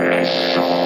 Et 0.00 0.77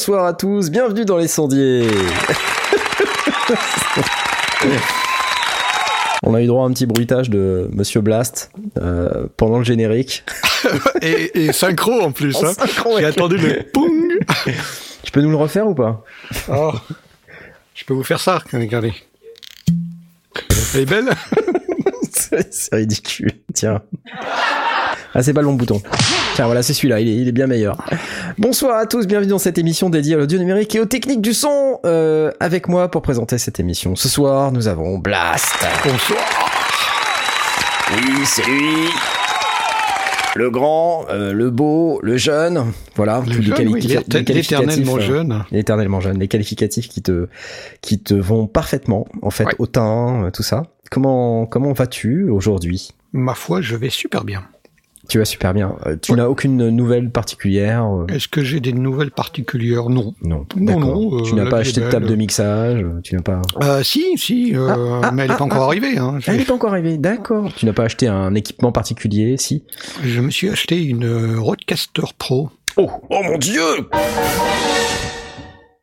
bonsoir 0.00 0.24
à 0.24 0.32
tous, 0.32 0.70
bienvenue 0.70 1.04
dans 1.04 1.18
les 1.18 1.28
sondiers. 1.28 1.86
On 6.22 6.32
a 6.32 6.40
eu 6.40 6.46
droit 6.46 6.64
à 6.64 6.68
un 6.68 6.72
petit 6.72 6.86
bruitage 6.86 7.28
de 7.28 7.68
Monsieur 7.74 8.00
Blast 8.00 8.50
euh, 8.78 9.26
pendant 9.36 9.58
le 9.58 9.64
générique. 9.64 10.24
et, 11.02 11.44
et 11.44 11.52
synchro 11.52 12.00
en 12.00 12.12
plus. 12.12 12.34
En 12.36 12.46
hein. 12.46 12.54
synchro, 12.54 12.98
J'ai 12.98 13.04
attendu 13.04 13.36
le 13.36 13.62
poung. 13.70 13.90
Tu 15.02 15.12
peux 15.12 15.20
nous 15.20 15.28
le 15.28 15.36
refaire 15.36 15.66
ou 15.66 15.74
pas? 15.74 16.02
Oh. 16.50 16.72
Je 17.74 17.84
peux 17.84 17.92
vous 17.92 18.02
faire 18.02 18.20
ça, 18.20 18.42
regardez. 18.54 18.94
Elle 20.72 20.80
est 20.80 20.86
belle 20.86 21.10
C'est 22.10 22.54
c'est 22.54 22.74
ridicule, 22.74 23.32
tiens. 23.52 23.82
Ah, 25.12 25.22
c'est 25.22 25.34
pas 25.34 25.42
le 25.42 25.46
bon 25.48 25.56
bouton. 25.56 25.82
Voilà, 26.46 26.62
c'est 26.62 26.74
celui-là, 26.74 27.00
il 27.00 27.08
est, 27.08 27.16
il 27.16 27.28
est 27.28 27.32
bien 27.32 27.46
meilleur. 27.46 27.76
Bonsoir 28.38 28.76
à 28.78 28.86
tous, 28.86 29.06
bienvenue 29.06 29.30
dans 29.30 29.38
cette 29.38 29.58
émission 29.58 29.90
dédiée 29.90 30.14
à 30.14 30.18
l'audio 30.18 30.38
numérique 30.38 30.74
et 30.74 30.80
aux 30.80 30.86
techniques 30.86 31.20
du 31.22 31.34
son. 31.34 31.78
Euh, 31.84 32.30
avec 32.40 32.68
moi 32.68 32.90
pour 32.90 33.02
présenter 33.02 33.38
cette 33.38 33.60
émission. 33.60 33.96
Ce 33.96 34.08
soir, 34.08 34.52
nous 34.52 34.68
avons 34.68 34.98
Blast. 34.98 35.56
Bonsoir. 35.84 36.20
Oui, 37.94 38.24
c'est 38.24 38.44
lui. 38.46 38.88
Le 40.36 40.48
grand, 40.48 41.06
euh, 41.10 41.32
le 41.32 41.50
beau, 41.50 41.98
le 42.02 42.16
jeune. 42.16 42.72
Voilà, 42.94 43.22
Le 43.26 43.34
tous 43.34 43.40
les 43.42 43.66
oui, 43.66 43.80
qualificatifs, 43.80 44.28
l'éternellement 44.36 44.96
euh, 44.96 45.00
jeune. 45.00 45.44
Éternellement 45.50 46.00
jeune, 46.00 46.18
les 46.20 46.28
qualificatifs 46.28 46.88
qui 46.88 47.02
te, 47.02 47.26
qui 47.80 47.98
te 48.00 48.14
vont 48.14 48.46
parfaitement, 48.46 49.06
en 49.22 49.30
fait, 49.30 49.44
Ouais. 49.44 49.54
au 49.58 49.66
teint, 49.66 50.24
euh, 50.26 50.30
tout 50.30 50.44
ça. 50.44 50.62
Comment, 50.90 51.46
comment 51.46 51.72
vas-tu 51.72 52.28
aujourd'hui? 52.30 52.90
Ma 53.12 53.34
foi, 53.34 53.60
je 53.60 53.74
vais 53.74 53.90
super 53.90 54.22
bien. 54.24 54.44
Tu 55.10 55.18
vas 55.18 55.24
super 55.24 55.52
bien. 55.52 55.74
Euh, 55.86 55.96
tu 56.00 56.12
Ouais. 56.12 56.18
n'as 56.18 56.26
aucune 56.28 56.68
nouvelle 56.68 57.10
particulière 57.10 57.84
euh, 57.84 58.06
Est-ce 58.06 58.28
que 58.28 58.44
j'ai 58.44 58.60
des 58.60 58.72
nouvelles 58.72 59.10
particulières? 59.10 59.88
Non. 59.88 60.14
Non, 60.22 60.46
Non, 60.56 61.18
euh, 61.18 61.22
tu 61.22 61.34
n'as 61.34 61.50
pas 61.50 61.58
acheté 61.58 61.80
de 61.80 61.90
table 61.90 62.06
de 62.06 62.14
mixage, 62.14 62.86
tu 63.02 63.16
n'as 63.16 63.22
pas... 63.22 63.42
Euh, 63.60 63.82
si, 63.82 64.16
si, 64.16 64.54
Ah, 64.56 65.00
ah, 65.02 65.10
mais 65.12 65.22
elle 65.22 65.28
n'est 65.30 65.34
ah, 65.34 65.38
pas 65.38 65.44
encore 65.44 65.62
ah. 65.64 65.66
arrivée. 65.66 65.98
Hein. 65.98 66.20
Elle 66.28 66.36
n'est 66.36 66.44
pas 66.44 66.54
encore 66.54 66.70
arrivée, 66.70 66.96
d'accord. 66.96 67.52
Tu 67.56 67.66
n'as 67.66 67.72
pas 67.72 67.82
acheté 67.82 68.06
un 68.06 68.36
équipement 68.36 68.70
particulier, 68.70 69.36
si? 69.36 69.64
Je 70.04 70.20
me 70.20 70.30
suis 70.30 70.48
acheté 70.48 70.80
une 70.80 71.34
Rodecaster 71.38 72.02
Pro. 72.16 72.50
Oh, 72.76 72.88
oh 73.10 73.20
mon 73.24 73.36
dieu 73.36 73.60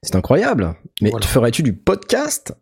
C'est 0.04 0.16
incroyable. 0.16 0.74
Mais 1.02 1.10
Voilà. 1.10 1.28
ferais-tu 1.28 1.64
du 1.64 1.74
podcast? 1.74 2.56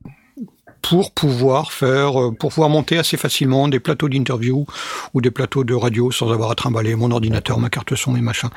Pour 0.89 1.11
pouvoir 1.11 1.72
faire, 1.72 2.22
euh, 2.22 2.31
pour 2.31 2.50
pouvoir 2.52 2.69
monter 2.69 2.97
assez 2.97 3.17
facilement 3.17 3.67
des 3.67 3.80
plateaux 3.80 4.08
d'interview 4.09 4.66
ou 5.14 5.22
des 5.22 5.31
plateaux 5.31 5.64
de 5.64 5.73
radio 5.73 6.11
sans 6.11 6.31
avoir 6.31 6.52
à 6.52 6.55
trimballer 6.55 6.95
mon 6.95 7.11
ordinateur, 7.11 7.59
ma 7.59 7.69
carte 7.69 7.95
son 7.95 8.16
et 8.16 8.22
machin. 8.22 8.50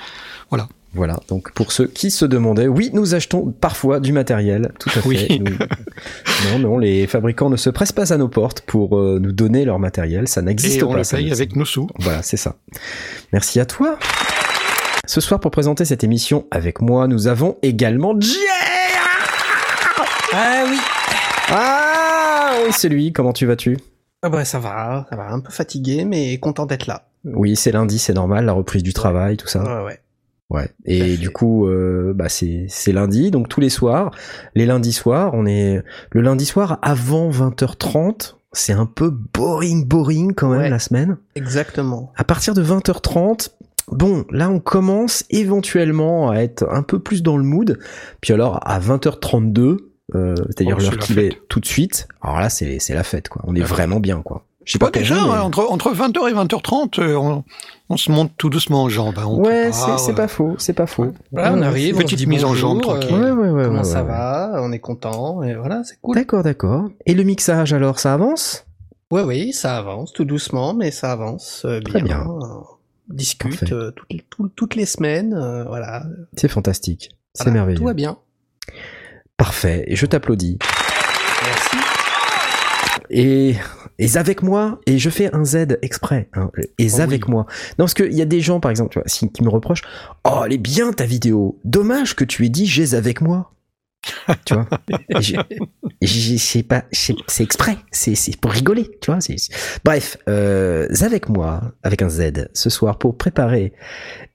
Voilà. 0.51 0.69
Voilà, 0.95 1.21
donc 1.29 1.53
pour 1.53 1.71
ceux 1.73 1.87
qui 1.87 2.11
se 2.11 2.25
demandaient, 2.25 2.67
oui, 2.67 2.89
nous 2.95 3.15
achetons 3.15 3.53
parfois 3.61 4.01
du 4.01 4.13
matériel, 4.15 4.73
tout 4.81 4.89
à 4.89 5.01
fait. 5.03 5.09
Oui. 5.09 5.39
Nous- 5.45 5.57
Non, 6.53 6.59
non, 6.59 6.79
les 6.79 7.07
fabricants 7.07 7.51
ne 7.51 7.57
se 7.59 7.69
pressent 7.69 7.93
pas 7.93 8.13
à 8.13 8.17
nos 8.17 8.29
portes 8.29 8.63
pour 8.63 8.97
euh, 8.99 9.19
nous 9.21 9.33
donner 9.33 9.67
leur 9.67 9.79
matériel, 9.79 10.29
ça 10.29 10.41
n'existe 10.41 10.77
Et 10.77 10.81
pas. 10.81 10.87
on 10.87 10.95
le 10.95 11.05
ça 11.05 11.19
paye 11.19 11.31
avec 11.31 11.57
nos 11.57 11.67
sous. 11.67 11.89
Voilà, 11.99 12.23
c'est 12.23 12.39
ça. 12.39 12.57
Merci 13.35 13.61
à 13.61 13.67
toi. 13.67 13.99
Ce 15.07 15.21
soir, 15.21 15.41
pour 15.41 15.51
présenter 15.51 15.85
cette 15.85 16.05
émission 16.05 16.47
avec 16.51 16.81
moi, 16.81 17.07
nous 17.07 17.27
avons 17.27 17.59
également 17.63 18.19
Jay 18.19 18.33
Ah 20.33 20.65
oui. 20.71 20.79
Ah 21.51 22.18
oui, 22.65 22.71
c'est 22.73 22.89
lui, 22.89 23.13
comment 23.13 23.33
tu 23.33 23.47
vas-tu? 23.47 23.79
Ah 24.23 24.29
bah 24.31 24.45
ça 24.45 24.59
va, 24.59 25.07
ça 25.11 25.17
va, 25.17 25.31
un 25.31 25.41
peu 25.41 25.51
fatigué, 25.51 26.05
mais 26.05 26.39
content 26.39 26.67
d'être 26.67 26.87
là. 26.87 27.09
Oui, 27.25 27.57
c'est 27.57 27.73
lundi, 27.73 27.99
c'est 27.99 28.15
normal, 28.15 28.45
la 28.47 28.53
reprise 28.53 28.83
du 28.83 28.93
travail, 28.93 29.37
tout 29.37 29.47
ça. 29.49 29.63
Ouais, 29.63 29.85
ouais. 29.87 30.01
Ouais. 30.51 30.71
Et 30.87 31.19
du 31.19 31.29
coup, 31.31 31.67
euh, 31.69 32.13
bah 32.15 32.29
c'est 32.31 32.65
c'est 32.69 32.93
lundi, 32.93 33.31
donc 33.31 33.49
tous 33.51 33.61
les 33.61 33.69
soirs, 33.69 34.11
les 34.55 34.65
lundis 34.65 34.95
soirs, 34.95 35.33
on 35.35 35.45
est 35.47 35.83
le 36.11 36.21
lundi 36.23 36.47
soir 36.47 36.79
avant 36.81 37.29
20h30. 37.31 38.35
C'est 38.53 38.73
un 38.73 38.87
peu 38.87 39.11
boring, 39.11 39.87
boring 39.87 40.33
quand 40.35 40.49
même 40.49 40.61
Ouais. 40.63 40.71
la 40.71 40.79
semaine. 40.79 41.19
Exactement. 41.35 42.13
À 42.17 42.25
partir 42.25 42.55
de 42.55 42.63
20h30, 42.65 43.51
bon, 43.93 44.25
là 44.31 44.49
on 44.49 44.59
commence 44.59 45.25
éventuellement 45.29 46.31
à 46.31 46.37
être 46.39 46.67
un 46.71 46.83
peu 46.83 46.99
plus 46.99 47.23
dans 47.23 47.37
le 47.37 47.45
mood. 47.45 47.79
Puis 48.23 48.33
alors 48.33 48.59
à 48.67 48.81
20h32, 48.81 49.77
euh, 50.15 50.35
c'est-à-dire 50.47 50.77
Oh, 50.81 50.97
qui 50.99 51.13
fête. 51.15 51.33
est 51.35 51.39
tout 51.49 51.61
de 51.61 51.67
suite. 51.67 52.09
Alors 52.23 52.41
là 52.41 52.49
c'est 52.49 52.79
c'est 52.79 52.95
la 52.95 53.03
fête 53.05 53.29
quoi. 53.29 53.43
On 53.47 53.55
est 53.55 53.61
vraiment 53.63 54.01
bien 54.01 54.23
quoi. 54.23 54.45
Je 54.65 54.73
sais 54.73 54.79
Pas 54.79 54.91
déjà, 54.91 55.15
vous, 55.15 55.33
mais- 55.33 55.39
entre, 55.39 55.67
entre 55.71 55.95
20h 55.95 56.29
et 56.29 56.35
20h30, 56.35 57.01
euh, 57.01 57.15
on, 57.17 57.43
on 57.89 57.97
se 57.97 58.13
monte 58.13 58.33
tout 58.37 58.51
doucement 58.51 58.83
en 58.83 58.89
jambes. 58.91 59.19
hein, 59.19 59.25
Ouais, 59.27 59.71
c'est 59.73 59.97
c'est 59.97 60.11
euh, 60.11 60.15
pas 60.15 60.29
faux, 60.29 60.57
c'est 60.59 60.75
pas 60.75 60.87
faux. 60.87 61.15
Voilà, 61.33 61.55
on 61.55 61.63
arrive, 61.63 61.97
petite 61.97 62.27
on 62.27 62.29
mise 62.29 62.45
en 62.45 62.49
bonjour, 62.49 62.73
jambe, 62.73 62.83
tranquille. 62.83 63.15
Ouais, 63.17 63.31
ouais, 63.31 63.49
ouais. 63.49 63.65
comment 63.65 63.79
ouais, 63.79 63.85
ça 63.85 64.03
ouais. 64.03 64.09
va 64.09 64.61
On 64.63 64.71
est 64.71 64.79
content, 64.79 65.43
et 65.43 65.55
voilà, 65.55 65.85
c'est 65.85 65.99
cool. 66.03 66.17
D'accord, 66.17 66.43
d'accord. 66.43 66.91
Et 67.07 67.15
le 67.15 67.23
mixage 67.23 67.73
alors, 67.73 67.99
ça 67.99 68.13
avance? 68.13 68.67
Ouais, 69.11 69.23
oui, 69.23 69.55
ça 69.55 69.79
avance, 69.79 70.13
tout 70.13 70.27
doucement, 70.27 70.75
mais 70.75 70.91
ça 70.91 71.13
avance 71.13 71.63
euh, 71.65 71.81
bien. 71.81 71.89
Très 71.91 72.03
bien. 72.03 72.27
On 72.29 72.65
discute 73.09 73.73
euh, 73.73 73.91
toutes, 73.93 74.55
toutes 74.55 74.75
les 74.75 74.85
semaines, 74.85 75.33
euh, 75.33 75.65
voilà. 75.65 76.03
C'est 76.37 76.49
fantastique. 76.49 77.09
C'est 77.33 77.45
Voilà, 77.45 77.55
merveilleux. 77.61 77.79
Tout 77.79 77.85
va 77.87 77.95
bien. 77.95 78.19
Parfait. 79.39 79.85
Et 79.87 79.97
je 79.97 80.05
t'applaudis. 80.05 80.59
Merci. 81.47 81.77
Et, 83.11 83.55
et 83.99 84.17
avec 84.17 84.43
moi, 84.43 84.81
et 84.87 84.99
je 84.99 85.09
fais 85.09 85.35
un 85.35 85.45
Z 85.45 85.79
exprès, 85.81 86.29
hein, 86.35 86.51
et 86.79 86.89
Oh 86.95 87.01
avec 87.01 87.25
oui. 87.27 87.31
moi. 87.33 87.47
Non, 87.79 87.85
parce 87.87 87.95
qu'il 87.95 88.13
y 88.13 88.21
a 88.21 88.27
des 88.27 88.41
gens, 88.43 88.61
par 88.61 88.71
exemple, 88.71 88.91
tu 88.91 88.99
vois, 88.99 89.09
si- 89.09 89.31
qui 89.33 89.43
me 89.43 89.49
reprochent, 89.49 89.83
oh, 90.25 90.43
elle 90.45 90.53
est 90.53 90.59
bien 90.59 90.93
ta 90.93 91.07
vidéo. 91.07 91.59
Dommage 91.65 92.15
que 92.17 92.25
tu 92.25 92.45
aies 92.45 92.51
dit 92.51 92.67
j'ai 92.67 92.95
avec 92.95 93.23
moi. 93.23 93.53
tu 94.45 94.55
vois? 94.55 94.69
C'est 96.03 96.63
pas, 96.65 96.85
c'est 96.93 97.43
exprès, 97.43 97.79
c'est 97.91 98.15
c'est 98.15 98.37
pour 98.39 98.51
rigoler, 98.53 98.91
tu 99.01 99.11
vois? 99.11 99.19
Bref, 99.85 100.17
euh, 100.29 100.87
avec 101.01 101.29
moi, 101.29 101.73
avec 101.83 102.03
un 102.03 102.09
Z, 102.09 102.49
ce 102.53 102.71
soir 102.71 102.99
pour 102.99 103.17
préparer 103.17 103.73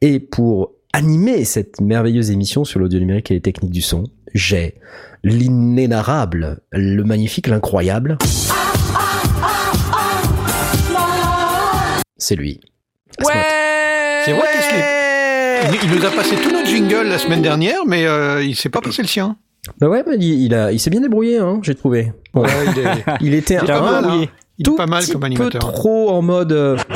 et 0.02 0.19
pour 0.19 0.72
animer 0.94 1.44
cette 1.46 1.80
merveilleuse 1.81 2.31
émission 2.31 2.63
sur 2.66 2.80
l'audio 2.80 3.00
numérique 3.00 3.31
et 3.31 3.36
les 3.36 3.42
techniques 3.42 3.72
du 3.72 3.81
son, 3.81 4.03
j'ai 4.33 4.75
l'inénarrable, 5.23 6.59
le 6.71 7.03
magnifique, 7.03 7.47
l'incroyable. 7.47 8.17
C'est 12.17 12.35
lui. 12.35 12.59
Asmat. 13.19 13.33
C'est 14.25 14.33
vrai 14.33 14.47
qu'il 14.53 14.61
se 14.61 14.75
l'est- 14.75 15.83
Il, 15.83 15.91
il 15.91 15.97
nous 15.99 16.05
a 16.05 16.11
passé 16.11 16.35
tout 16.35 16.51
notre 16.51 16.67
jingle 16.67 17.07
la 17.07 17.17
semaine 17.17 17.41
dernière, 17.41 17.85
mais 17.85 18.05
euh, 18.05 18.44
il 18.44 18.55
s'est 18.55 18.69
pas 18.69 18.81
passé 18.81 19.01
le 19.01 19.07
sien. 19.07 19.38
Bah 19.79 19.88
ouais, 19.88 20.03
mais 20.07 20.16
il, 20.17 20.45
il 20.45 20.53
a, 20.55 20.71
il 20.71 20.79
s'est 20.79 20.89
bien 20.89 21.01
débrouillé, 21.01 21.38
hein, 21.38 21.59
j'ai 21.63 21.75
trouvé. 21.75 22.11
Ouais, 22.33 22.50
il 22.75 22.79
est, 22.79 23.05
il 23.21 23.33
était 23.33 23.55
il 23.61 23.69
est 23.69 23.71
un 23.71 23.79
pas 23.79 24.01
mal, 24.01 24.03
tout 24.03 24.09
hein. 24.09 24.25
Il 24.57 24.69
est 24.69 24.75
pas 24.75 24.85
mal 24.88 25.05
comme 25.07 25.23
animateur. 25.23 25.65
peu 25.67 25.71
trop 25.73 26.09
en 26.11 26.21
mode. 26.21 26.51
euh, 26.51 26.77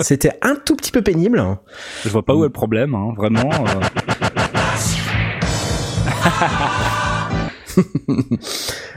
C'était 0.00 0.32
un 0.42 0.54
tout 0.56 0.76
petit 0.76 0.92
peu 0.92 1.02
pénible. 1.02 1.42
Je 2.04 2.08
vois 2.08 2.24
pas 2.24 2.34
où 2.34 2.40
est 2.42 2.46
le 2.46 2.52
problème, 2.52 2.94
hein, 2.94 3.12
vraiment. 3.16 3.50
euh. 3.50 3.80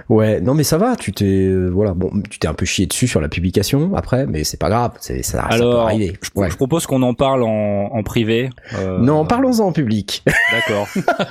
Ouais, 0.10 0.42
non 0.42 0.54
mais 0.54 0.64
ça 0.64 0.78
va, 0.78 0.96
tu 0.98 1.14
t'es 1.14 1.24
euh, 1.48 1.70
voilà, 1.70 1.94
bon, 1.94 2.12
tu 2.30 2.38
t'es 2.38 2.48
un 2.48 2.54
peu 2.54 2.66
chié 2.66 2.86
dessus 2.88 3.08
sur 3.08 3.22
la 3.22 3.30
publication 3.30 3.92
après, 3.96 4.26
mais 4.28 4.44
c'est 4.44 4.60
pas 4.60 4.68
grave, 4.70 4.92
c'est 5.00 5.24
ça, 5.24 5.44
ça 5.44 5.48
peut 5.48 5.54
Alors, 5.54 5.82
arriver. 5.84 6.18
je, 6.22 6.30
Ouais. 6.36 6.50
je 6.50 6.56
propose 6.58 6.86
qu'on 6.88 7.02
en 7.04 7.14
parle 7.14 7.44
en, 7.44 7.86
en 7.94 8.04
privé. 8.04 8.50
euh, 8.76 9.00
Non, 9.00 9.26
parlons-en 9.26 9.68
en 9.68 9.72
public. 9.72 10.24
D'accord. 10.52 10.88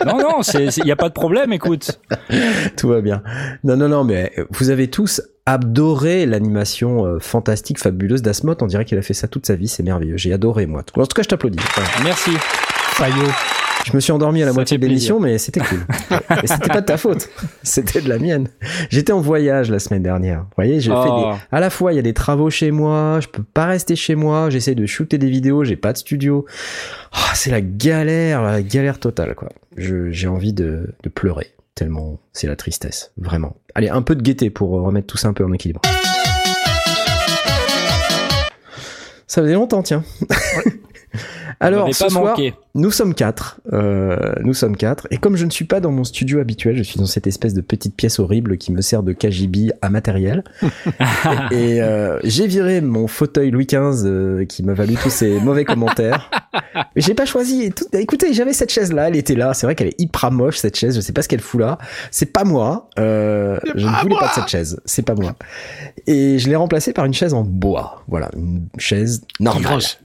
non, 0.07 0.19
non, 0.19 0.41
il 0.59 0.87
y 0.87 0.91
a 0.93 0.97
pas 0.97 1.09
de 1.11 1.15
problème. 1.15 1.53
Écoute, 1.53 2.01
Tout 2.79 2.89
va 2.89 3.03
bien. 3.03 3.23
Non, 3.63 3.77
non, 3.77 3.89
non, 3.91 4.05
mais 4.05 4.33
vous 4.51 4.71
avez 4.71 4.89
tous 4.89 5.21
adoré 5.45 6.25
l'animation 6.25 7.05
euh, 7.05 7.19
fantastique, 7.21 7.79
fabuleuse 7.79 8.23
d'Asmot. 8.23 8.55
On 8.63 8.67
dirait 8.67 8.87
qu'il 8.87 8.97
a 8.97 9.03
fait 9.03 9.15
ça 9.15 9.29
toute 9.29 9.45
sa 9.47 9.55
vie, 9.55 9.69
c'est 9.69 9.83
merveilleux. 9.83 10.17
J'ai 10.17 10.33
adoré 10.33 10.65
moi. 10.67 10.81
En 10.97 11.05
tout 11.05 11.15
cas, 11.15 11.23
je 11.23 11.29
t'applaudis. 11.29 11.59
Voilà. 11.75 11.91
merci. 12.05 12.31
Fayot. 12.95 13.15
Je 13.85 13.95
me 13.97 14.01
suis 14.01 14.13
endormi 14.13 14.43
à 14.43 14.47
la 14.47 14.53
Ça 14.53 14.55
moitié 14.55 14.79
de 14.79 14.87
l'émission, 14.87 15.19
mais 15.19 15.39
c'était 15.39 15.61
cool. 15.61 15.81
Et 16.43 16.47
c'était 16.47 16.69
pas 16.69 16.81
de 16.81 16.87
ta 16.87 16.97
faute, 16.97 17.29
c'était 17.63 18.01
de 18.01 18.09
la 18.09 18.19
mienne. 18.19 18.49
J'étais 18.91 19.13
en 19.13 19.21
voyage 19.21 19.71
la 19.71 19.79
semaine 19.81 20.03
dernière. 20.05 20.41
Vous 20.43 20.47
voyez, 20.57 20.79
j'ai 20.81 20.93
Oh. 20.95 21.03
fait 21.03 21.09
des... 21.09 21.39
À 21.51 21.61
la 21.61 21.69
fois, 21.69 21.93
il 21.93 21.97
y 21.97 21.99
a 21.99 22.03
des 22.03 22.15
travaux 22.15 22.49
chez 22.49 22.71
moi, 22.71 23.19
je 23.21 23.27
peux 23.29 23.43
pas 23.43 23.67
rester 23.67 23.97
chez 23.97 24.15
moi, 24.15 24.51
j'essaie 24.51 24.75
de 24.77 24.87
shooter 24.87 25.19
des 25.19 25.29
vidéos, 25.29 25.65
j'ai 25.65 25.77
pas 25.77 25.93
de 25.93 25.99
studio. 25.99 26.47
Ah, 27.13 27.33
c'est 27.35 27.51
la 27.51 27.61
galère, 27.61 28.43
la 28.43 28.63
galère 28.63 28.99
totale, 29.01 29.35
quoi. 29.35 29.49
Je- 29.77 30.11
J'ai 30.13 30.29
envie 30.29 30.53
de, 30.53 30.95
de 31.03 31.09
pleurer. 31.09 31.49
tellement 31.75 32.19
c'est 32.33 32.47
la 32.47 32.55
tristesse, 32.57 33.11
vraiment. 33.19 33.57
Allez, 33.75 33.89
un 33.89 34.03
peu 34.03 34.15
de 34.15 34.23
gaieté 34.23 34.49
pour 34.51 34.71
remettre 34.71 35.07
tout 35.09 35.17
ça 35.19 35.29
un 35.29 35.33
peu 35.33 35.45
en 35.45 35.53
équilibre. 35.53 35.81
Ça 39.27 39.41
faisait 39.43 39.55
longtemps, 39.55 39.83
tiens. 39.83 40.05
Alors, 41.63 41.95
ce 41.95 42.05
pas 42.05 42.11
soir, 42.11 42.25
manqué. 42.25 42.55
nous 42.75 42.91
sommes 42.91 43.15
quatre. 43.15 43.61
Euh, 43.73 44.35
nous 44.43 44.55
sommes 44.55 44.77
quatre. 44.77 45.07
Et 45.11 45.19
comme 45.19 45.37
je 45.37 45.45
ne 45.45 45.51
suis 45.51 45.65
pas 45.65 45.81
dans 45.81 45.91
mon 45.91 46.05
studio 46.05 46.41
habituel, 46.41 46.77
je 46.77 46.83
suis 46.83 46.99
dans 46.99 47.07
cette 47.07 47.27
espèce 47.27 47.55
de 47.55 47.61
petite 47.61 47.97
pièce 47.97 48.19
horrible 48.19 48.59
qui 48.59 48.73
me 48.73 48.81
sert 48.81 49.03
de 49.03 49.13
KGB 49.13 49.73
à 49.81 49.89
matériel. 49.91 50.43
et 51.51 51.63
et, 51.63 51.81
euh, 51.81 52.19
j'ai 52.25 52.47
viré 52.47 52.81
mon 52.81 53.07
fauteuil 53.07 53.51
Louis 53.51 53.67
XV 53.67 54.05
euh, 54.05 54.45
qui 54.45 54.63
m'a 54.63 54.75
valu 54.75 54.95
tous 54.95 55.11
ces 55.11 55.41
mauvais 55.41 55.65
commentaires. 55.65 56.31
Mais 56.75 57.03
j'ai 57.03 57.15
pas 57.15 57.25
choisi. 57.25 57.71
Tout... 57.71 57.85
Écoutez, 57.93 58.33
j'avais 58.35 58.53
cette 58.53 58.71
chaise 58.71 58.93
là, 58.93 59.09
elle 59.09 59.17
était 59.17 59.35
là. 59.35 59.55
C'est 59.55 59.67
vrai 59.67 59.75
qu'elle 59.75 59.89
est 59.89 60.01
hyper 60.01 60.31
moche 60.33 60.59
cette 60.59 60.77
chaise. 60.77 60.97
Je 60.97 61.01
sais 61.01 61.13
pas 61.13 61.23
ce 61.23 61.29
qu'elle 61.29 61.41
fout 61.41 61.61
là. 61.61 61.79
C'est 62.11 62.33
pas 62.33 62.45
moi. 62.45 62.89
Euh, 62.99 63.59
je 63.75 63.87
ne 63.87 64.03
voulais 64.03 64.17
pas 64.19 64.29
de 64.29 64.33
cette 64.33 64.49
chaise. 64.49 64.81
C'est 64.85 65.03
pas 65.03 65.15
moi. 65.15 65.35
Et 66.07 66.39
je 66.39 66.49
l'ai 66.49 66.57
remplacée 66.57 66.93
par 66.93 67.05
une 67.05 67.15
chaise 67.15 67.35
en 67.35 67.43
bois. 67.43 68.03
Voilà, 68.09 68.29
une 68.37 68.67
chaise 68.79 69.23
normale. 69.41 69.63
Grosse. 69.63 69.99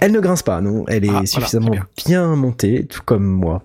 Elle 0.00 0.12
ne 0.12 0.20
grince 0.20 0.42
pas, 0.42 0.60
non. 0.60 0.84
Elle 0.88 1.04
est 1.04 1.08
Ah, 1.08 1.12
voilà, 1.12 1.26
suffisamment 1.26 1.70
bien. 2.06 2.36
montée, 2.36 2.86
tout 2.86 3.00
comme 3.04 3.24
moi. 3.24 3.62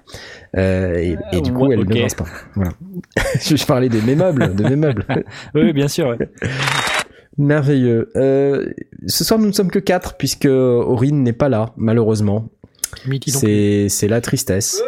Euh, 0.58 0.96
et, 0.98 1.18
et 1.32 1.42
du 1.42 1.54
coup, 1.54 1.68
ouais, 1.68 1.74
elle 1.76 1.82
ne 1.82 1.86
grince 1.86 2.16
pas. 2.16 2.26
Voilà. 2.56 2.72
je 3.42 3.66
parlais 3.66 3.90
de 3.90 4.00
mes 4.02 4.16
meubles, 4.16 4.56
de 4.56 4.64
mes 4.64 4.76
meubles. 4.76 5.06
Oui, 5.56 5.74
bien 5.74 5.88
sûr. 5.88 6.08
ouais. 6.10 6.18
Merveilleux. 7.38 8.10
Euh, 8.16 8.66
ce 9.08 9.24
soir, 9.24 9.40
nous 9.40 9.48
ne 9.48 9.52
sommes 9.52 9.72
que 9.72 9.80
quatre 9.80 10.16
puisque 10.18 10.46
Aurine 10.46 11.24
n'est 11.24 11.34
pas 11.34 11.50
là, 11.50 11.74
malheureusement. 11.78 12.50
C'est 13.28 13.88
c'est 13.90 14.08
la 14.08 14.22
tristesse. 14.22 14.82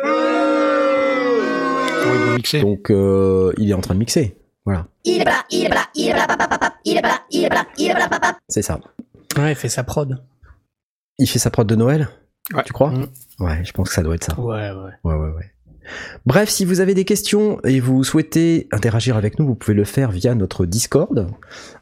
Ouais. 2.53 2.61
Donc, 2.61 2.91
euh, 2.91 3.51
il 3.57 3.69
est 3.69 3.73
en 3.73 3.81
train 3.81 3.93
de 3.95 3.99
mixer. 3.99 4.35
Voilà, 4.65 4.87
Il 5.03 5.21
est 5.21 5.25
là, 5.25 5.43
il 5.51 5.65
est 5.65 5.69
là, 5.69 5.81
il 5.95 6.07
est 6.09 6.13
là, 6.13 6.27
il 6.85 6.97
est 6.97 7.01
là, 7.01 7.19
il 7.31 7.43
est 7.45 7.49
là, 7.49 7.65
il 7.77 7.85
est 7.91 7.93
là, 7.93 8.09
c'est 8.49 8.63
ça. 8.63 8.79
Ouais, 9.37 9.51
il 9.51 9.55
fait 9.55 9.69
sa 9.69 9.83
prod. 9.83 10.09
Il 10.09 10.17
fait 11.25 11.39
sa 11.39 11.49
prod 11.49 11.67
de 11.67 11.75
Noël 11.75 12.09
Ouais. 12.53 12.63
Tu 12.65 12.73
crois? 12.73 12.91
Mm. 12.91 13.07
Ouais, 13.39 13.63
je 13.63 13.71
pense 13.71 13.89
que 13.89 13.95
ça 13.95 14.03
doit 14.03 14.15
être 14.15 14.23
ça. 14.23 14.39
Ouais, 14.39 14.69
ouais. 14.69 14.91
Ouais, 15.03 15.15
ouais, 15.15 15.31
ouais. 15.31 15.51
Bref, 16.25 16.49
si 16.49 16.65
vous 16.65 16.79
avez 16.79 16.93
des 16.93 17.05
questions 17.05 17.59
et 17.63 17.79
vous 17.79 18.03
souhaitez 18.03 18.67
interagir 18.71 19.17
avec 19.17 19.37
nous, 19.37 19.45
vous 19.45 19.55
pouvez 19.55 19.75
le 19.75 19.83
faire 19.83 20.11
via 20.11 20.33
notre 20.33 20.65
Discord. 20.65 21.27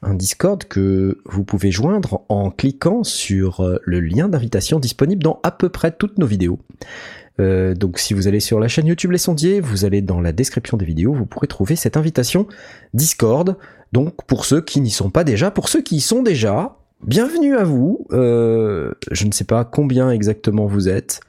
Un 0.02 0.14
Discord 0.14 0.64
que 0.66 1.20
vous 1.26 1.44
pouvez 1.44 1.72
joindre 1.72 2.26
en 2.28 2.52
cliquant 2.52 3.04
sur 3.04 3.62
euh, 3.62 3.78
le 3.84 4.02
lien 4.02 4.28
d'invitation 4.28 4.80
disponible 4.80 5.24
dans 5.24 5.40
à 5.44 5.52
peu 5.52 5.70
près 5.70 5.92
toutes 5.92 6.18
nos 6.18 6.26
vidéos. 6.26 6.60
Euh, 7.40 7.74
donc 7.74 7.98
si 7.98 8.14
vous 8.14 8.28
allez 8.28 8.40
sur 8.40 8.60
la 8.60 8.68
chaîne 8.68 8.88
YouTube 8.88 9.12
Les 9.12 9.18
Sondiers, 9.18 9.60
vous 9.60 9.86
allez 9.86 10.02
dans 10.02 10.22
la 10.22 10.34
description 10.34 10.78
des 10.78 10.86
vidéos, 10.86 11.14
vous 11.14 11.26
pourrez 11.26 11.48
trouver 11.48 11.76
cette 11.76 11.98
invitation 11.98 12.48
Discord. 12.94 13.58
Donc 13.92 14.26
pour 14.28 14.46
ceux 14.46 14.62
qui 14.62 14.82
n'y 14.82 14.92
sont 14.92 15.10
pas 15.10 15.24
déjà, 15.24 15.50
pour 15.50 15.70
ceux 15.70 15.82
qui 15.82 15.98
y 15.98 16.02
sont 16.02 16.24
déjà, 16.24 16.78
bienvenue 17.06 17.58
à 17.58 17.64
vous. 17.64 18.08
Euh, 18.12 18.94
je 19.12 19.26
ne 19.26 19.32
sais 19.32 19.44
pas 19.44 19.66
combien 19.66 20.10
exactement 20.12 20.66
vous 20.66 20.90
êtes, 20.90 21.20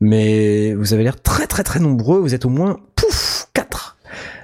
mais 0.00 0.74
vous 0.74 0.94
avez 0.94 1.02
l'air 1.02 1.20
très 1.20 1.46
très 1.46 1.62
très 1.62 1.80
nombreux. 1.80 2.20
Vous 2.20 2.34
êtes 2.34 2.44
au 2.44 2.48
moins 2.48 2.80
pouf 2.94 3.48
4. 3.54 3.96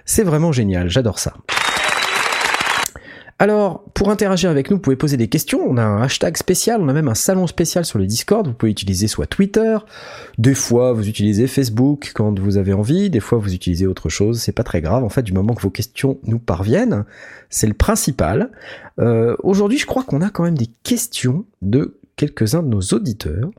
C'est 0.04 0.24
vraiment 0.24 0.52
génial, 0.52 0.88
j'adore 0.88 1.18
ça. 1.18 1.34
Alors, 3.42 3.82
pour 3.92 4.08
interagir 4.10 4.50
avec 4.50 4.70
nous, 4.70 4.76
vous 4.76 4.80
pouvez 4.80 4.94
poser 4.94 5.16
des 5.16 5.26
questions. 5.26 5.58
On 5.68 5.76
a 5.76 5.82
un 5.82 6.00
hashtag 6.00 6.36
spécial, 6.36 6.80
on 6.80 6.88
a 6.88 6.92
même 6.92 7.08
un 7.08 7.16
salon 7.16 7.48
spécial 7.48 7.84
sur 7.84 7.98
le 7.98 8.06
Discord. 8.06 8.46
Vous 8.46 8.52
pouvez 8.54 8.70
utiliser 8.70 9.08
soit 9.08 9.26
Twitter, 9.26 9.78
des 10.38 10.54
fois 10.54 10.92
vous 10.92 11.08
utilisez 11.08 11.48
Facebook 11.48 12.12
quand 12.14 12.38
vous 12.38 12.56
avez 12.56 12.72
envie, 12.72 13.10
des 13.10 13.18
fois 13.18 13.38
vous 13.38 13.52
utilisez 13.52 13.84
autre 13.88 14.08
chose. 14.08 14.40
C'est 14.40 14.52
pas 14.52 14.62
très 14.62 14.80
grave. 14.80 15.02
En 15.02 15.08
fait, 15.08 15.24
du 15.24 15.32
moment 15.32 15.54
que 15.54 15.62
vos 15.62 15.70
questions 15.70 16.20
nous 16.22 16.38
parviennent, 16.38 17.04
c'est 17.50 17.66
le 17.66 17.74
principal. 17.74 18.52
Euh, 19.00 19.34
Aujourd'hui, 19.42 19.78
je 19.78 19.86
crois 19.86 20.04
qu'on 20.04 20.20
a 20.20 20.30
quand 20.30 20.44
même 20.44 20.56
des 20.56 20.70
questions 20.84 21.44
de 21.62 21.98
quelques-uns 22.14 22.62
de 22.62 22.68
nos 22.68 22.82
auditeurs. 22.92 23.50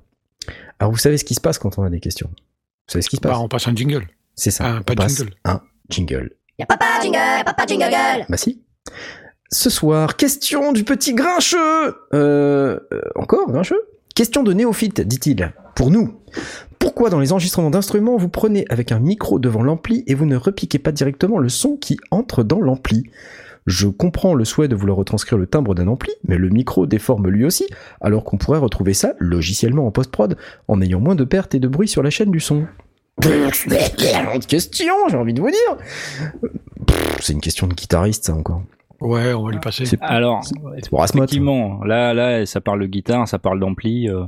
Alors, 0.80 0.94
vous 0.94 0.98
savez 0.98 1.18
ce 1.18 1.26
qui 1.26 1.36
se 1.36 1.42
passe 1.42 1.58
quand 1.58 1.78
on 1.78 1.84
a 1.84 1.90
des 1.90 2.00
questions? 2.00 2.30
Vous 2.30 2.94
savez 2.94 3.02
ce 3.02 3.10
qui 3.10 3.18
se 3.18 3.22
Bah, 3.22 3.32
passe 3.32 3.40
on 3.40 3.50
passe 3.50 3.68
un 3.68 3.76
jingle. 3.76 4.08
C'est 4.36 4.52
ça. 4.52 4.78
ah, 4.78 4.82
pas 4.82 4.94
on 4.94 4.96
passe 4.96 5.18
jingle. 5.18 5.34
Un 5.44 5.60
jingle. 5.90 6.32
Y'a 6.58 6.68
papa 6.68 6.86
jingle, 7.02 7.18
papa 7.44 7.66
jingle. 7.68 8.26
Bah 8.30 8.38
si. 8.38 8.62
Ce 9.54 9.70
soir, 9.70 10.18
question 10.18 10.72
du 10.72 10.84
petit 10.84 11.14
grincheux. 11.14 11.96
Euh, 12.16 12.80
euh, 12.92 13.02
encore 13.14 13.52
grincheux? 13.52 13.84
Question 14.16 14.42
de 14.42 14.52
néophyte, 14.52 15.02
dit-il. 15.02 15.54
Pour 15.76 15.92
nous. 15.92 16.16
Pourquoi 16.80 17.12
dans 17.12 17.20
les 17.20 17.32
enregistrements 17.32 17.70
d'instruments, 17.70 18.18
vous 18.18 18.30
prenez 18.30 18.66
avec 18.70 18.92
un 18.92 19.00
micro 19.00 19.38
devant 19.38 19.62
l'ampli 19.62 20.04
et 20.08 20.16
vous 20.16 20.26
ne 20.26 20.38
repiquez 20.38 20.80
pas 20.80 20.92
directement 20.92 21.38
le 21.38 21.50
son 21.50 21.78
qui 21.78 22.00
entre 22.10 22.42
dans 22.42 22.62
l'ampli? 22.62 23.04
Je 23.68 23.88
comprends 23.88 24.34
le 24.34 24.44
souhait 24.44 24.68
de 24.68 24.76
vouloir 24.76 24.98
retranscrire 24.98 25.38
le 25.38 25.46
timbre 25.46 25.76
d'un 25.76 25.88
ampli, 25.88 26.12
mais 26.28 26.38
le 26.38 26.50
micro 26.50 26.88
déforme 26.88 27.30
lui 27.30 27.46
aussi, 27.46 27.68
alors 28.02 28.24
qu'on 28.24 28.38
pourrait 28.38 28.58
retrouver 28.58 28.96
ça 28.96 29.14
logiciellement 29.20 29.86
en 29.86 29.92
post-prod, 29.92 30.36
en 30.68 30.82
ayant 30.82 31.00
moins 31.00 31.16
de 31.16 31.26
pertes 31.26 31.54
et 31.54 31.60
de 31.60 31.68
bruit 31.68 31.88
sur 31.88 32.02
la 32.02 32.10
chaîne 32.10 32.32
du 32.32 32.40
son. 32.40 32.66
Question, 34.48 34.96
j'ai 35.10 35.18
envie 35.18 35.36
de 35.36 35.42
vous 35.42 35.52
dire. 35.52 35.78
C'est 37.20 37.34
une 37.34 37.42
question 37.42 37.68
de 37.68 37.76
guitariste, 37.76 38.26
ça 38.26 38.34
encore. 38.34 38.64
Ouais, 39.04 39.34
on 39.34 39.44
va 39.44 39.52
lui 39.52 39.60
passer. 39.60 39.86
C'est 39.86 40.02
Alors, 40.02 40.44
c'est 40.44 40.90
pour 40.90 41.02
Asmoth. 41.02 41.24
effectivement, 41.26 41.84
là, 41.84 42.14
là, 42.14 42.46
ça 42.46 42.62
parle 42.62 42.82
de 42.82 42.88
guitare, 42.88 43.28
ça 43.28 43.40
parle 43.40 43.60
d'ampli. 43.60 44.10
euh, 44.10 44.26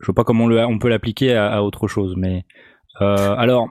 je 0.00 0.06
vois 0.06 0.14
pas 0.14 0.24
comment 0.24 0.44
on, 0.44 0.48
le, 0.48 0.64
on 0.64 0.78
peut 0.78 0.88
l'appliquer 0.88 1.34
à, 1.34 1.52
à 1.52 1.62
autre 1.62 1.88
chose, 1.88 2.14
mais 2.16 2.44
euh, 3.00 3.34
alors. 3.36 3.68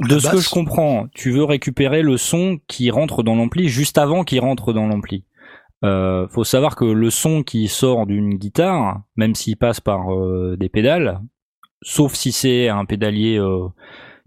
De 0.00 0.14
La 0.16 0.20
ce 0.20 0.30
que 0.32 0.38
je 0.38 0.50
comprends, 0.50 1.06
tu 1.14 1.30
veux 1.30 1.44
récupérer 1.44 2.02
le 2.02 2.16
son 2.16 2.58
qui 2.66 2.90
rentre 2.90 3.22
dans 3.22 3.36
l'ampli 3.36 3.68
juste 3.68 3.96
avant 3.96 4.24
qu'il 4.24 4.40
rentre 4.40 4.72
dans 4.72 4.88
l'ampli. 4.88 5.24
Euh, 5.84 6.26
faut 6.28 6.42
savoir 6.42 6.74
que 6.74 6.84
le 6.84 7.10
son 7.10 7.44
qui 7.44 7.68
sort 7.68 8.04
d'une 8.06 8.34
guitare, 8.34 9.02
même 9.14 9.36
s'il 9.36 9.56
passe 9.56 9.80
par 9.80 10.12
euh, 10.12 10.56
des 10.58 10.68
pédales, 10.68 11.20
sauf 11.80 12.14
si 12.14 12.32
c'est 12.32 12.68
un 12.68 12.84
pédalier 12.86 13.38
euh, 13.38 13.68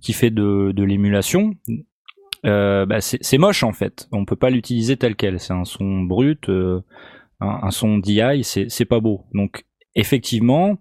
qui 0.01 0.13
fait 0.13 0.29
de, 0.29 0.71
de 0.73 0.83
l'émulation, 0.85 1.51
euh, 2.45 2.85
bah, 2.85 3.01
c'est 3.01 3.37
moche 3.37 3.63
en 3.63 3.73
fait. 3.73 4.07
On 4.11 4.25
peut 4.25 4.35
pas 4.35 4.49
l'utiliser 4.49 4.97
tel 4.97 5.15
quel. 5.15 5.39
C'est 5.39 5.53
un 5.53 5.65
son 5.65 6.01
brut, 6.01 6.49
euh, 6.49 6.81
un, 7.39 7.59
un 7.63 7.71
son 7.71 7.97
DI, 7.97 8.43
c'est 8.43 8.85
pas 8.85 8.99
beau. 8.99 9.25
Donc 9.33 9.65
effectivement, 9.95 10.77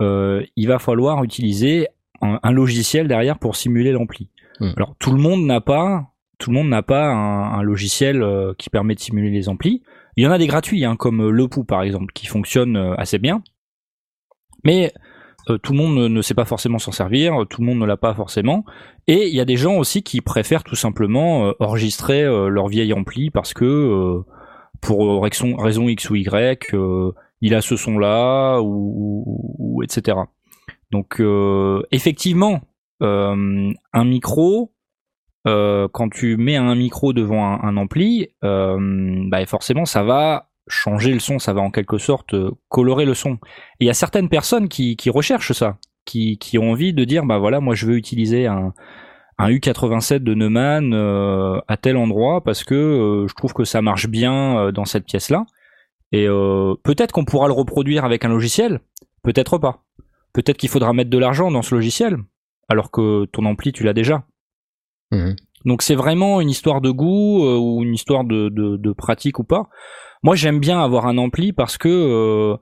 euh, 0.00 0.44
il 0.56 0.68
va 0.68 0.78
falloir 0.78 1.22
utiliser 1.24 1.88
un, 2.20 2.38
un 2.42 2.52
logiciel 2.52 3.08
derrière 3.08 3.38
pour 3.38 3.56
simuler 3.56 3.92
l'ampli. 3.92 4.30
Hmm. 4.60 4.72
Alors 4.76 4.94
tout 4.98 5.12
le 5.12 5.18
monde 5.18 5.44
n'a 5.44 5.60
pas, 5.60 6.12
tout 6.38 6.50
le 6.50 6.56
monde 6.56 6.68
n'a 6.68 6.82
pas 6.82 7.06
un, 7.06 7.58
un 7.58 7.62
logiciel 7.62 8.24
qui 8.58 8.70
permet 8.70 8.94
de 8.94 9.00
simuler 9.00 9.30
les 9.30 9.48
amplis. 9.48 9.82
Il 10.16 10.24
y 10.24 10.26
en 10.26 10.30
a 10.30 10.38
des 10.38 10.46
gratuits, 10.46 10.84
hein, 10.84 10.96
comme 10.96 11.28
Le 11.28 11.48
Pou 11.48 11.64
par 11.64 11.82
exemple, 11.82 12.12
qui 12.14 12.26
fonctionnent 12.26 12.76
euh, 12.76 12.94
assez 12.96 13.18
bien. 13.18 13.42
Mais 14.64 14.92
euh, 15.48 15.58
tout 15.58 15.72
le 15.72 15.78
monde 15.78 15.96
ne, 16.10 16.22
sait 16.22 16.34
pas 16.34 16.44
forcément 16.44 16.78
s'en 16.78 16.92
servir, 16.92 17.44
tout 17.48 17.60
le 17.60 17.66
monde 17.66 17.78
ne 17.78 17.86
l'a 17.86 17.96
pas 17.96 18.14
forcément. 18.14 18.64
Et 19.06 19.28
il 19.28 19.34
y 19.34 19.40
a 19.40 19.44
des 19.44 19.56
gens 19.56 19.76
aussi 19.76 20.02
qui 20.02 20.20
préfèrent 20.20 20.64
tout 20.64 20.74
simplement 20.76 21.48
euh, 21.48 21.52
enregistrer 21.60 22.22
euh, 22.22 22.48
leur 22.48 22.68
vieil 22.68 22.92
ampli 22.92 23.30
parce 23.30 23.54
que 23.54 23.64
euh, 23.64 24.22
pour 24.80 25.06
euh, 25.06 25.18
raison, 25.20 25.88
X 25.88 26.10
ou 26.10 26.16
Y, 26.16 26.74
euh, 26.74 27.12
il 27.40 27.54
a 27.54 27.60
ce 27.60 27.76
son-là 27.76 28.60
ou, 28.60 29.24
ou- 29.58 29.82
etc. 29.82 30.18
Donc 30.90 31.20
euh, 31.20 31.82
effectivement, 31.92 32.60
euh, 33.02 33.72
un 33.92 34.04
micro, 34.04 34.72
euh, 35.46 35.86
quand 35.92 36.08
tu 36.08 36.36
mets 36.36 36.56
un 36.56 36.74
micro 36.74 37.12
devant 37.12 37.44
un, 37.44 37.60
un 37.62 37.76
ampli, 37.76 38.28
euh, 38.44 38.78
bah 39.28 39.44
forcément 39.46 39.84
ça 39.84 40.02
va 40.02 40.45
changer 40.68 41.12
le 41.12 41.20
son, 41.20 41.38
ça 41.38 41.52
va 41.52 41.60
en 41.60 41.70
quelque 41.70 41.98
sorte 41.98 42.34
euh, 42.34 42.50
colorer 42.68 43.04
le 43.04 43.14
son. 43.14 43.34
Et 43.80 43.84
il 43.84 43.86
y 43.86 43.90
a 43.90 43.94
certaines 43.94 44.28
personnes 44.28 44.68
qui, 44.68 44.96
qui 44.96 45.10
recherchent 45.10 45.52
ça, 45.52 45.78
qui, 46.04 46.38
qui 46.38 46.58
ont 46.58 46.70
envie 46.72 46.92
de 46.92 47.04
dire 47.04 47.24
bah 47.24 47.38
voilà 47.38 47.60
moi 47.60 47.74
je 47.74 47.86
veux 47.86 47.96
utiliser 47.96 48.46
un, 48.46 48.72
un 49.38 49.50
U87 49.50 50.18
de 50.18 50.34
Neumann 50.34 50.92
euh, 50.94 51.60
à 51.68 51.76
tel 51.76 51.96
endroit 51.96 52.42
parce 52.42 52.64
que 52.64 52.74
euh, 52.74 53.28
je 53.28 53.34
trouve 53.34 53.52
que 53.52 53.64
ça 53.64 53.82
marche 53.82 54.08
bien 54.08 54.58
euh, 54.58 54.72
dans 54.72 54.84
cette 54.84 55.04
pièce 55.04 55.30
là. 55.30 55.44
Et 56.12 56.26
euh, 56.28 56.74
peut-être 56.84 57.12
qu'on 57.12 57.24
pourra 57.24 57.48
le 57.48 57.52
reproduire 57.52 58.04
avec 58.04 58.24
un 58.24 58.28
logiciel, 58.28 58.80
peut-être 59.22 59.58
pas. 59.58 59.82
Peut-être 60.32 60.56
qu'il 60.56 60.68
faudra 60.68 60.92
mettre 60.92 61.10
de 61.10 61.18
l'argent 61.18 61.50
dans 61.50 61.62
ce 61.62 61.74
logiciel, 61.74 62.18
alors 62.68 62.90
que 62.90 63.24
ton 63.26 63.44
ampli 63.44 63.72
tu 63.72 63.84
l'as 63.84 63.92
déjà. 63.92 64.24
Mhm. 65.10 65.36
Donc 65.64 65.82
c'est 65.82 65.94
vraiment 65.94 66.40
une 66.40 66.48
histoire 66.48 66.80
de 66.80 66.90
goût 66.90 67.44
euh, 67.44 67.56
ou 67.56 67.82
une 67.82 67.94
histoire 67.94 68.24
de, 68.24 68.48
de, 68.48 68.76
de 68.76 68.92
pratique 68.92 69.38
ou 69.38 69.44
pas. 69.44 69.68
Moi 70.22 70.34
j'aime 70.34 70.58
bien 70.60 70.82
avoir 70.82 71.06
un 71.06 71.18
ampli 71.18 71.52
parce 71.52 71.78
que 71.78 71.88
euh, 71.88 72.56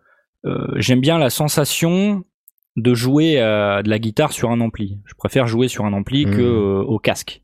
euh, 0.47 0.67
j'aime 0.77 1.01
bien 1.01 1.19
la 1.19 1.31
sensation 1.31 2.25
de 2.77 2.95
jouer 2.95 3.41
à 3.41 3.83
de 3.83 3.89
la 3.89 3.99
guitare 3.99 4.33
sur 4.33 4.51
un 4.51 4.61
ampli. 4.61 4.99
Je 5.07 5.15
préfère 5.15 5.47
jouer 5.47 5.69
sur 5.69 5.85
un 5.85 5.93
ampli 5.93 6.27
Mhm. 6.27 6.37
que 6.37 6.41
euh, 6.43 6.83
au 6.83 6.99
casque. 6.99 7.41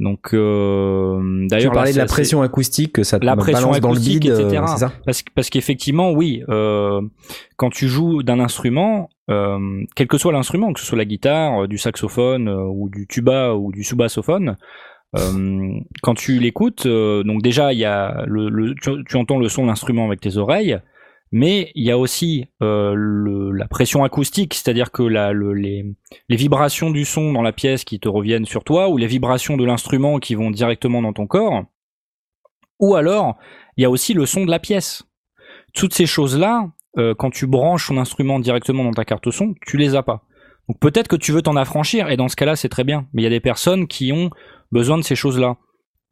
Donc 0.00 0.34
euh, 0.34 1.20
Tu 1.42 1.46
d'ailleurs 1.48 1.72
là, 1.72 1.80
parlais 1.80 1.92
de 1.92 1.98
la 1.98 2.06
pression 2.06 2.42
acoustique 2.42 2.92
que 2.94 3.04
ça 3.04 3.20
te 3.20 3.24
La 3.24 3.36
pression 3.36 3.68
balance 3.68 3.80
dans 3.80 3.90
le 3.90 3.94
acoustique, 3.94 4.22
bide, 4.22 4.32
etc. 4.32 4.62
ça 4.76 4.92
parce, 5.04 5.22
que- 5.22 5.30
parce 5.34 5.50
qu'effectivement, 5.50 6.10
oui, 6.10 6.42
euh, 6.48 7.00
quand 7.56 7.70
tu 7.70 7.86
joues 7.86 8.24
d'un 8.24 8.40
instrument, 8.40 9.08
euh, 9.30 9.58
quel 9.94 10.08
que 10.08 10.18
soit 10.18 10.32
l'instrument, 10.32 10.72
que 10.72 10.80
ce 10.80 10.86
soit 10.86 10.98
la 10.98 11.04
guitare, 11.04 11.68
du 11.68 11.78
saxophone 11.78 12.48
ou 12.48 12.88
du 12.88 13.06
tuba 13.06 13.54
ou 13.54 13.70
du 13.70 13.84
sous-bassophone, 13.84 14.56
Euh, 15.16 15.78
quand 16.02 16.14
tu 16.14 16.40
l'écoutes, 16.40 16.86
euh, 16.86 17.22
donc 17.22 17.42
déjà 17.42 17.72
il 17.72 17.78
y 17.78 17.84
a 17.84 18.24
le, 18.26 18.48
le- 18.48 18.74
tu, 18.74 18.90
tu 19.06 19.16
entends 19.16 19.38
le 19.38 19.48
son 19.48 19.62
de 19.62 19.68
l'instrument 19.68 20.06
avec 20.06 20.20
tes 20.20 20.36
oreilles, 20.38 20.78
mais 21.30 21.70
il 21.76 21.84
y 21.84 21.90
a 21.90 21.98
aussi 21.98 22.46
euh, 22.62 22.94
le- 22.96 23.52
la 23.52 23.68
pression 23.68 24.02
acoustique, 24.02 24.54
c'est-à-dire 24.54 24.90
que 24.90 25.02
la, 25.04 25.32
le- 25.32 25.52
les, 25.54 25.84
les 26.28 26.36
vibrations 26.36 26.90
du 26.90 27.04
son 27.04 27.32
dans 27.32 27.42
la 27.42 27.52
pièce 27.52 27.84
qui 27.84 28.00
te 28.00 28.08
reviennent 28.08 28.44
sur 28.46 28.64
toi, 28.64 28.88
ou 28.88 28.96
les 28.96 29.06
vibrations 29.06 29.56
de 29.56 29.64
l'instrument 29.64 30.18
qui 30.18 30.34
vont 30.34 30.50
directement 30.50 31.00
dans 31.00 31.12
ton 31.12 31.26
corps, 31.28 31.64
ou 32.80 32.96
alors 32.96 33.36
il 33.76 33.82
y 33.82 33.84
a 33.84 33.90
aussi 33.90 34.14
le 34.14 34.26
son 34.26 34.44
de 34.44 34.50
la 34.50 34.58
pièce. 34.58 35.04
Toutes 35.74 35.94
ces 35.94 36.06
choses-là, 36.06 36.70
euh, 36.98 37.14
quand 37.16 37.30
tu 37.30 37.46
branches 37.46 37.88
ton 37.88 37.98
instrument 37.98 38.38
directement 38.40 38.84
dans 38.84 38.92
ta 38.92 39.04
carte 39.04 39.30
son, 39.30 39.54
tu 39.66 39.76
les 39.76 39.94
as 39.96 40.02
pas. 40.02 40.22
Donc 40.68 40.78
peut-être 40.80 41.08
que 41.08 41.16
tu 41.16 41.32
veux 41.32 41.42
t'en 41.42 41.56
affranchir, 41.56 42.10
et 42.10 42.16
dans 42.16 42.28
ce 42.28 42.36
cas-là, 42.36 42.56
c'est 42.56 42.68
très 42.68 42.84
bien. 42.84 43.06
Mais 43.12 43.22
il 43.22 43.24
y 43.24 43.28
a 43.28 43.30
des 43.30 43.40
personnes 43.40 43.86
qui 43.86 44.12
ont 44.12 44.30
besoin 44.72 44.98
de 44.98 45.02
ces 45.02 45.14
choses-là. 45.16 45.56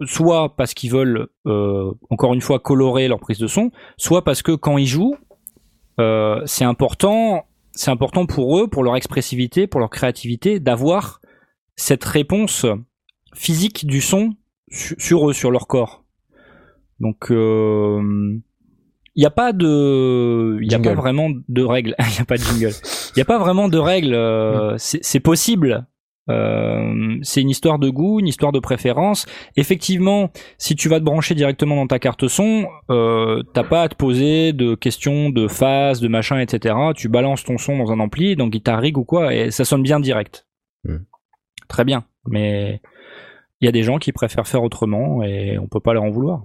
Soit 0.04 0.56
parce 0.56 0.74
qu'ils 0.74 0.90
veulent, 0.90 1.28
euh, 1.46 1.92
encore 2.10 2.34
une 2.34 2.40
fois, 2.40 2.58
colorer 2.58 3.06
leur 3.08 3.20
prise 3.20 3.38
de 3.38 3.46
son, 3.46 3.70
soit 3.96 4.24
parce 4.24 4.42
que 4.42 4.52
quand 4.52 4.76
ils 4.78 4.86
jouent, 4.86 5.16
euh, 6.00 6.42
c'est 6.46 6.64
important, 6.64 7.44
c'est 7.72 7.90
important 7.90 8.26
pour 8.26 8.58
eux, 8.58 8.66
pour 8.68 8.82
leur 8.82 8.96
expressivité, 8.96 9.66
pour 9.66 9.78
leur 9.80 9.90
créativité, 9.90 10.58
d'avoir 10.58 11.20
cette 11.76 12.04
réponse 12.04 12.66
physique 13.34 13.86
du 13.86 14.00
son 14.00 14.34
su- 14.70 14.96
sur 14.98 15.28
eux, 15.30 15.32
sur 15.32 15.50
leur 15.50 15.66
corps. 15.68 16.04
Donc, 16.98 17.30
euh, 17.30 18.00
il 19.14 19.20
n'y 19.20 19.26
a 19.26 19.30
pas 19.30 19.52
de, 19.52 20.58
il 20.62 20.74
a 20.74 20.78
pas 20.78 20.94
vraiment 20.94 21.28
de 21.48 21.62
règles. 21.62 21.94
Il 22.00 22.12
n'y 22.14 22.20
a 22.20 22.24
pas 22.24 22.36
de 22.38 22.42
jingle. 22.42 22.72
Il 23.10 23.12
n'y 23.18 23.22
a 23.22 23.26
pas 23.26 23.38
vraiment 23.38 23.68
de 23.68 23.78
règles. 23.78 24.14
euh, 24.14 24.74
c'est 24.78 25.20
possible. 25.20 25.86
Euh, 26.30 27.18
c'est 27.22 27.40
une 27.40 27.50
histoire 27.50 27.78
de 27.78 27.88
goût, 27.88 28.20
une 28.20 28.28
histoire 28.28 28.52
de 28.52 28.60
préférence. 28.60 29.26
Effectivement, 29.56 30.30
si 30.58 30.76
tu 30.76 30.88
vas 30.88 31.00
te 31.00 31.04
brancher 31.04 31.34
directement 31.34 31.76
dans 31.76 31.86
ta 31.86 31.98
carte 31.98 32.28
son, 32.28 32.66
euh, 32.90 33.42
t'as 33.54 33.64
pas 33.64 33.82
à 33.82 33.88
te 33.88 33.96
poser 33.96 34.52
de 34.52 34.74
questions 34.74 35.30
de 35.30 35.48
phase, 35.48 36.00
de 36.00 36.08
machin, 36.08 36.38
etc. 36.38 36.74
Tu 36.96 37.08
balances 37.08 37.44
ton 37.44 37.58
son 37.58 37.78
dans 37.78 37.90
un 37.92 38.00
ampli, 38.00 38.36
dans 38.36 38.48
Guitar 38.48 38.80
Rig 38.80 38.96
ou 38.98 39.04
quoi, 39.04 39.34
et 39.34 39.50
ça 39.50 39.64
sonne 39.64 39.82
bien 39.82 40.00
direct. 40.00 40.46
Très 41.68 41.84
bien. 41.84 42.04
Mais 42.26 42.80
il 43.60 43.66
y 43.66 43.68
a 43.68 43.72
des 43.72 43.82
gens 43.82 43.98
qui 43.98 44.12
préfèrent 44.12 44.46
faire 44.46 44.62
autrement 44.62 45.22
et 45.22 45.58
on 45.58 45.66
peut 45.66 45.80
pas 45.80 45.94
leur 45.94 46.04
en 46.04 46.10
vouloir. 46.10 46.44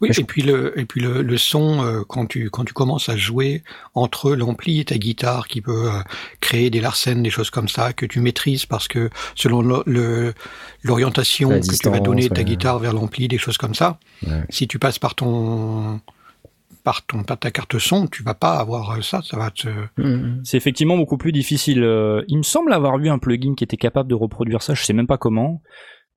Oui, 0.00 0.08
je- 0.12 0.20
et 0.20 0.24
puis 0.24 0.42
le 0.42 0.78
et 0.78 0.84
puis 0.84 1.00
le, 1.00 1.22
le 1.22 1.36
son 1.38 1.84
euh, 1.84 2.02
quand 2.06 2.26
tu 2.26 2.50
quand 2.50 2.64
tu 2.64 2.72
commences 2.72 3.08
à 3.08 3.16
jouer 3.16 3.62
entre 3.94 4.32
l'ampli 4.34 4.80
et 4.80 4.84
ta 4.84 4.98
guitare 4.98 5.46
qui 5.48 5.60
peut 5.60 5.90
euh, 5.90 6.00
créer 6.40 6.70
des 6.70 6.80
larcènes, 6.80 7.22
des 7.22 7.30
choses 7.30 7.50
comme 7.50 7.68
ça 7.68 7.92
que 7.92 8.06
tu 8.06 8.20
maîtrises 8.20 8.66
parce 8.66 8.88
que 8.88 9.10
selon 9.34 9.62
l'orientation 10.84 11.50
que 11.50 11.76
tu 11.76 11.88
vas 11.90 12.00
donner 12.00 12.22
de 12.28 12.28
ta 12.34 12.40
ouais. 12.40 12.44
guitare 12.44 12.78
vers 12.78 12.92
l'ampli, 12.92 13.28
des 13.28 13.38
choses 13.38 13.58
comme 13.58 13.74
ça. 13.74 13.98
Ouais. 14.26 14.42
Si 14.50 14.66
tu 14.68 14.78
passes 14.78 14.98
par 14.98 15.14
ton 15.14 16.00
par 16.82 17.04
ton 17.04 17.22
par 17.24 17.38
ta 17.38 17.50
carte 17.50 17.78
son, 17.78 18.06
tu 18.06 18.22
vas 18.22 18.32
pas 18.34 18.54
avoir 18.56 18.92
euh, 18.92 19.02
ça, 19.02 19.20
ça 19.22 19.36
va 19.36 19.50
te 19.50 19.68
Mhm. 19.98 20.40
C'est 20.44 20.56
effectivement 20.56 20.96
beaucoup 20.96 21.18
plus 21.18 21.32
difficile. 21.32 21.82
Euh, 21.84 22.22
il 22.28 22.38
me 22.38 22.42
semble 22.42 22.72
avoir 22.72 22.96
vu 22.98 23.08
un 23.10 23.18
plugin 23.18 23.54
qui 23.54 23.64
était 23.64 23.76
capable 23.76 24.08
de 24.08 24.14
reproduire 24.14 24.62
ça. 24.62 24.74
Je 24.74 24.82
sais 24.84 24.94
même 24.94 25.06
pas 25.06 25.18
comment, 25.18 25.60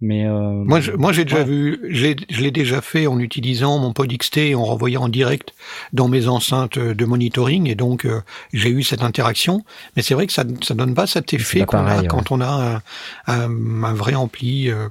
mais 0.04 0.26
euh, 0.28 0.32
Moi, 0.32 0.80
je, 0.82 0.92
moi, 0.92 1.12
j'ai 1.14 1.24
déjà 1.24 1.38
ouais. 1.38 1.44
vu, 1.46 1.80
j'ai, 1.90 2.16
je 2.30 2.42
l'ai 2.42 2.52
déjà 2.52 2.82
fait 2.82 3.08
en 3.08 3.18
utilisant 3.20 3.80
mon 3.80 3.94
pod 3.94 4.12
XT 4.16 4.38
et 4.38 4.56
en 4.56 4.64
renvoyant 4.66 5.04
en 5.04 5.10
direct 5.10 5.54
dans 5.94 6.08
mes 6.10 6.28
enceintes 6.28 6.78
de 6.78 7.06
monitoring, 7.06 7.68
et 7.70 7.76
donc 7.76 8.06
euh, 8.06 8.20
j'ai 8.54 8.70
eu 8.70 8.84
cette 8.84 9.02
interaction. 9.02 9.64
Mais 9.96 10.04
c'est 10.04 10.14
vrai 10.14 10.28
que 10.28 10.34
ça, 10.34 10.44
ça 10.62 10.74
donne 10.76 10.94
pas 10.94 11.08
cet 11.08 11.34
effet 11.34 11.66
qu'on 11.66 11.86
a 11.88 12.04
quand 12.04 12.32
on 12.32 12.42
a 12.42 12.82
un, 13.28 13.34
un, 13.34 13.84
un 13.84 13.94
vrai 13.94 14.14
ampli. 14.14 14.70
euh. 14.70 14.90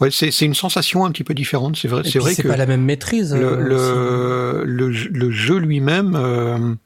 Ouais, 0.00 0.10
c'est, 0.10 0.32
c'est 0.32 0.44
une 0.44 0.54
sensation 0.54 1.04
un 1.06 1.12
petit 1.12 1.22
peu 1.24 1.34
différente. 1.34 1.76
C'est 1.76 1.86
vrai, 1.88 2.00
Et 2.00 2.04
c'est 2.04 2.10
puis, 2.10 2.18
vrai 2.18 2.34
c'est 2.34 2.42
que 2.42 2.48
pas 2.48 2.56
la 2.56 2.66
même 2.66 2.82
maîtrise. 2.82 3.32
le, 3.32 3.40
euh, 3.44 4.64
le, 4.64 4.64
le, 4.64 4.92
jeu- 4.92 5.10
le 5.12 5.30
jeu 5.30 5.56
lui-même 5.58 6.76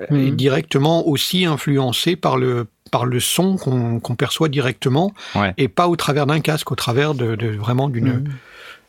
est 0.00 0.12
Mhm. 0.12 0.36
directement 0.36 1.06
aussi 1.06 1.44
influencé 1.44 2.16
par 2.16 2.36
le 2.36 2.66
par 2.90 3.06
le 3.06 3.18
son 3.20 3.56
qu'on 3.56 3.98
qu'on 4.00 4.14
perçoit 4.14 4.48
directement 4.48 5.12
Ouais. 5.34 5.52
et 5.58 5.68
pas 5.68 5.88
au 5.88 5.96
travers 5.96 6.26
d'un 6.26 6.40
casque, 6.40 6.70
au 6.70 6.76
travers 6.76 7.14
de, 7.14 7.34
de 7.34 7.48
vraiment 7.48 7.88
d'une 7.88 8.12
Mhm. 8.14 8.24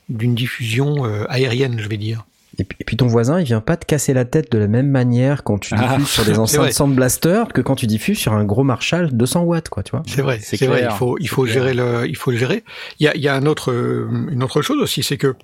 d'une 0.10 0.36
diffusion 0.36 1.06
euh, 1.06 1.26
aérienne, 1.30 1.80
je 1.80 1.88
vais 1.90 1.98
dire. 1.98 2.26
Et 2.58 2.64
puis, 2.64 2.78
et 2.80 2.84
puis 2.86 2.96
ton 2.96 3.08
voisin, 3.08 3.40
il 3.40 3.46
vient 3.46 3.60
pas 3.60 3.76
te 3.76 3.86
casser 3.86 4.14
la 4.14 4.24
tête 4.24 4.50
de 4.52 4.58
la 4.58 4.68
même 4.68 4.90
manière 4.90 5.44
quand 5.44 5.58
tu 5.58 5.74
Ah. 5.76 5.90
diffuses 5.98 6.08
sur 6.10 6.24
des 6.26 6.40
enceintes. 6.40 6.72
Sound 6.72 6.96
Blaster 6.96 7.44
que 7.54 7.60
quand 7.62 7.76
tu 7.76 7.86
diffuses 7.88 8.18
sur 8.20 8.34
un 8.34 8.46
gros 8.46 8.64
Marshall 8.64 9.12
200 9.12 9.42
watts, 9.44 9.68
quoi, 9.70 9.84
tu 9.84 9.92
vois. 9.92 10.04
C'est 10.08 10.22
vrai, 10.22 10.40
C'est 10.42 10.56
c'est 10.58 10.68
vrai. 10.68 10.84
Il 10.90 10.96
faut 10.96 11.18
il 11.20 11.28
faut 11.28 11.46
gérer 11.46 11.74
le 11.74 12.08
il 12.08 12.16
faut 12.16 12.32
le 12.32 12.38
gérer. 12.38 12.64
Il 13.00 13.06
y 13.06 13.08
a 13.10 13.16
il 13.16 13.22
y 13.22 13.28
a 13.28 13.36
un 13.36 13.46
autre 13.46 13.72
euh, 13.72 14.08
une 14.32 14.42
autre 14.44 14.62
chose 14.62 14.80
aussi, 14.82 15.04
c'est 15.04 15.18
que 15.18 15.36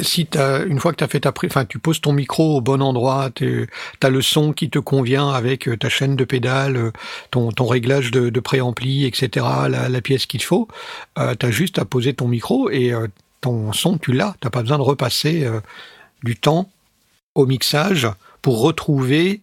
si 0.00 0.26
t'as 0.26 0.64
une 0.64 0.80
fois 0.80 0.92
que 0.92 0.96
tu 0.98 1.04
as 1.04 1.08
fait 1.08 1.20
ta 1.20 1.32
enfin 1.44 1.64
tu 1.64 1.78
poses 1.78 2.00
ton 2.00 2.12
micro 2.12 2.56
au 2.56 2.60
bon 2.60 2.82
endroit, 2.82 3.30
tu 3.34 3.68
as 4.02 4.10
le 4.10 4.22
son 4.22 4.52
qui 4.52 4.70
te 4.70 4.78
convient 4.78 5.30
avec 5.30 5.68
euh, 5.68 5.76
ta 5.76 5.88
chaîne 5.88 6.16
de 6.16 6.24
pédale, 6.24 6.76
euh, 6.76 6.90
ton, 7.30 7.52
ton 7.52 7.66
réglage 7.66 8.10
de, 8.10 8.30
de 8.30 8.40
préampli, 8.40 9.04
etc., 9.04 9.46
la, 9.68 9.88
la 9.88 10.00
pièce 10.00 10.26
qu'il 10.26 10.40
te 10.40 10.46
faut, 10.46 10.68
euh, 11.18 11.34
tu 11.38 11.46
as 11.46 11.50
juste 11.50 11.78
à 11.78 11.84
poser 11.84 12.14
ton 12.14 12.28
micro 12.28 12.70
et 12.70 12.92
euh, 12.92 13.06
ton 13.40 13.72
son 13.72 13.98
tu 13.98 14.12
l'as, 14.12 14.34
t'as 14.40 14.50
pas 14.50 14.62
besoin 14.62 14.78
de 14.78 14.82
repasser 14.82 15.44
euh, 15.44 15.60
du 16.24 16.36
temps 16.36 16.70
au 17.34 17.46
mixage 17.46 18.08
pour 18.40 18.60
retrouver 18.60 19.42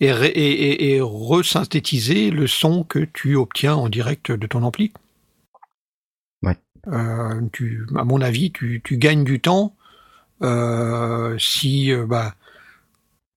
et, 0.00 0.12
ré- 0.12 0.28
et, 0.28 0.50
et, 0.70 0.94
et 0.96 1.00
resynthétiser 1.00 2.30
le 2.30 2.46
son 2.46 2.84
que 2.84 3.00
tu 3.00 3.36
obtiens 3.36 3.74
en 3.74 3.88
direct 3.88 4.30
de 4.32 4.46
ton 4.46 4.62
ampli. 4.62 4.92
Ouais. 6.42 6.56
Euh, 6.88 7.40
tu, 7.52 7.86
à 7.96 8.04
mon 8.04 8.20
avis, 8.20 8.52
tu, 8.52 8.80
tu 8.84 8.96
gagnes 8.96 9.24
du 9.24 9.40
temps 9.40 9.74
si, 11.38 11.92
euh, 11.92 12.06
bah, 12.06 12.34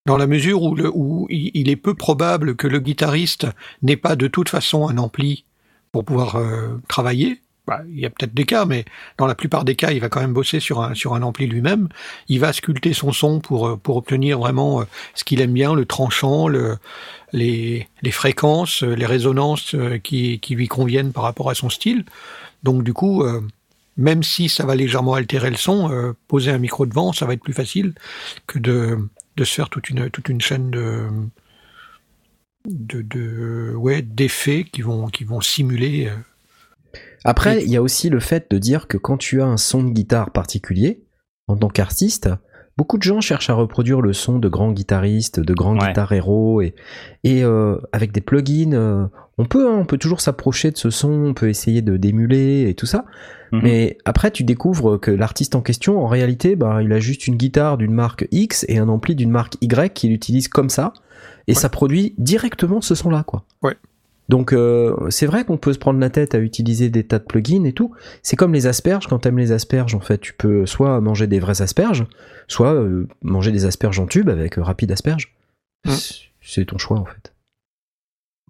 dans 0.05 0.17
la 0.17 0.27
mesure 0.27 0.63
où, 0.63 0.75
le, 0.75 0.91
il 1.29 1.69
est 1.69 1.75
peu 1.75 1.93
probable 1.93 2.55
que 2.55 2.67
le 2.67 2.79
guitariste 2.79 3.47
n'ait 3.81 3.97
pas 3.97 4.15
de 4.15 4.27
toute 4.27 4.49
façon 4.49 4.87
un 4.87 4.97
ampli 4.97 5.45
pour 5.91 6.05
pouvoir 6.05 6.35
euh, 6.35 6.79
travailler. 6.87 7.41
Bah, 7.67 7.81
il 7.87 7.99
y 7.99 8.07
a 8.07 8.09
peut-être 8.09 8.33
des 8.33 8.45
cas, 8.45 8.65
mais 8.65 8.85
dans 9.19 9.27
la 9.27 9.35
plupart 9.35 9.63
des 9.63 9.75
cas, 9.75 9.91
il 9.91 9.99
va 9.99 10.09
quand 10.09 10.19
même 10.19 10.33
bosser 10.33 10.59
sur 10.59 10.81
un, 10.81 10.95
sur 10.95 11.13
un 11.13 11.21
ampli 11.21 11.45
lui-même. 11.45 11.89
Il 12.27 12.39
va 12.39 12.53
sculpter 12.53 12.93
son 12.93 13.11
son 13.11 13.39
pour, 13.39 13.67
euh, 13.67 13.77
pour 13.77 13.97
obtenir 13.97 14.39
vraiment 14.39 14.81
euh, 14.81 14.85
ce 15.13 15.23
qu'il 15.23 15.41
aime 15.41 15.53
bien, 15.53 15.75
le 15.75 15.85
tranchant, 15.85 16.47
le, 16.47 16.77
les, 17.33 17.87
les 18.01 18.11
fréquences, 18.11 18.83
euh, 18.83 18.95
les 18.95 19.05
résonances 19.05 19.75
euh, 19.75 19.99
qui, 19.99 20.39
qui 20.39 20.55
lui 20.55 20.67
conviennent 20.67 21.13
par 21.13 21.23
rapport 21.23 21.51
à 21.51 21.55
son 21.55 21.69
style. 21.69 22.03
Donc 22.63 22.83
du 22.83 22.93
coup, 22.93 23.23
euh, 23.23 23.41
même 24.01 24.23
si 24.23 24.49
ça 24.49 24.65
va 24.65 24.75
légèrement 24.75 25.13
altérer 25.13 25.49
le 25.49 25.55
son, 25.57 25.91
euh, 25.91 26.13
poser 26.27 26.51
un 26.51 26.57
micro 26.57 26.85
devant, 26.85 27.13
ça 27.13 27.25
va 27.25 27.33
être 27.33 27.43
plus 27.43 27.53
facile 27.53 27.93
que 28.47 28.59
de, 28.59 28.97
de 29.37 29.43
se 29.43 29.53
faire 29.53 29.69
toute 29.69 29.89
une, 29.89 30.09
toute 30.09 30.27
une 30.29 30.41
chaîne 30.41 30.69
de, 30.71 31.07
de, 32.67 33.01
de 33.01 33.73
ouais, 33.75 34.01
d'effets 34.01 34.63
qui 34.65 34.81
vont, 34.81 35.07
qui 35.07 35.23
vont 35.23 35.41
simuler. 35.41 36.07
euh, 36.09 36.15
Après, 37.23 37.63
il 37.63 37.69
y 37.69 37.77
a 37.77 37.81
aussi 37.81 38.09
le 38.09 38.19
fait 38.19 38.49
de 38.51 38.57
dire 38.57 38.87
que 38.87 38.97
quand 38.97 39.17
tu 39.17 39.41
as 39.41 39.45
un 39.45 39.57
son 39.57 39.83
de 39.83 39.91
guitare 39.91 40.31
particulier, 40.31 41.03
en 41.47 41.55
tant 41.57 41.69
qu'artiste, 41.69 42.29
beaucoup 42.77 42.97
de 42.97 43.03
gens 43.03 43.21
cherchent 43.21 43.49
à 43.49 43.53
reproduire 43.53 44.01
le 44.01 44.13
son 44.13 44.39
de 44.39 44.47
grands 44.49 44.71
guitaristes, 44.71 45.39
de 45.39 45.53
grands 45.53 45.77
Ouais. 45.77 45.87
guitares 45.87 46.11
héros, 46.13 46.61
et, 46.61 46.73
et 47.23 47.43
euh, 47.43 47.77
avec 47.91 48.11
des 48.11 48.21
plugins, 48.21 48.73
euh, 48.73 49.07
on 49.37 49.45
peut, 49.45 49.69
hein, 49.69 49.77
on 49.79 49.85
peut 49.85 49.97
toujours 49.97 50.21
s'approcher 50.21 50.71
de 50.71 50.77
ce 50.77 50.89
son, 50.89 51.09
on 51.11 51.33
peut 51.33 51.49
essayer 51.49 51.81
de 51.81 51.97
d'émuler 51.97 52.69
et 52.69 52.75
tout 52.75 52.85
ça. 52.85 53.05
Mhm. 53.51 53.59
Mais 53.63 53.97
après, 54.05 54.31
tu 54.31 54.43
découvres 54.43 54.99
que 54.99 55.11
l'artiste 55.11 55.55
en 55.55 55.61
question, 55.61 56.03
en 56.03 56.07
réalité, 56.07 56.55
bah, 56.55 56.81
il 56.81 56.91
a 56.93 56.99
juste 56.99 57.27
une 57.27 57.35
guitare 57.35 57.77
d'une 57.77 57.93
marque 57.93 58.27
X 58.31 58.65
et 58.69 58.77
un 58.77 58.87
ampli 58.89 59.15
d'une 59.15 59.31
marque 59.31 59.55
Y 59.61 59.93
qu'il 59.93 60.11
utilise 60.11 60.47
comme 60.47 60.69
ça, 60.69 60.93
et 61.47 61.51
Ouais. 61.51 61.55
ça 61.59 61.69
produit 61.69 62.13
directement 62.17 62.81
ce 62.81 62.95
son-là, 62.95 63.23
quoi. 63.23 63.43
Ouais. 63.61 63.75
Donc 64.29 64.53
euh, 64.53 64.95
c'est 65.09 65.25
vrai 65.25 65.43
qu'on 65.43 65.57
peut 65.57 65.73
se 65.73 65.79
prendre 65.79 65.99
la 65.99 66.09
tête 66.09 66.35
à 66.35 66.39
utiliser 66.39 66.89
des 66.89 67.03
tas 67.05 67.19
de 67.19 67.25
plugins 67.25 67.65
et 67.65 67.73
tout. 67.73 67.91
C'est 68.23 68.37
comme 68.37 68.53
les 68.53 68.65
asperges. 68.65 69.07
Quand 69.07 69.19
t'aimes 69.19 69.37
les 69.39 69.51
asperges, 69.51 69.93
en 69.93 69.99
fait, 69.99 70.19
tu 70.19 70.31
peux 70.33 70.65
soit 70.65 71.01
manger 71.01 71.27
des 71.27 71.39
vraies 71.41 71.61
asperges, 71.61 72.05
soit 72.47 72.73
euh, 72.73 73.07
manger 73.23 73.51
des 73.51 73.65
asperges 73.65 73.99
en 73.99 74.05
tube 74.05 74.29
avec 74.29 74.57
euh, 74.57 74.63
rapide 74.63 74.91
asperge. 74.93 75.35
C'est- 75.85 76.15
C'est 76.41 76.65
ton 76.65 76.77
choix 76.77 76.97
en 76.99 77.05
fait. 77.05 77.33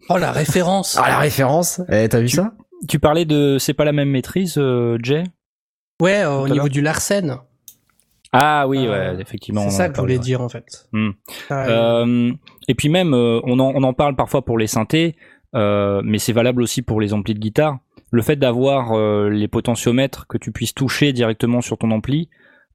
Oh, 0.09 0.17
la 0.17 0.31
référence 0.31 0.97
Ah 1.01 1.09
la 1.09 1.17
référence 1.19 1.81
Eh, 1.91 2.07
T'as 2.09 2.19
vu 2.19 2.27
Tu- 2.27 2.35
ça? 2.35 2.53
Tu 2.87 2.99
parlais 2.99 3.25
de 3.25 3.57
c'est 3.59 3.73
pas 3.73 3.85
la 3.85 3.91
même 3.93 4.09
maîtrise, 4.09 4.55
euh, 4.57 4.97
Jay? 5.01 5.23
Ouais, 6.01 6.21
euh, 6.21 6.39
au 6.41 6.47
niveau 6.49 6.69
du 6.69 6.81
Larsen. 6.81 7.37
Ah 8.33 8.65
oui, 8.67 8.85
Euh, 8.87 9.13
ouais, 9.15 9.21
effectivement. 9.21 9.61
C'est 9.69 9.75
ça 9.77 9.89
que 9.89 9.95
je 9.97 10.01
voulais 10.01 10.15
ouais. 10.15 10.19
dire, 10.21 10.41
en 10.41 10.49
fait. 10.49 10.87
Hmm. 10.93 11.09
Ah, 11.49 11.67
Euh, 11.67 12.31
et 12.67 12.75
puis 12.75 12.87
même, 12.89 13.13
euh, 13.13 13.39
on, 13.43 13.59
en, 13.59 13.73
on 13.75 13.83
en 13.83 13.93
parle 13.93 14.15
parfois 14.15 14.43
pour 14.45 14.57
les 14.57 14.67
synthés, 14.67 15.15
euh, 15.53 16.01
mais 16.05 16.17
c'est 16.17 16.31
valable 16.33 16.61
aussi 16.61 16.81
pour 16.81 17.01
les 17.01 17.13
amplis 17.13 17.33
de 17.33 17.39
guitare. 17.39 17.79
Le 18.09 18.21
fait 18.21 18.37
d'avoir 18.37 18.93
euh, 18.93 19.29
les 19.29 19.47
potentiomètres 19.49 20.27
que 20.27 20.37
tu 20.37 20.51
puisses 20.53 20.73
toucher 20.73 21.11
directement 21.13 21.59
sur 21.61 21.77
ton 21.77 21.91
ampli, 21.91 22.29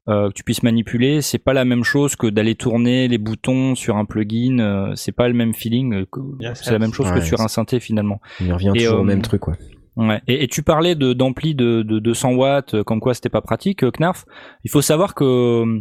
euh, 0.09 0.29
que 0.29 0.35
tu 0.35 0.45
puisses 0.45 0.63
manipuler, 0.63 1.21
c'est 1.23 1.39
pas 1.39 1.53
la 1.55 1.65
même 1.65 1.85
chose 1.85 2.17
que 2.17 2.27
d'aller 2.27 2.55
tourner 2.55 3.09
les 3.09 3.19
boutons 3.19 3.75
sur 3.75 3.97
un 3.97 4.05
plugin. 4.05 4.59
euh, 4.61 4.93
c'est 4.95 5.13
pas 5.13 5.27
le 5.27 5.35
même 5.35 5.55
feeling. 5.55 5.95
euh, 5.95 6.55
C'est 6.55 6.71
la 6.71 6.79
même 6.79 6.93
chose 6.93 7.09
Ouais, 7.11 7.15
que 7.19 7.21
sur 7.25 7.41
un 7.41 7.49
synthé 7.49 7.81
finalement. 7.81 8.21
On 8.43 8.45
y 8.47 8.53
revient 8.53 8.73
Et, 8.75 8.85
toujours 8.85 9.01
au 9.01 9.05
même 9.05 9.23
truc 9.23 9.41
quoi. 9.41 9.55
Ouais. 9.97 10.21
Et, 10.29 10.45
et 10.45 10.49
tu 10.49 10.62
parlais 10.62 10.95
de 10.95 11.12
d'ampli 11.12 11.55
de, 11.55 11.83
de 11.83 11.99
200 11.99 12.35
watts, 12.35 12.75
euh, 12.75 12.85
comme 12.85 13.00
quoi 13.00 13.15
c'était 13.15 13.29
pas 13.31 13.41
pratique, 13.41 13.83
euh, 13.83 13.91
Knarf. 13.91 14.25
Il 14.65 14.71
faut 14.71 14.83
savoir 14.83 15.15
que 15.15 15.25
euh, 15.25 15.81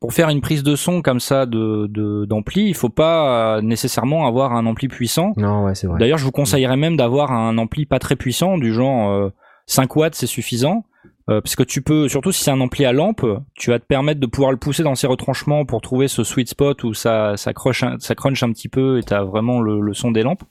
pour 0.00 0.12
faire 0.12 0.28
une 0.30 0.40
prise 0.40 0.62
de 0.62 0.74
son 0.76 1.02
comme 1.02 1.20
ça 1.20 1.46
de 1.46 1.86
de- 1.88 2.24
d'ampli, 2.24 2.66
il 2.68 2.74
faut 2.74 2.88
pas 2.88 3.60
nécessairement 3.62 4.26
avoir 4.26 4.52
un 4.52 4.66
ampli 4.66 4.88
puissant. 4.88 5.32
Non, 5.36 5.64
ouais, 5.64 5.74
c'est 5.74 5.86
vrai. 5.86 5.98
D'ailleurs, 6.00 6.18
je 6.18 6.24
vous 6.24 6.32
conseillerais 6.32 6.76
même 6.76 6.96
d'avoir 6.96 7.30
un 7.32 7.56
ampli 7.58 7.86
pas 7.86 7.98
très 8.00 8.16
puissant, 8.16 8.58
du 8.58 8.72
genre 8.72 9.10
euh, 9.12 9.30
5 9.66 9.94
watts, 9.96 10.14
c'est 10.14 10.26
suffisant. 10.26 10.84
Euh, 11.30 11.40
parce 11.40 11.56
que 11.56 11.62
tu 11.62 11.80
peux, 11.80 12.06
surtout 12.08 12.32
si 12.32 12.44
c'est 12.44 12.50
un 12.50 12.60
ampli 12.60 12.84
à 12.84 12.92
lampe, 12.92 13.24
tu 13.54 13.70
vas 13.70 13.78
te 13.78 13.86
permettre 13.86 14.20
de 14.20 14.26
pouvoir 14.26 14.50
le 14.50 14.58
pousser 14.58 14.82
dans 14.82 14.94
ses 14.94 15.06
retranchements 15.06 15.64
pour 15.64 15.80
trouver 15.80 16.06
ce 16.06 16.22
sweet 16.22 16.48
spot 16.50 16.84
où 16.84 16.92
ça, 16.92 17.38
ça, 17.38 17.54
crunch, 17.54 17.82
un, 17.82 17.96
ça 17.98 18.14
crunch 18.14 18.42
un 18.42 18.52
petit 18.52 18.68
peu 18.68 18.98
et 18.98 19.02
t'as 19.02 19.22
vraiment 19.22 19.60
le, 19.62 19.80
le 19.80 19.94
son 19.94 20.10
des 20.10 20.22
lampes. 20.22 20.42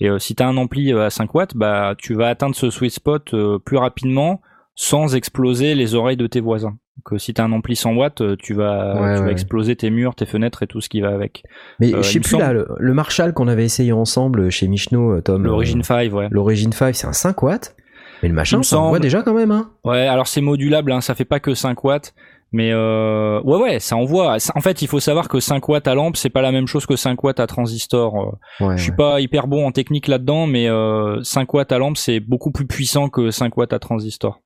Et 0.00 0.08
euh, 0.08 0.18
si 0.18 0.34
t'as 0.34 0.46
un 0.46 0.56
ampli 0.56 0.92
euh, 0.92 1.06
à 1.06 1.10
5 1.10 1.34
watts, 1.34 1.56
bah 1.56 1.94
tu 1.98 2.14
vas 2.14 2.28
atteindre 2.28 2.54
ce 2.54 2.70
sweet 2.70 2.92
spot 2.92 3.34
euh, 3.34 3.58
plus 3.58 3.76
rapidement 3.76 4.40
sans 4.74 5.16
exploser 5.16 5.74
les 5.74 5.94
oreilles 5.96 6.16
de 6.16 6.26
tes 6.28 6.40
voisins. 6.40 6.78
Euh, 7.12 7.18
si 7.18 7.34
t'as 7.34 7.44
un 7.44 7.52
ampli 7.52 7.74
100 7.74 7.94
watts, 7.94 8.22
tu 8.38 8.54
vas, 8.54 9.00
Ouais, 9.00 9.16
tu 9.16 9.22
vas 9.24 9.30
exploser 9.32 9.74
tes 9.76 9.90
murs, 9.90 10.14
tes 10.14 10.26
fenêtres 10.26 10.62
et 10.62 10.66
tout 10.66 10.80
ce 10.80 10.88
qui 10.88 11.00
va 11.00 11.08
avec. 11.08 11.42
Mais 11.80 11.92
Euh, 11.94 12.02
je 12.02 12.10
sais 12.12 12.20
plus 12.20 12.30
semble- 12.30 12.42
là, 12.44 12.52
le, 12.52 12.68
le 12.78 12.94
Marshall 12.94 13.32
qu'on 13.32 13.48
avait 13.48 13.64
essayé 13.64 13.92
ensemble 13.92 14.50
chez 14.50 14.68
Michno, 14.68 15.20
Tom. 15.20 15.44
L'Origin 15.44 15.80
euh, 15.80 15.82
5, 15.82 16.12
ouais. 16.12 16.28
L'Origin 16.30 16.70
5, 16.72 16.94
c'est 16.94 17.06
un 17.06 17.12
5 17.12 17.42
watts. 17.42 17.74
Mais 18.22 18.28
le 18.28 18.34
machin, 18.34 18.62
ça 18.64 18.78
envoie 18.78 18.88
semble. 18.98 19.00
déjà 19.00 19.22
quand 19.22 19.34
même, 19.34 19.52
hein. 19.52 19.70
Ouais, 19.84 20.06
alors 20.08 20.26
c'est 20.26 20.40
modulable, 20.40 20.90
hein, 20.92 21.00
ça 21.00 21.14
fait 21.14 21.24
pas 21.24 21.38
que 21.40 21.54
5 21.54 21.82
watts, 21.84 22.14
mais 22.52 22.70
euh, 22.72 23.40
ouais, 23.42 23.58
ouais, 23.58 23.78
ça 23.80 23.96
envoie. 23.96 24.36
En 24.54 24.60
fait, 24.60 24.82
il 24.82 24.88
faut 24.88 25.00
savoir 25.00 25.28
que 25.28 25.40
5 25.40 25.68
watts 25.68 25.86
à 25.88 25.94
lampe, 25.94 26.16
c'est 26.16 26.30
pas 26.30 26.42
la 26.42 26.52
même 26.52 26.66
chose 26.66 26.86
que 26.86 26.96
5 26.96 27.22
watts 27.22 27.40
à 27.40 27.46
transistor. 27.46 28.14
Euh, 28.60 28.64
Ouais, 28.66 28.76
Je 28.76 28.82
suis 28.82 28.90
ouais. 28.92 28.96
pas 28.96 29.20
hyper 29.20 29.46
bon 29.46 29.66
en 29.66 29.72
technique 29.72 30.08
là-dedans, 30.08 30.46
mais 30.46 30.68
euh, 30.68 31.22
5 31.22 31.52
watts 31.54 31.72
à 31.72 31.78
lampe, 31.78 31.96
c'est 31.96 32.20
beaucoup 32.20 32.50
plus 32.50 32.66
puissant 32.66 33.08
que 33.08 33.30
5 33.30 33.56
watts 33.56 33.72
à 33.72 33.78
transistor. 33.78 34.40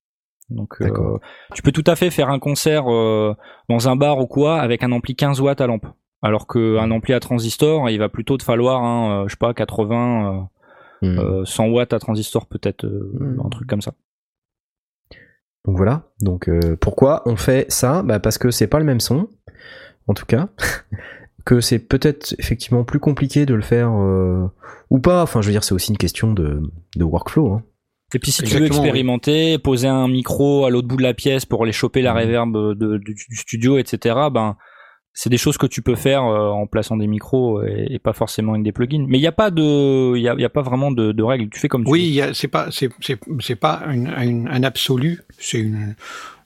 Donc, 0.50 0.74
euh, 0.82 1.18
tu 1.54 1.62
peux 1.62 1.72
tout 1.72 1.84
à 1.86 1.96
fait 1.96 2.10
faire 2.10 2.28
un 2.28 2.38
concert 2.38 2.84
euh, 2.92 3.34
dans 3.68 3.88
un 3.88 3.96
bar 3.96 4.18
ou 4.18 4.26
quoi 4.26 4.60
avec 4.60 4.82
un 4.82 4.92
ampli 4.92 5.14
15 5.14 5.40
watts 5.40 5.60
à 5.60 5.66
lampe. 5.66 5.86
Alors 6.20 6.46
qu'un 6.46 6.90
ampli 6.90 7.14
à 7.14 7.20
transistor, 7.20 7.88
il 7.90 7.98
va 7.98 8.08
plutôt 8.08 8.36
te 8.36 8.42
falloir, 8.44 8.82
un, 8.82 9.22
euh, 9.22 9.28
je 9.28 9.32
sais 9.32 9.38
pas, 9.38 9.54
80, 9.54 10.48
Hmm. 11.00 11.18
euh, 11.18 11.40
euh, 11.40 11.44
100 11.44 11.66
watts 11.68 11.92
à 11.94 11.98
transistor 11.98 12.46
peut-être, 12.46 12.84
euh, 12.84 13.10
Hmm. 13.18 13.40
un 13.44 13.48
truc 13.48 13.66
comme 13.68 13.80
ça. 13.80 13.92
Donc 15.64 15.76
voilà. 15.76 16.08
Donc 16.20 16.48
euh, 16.48 16.76
pourquoi 16.80 17.22
on 17.26 17.36
fait 17.36 17.66
ça? 17.70 18.02
Bah 18.02 18.18
Parce 18.20 18.38
que 18.38 18.50
c'est 18.50 18.66
pas 18.66 18.78
le 18.78 18.84
même 18.84 19.00
son, 19.00 19.28
en 20.08 20.14
tout 20.14 20.26
cas. 20.26 20.48
que 21.44 21.60
c'est 21.60 21.78
peut-être 21.80 22.34
effectivement 22.38 22.84
plus 22.84 23.00
compliqué 23.00 23.46
de 23.46 23.54
le 23.54 23.62
faire 23.62 23.90
euh, 23.92 24.46
ou 24.90 24.98
pas. 25.00 25.22
Enfin, 25.22 25.40
je 25.42 25.46
veux 25.46 25.52
dire, 25.52 25.64
c'est 25.64 25.74
aussi 25.74 25.90
une 25.90 25.98
question 25.98 26.32
de, 26.32 26.62
de 26.96 27.04
workflow. 27.04 27.52
Hein. 27.52 27.62
Et 28.14 28.18
puis 28.18 28.30
si 28.30 28.42
tu 28.42 28.54
veux 28.54 28.60
oui. 28.60 28.66
expérimenter, 28.66 29.58
poser 29.58 29.88
un 29.88 30.06
micro 30.06 30.66
à 30.66 30.70
l'autre 30.70 30.86
bout 30.86 30.96
de 30.98 31.02
la 31.02 31.14
pièce 31.14 31.46
pour 31.46 31.62
aller 31.62 31.72
choper 31.72 32.02
la 32.02 32.12
Mhm. 32.12 32.20
reverb 32.20 32.52
de- 32.74 32.98
du, 32.98 33.14
du 33.14 33.36
studio, 33.36 33.78
etc. 33.78 34.16
Ben 34.32 34.56
c'est 35.14 35.28
des 35.30 35.36
choses 35.38 35.58
que 35.58 35.66
tu 35.66 35.82
peux 35.82 35.94
faire 35.94 36.24
euh, 36.24 36.48
en 36.50 36.66
plaçant 36.66 36.96
des 36.96 37.06
micros 37.06 37.62
et, 37.62 37.86
et 37.90 37.98
pas 37.98 38.12
forcément 38.14 38.52
avec 38.52 38.64
des 38.64 38.72
plugins. 38.72 39.04
Mais 39.08 39.18
il 39.18 39.20
n'y 39.20 39.26
a 39.26 39.32
pas 39.32 39.50
de, 39.50 40.16
il 40.16 40.22
y 40.22 40.28
a, 40.28 40.34
il 40.34 40.40
y 40.40 40.44
a 40.44 40.48
pas 40.50 40.62
vraiment 40.62 40.90
de, 40.90 41.12
de 41.12 41.22
règles. 41.22 41.48
Tu 41.50 41.60
fais 41.60 41.68
comme 41.68 41.84
tu 41.84 41.90
Oui, 41.90 42.00
veux. 42.00 42.06
il 42.06 42.14
y 42.14 42.22
a- 42.22 42.34
c'est 42.34 42.48
pas 42.48 42.68
c'est 42.70 42.88
c'est 43.00 43.18
c'est 43.40 43.56
pas 43.56 43.82
une, 43.90 44.08
une- 44.22 44.48
un 44.48 44.62
absolu. 44.62 45.20
C'est 45.38 45.58
une 45.60 45.94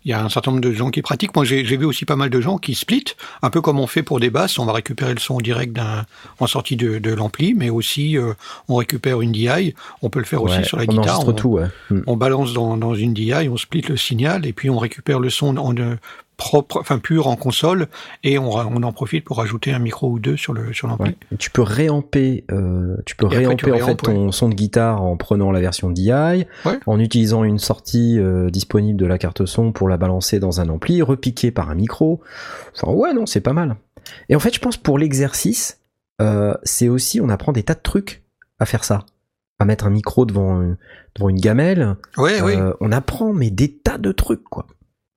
il 0.04 0.10
y 0.10 0.12
a 0.12 0.22
un 0.24 0.28
certain 0.28 0.52
nombre 0.52 0.60
de 0.62 0.70
gens 0.70 0.90
qui 0.90 1.02
pratiquent. 1.02 1.34
Moi, 1.34 1.44
j'ai 1.44 1.64
j'ai 1.64 1.76
vu 1.76 1.84
aussi 1.84 2.04
pas 2.04 2.14
mal 2.14 2.30
de 2.30 2.40
gens 2.40 2.58
qui 2.58 2.76
split, 2.76 3.02
un 3.42 3.50
peu 3.50 3.60
comme 3.60 3.80
on 3.80 3.88
fait 3.88 4.04
pour 4.04 4.20
des 4.20 4.30
basses. 4.30 4.56
On 4.60 4.64
va 4.64 4.72
récupérer 4.72 5.12
le 5.12 5.18
son 5.18 5.34
en 5.34 5.40
direct 5.40 5.72
d'un 5.72 6.06
en 6.38 6.46
sortie 6.46 6.76
de, 6.76 6.98
de 6.98 7.12
l'ampli, 7.12 7.54
mais 7.54 7.70
aussi 7.70 8.16
euh, 8.16 8.32
on 8.68 8.76
récupère 8.76 9.20
une 9.20 9.32
DI. 9.32 9.74
On 10.02 10.08
peut 10.10 10.20
le 10.20 10.24
faire 10.24 10.44
aussi 10.44 10.64
sur 10.64 10.76
la 10.76 10.84
on 10.84 10.86
guitare. 10.86 11.28
On- 11.28 11.32
tout, 11.32 11.48
ouais. 11.48 11.66
Hmm. 11.90 12.02
on 12.06 12.16
balance 12.16 12.52
dans, 12.52 12.76
dans 12.76 12.94
une 12.94 13.14
DI, 13.14 13.48
on 13.48 13.56
split 13.56 13.82
le 13.88 13.96
signal 13.96 14.46
et 14.46 14.52
puis 14.52 14.70
on 14.70 14.78
récupère 14.78 15.18
le 15.18 15.28
son 15.28 15.56
en 15.56 15.76
euh, 15.76 15.96
propre, 16.36 16.78
enfin 16.80 16.98
pur 16.98 17.28
en 17.28 17.36
console 17.36 17.88
et 18.22 18.38
on, 18.38 18.50
en 18.52 18.92
profite 18.92 19.24
pour 19.24 19.38
rajouter 19.38 19.72
un 19.72 19.78
micro 19.78 20.10
ou 20.10 20.18
deux 20.18 20.36
sur 20.36 20.52
le 20.52 20.72
sur 20.72 20.86
l'ampli. 20.86 21.10
Ouais. 21.30 21.36
Tu 21.38 21.50
peux 21.50 21.62
réamper, 21.62 22.44
euh, 22.52 22.96
tu 23.06 23.16
peux 23.16 23.26
réamper 23.26 23.72
en 23.72 23.78
fait 23.78 23.96
ton 23.96 24.32
son 24.32 24.48
de 24.48 24.54
guitare 24.54 25.02
en 25.02 25.16
prenant 25.16 25.50
la 25.50 25.60
version 25.60 25.90
DI, 25.90 26.12
en 26.86 27.00
utilisant 27.00 27.44
une 27.44 27.58
sortie 27.58 28.18
euh, 28.18 28.50
disponible 28.50 28.98
de 28.98 29.06
la 29.06 29.18
carte 29.18 29.46
son 29.46 29.72
pour 29.72 29.88
la 29.88 29.96
balancer 29.96 30.38
dans 30.38 30.60
un 30.60 30.68
ampli, 30.68 31.02
repiquer 31.02 31.50
par 31.50 31.70
un 31.70 31.74
micro. 31.74 32.20
Enfin 32.74 32.92
ouais, 32.92 33.14
non, 33.14 33.26
c'est 33.26 33.40
pas 33.40 33.54
mal. 33.54 33.76
Et 34.28 34.36
en 34.36 34.40
fait, 34.40 34.54
je 34.54 34.60
pense 34.60 34.76
pour 34.76 34.98
l'exercice, 34.98 35.80
euh, 36.20 36.54
c'est 36.62 36.88
aussi 36.88 37.20
on 37.20 37.28
apprend 37.28 37.52
des 37.52 37.62
tas 37.62 37.74
de 37.74 37.82
trucs 37.82 38.22
à 38.58 38.66
faire 38.66 38.84
ça, 38.84 39.04
à 39.58 39.64
mettre 39.64 39.86
un 39.86 39.90
micro 39.90 40.26
devant 40.26 40.74
devant 41.14 41.28
une 41.30 41.40
gamelle. 41.40 41.96
Ouais, 42.18 42.42
oui. 42.42 42.54
On 42.80 42.92
apprend 42.92 43.32
mais 43.32 43.50
des 43.50 43.72
tas 43.72 43.98
de 43.98 44.12
trucs 44.12 44.44
quoi. 44.44 44.66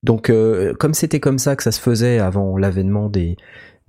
Donc 0.03 0.29
euh, 0.29 0.73
comme 0.73 0.93
c'était 0.93 1.19
comme 1.19 1.39
ça 1.39 1.55
que 1.55 1.63
ça 1.63 1.71
se 1.71 1.81
faisait 1.81 2.19
avant 2.19 2.57
l'avènement 2.57 3.09
des 3.09 3.35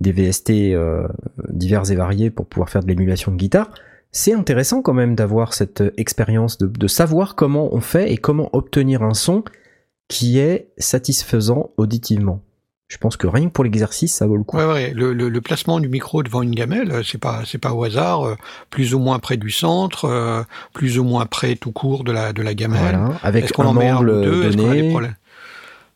des 0.01 0.11
VST 0.11 0.49
euh, 0.73 1.07
divers 1.49 1.89
et 1.91 1.95
variés 1.95 2.31
pour 2.31 2.47
pouvoir 2.47 2.69
faire 2.69 2.81
de 2.81 2.87
l'émulation 2.87 3.31
de 3.31 3.37
guitare, 3.37 3.69
c'est 4.11 4.33
intéressant 4.33 4.81
quand 4.81 4.93
même 4.93 5.15
d'avoir 5.15 5.53
cette 5.53 5.81
euh, 5.81 5.91
expérience 5.97 6.57
de, 6.57 6.65
de 6.67 6.87
savoir 6.87 7.35
comment 7.35 7.73
on 7.73 7.81
fait 7.81 8.11
et 8.11 8.17
comment 8.17 8.49
obtenir 8.53 9.03
un 9.03 9.13
son 9.13 9.43
qui 10.07 10.39
est 10.39 10.69
satisfaisant 10.77 11.69
auditivement. 11.77 12.41
Je 12.89 12.97
pense 12.97 13.15
que 13.15 13.25
rien 13.25 13.47
que 13.47 13.53
pour 13.53 13.63
l'exercice, 13.63 14.13
ça 14.15 14.27
vaut 14.27 14.35
le 14.35 14.43
coup. 14.43 14.57
Ouais, 14.57 14.65
ouais. 14.65 14.91
Le, 14.93 15.13
le, 15.13 15.29
le 15.29 15.39
placement 15.41 15.79
du 15.79 15.87
micro 15.87 16.23
devant 16.23 16.41
une 16.41 16.53
gamelle, 16.53 16.91
euh, 16.91 17.03
c'est 17.03 17.17
pas 17.19 17.43
c'est 17.45 17.57
pas 17.57 17.71
au 17.71 17.83
hasard. 17.85 18.23
euh, 18.27 18.35
Plus 18.69 18.93
ou 18.93 18.99
moins 18.99 19.19
près 19.19 19.37
du 19.37 19.49
centre, 19.49 20.05
euh, 20.05 20.41
plus 20.73 20.99
ou 20.99 21.05
moins 21.05 21.25
près 21.25 21.55
tout 21.55 21.71
court 21.71 22.03
de 22.03 22.11
la 22.11 22.33
de 22.33 22.41
la 22.41 22.53
gamelle. 22.53 22.81
Voilà, 22.81 23.19
avec 23.23 23.57
un 23.57 23.63
en 23.65 23.73
met 23.73 23.87
un 23.87 23.95
ou 23.95 23.99
angle 23.99 24.23
donné. 24.57 24.93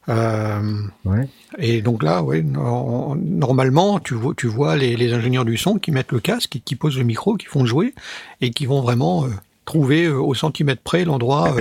Euh, 0.10 0.62
Ouais. 1.06 1.28
Et 1.58 1.82
donc 1.82 2.04
là, 2.04 2.22
ouais, 2.24 2.42
no- 2.42 3.16
normalement, 3.20 4.00
tu 4.00 4.14
vois, 4.14 4.34
tu 4.36 4.48
vois 4.48 4.76
les, 4.76 4.96
les 4.96 5.14
ingénieurs 5.14 5.46
du 5.46 5.58
son 5.58 5.78
qui 5.80 5.92
mettent 5.92 6.12
le 6.12 6.20
casque, 6.20 6.60
qui 6.64 6.76
posent 6.76 6.98
le 6.98 7.04
micro, 7.04 7.36
qui 7.36 7.46
font 7.48 7.66
jouer, 7.66 7.94
et 8.42 8.52
qui 8.52 8.66
vont 8.66 8.82
vraiment 8.82 9.26
euh, 9.26 9.30
trouver 9.66 10.06
euh, 10.06 10.18
au 10.20 10.34
centimètre 10.36 10.82
près 10.84 11.06
l'endroit 11.06 11.56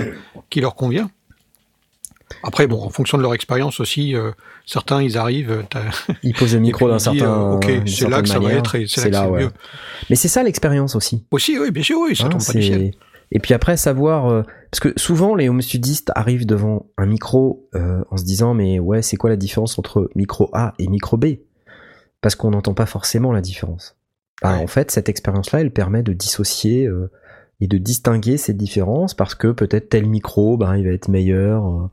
qui 0.49 0.61
leur 0.61 0.75
convient. 0.75 1.09
Après, 2.43 2.65
bon, 2.67 2.81
en 2.83 2.89
fonction 2.89 3.17
de 3.17 3.23
leur 3.23 3.33
expérience 3.35 3.79
aussi, 3.79 4.15
euh, 4.15 4.31
certains 4.65 5.01
ils 5.01 5.17
arrivent, 5.17 5.51
euh, 5.51 5.61
t'as- 5.69 5.83
Il 6.23 6.33
pose 6.33 6.53
le 6.53 6.59
micro 6.69 6.87
d'un 6.89 6.99
certain. 6.99 7.25
euh, 7.25 7.55
ok, 7.55 7.71
c'est 7.87 8.09
là 8.09 8.21
que 8.21 8.27
ça 8.27 8.39
va 8.39 8.51
être 8.53 8.75
et 8.75 8.85
c'est 8.87 9.09
là 9.09 9.21
que 9.21 9.25
c'est 9.25 9.31
ouais. 9.31 9.43
mieux. 9.43 9.51
Mais 10.09 10.15
c'est 10.15 10.27
ça 10.27 10.43
l'expérience 10.43 10.95
aussi. 10.95 11.23
aussi, 11.31 11.57
oui, 11.59 11.71
bien 11.71 11.83
sûr, 11.83 11.97
oui, 11.99 12.15
ça 12.15 12.25
Hein, 12.25 12.29
tombe 12.29 12.45
pas 12.45 12.53
du 12.53 12.63
ciel. 12.63 12.91
Et 13.35 13.39
puis 13.39 13.53
après 13.53 13.75
savoir 13.77 14.27
euh, 14.29 14.43
parce 14.71 14.79
que 14.79 14.93
souvent 14.97 15.35
les 15.35 15.49
home 15.49 15.61
studistes 15.61 16.11
arrivent 16.15 16.45
devant 16.47 16.85
un 16.97 17.05
micro 17.05 17.67
euh, 17.75 18.01
en 18.09 18.15
se 18.17 18.23
disant 18.23 18.53
mais 18.53 18.79
ouais 18.79 19.01
c'est 19.01 19.17
quoi 19.17 19.29
la 19.29 19.35
différence 19.35 19.77
entre 19.77 20.09
micro 20.15 20.49
A 20.53 20.73
et 20.79 20.87
micro 20.87 21.17
B? 21.17 21.25
Parce 22.21 22.33
qu'on 22.35 22.51
n'entend 22.51 22.73
pas 22.73 22.85
forcément 22.87 23.31
la 23.33 23.41
différence. 23.41 23.95
Bah, 24.41 24.55
Ouais. 24.55 24.63
En 24.63 24.67
fait 24.67 24.89
cette 24.89 25.09
expérience 25.09 25.51
là 25.51 25.59
elle 25.61 25.71
permet 25.71 26.01
de 26.01 26.13
dissocier 26.13 26.85
euh, 26.87 27.11
et 27.61 27.67
de 27.67 27.77
distinguer 27.77 28.37
ces 28.37 28.53
différences 28.53 29.13
parce 29.13 29.35
que 29.35 29.49
peut-être 29.51 29.89
tel 29.89 30.05
micro 30.07 30.57
ben 30.57 30.75
il 30.77 30.85
va 30.87 30.93
être 30.93 31.07
meilleur 31.09 31.65
euh, 31.67 31.89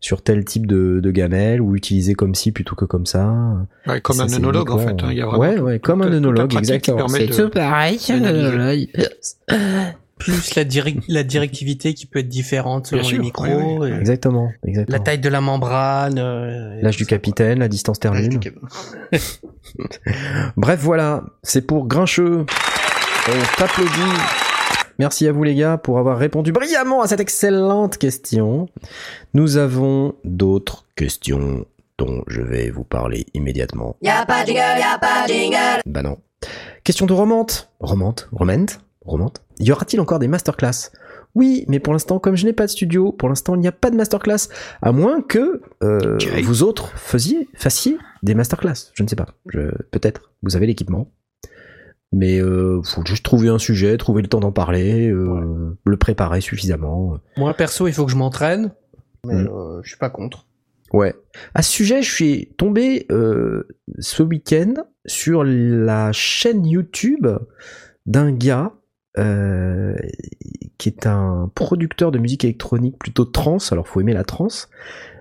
sur 0.00 0.20
tel 0.22 0.44
type 0.44 0.66
de, 0.66 1.00
de 1.00 1.10
gamelle 1.10 1.60
ou 1.62 1.76
utilisé 1.76 2.14
comme 2.14 2.34
ci 2.34 2.50
plutôt 2.52 2.74
que 2.74 2.84
comme 2.84 3.06
ça. 3.06 3.32
Ouais, 3.86 4.00
comme 4.00 4.16
Ça, 4.16 4.24
un 4.24 4.28
c'est 4.28 4.40
monologue 4.40 4.70
en 4.70 4.78
fait. 4.78 4.90
hein, 5.02 5.08
Il 5.10 5.16
y 5.16 5.22
a 5.22 5.26
vraiment 5.26 5.38
ouais 5.40 5.54
tout- 5.56 5.62
ouais 5.62 5.78
comme 5.78 6.02
un 6.02 6.48
qui 6.48 6.58
exactement. 6.58 6.96
permet 6.98 7.18
C'est 7.20 7.26
de- 7.28 7.42
tout 7.44 7.50
pareil. 7.50 7.98
Plus 10.22 10.54
la, 10.54 10.64
direc- 10.64 11.02
la 11.08 11.22
directivité 11.22 11.94
qui 11.94 12.06
peut 12.06 12.20
être 12.20 12.28
différente 12.28 12.86
selon 12.88 13.02
sûr, 13.02 13.18
les 13.18 13.24
micros, 13.24 13.44
oui, 13.46 13.76
oui. 13.80 13.90
et 13.90 13.94
Exactement 14.00 14.50
exactement. 14.66 14.98
la 14.98 15.02
taille 15.04 15.18
de 15.18 15.28
la 15.28 15.40
membrane. 15.40 16.18
euh, 16.18 16.80
L'âge 16.82 16.96
du 16.96 17.06
capitaine, 17.06 17.58
la 17.60 17.68
distance 17.68 17.98
cap- 17.98 18.14
Bref, 20.56 20.80
voilà, 20.82 21.22
c'est 21.42 21.62
pour 21.66 21.86
Grincheux. 21.86 22.44
On 23.28 23.58
t'applaudit. 23.58 23.90
Merci 24.98 25.26
à 25.26 25.32
vous 25.32 25.42
les 25.42 25.54
gars 25.54 25.78
pour 25.78 25.98
avoir 25.98 26.18
répondu 26.18 26.52
brillamment 26.52 27.02
à 27.02 27.08
cette 27.08 27.20
excellente 27.20 27.96
question. 27.98 28.68
Nous 29.34 29.56
avons 29.56 30.14
d'autres 30.24 30.84
questions 30.96 31.64
dont 31.98 32.22
je 32.28 32.40
vais 32.40 32.70
vous 32.70 32.84
parler 32.84 33.26
immédiatement. 33.34 33.96
Y'a 34.02 34.26
pas 34.26 34.42
de 34.42 34.48
jingle, 34.48 34.60
y'a 34.78 34.98
pas 35.00 35.26
de 35.26 35.32
jingle. 35.32 35.82
Bah 35.86 36.02
non. 36.02 36.18
Question 36.84 37.06
de 37.06 37.12
Romante. 37.12 37.70
Romante 37.80 38.28
Romente 38.32 38.80
Romante 39.04 39.42
Y 39.58 39.72
aura-t-il 39.72 40.00
encore 40.00 40.18
des 40.18 40.28
masterclass? 40.28 40.90
Oui, 41.34 41.64
mais 41.68 41.80
pour 41.80 41.92
l'instant, 41.94 42.18
comme 42.18 42.36
je 42.36 42.44
n'ai 42.44 42.52
pas 42.52 42.66
de 42.66 42.70
studio, 42.70 43.10
pour 43.12 43.28
l'instant, 43.28 43.54
il 43.54 43.60
n'y 43.60 43.68
a 43.68 43.72
pas 43.72 43.90
de 43.90 43.96
masterclass. 43.96 44.48
À 44.82 44.92
moins 44.92 45.22
que 45.22 45.62
euh, 45.82 46.18
vous 46.44 46.62
autres 46.62 46.88
faisiez, 46.98 47.48
fassiez 47.54 47.96
des 48.22 48.34
masterclass. 48.34 48.90
Je 48.94 49.02
ne 49.02 49.08
sais 49.08 49.16
pas. 49.16 49.28
Peut-être. 49.90 50.32
Vous 50.42 50.56
avez 50.56 50.66
l'équipement. 50.66 51.10
Mais 52.14 52.38
euh, 52.40 52.82
faut 52.82 53.02
juste 53.06 53.24
trouver 53.24 53.48
un 53.48 53.58
sujet, 53.58 53.96
trouver 53.96 54.20
le 54.20 54.28
temps 54.28 54.40
d'en 54.40 54.52
parler, 54.52 55.08
euh, 55.08 55.74
le 55.86 55.96
préparer 55.96 56.42
suffisamment. 56.42 57.16
Moi 57.38 57.54
perso, 57.54 57.86
il 57.88 57.94
faut 57.94 58.04
que 58.04 58.12
je 58.12 58.16
m'entraîne, 58.16 58.70
mais 59.26 59.34
Mm. 59.44 59.48
euh, 59.48 59.80
je 59.82 59.88
suis 59.88 59.98
pas 59.98 60.10
contre. 60.10 60.46
Ouais. 60.92 61.14
À 61.54 61.62
ce 61.62 61.70
sujet, 61.72 62.02
je 62.02 62.12
suis 62.12 62.52
tombé 62.58 63.06
euh, 63.10 63.66
ce 63.98 64.22
week-end 64.22 64.74
sur 65.06 65.42
la 65.44 66.12
chaîne 66.12 66.66
YouTube 66.66 67.26
d'un 68.04 68.30
gars 68.30 68.72
euh, 69.18 69.94
qui 70.78 70.88
est 70.88 71.06
un 71.06 71.50
producteur 71.54 72.10
de 72.12 72.18
musique 72.18 72.44
électronique 72.44 72.98
plutôt 72.98 73.24
trance. 73.24 73.72
Alors 73.72 73.86
faut 73.88 74.00
aimer 74.00 74.14
la 74.14 74.24
trance, 74.24 74.68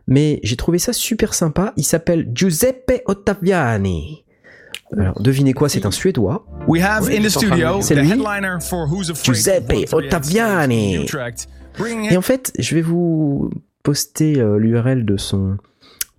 mais 0.08 0.40
j'ai 0.44 0.56
trouvé 0.56 0.80
ça 0.80 0.94
super 0.94 1.34
sympa. 1.34 1.74
Il 1.78 1.84
s'appelle 1.84 2.30
Giuseppe 2.34 3.02
Ottaviani. 3.06 4.24
Alors 4.98 5.22
devinez 5.22 5.54
quoi, 5.54 5.70
c'est 5.70 5.86
un 5.86 5.92
Suédois. 5.92 6.46
We 6.68 6.84
have 6.84 7.10
in 7.10 7.22
the 7.22 7.30
studio 7.30 7.82
C'est 7.82 7.96
the 7.96 8.00
lui. 8.00 8.10
headliner 8.12 8.58
for 8.62 8.92
Who's 8.92 9.10
Afraid? 9.10 9.36
Giuseppe 9.36 9.88
138 9.88 9.94
Ottaviani. 9.94 11.06
Et 12.12 12.18
en 12.18 12.22
fait, 12.22 12.52
je 12.60 12.76
vais 12.76 12.82
vous 12.82 13.50
poster 13.84 14.40
euh, 14.40 14.58
l'URL 14.58 15.06
de 15.06 15.16
son 15.18 15.58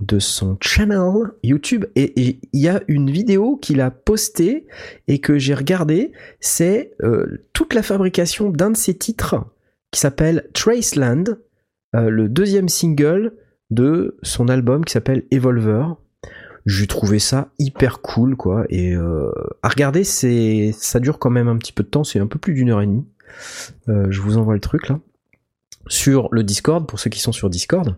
de 0.02 0.18
son 0.18 0.56
channel 0.60 1.30
YouTube 1.44 1.84
et 1.94 2.12
il 2.52 2.60
y 2.60 2.68
a 2.68 2.82
une 2.88 3.10
vidéo 3.10 3.56
qu'il 3.56 3.80
a 3.80 3.90
postée 3.90 4.66
et 5.06 5.20
que 5.20 5.38
j'ai 5.38 5.54
regardé, 5.54 6.12
c'est 6.40 6.92
euh, 7.02 7.44
toute 7.52 7.72
la 7.72 7.82
fabrication 7.82 8.50
d'un 8.50 8.70
de 8.70 8.76
ses 8.76 8.94
titres 8.94 9.36
qui 9.92 10.00
s'appelle 10.00 10.48
Traceland, 10.54 11.24
euh, 11.94 12.10
le 12.10 12.28
deuxième 12.28 12.68
single 12.68 13.34
de 13.70 14.18
son 14.22 14.48
album 14.48 14.84
qui 14.84 14.92
s'appelle 14.92 15.24
Evolver. 15.30 15.86
J'ai 16.66 16.86
trouvé 16.86 17.18
ça 17.18 17.52
hyper 17.58 18.00
cool 18.00 18.36
quoi 18.36 18.64
et 18.70 18.94
euh, 18.94 19.30
à 19.62 19.68
regarder 19.68 20.02
ça 20.04 21.00
dure 21.00 21.18
quand 21.18 21.30
même 21.30 21.48
un 21.48 21.56
petit 21.56 21.72
peu 21.72 21.84
de 21.84 21.88
temps, 21.88 22.04
c'est 22.04 22.18
un 22.18 22.26
peu 22.26 22.38
plus 22.38 22.54
d'une 22.54 22.70
heure 22.70 22.82
et 22.82 22.86
demie. 22.86 23.06
Je 23.86 24.20
vous 24.20 24.36
envoie 24.36 24.54
le 24.54 24.60
truc 24.60 24.88
là 24.88 25.00
sur 25.88 26.28
le 26.32 26.42
Discord 26.42 26.86
pour 26.86 26.98
ceux 27.00 27.10
qui 27.10 27.20
sont 27.20 27.32
sur 27.32 27.50
Discord. 27.50 27.96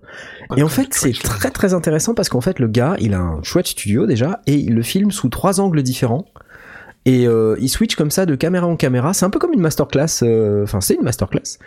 Et 0.56 0.62
en 0.62 0.68
fait, 0.68 0.88
c'est 0.92 1.12
très 1.12 1.50
très 1.50 1.74
intéressant 1.74 2.14
parce 2.14 2.28
qu'en 2.28 2.40
fait, 2.40 2.58
le 2.58 2.68
gars, 2.68 2.96
il 2.98 3.14
a 3.14 3.20
un 3.20 3.42
chouette 3.42 3.66
studio 3.66 4.06
déjà 4.06 4.40
et 4.46 4.54
il 4.54 4.74
le 4.74 4.82
filme 4.82 5.10
sous 5.10 5.28
trois 5.28 5.60
angles 5.60 5.82
différents. 5.82 6.26
Et 7.06 7.26
euh, 7.28 7.56
il 7.60 7.68
switch 7.68 7.96
comme 7.96 8.10
ça 8.10 8.24
de 8.24 8.34
caméra 8.34 8.66
en 8.66 8.76
caméra. 8.76 9.12
C'est 9.12 9.26
un 9.26 9.30
peu 9.30 9.38
comme 9.38 9.52
une 9.52 9.60
masterclass. 9.60 10.22
euh, 10.22 10.62
Enfin, 10.64 10.80
c'est 10.80 10.94
une 10.94 11.02
masterclass. 11.02 11.58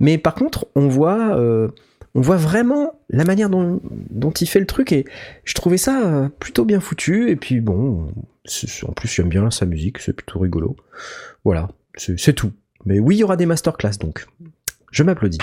Mais 0.00 0.16
par 0.16 0.34
contre, 0.34 0.66
on 0.74 0.88
voit, 0.88 1.36
euh, 1.36 1.68
on 2.14 2.22
voit 2.22 2.38
vraiment 2.38 2.98
la 3.10 3.24
manière 3.24 3.50
dont, 3.50 3.80
dont 4.10 4.30
il 4.30 4.46
fait 4.46 4.60
le 4.60 4.66
truc. 4.66 4.92
Et 4.92 5.04
je 5.44 5.52
trouvais 5.52 5.76
ça 5.76 6.30
plutôt 6.40 6.64
bien 6.64 6.80
foutu. 6.80 7.28
Et 7.30 7.36
puis 7.36 7.60
bon, 7.60 8.08
en 8.88 8.92
plus 8.92 9.08
j'aime 9.08 9.28
bien 9.28 9.50
sa 9.50 9.66
musique, 9.66 9.98
c'est 9.98 10.14
plutôt 10.14 10.38
rigolo. 10.38 10.76
Voilà, 11.44 11.68
c'est 11.96 12.18
c'est 12.18 12.32
tout. 12.32 12.52
Mais 12.86 12.98
oui, 12.98 13.16
il 13.16 13.18
y 13.18 13.24
aura 13.24 13.36
des 13.36 13.46
masterclass 13.46 13.98
donc. 14.00 14.26
Je 14.96 15.02
m'applaudis. 15.02 15.36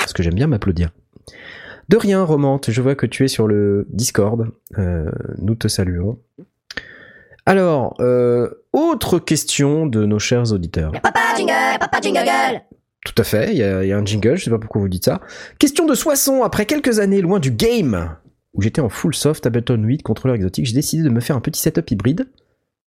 Parce 0.00 0.12
que 0.12 0.24
j'aime 0.24 0.34
bien 0.34 0.48
m'applaudir. 0.48 0.90
De 1.88 1.96
rien, 1.96 2.24
Romante, 2.24 2.72
je 2.72 2.82
vois 2.82 2.96
que 2.96 3.06
tu 3.06 3.24
es 3.24 3.28
sur 3.28 3.46
le 3.46 3.86
Discord. 3.90 4.48
Euh, 4.78 5.08
nous 5.38 5.54
te 5.54 5.68
saluons. 5.68 6.18
Alors, 7.46 7.94
euh, 8.00 8.50
autre 8.72 9.20
question 9.20 9.86
de 9.86 10.04
nos 10.04 10.18
chers 10.18 10.52
auditeurs. 10.52 10.90
Papa 11.02 11.20
jingle, 11.36 11.78
papa 11.78 12.00
jingle. 12.00 12.62
Tout 13.06 13.14
à 13.16 13.22
fait, 13.22 13.52
il 13.52 13.58
y, 13.58 13.62
a 13.62 13.84
il 13.84 13.88
y 13.88 13.92
a 13.92 13.96
un 13.96 14.04
jingle, 14.04 14.36
je 14.36 14.46
sais 14.46 14.50
pas 14.50 14.58
pourquoi 14.58 14.80
vous 14.80 14.88
dites 14.88 15.04
ça. 15.04 15.20
Question 15.60 15.86
de 15.86 15.94
Soisson, 15.94 16.42
après 16.42 16.66
quelques 16.66 16.98
années 16.98 17.20
loin 17.20 17.38
du 17.38 17.52
game, 17.52 18.16
où 18.54 18.62
j'étais 18.62 18.80
en 18.80 18.88
full 18.88 19.14
soft 19.14 19.46
Ableton 19.46 19.80
8, 19.84 20.02
contrôleur 20.02 20.34
exotique, 20.34 20.66
j'ai 20.66 20.74
décidé 20.74 21.04
de 21.04 21.10
me 21.10 21.20
faire 21.20 21.36
un 21.36 21.40
petit 21.40 21.60
setup 21.60 21.88
hybride, 21.92 22.26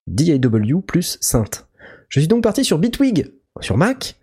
DAW 0.07 0.81
plus 0.81 1.17
synth. 1.21 1.65
Je 2.09 2.19
suis 2.19 2.27
donc 2.27 2.43
parti 2.43 2.65
sur 2.65 2.77
Bitwig, 2.77 3.31
sur 3.61 3.77
Mac, 3.77 4.17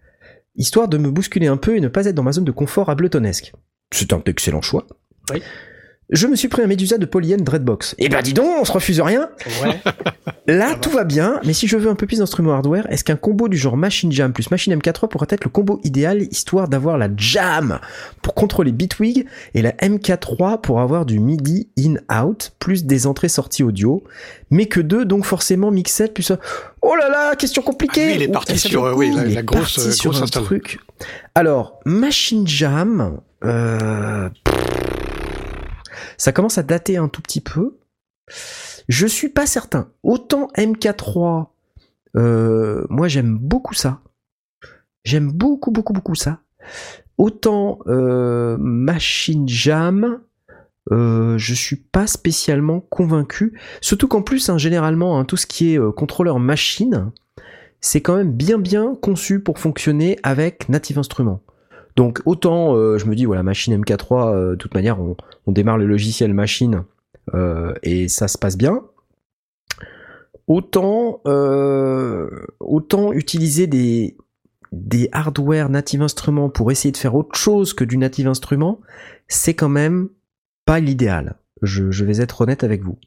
histoire 0.61 0.89
de 0.89 0.99
me 0.99 1.11
bousculer 1.11 1.47
un 1.47 1.57
peu 1.57 1.77
et 1.77 1.81
ne 1.81 1.89
pas 1.89 2.07
être 2.07 2.15
dans 2.15 2.23
ma 2.23 2.33
zone 2.33 2.45
de 2.45 2.53
confort 2.53 2.89
abletonesque. 2.89 3.53
C'est 3.93 4.13
un 4.13 4.23
excellent 4.27 4.63
choix. 4.63 4.87
Oui. 5.33 5.43
Je 6.13 6.27
me 6.27 6.35
suis 6.37 6.49
pris 6.49 6.63
un 6.63 6.67
Medusa 6.67 6.99
de 6.99 7.07
Polyene 7.07 7.43
Dreadbox. 7.43 7.95
Eh 7.99 8.09
ben 8.09 8.21
dis 8.23 8.33
donc, 8.33 8.49
on 8.61 8.65
se 8.65 8.73
refuse 8.73 9.01
rien 9.01 9.29
Ouais. 9.63 9.81
Là, 10.47 10.75
tout 10.75 10.91
va 10.91 11.05
bien, 11.05 11.39
mais 11.45 11.53
si 11.53 11.69
je 11.69 11.77
veux 11.77 11.89
un 11.89 11.95
peu 11.95 12.07
plus 12.09 12.19
d'instruments 12.19 12.53
hardware, 12.55 12.91
est-ce 12.91 13.05
qu'un 13.05 13.15
combo 13.15 13.49
du 13.49 13.57
genre 13.57 13.77
Machine 13.77 14.11
Jam 14.11 14.33
plus 14.33 14.51
Machine 14.51 14.75
MK3 14.75 15.09
pourrait 15.09 15.29
être 15.31 15.45
le 15.45 15.51
combo 15.51 15.81
idéal, 15.85 16.23
histoire 16.23 16.67
d'avoir 16.67 16.99
la 16.99 17.09
jam 17.17 17.79
pour 18.23 18.35
contrôler 18.35 18.73
Bitwig 18.73 19.27
et 19.55 19.63
la 19.63 19.71
MK3 19.73 20.61
pour 20.61 20.81
avoir 20.81 21.07
du 21.07 21.21
MIDI 21.21 21.69
in-out 21.79 22.53
plus 22.59 22.85
des 22.85 23.07
entrées-sorties 23.07 23.63
audio, 23.63 24.03
mais 24.51 24.67
que 24.67 24.81
deux, 24.81 25.05
donc 25.05 25.25
forcément 25.25 25.71
mixette 25.71 26.15
plus... 26.15 26.33
Oh 26.83 26.97
là 26.97 27.09
là, 27.09 27.37
question 27.37 27.63
compliquée 27.63 28.03
Ah, 28.03 28.07
lui, 28.09 28.15
il 28.17 28.23
est 28.23 28.29
parti 28.29 28.59
sur, 28.59 28.85
euh, 28.87 28.95
oui, 28.95 29.13
la- 29.15 29.43
grosse, 29.43 29.79
euh, 29.79 29.93
sur 29.93 30.11
grosse 30.11 30.23
un 30.23 30.43
truc. 30.43 30.81
Alors, 31.37 31.79
Machine 31.85 32.49
Jam... 32.49 33.21
Euh... 33.45 34.29
Ça 36.21 36.33
commence 36.33 36.59
à 36.59 36.63
dater 36.63 36.99
un 36.99 37.09
tout 37.09 37.23
petit 37.23 37.41
peu. 37.41 37.79
Je 38.91 39.07
suis 39.07 39.31
pas 39.31 39.47
certain. 39.47 39.91
Autant 40.03 40.49
MK3, 40.55 41.47
euh, 42.15 42.85
moi 42.91 43.09
j'aime 43.09 43.39
beaucoup 43.39 43.73
ça. 43.73 44.03
J'aime 45.03 45.33
beaucoup, 45.33 45.71
beaucoup, 45.71 45.95
beaucoup 45.95 46.15
ça. 46.15 46.41
Autant 47.17 47.79
euh, 47.87 48.59
Machine 48.59 49.49
Jam, 49.49 50.21
euh, 50.93 51.39
je 51.39 51.55
suis 51.55 51.77
pas 51.77 52.07
spécialement 52.07 52.81
convaincu. 52.81 53.59
Surtout 53.81 54.07
qu'en 54.07 54.21
plus, 54.21 54.51
hein, 54.51 54.59
généralement, 54.59 55.19
hein, 55.19 55.25
tout 55.25 55.39
ce 55.39 55.47
qui 55.47 55.73
est 55.73 55.79
euh, 55.79 55.91
contrôleur 55.91 56.39
machine, 56.39 57.13
c'est 57.81 58.03
quand 58.03 58.17
même 58.17 58.33
bien 58.33 58.59
bien 58.59 58.95
conçu 58.95 59.41
pour 59.41 59.59
fonctionner 59.59 60.19
avec 60.23 60.69
Native 60.69 60.99
Instruments. 60.99 61.41
Donc 61.97 62.21
autant 62.25 62.77
euh, 62.77 62.99
je 62.99 63.07
me 63.07 63.15
dis 63.15 63.25
voilà 63.25 63.43
machine 63.43 63.77
MK3 63.83 64.35
euh, 64.35 64.51
de 64.51 64.55
toute 64.57 64.75
manière 64.75 65.01
on, 65.01 65.17
on 65.47 65.53
démarre 65.53 65.79
le 65.79 65.87
logiciel 65.87 66.35
machine 66.35 66.85
euh, 67.35 67.75
et 67.83 68.09
ça 68.09 68.29
se 68.29 68.39
passe 68.39 68.57
bien. 68.57 68.83
Autant 70.47 71.21
autant 72.61 73.13
utiliser 73.13 73.67
des 73.67 74.17
des 74.73 75.09
hardware 75.13 75.69
native 75.69 76.03
instruments 76.03 76.49
pour 76.49 76.71
essayer 76.71 76.93
de 76.93 76.97
faire 76.97 77.15
autre 77.15 77.37
chose 77.37 77.73
que 77.73 77.85
du 77.85 77.97
native 77.97 78.29
instrument, 78.29 78.81
c'est 79.29 79.55
quand 79.55 79.69
même 79.69 80.09
pas 80.65 80.81
l'idéal. 80.81 81.37
Je, 81.63 81.91
je 81.91 82.05
vais 82.05 82.21
être 82.21 82.41
honnête 82.41 82.65
avec 82.65 82.83
vous. 82.83 82.99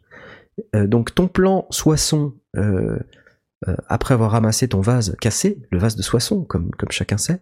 Donc 0.74 1.16
ton 1.16 1.28
plan 1.28 1.66
Soissons, 1.70 2.34
euh, 3.68 3.76
après 3.88 4.14
avoir 4.14 4.32
ramassé 4.32 4.68
ton 4.68 4.82
vase 4.82 5.16
cassé, 5.22 5.60
le 5.72 5.80
vase 5.80 5.96
de 5.96 6.02
Soissons, 6.02 6.44
comme, 6.44 6.72
comme 6.72 6.92
chacun 6.92 7.18
sait. 7.18 7.40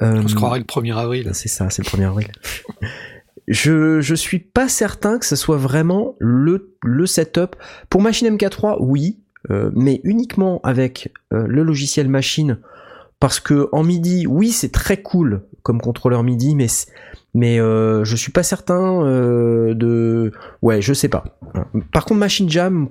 Euh, 0.00 0.22
On 0.24 0.28
se 0.28 0.34
croirait 0.34 0.58
le 0.58 0.64
1er 0.64 0.96
avril. 0.96 1.30
c'est 1.34 1.48
ça, 1.48 1.68
c'est 1.70 1.84
le 1.84 1.90
1er 1.90 2.06
avril. 2.06 2.28
je, 3.48 4.00
je 4.00 4.14
suis 4.14 4.38
pas 4.38 4.68
certain 4.68 5.18
que 5.18 5.26
ce 5.26 5.36
soit 5.36 5.56
vraiment 5.58 6.16
le, 6.18 6.74
le 6.82 7.06
setup. 7.06 7.56
Pour 7.90 8.00
Machine 8.00 8.34
MK3, 8.36 8.76
oui, 8.80 9.18
euh, 9.50 9.70
mais 9.74 10.00
uniquement 10.04 10.60
avec 10.62 11.12
euh, 11.32 11.46
le 11.46 11.62
logiciel 11.62 12.08
machine. 12.08 12.58
Parce 13.20 13.38
que 13.38 13.68
en 13.72 13.84
MIDI, 13.84 14.26
oui, 14.26 14.50
c'est 14.50 14.72
très 14.72 15.00
cool 15.00 15.42
comme 15.62 15.80
contrôleur 15.80 16.24
MIDI, 16.24 16.56
mais 16.56 16.66
mais 17.34 17.60
euh, 17.60 18.04
je 18.04 18.16
suis 18.16 18.32
pas 18.32 18.42
certain 18.42 19.04
euh, 19.04 19.74
de. 19.74 20.32
Ouais, 20.60 20.82
je 20.82 20.92
sais 20.92 21.08
pas. 21.08 21.24
Par 21.92 22.04
contre, 22.04 22.18
Machine 22.18 22.50
Jam, 22.50 22.88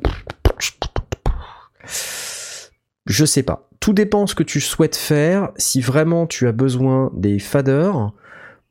je 3.05 3.25
sais 3.25 3.43
pas. 3.43 3.69
Tout 3.81 3.93
dépend 3.93 4.27
ce 4.27 4.35
que 4.35 4.43
tu 4.43 4.61
souhaites 4.61 4.95
faire. 4.95 5.51
Si 5.57 5.81
vraiment 5.81 6.27
tu 6.27 6.47
as 6.47 6.51
besoin 6.51 7.11
des 7.15 7.39
faders, 7.39 8.13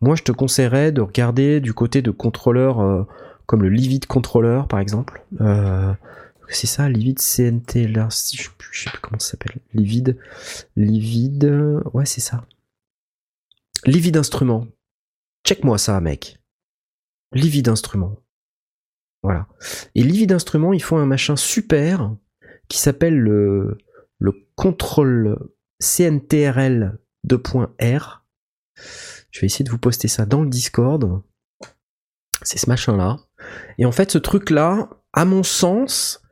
moi 0.00 0.14
je 0.14 0.22
te 0.22 0.30
conseillerais 0.30 0.92
de 0.92 1.00
regarder 1.00 1.60
du 1.60 1.74
côté 1.74 2.00
de 2.00 2.12
contrôleurs 2.12 2.80
euh, 2.80 3.02
comme 3.46 3.62
le 3.62 3.68
Livid 3.68 4.06
Controller 4.06 4.62
par 4.68 4.78
exemple. 4.78 5.22
Euh, 5.40 5.92
c'est 6.48 6.68
ça, 6.68 6.88
Livid 6.88 7.18
CNT 7.18 7.88
là, 7.88 8.08
je, 8.10 8.16
sais 8.16 8.36
sais 8.36 8.90
plus 8.90 9.00
comment 9.02 9.18
ça 9.18 9.32
s'appelle. 9.32 9.56
Livid, 9.74 10.16
Livid, 10.76 11.44
ouais 11.92 12.06
c'est 12.06 12.20
ça. 12.20 12.44
Livid 13.86 14.16
Instrument. 14.16 14.68
Check-moi 15.44 15.76
ça 15.78 16.00
mec. 16.00 16.38
Livid 17.32 17.68
Instrument. 17.68 18.16
Voilà. 19.24 19.48
Et 19.96 20.04
Livid 20.04 20.32
Instrument, 20.32 20.72
ils 20.72 20.82
font 20.82 20.98
un 20.98 21.06
machin 21.06 21.34
super 21.34 22.14
qui 22.68 22.78
s'appelle 22.78 23.18
le, 23.18 23.78
le 24.20 24.32
contrôle 24.54 25.36
CNTRL 25.80 26.98
2.R. 27.26 28.24
Je 29.30 29.40
vais 29.40 29.46
essayer 29.46 29.64
de 29.64 29.70
vous 29.70 29.78
poster 29.78 30.08
ça 30.08 30.26
dans 30.26 30.42
le 30.42 30.48
Discord. 30.48 31.22
C'est 32.42 32.58
ce 32.58 32.68
machin-là. 32.68 33.18
Et 33.78 33.84
en 33.84 33.92
fait, 33.92 34.10
ce 34.10 34.18
truc-là, 34.18 34.88
à 35.12 35.24
mon 35.24 35.42
sens, 35.42 36.22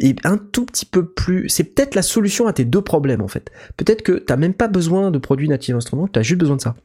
est 0.00 0.24
un 0.24 0.38
tout 0.38 0.64
petit 0.64 0.86
peu 0.86 1.06
plus. 1.06 1.48
C'est 1.48 1.64
peut-être 1.64 1.94
la 1.94 2.02
solution 2.02 2.46
à 2.46 2.52
tes 2.52 2.64
deux 2.64 2.82
problèmes, 2.82 3.20
en 3.20 3.28
fait. 3.28 3.50
Peut-être 3.76 4.02
que 4.02 4.12
t'as 4.12 4.36
même 4.36 4.54
pas 4.54 4.68
besoin 4.68 5.10
de 5.10 5.18
produits 5.18 5.48
Native 5.48 5.74
Instruments, 5.76 6.08
tu 6.08 6.18
as 6.18 6.22
juste 6.22 6.40
besoin 6.40 6.56
de 6.56 6.60
ça. 6.60 6.76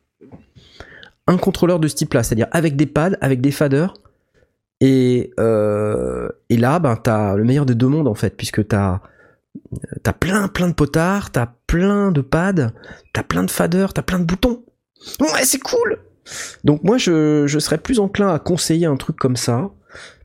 Un 1.28 1.38
contrôleur 1.38 1.80
de 1.80 1.88
ce 1.88 1.96
type-là, 1.96 2.24
c'est-à-dire 2.24 2.48
avec 2.52 2.76
des 2.76 2.88
pads, 2.88 3.18
avec 3.22 3.42
des 3.42 3.52
faders. 3.52 3.94
Et, 4.82 5.32
euh, 5.40 6.30
et 6.50 6.58
là, 6.58 6.80
ben, 6.80 6.96
t'as 6.96 7.36
le 7.36 7.44
meilleur 7.44 7.66
des 7.66 7.76
deux 7.76 7.88
mondes, 7.88 8.08
en 8.08 8.16
fait, 8.16 8.36
puisque 8.36 8.68
t'as 8.68 9.02
T'as 10.04 10.14
plein 10.14 10.48
plein 10.48 10.68
de 10.70 10.74
potards, 10.74 11.32
t'as 11.32 11.48
plein 11.68 12.12
de 12.12 12.22
pads, 12.22 12.72
t'as 13.14 13.24
plein 13.24 13.44
de 13.44 13.52
faders, 13.52 13.94
t'as 13.94 14.02
plein 14.02 14.20
de 14.20 14.26
boutons. 14.26 14.64
Ouais, 15.20 15.44
c'est 15.44 15.60
cool. 15.60 16.00
Donc 16.64 16.84
moi, 16.84 16.98
je, 16.98 17.46
je 17.48 17.60
serais 17.60 17.78
plus 17.78 18.00
enclin 18.00 18.34
à 18.34 18.40
conseiller 18.40 18.86
un 18.88 18.98
truc 18.98 19.16
comme 19.18 19.36
ça 19.36 19.70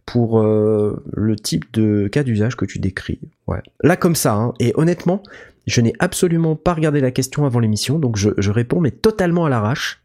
pour 0.06 0.40
euh, 0.40 1.02
le 1.12 1.36
type 1.36 1.72
de 1.72 2.08
cas 2.08 2.22
d'usage 2.22 2.56
que 2.56 2.64
tu 2.66 2.78
décris. 2.78 3.20
Ouais. 3.46 3.62
Là 3.82 3.96
comme 3.96 4.14
ça. 4.14 4.34
hein. 4.34 4.52
Et 4.60 4.72
honnêtement, 4.76 5.22
Je 5.66 5.80
n'ai 5.80 5.94
absolument 5.98 6.56
pas 6.56 6.74
regardé 6.74 7.00
la 7.00 7.10
question 7.10 7.46
avant 7.46 7.58
l'émission, 7.58 7.98
donc 7.98 8.16
je, 8.16 8.30
je 8.36 8.50
réponds, 8.50 8.80
mais 8.80 8.90
totalement 8.90 9.46
à 9.46 9.48
l'arrache. 9.48 10.02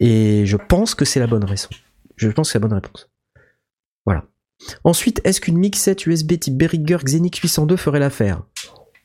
Et 0.00 0.44
je 0.44 0.56
pense 0.56 0.94
que 0.94 1.04
c'est 1.04 1.20
la 1.20 1.26
bonne 1.26 1.44
raison. 1.44 1.68
Je 2.16 2.28
pense 2.30 2.48
que 2.48 2.52
c'est 2.52 2.58
la 2.58 2.66
bonne 2.68 2.74
réponse. 2.74 3.08
Voilà. 4.04 4.24
Ensuite, 4.84 5.20
est-ce 5.24 5.40
qu'une 5.40 5.58
mixette 5.58 6.06
USB 6.06 6.38
type 6.38 6.56
Behringer 6.56 6.98
Xenix 7.04 7.38
802 7.38 7.76
ferait 7.76 7.98
l'affaire? 7.98 8.42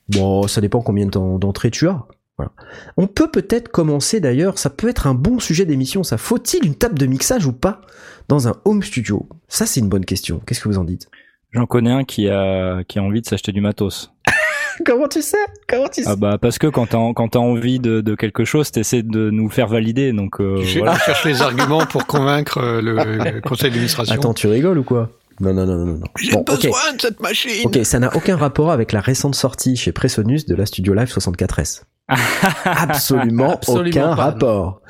Bon, 0.08 0.46
ça 0.46 0.60
dépend 0.60 0.80
combien 0.80 1.06
de 1.06 1.10
temps 1.10 1.38
d'entrée 1.38 1.70
tu 1.70 1.88
as. 1.88 2.04
Voilà. 2.36 2.52
On 2.96 3.06
peut 3.06 3.30
peut-être 3.30 3.68
commencer 3.68 4.18
d'ailleurs, 4.20 4.58
ça 4.58 4.70
peut 4.70 4.88
être 4.88 5.06
un 5.06 5.14
bon 5.14 5.38
sujet 5.38 5.66
d'émission, 5.66 6.02
ça. 6.02 6.16
Faut-il 6.16 6.64
une 6.64 6.74
table 6.74 6.98
de 6.98 7.06
mixage 7.06 7.46
ou 7.46 7.52
pas 7.52 7.82
dans 8.28 8.48
un 8.48 8.54
home 8.64 8.82
studio? 8.82 9.28
Ça, 9.48 9.66
c'est 9.66 9.80
une 9.80 9.88
bonne 9.88 10.06
question. 10.06 10.40
Qu'est-ce 10.46 10.60
que 10.60 10.68
vous 10.68 10.78
en 10.78 10.84
dites? 10.84 11.08
J'en 11.52 11.66
connais 11.66 11.90
un 11.90 12.04
qui 12.04 12.28
a 12.28 12.82
qui 12.84 12.98
a 12.98 13.02
envie 13.02 13.20
de 13.20 13.26
s'acheter 13.26 13.52
du 13.52 13.60
matos. 13.60 14.12
Comment 14.86 15.08
tu 15.08 15.20
sais? 15.20 15.36
Comment 15.68 15.88
tu 15.88 16.02
sais 16.02 16.08
Ah 16.08 16.16
bah 16.16 16.38
parce 16.40 16.58
que 16.58 16.68
quand 16.68 16.86
t'as 16.86 17.12
quand 17.12 17.28
t'as 17.28 17.40
envie 17.40 17.80
de, 17.80 18.00
de 18.00 18.14
quelque 18.14 18.44
chose, 18.44 18.70
t'essaies 18.70 19.02
de 19.02 19.30
nous 19.30 19.50
faire 19.50 19.66
valider. 19.66 20.12
Donc 20.12 20.40
euh, 20.40 20.62
voilà. 20.78 20.96
cherche 20.98 21.26
les 21.26 21.42
arguments 21.42 21.84
pour 21.86 22.06
convaincre 22.06 22.58
euh, 22.58 22.80
le, 22.80 22.94
le 22.94 23.40
conseil 23.46 23.70
d'administration. 23.70 24.14
Attends, 24.14 24.32
tu 24.32 24.46
rigoles 24.46 24.78
ou 24.78 24.84
quoi? 24.84 25.10
Non, 25.40 25.54
non, 25.54 25.64
non, 25.66 25.76
non, 25.78 25.86
non. 25.98 26.06
J'ai 26.18 26.32
Bon, 26.32 26.42
besoin 26.42 26.92
de 26.94 27.00
cette 27.00 27.20
machine. 27.20 27.66
Ok, 27.66 27.78
ça 27.84 27.98
n'a 27.98 28.14
aucun 28.14 28.36
rapport 28.36 28.70
avec 28.70 28.92
la 28.92 29.00
récente 29.00 29.34
sortie 29.34 29.76
chez 29.76 29.90
Presonus 29.92 30.44
de 30.46 30.54
la 30.54 30.66
Studio 30.66 30.92
Live 30.94 31.08
64S. 31.08 31.82
Absolument, 32.64 33.52
Absolument 33.52 33.88
aucun 33.88 34.16
pas. 34.16 34.22
rapport. 34.22 34.82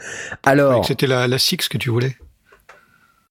Alors, 0.43 0.85
C'était 0.85 1.07
la, 1.07 1.29
la 1.29 1.39
Six 1.39 1.69
que 1.69 1.79
tu 1.79 1.91
voulais. 1.91 2.17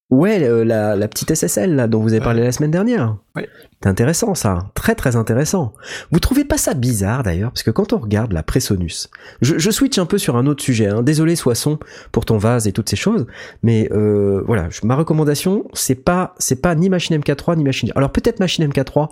Ouais, 0.09 0.43
euh, 0.43 0.63
la, 0.65 0.95
la 0.95 1.07
petite 1.07 1.33
SSL 1.33 1.75
là 1.75 1.87
dont 1.87 2.01
vous 2.01 2.13
avez 2.13 2.21
parlé 2.23 2.43
la 2.43 2.51
semaine 2.51 2.71
dernière. 2.71 3.17
Ouais. 3.35 3.47
C'est 3.81 3.89
intéressant 3.89 4.35
ça, 4.35 4.59
très 4.73 4.95
très 4.95 5.15
intéressant. 5.15 5.73
Vous 6.11 6.19
trouvez 6.19 6.43
pas 6.45 6.57
ça 6.57 6.73
bizarre 6.73 7.23
d'ailleurs? 7.23 7.51
Parce 7.51 7.63
que 7.63 7.71
quand 7.71 7.93
on 7.93 7.97
regarde 7.97 8.33
la 8.33 8.43
Presonus, 8.43 9.09
je, 9.41 9.57
je 9.57 9.71
switch 9.71 9.97
un 9.97 10.05
peu 10.05 10.17
sur 10.17 10.35
un 10.35 10.47
autre 10.47 10.63
sujet. 10.63 10.87
Hein. 10.87 11.01
Désolé 11.01 11.35
Soisson 11.35 11.79
pour 12.11 12.25
ton 12.25 12.37
vase 12.37 12.67
et 12.67 12.71
toutes 12.73 12.89
ces 12.89 12.95
choses, 12.97 13.25
mais 13.63 13.87
euh, 13.91 14.41
voilà, 14.45 14.69
je- 14.69 14.81
ma 14.85 14.95
recommandation 14.95 15.65
c'est 15.73 15.95
pas 15.95 16.35
c'est 16.39 16.61
pas 16.61 16.75
ni 16.75 16.89
Machine 16.89 17.17
MK3 17.17 17.55
ni 17.55 17.63
Machine. 17.63 17.91
Alors 17.95 18.11
peut-être 18.11 18.39
Machine 18.39 18.65
MK3, 18.67 19.09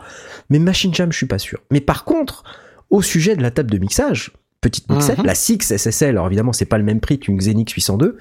mais 0.49 0.59
Machine 0.59 0.93
Jam 0.93 1.11
je 1.11 1.17
suis 1.17 1.25
pas 1.27 1.39
sûr. 1.39 1.59
Mais 1.71 1.79
par 1.81 2.03
contre, 2.03 2.43
au 2.89 3.01
sujet 3.01 3.35
de 3.35 3.41
la 3.41 3.51
table 3.51 3.69
de 3.71 3.77
mixage, 3.77 4.31
petite 4.59 4.89
mixette, 4.89 5.19
Mhm. 5.19 5.25
la 5.27 5.35
Six 5.35 5.59
SSL, 5.71 6.09
alors 6.09 6.27
évidemment 6.27 6.51
c'est 6.53 6.65
pas 6.65 6.77
le 6.77 6.83
même 6.83 6.99
prix 6.99 7.19
qu'une 7.19 7.37
Xenix 7.37 7.71
802. 7.71 8.17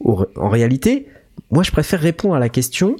Au- 0.00 0.24
En 0.36 0.48
réalité, 0.48 1.08
moi 1.50 1.62
je 1.62 1.70
préfère 1.70 2.00
répondre 2.00 2.34
à 2.34 2.38
la 2.38 2.48
question 2.48 2.96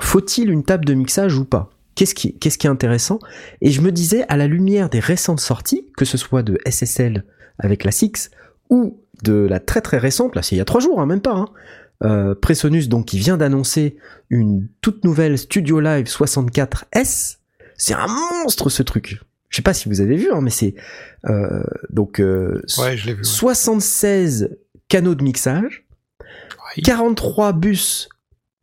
faut-il 0.00 0.50
une 0.50 0.64
table 0.64 0.84
de 0.84 0.94
mixage 0.94 1.36
ou 1.36 1.44
pas? 1.44 1.70
Qu'est-ce 1.94 2.14
qui, 2.14 2.38
qu'est-ce 2.38 2.56
qui 2.56 2.66
est 2.66 2.70
intéressant? 2.70 3.18
Et 3.60 3.70
je 3.70 3.80
me 3.82 3.92
disais, 3.92 4.24
à 4.28 4.36
la 4.38 4.46
lumière 4.46 4.88
des 4.88 5.00
récentes 5.00 5.40
sorties, 5.40 5.86
que 5.96 6.04
ce 6.06 6.16
soit 6.16 6.42
de 6.42 6.58
SSL 6.64 7.24
avec 7.58 7.84
la 7.84 7.90
Six 7.90 8.30
ou 8.70 9.00
de 9.24 9.34
la 9.34 9.60
très 9.60 9.82
très 9.82 9.98
récente, 9.98 10.34
là 10.36 10.42
c'est 10.42 10.54
il 10.54 10.58
y 10.58 10.62
a 10.62 10.64
trois 10.64 10.80
jours, 10.80 11.00
hein, 11.00 11.06
même 11.06 11.20
pas, 11.20 11.34
hein, 11.34 11.48
euh, 12.04 12.34
Presonus 12.34 12.88
donc 12.88 13.06
qui 13.06 13.18
vient 13.18 13.36
d'annoncer 13.36 13.96
une 14.30 14.68
toute 14.80 15.04
nouvelle 15.04 15.36
Studio 15.36 15.80
Live 15.80 16.06
64S, 16.06 17.36
c'est 17.76 17.94
un 17.94 18.06
monstre 18.42 18.70
ce 18.70 18.82
truc. 18.82 19.20
Je 19.50 19.56
sais 19.56 19.62
pas 19.62 19.74
si 19.74 19.88
vous 19.90 20.00
avez 20.00 20.16
vu, 20.16 20.30
hein, 20.32 20.40
mais 20.40 20.50
c'est 20.50 20.74
euh, 21.28 21.62
donc 21.90 22.20
euh, 22.20 22.62
Ouais, 22.78 22.96
je 22.96 23.06
l'ai 23.06 23.12
vu. 23.14 23.18
ouais. 23.18 23.24
76 23.24 24.56
canaux 24.88 25.14
de 25.16 25.22
mixage, 25.24 25.84
Ouais. 26.76 26.82
43 26.82 27.52
bus 27.52 28.08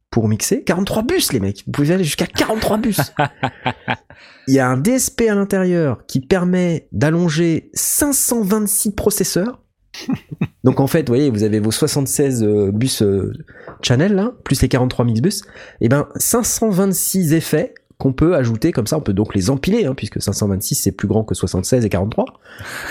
pour 0.09 0.27
mixer. 0.27 0.63
43 0.63 1.03
bus, 1.03 1.33
les 1.33 1.39
mecs. 1.39 1.63
Vous 1.65 1.71
pouvez 1.71 1.93
aller 1.93 2.03
jusqu'à 2.03 2.27
43 2.27 2.77
bus. 2.77 2.99
Il 4.47 4.53
y 4.53 4.59
a 4.59 4.67
un 4.67 4.77
DSP 4.77 5.23
à 5.29 5.35
l'intérieur 5.35 6.05
qui 6.07 6.21
permet 6.21 6.87
d'allonger 6.91 7.69
526 7.73 8.91
processeurs. 8.91 9.61
Donc 10.63 10.79
en 10.79 10.87
fait, 10.87 11.01
vous 11.01 11.13
voyez, 11.13 11.29
vous 11.29 11.43
avez 11.43 11.59
vos 11.59 11.71
76 11.71 12.43
euh, 12.43 12.71
bus 12.71 13.01
euh, 13.01 13.33
channel 13.81 14.15
là, 14.15 14.33
plus 14.43 14.61
les 14.61 14.69
43 14.69 15.05
mix 15.05 15.21
bus. 15.21 15.41
Et 15.81 15.89
ben 15.89 16.07
526 16.15 17.33
effets 17.33 17.73
qu'on 17.97 18.13
peut 18.13 18.35
ajouter 18.35 18.71
comme 18.71 18.85
ça. 18.87 18.97
On 18.97 19.01
peut 19.01 19.13
donc 19.13 19.33
les 19.33 19.49
empiler, 19.49 19.85
hein, 19.85 19.93
puisque 19.95 20.21
526 20.21 20.75
c'est 20.75 20.91
plus 20.91 21.07
grand 21.07 21.23
que 21.23 21.33
76 21.33 21.83
et 21.85 21.89
43. 21.89 22.25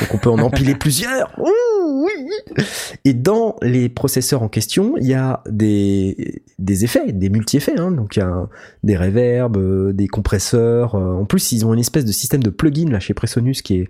Donc 0.01 0.15
on 0.15 0.19
peut 0.19 0.31
en 0.31 0.39
empiler 0.41 0.75
plusieurs. 0.81 1.33
Ouh, 1.39 2.07
oui. 2.07 2.65
Et 3.05 3.15
dans 3.15 3.57
les 3.63 3.89
processeurs 3.89 4.43
en 4.43 4.49
question, 4.49 4.95
il 4.97 5.07
y 5.07 5.15
a 5.15 5.43
des, 5.49 6.43
des 6.59 6.85
effets, 6.85 7.13
des 7.13 7.29
multi-effets. 7.31 7.79
Hein. 7.79 7.93
Donc 7.93 8.17
il 8.17 8.21
y 8.21 8.23
a 8.23 8.27
un- 8.29 8.49
des 8.83 8.97
reverbs, 8.97 9.57
euh, 9.59 9.93
des 9.93 10.09
compresseurs. 10.09 10.95
euh, 10.97 11.15
en 11.15 11.25
plus, 11.25 11.53
ils 11.53 11.65
ont 11.65 11.73
une 11.73 11.81
espèce 11.81 12.05
de 12.05 12.13
système 12.13 12.43
de 12.43 12.51
plugin 12.51 12.91
là 12.91 12.99
chez 13.01 13.15
Presonus 13.15 13.63
qui 13.63 13.77
est 13.77 13.89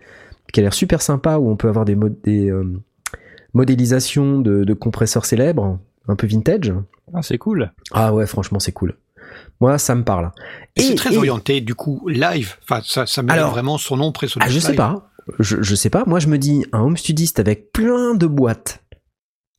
qui 0.52 0.61
a 0.61 0.62
l'air 0.62 0.74
super 0.74 1.02
sympa 1.02 1.38
où 1.38 1.50
on 1.50 1.57
peut 1.57 1.68
avoir 1.68 1.85
des, 1.85 1.96
mod- 1.96 2.20
des 2.22 2.50
euh, 2.50 2.64
modélisations 3.55 4.38
de, 4.40 4.64
de 4.64 4.74
compresseurs 4.74 5.24
célèbres, 5.24 5.79
un 6.09 6.16
peu 6.16 6.26
vintage. 6.26 6.72
Ah, 7.14 7.22
c'est 7.22 7.38
cool. 7.38 7.72
Ah 7.92 8.14
ouais, 8.14 8.26
franchement, 8.26 8.59
c'est 8.61 8.72
cool. 8.72 8.94
Moi, 9.60 9.78
ça 9.78 9.94
me 9.94 10.04
parle. 10.04 10.30
Et 10.76 10.82
c'est 10.82 10.94
très 10.94 11.14
et- 11.14 11.16
orienté, 11.18 11.60
du 11.60 11.74
coup, 11.74 12.06
live. 12.08 12.56
Enfin, 12.62 12.82
ça, 12.84 13.06
ça 13.06 13.22
met 13.22 13.32
Alors- 13.32 13.50
vraiment 13.50 13.78
son 13.78 13.96
nom 13.96 14.12
Presonus 14.12 14.46
Ah, 14.46 14.50
je 14.50 14.58
sais 14.58 14.74
pas. 14.74 15.10
Je, 15.38 15.62
je 15.62 15.74
sais 15.74 15.90
pas. 15.90 16.04
Moi, 16.06 16.20
je 16.20 16.28
me 16.28 16.38
dis 16.38 16.64
un 16.72 16.80
home 16.82 16.96
studiste 16.96 17.40
avec 17.40 17.72
plein 17.72 18.14
de 18.14 18.26
boîtes. 18.26 18.84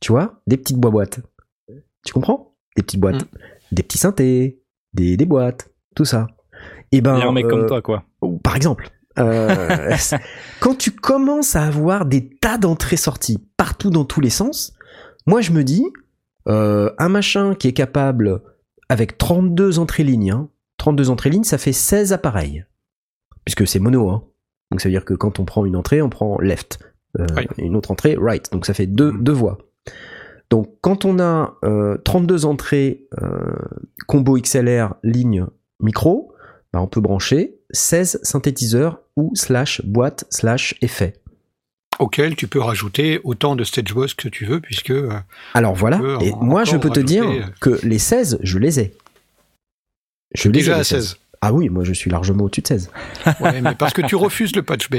Tu 0.00 0.12
vois 0.12 0.40
Des 0.46 0.56
petites 0.56 0.78
boîtes. 0.78 1.20
Tu 2.06 2.12
comprends? 2.12 2.54
Des 2.76 2.82
petites 2.82 3.00
boîtes. 3.00 3.22
Mm. 3.22 3.38
Des 3.72 3.82
petits 3.82 3.98
synthés. 3.98 4.62
Des, 4.94 5.16
des 5.16 5.26
boîtes. 5.26 5.70
Tout 5.94 6.04
ça. 6.04 6.28
Et 6.92 7.00
ben. 7.00 7.16
Il 7.16 7.20
y 7.20 7.22
a 7.22 7.28
un 7.28 7.32
mec 7.32 7.44
euh, 7.46 7.48
comme 7.50 7.66
toi, 7.66 7.82
quoi. 7.82 8.04
par 8.42 8.56
exemple, 8.56 8.88
euh, 9.18 9.94
quand 10.60 10.76
tu 10.78 10.92
commences 10.92 11.56
à 11.56 11.64
avoir 11.64 12.06
des 12.06 12.30
tas 12.30 12.56
d'entrées-sorties 12.56 13.38
partout 13.56 13.90
dans 13.90 14.04
tous 14.04 14.20
les 14.20 14.30
sens, 14.30 14.72
moi 15.26 15.40
je 15.40 15.50
me 15.52 15.64
dis, 15.64 15.84
euh, 16.48 16.90
un 16.98 17.08
machin 17.08 17.54
qui 17.54 17.68
est 17.68 17.72
capable, 17.72 18.40
avec 18.88 19.18
32 19.18 19.78
entrées 19.78 20.04
lignes, 20.04 20.30
hein, 20.30 20.48
32 20.78 21.10
entrées 21.10 21.30
lignes, 21.30 21.44
ça 21.44 21.58
fait 21.58 21.72
16 21.72 22.12
appareils. 22.12 22.64
Puisque 23.44 23.66
c'est 23.66 23.78
mono, 23.78 24.10
hein. 24.10 24.24
Donc 24.70 24.80
ça 24.80 24.88
veut 24.88 24.92
dire 24.92 25.04
que 25.04 25.14
quand 25.14 25.38
on 25.40 25.44
prend 25.44 25.64
une 25.64 25.76
entrée, 25.76 26.02
on 26.02 26.10
prend 26.10 26.38
left. 26.40 26.78
Euh, 27.18 27.26
Oui. 27.36 27.46
et 27.58 27.64
Une 27.64 27.74
autre 27.76 27.90
entrée, 27.90 28.16
right. 28.20 28.52
Donc 28.52 28.66
ça 28.66 28.74
fait 28.74 28.86
deux, 28.86 29.12
Mm. 29.12 29.22
deux 29.24 29.32
voix. 29.32 29.58
Donc 30.50 30.74
quand 30.82 31.04
on 31.04 31.18
a 31.18 31.56
euh, 31.64 31.96
32 32.04 32.44
entrées 32.44 33.06
euh, 33.22 33.54
combo 34.06 34.36
XLR 34.38 34.94
ligne 35.02 35.46
micro, 35.80 36.32
bah, 36.72 36.80
on 36.82 36.86
peut 36.86 37.00
brancher 37.00 37.58
16 37.70 38.20
synthétiseurs 38.22 39.00
ou 39.16 39.30
slash 39.34 39.82
boîte 39.86 40.24
slash 40.30 40.74
effet. 40.82 41.14
Auquel 41.98 42.36
tu 42.36 42.46
peux 42.46 42.60
rajouter 42.60 43.20
autant 43.24 43.56
de 43.56 43.64
stage 43.64 43.92
boss 43.92 44.14
que 44.14 44.28
tu 44.28 44.44
veux, 44.44 44.60
puisque 44.60 44.90
euh, 44.90 45.10
Alors 45.54 45.74
voilà, 45.74 46.00
et 46.20 46.32
moi 46.40 46.64
je 46.64 46.76
peux 46.76 46.90
te 46.90 47.00
dire 47.00 47.28
euh, 47.28 47.42
que 47.60 47.78
les 47.82 47.98
16, 47.98 48.38
je 48.42 48.58
les 48.58 48.80
ai. 48.80 48.94
Je 50.34 50.48
les 50.48 50.50
ai, 50.50 50.52
déjà 50.52 50.74
les 50.74 50.80
à 50.80 50.84
16. 50.84 51.18
Ah 51.40 51.52
oui, 51.52 51.68
moi 51.68 51.84
je 51.84 51.92
suis 51.92 52.10
largement 52.10 52.44
au-dessus 52.44 52.62
de 52.62 52.66
16. 52.66 52.90
Ouais, 53.40 53.60
mais 53.60 53.74
parce 53.76 53.92
que 53.92 54.02
tu 54.02 54.16
refuses 54.16 54.54
le 54.56 54.62
patch 54.62 54.90
B. 54.90 54.96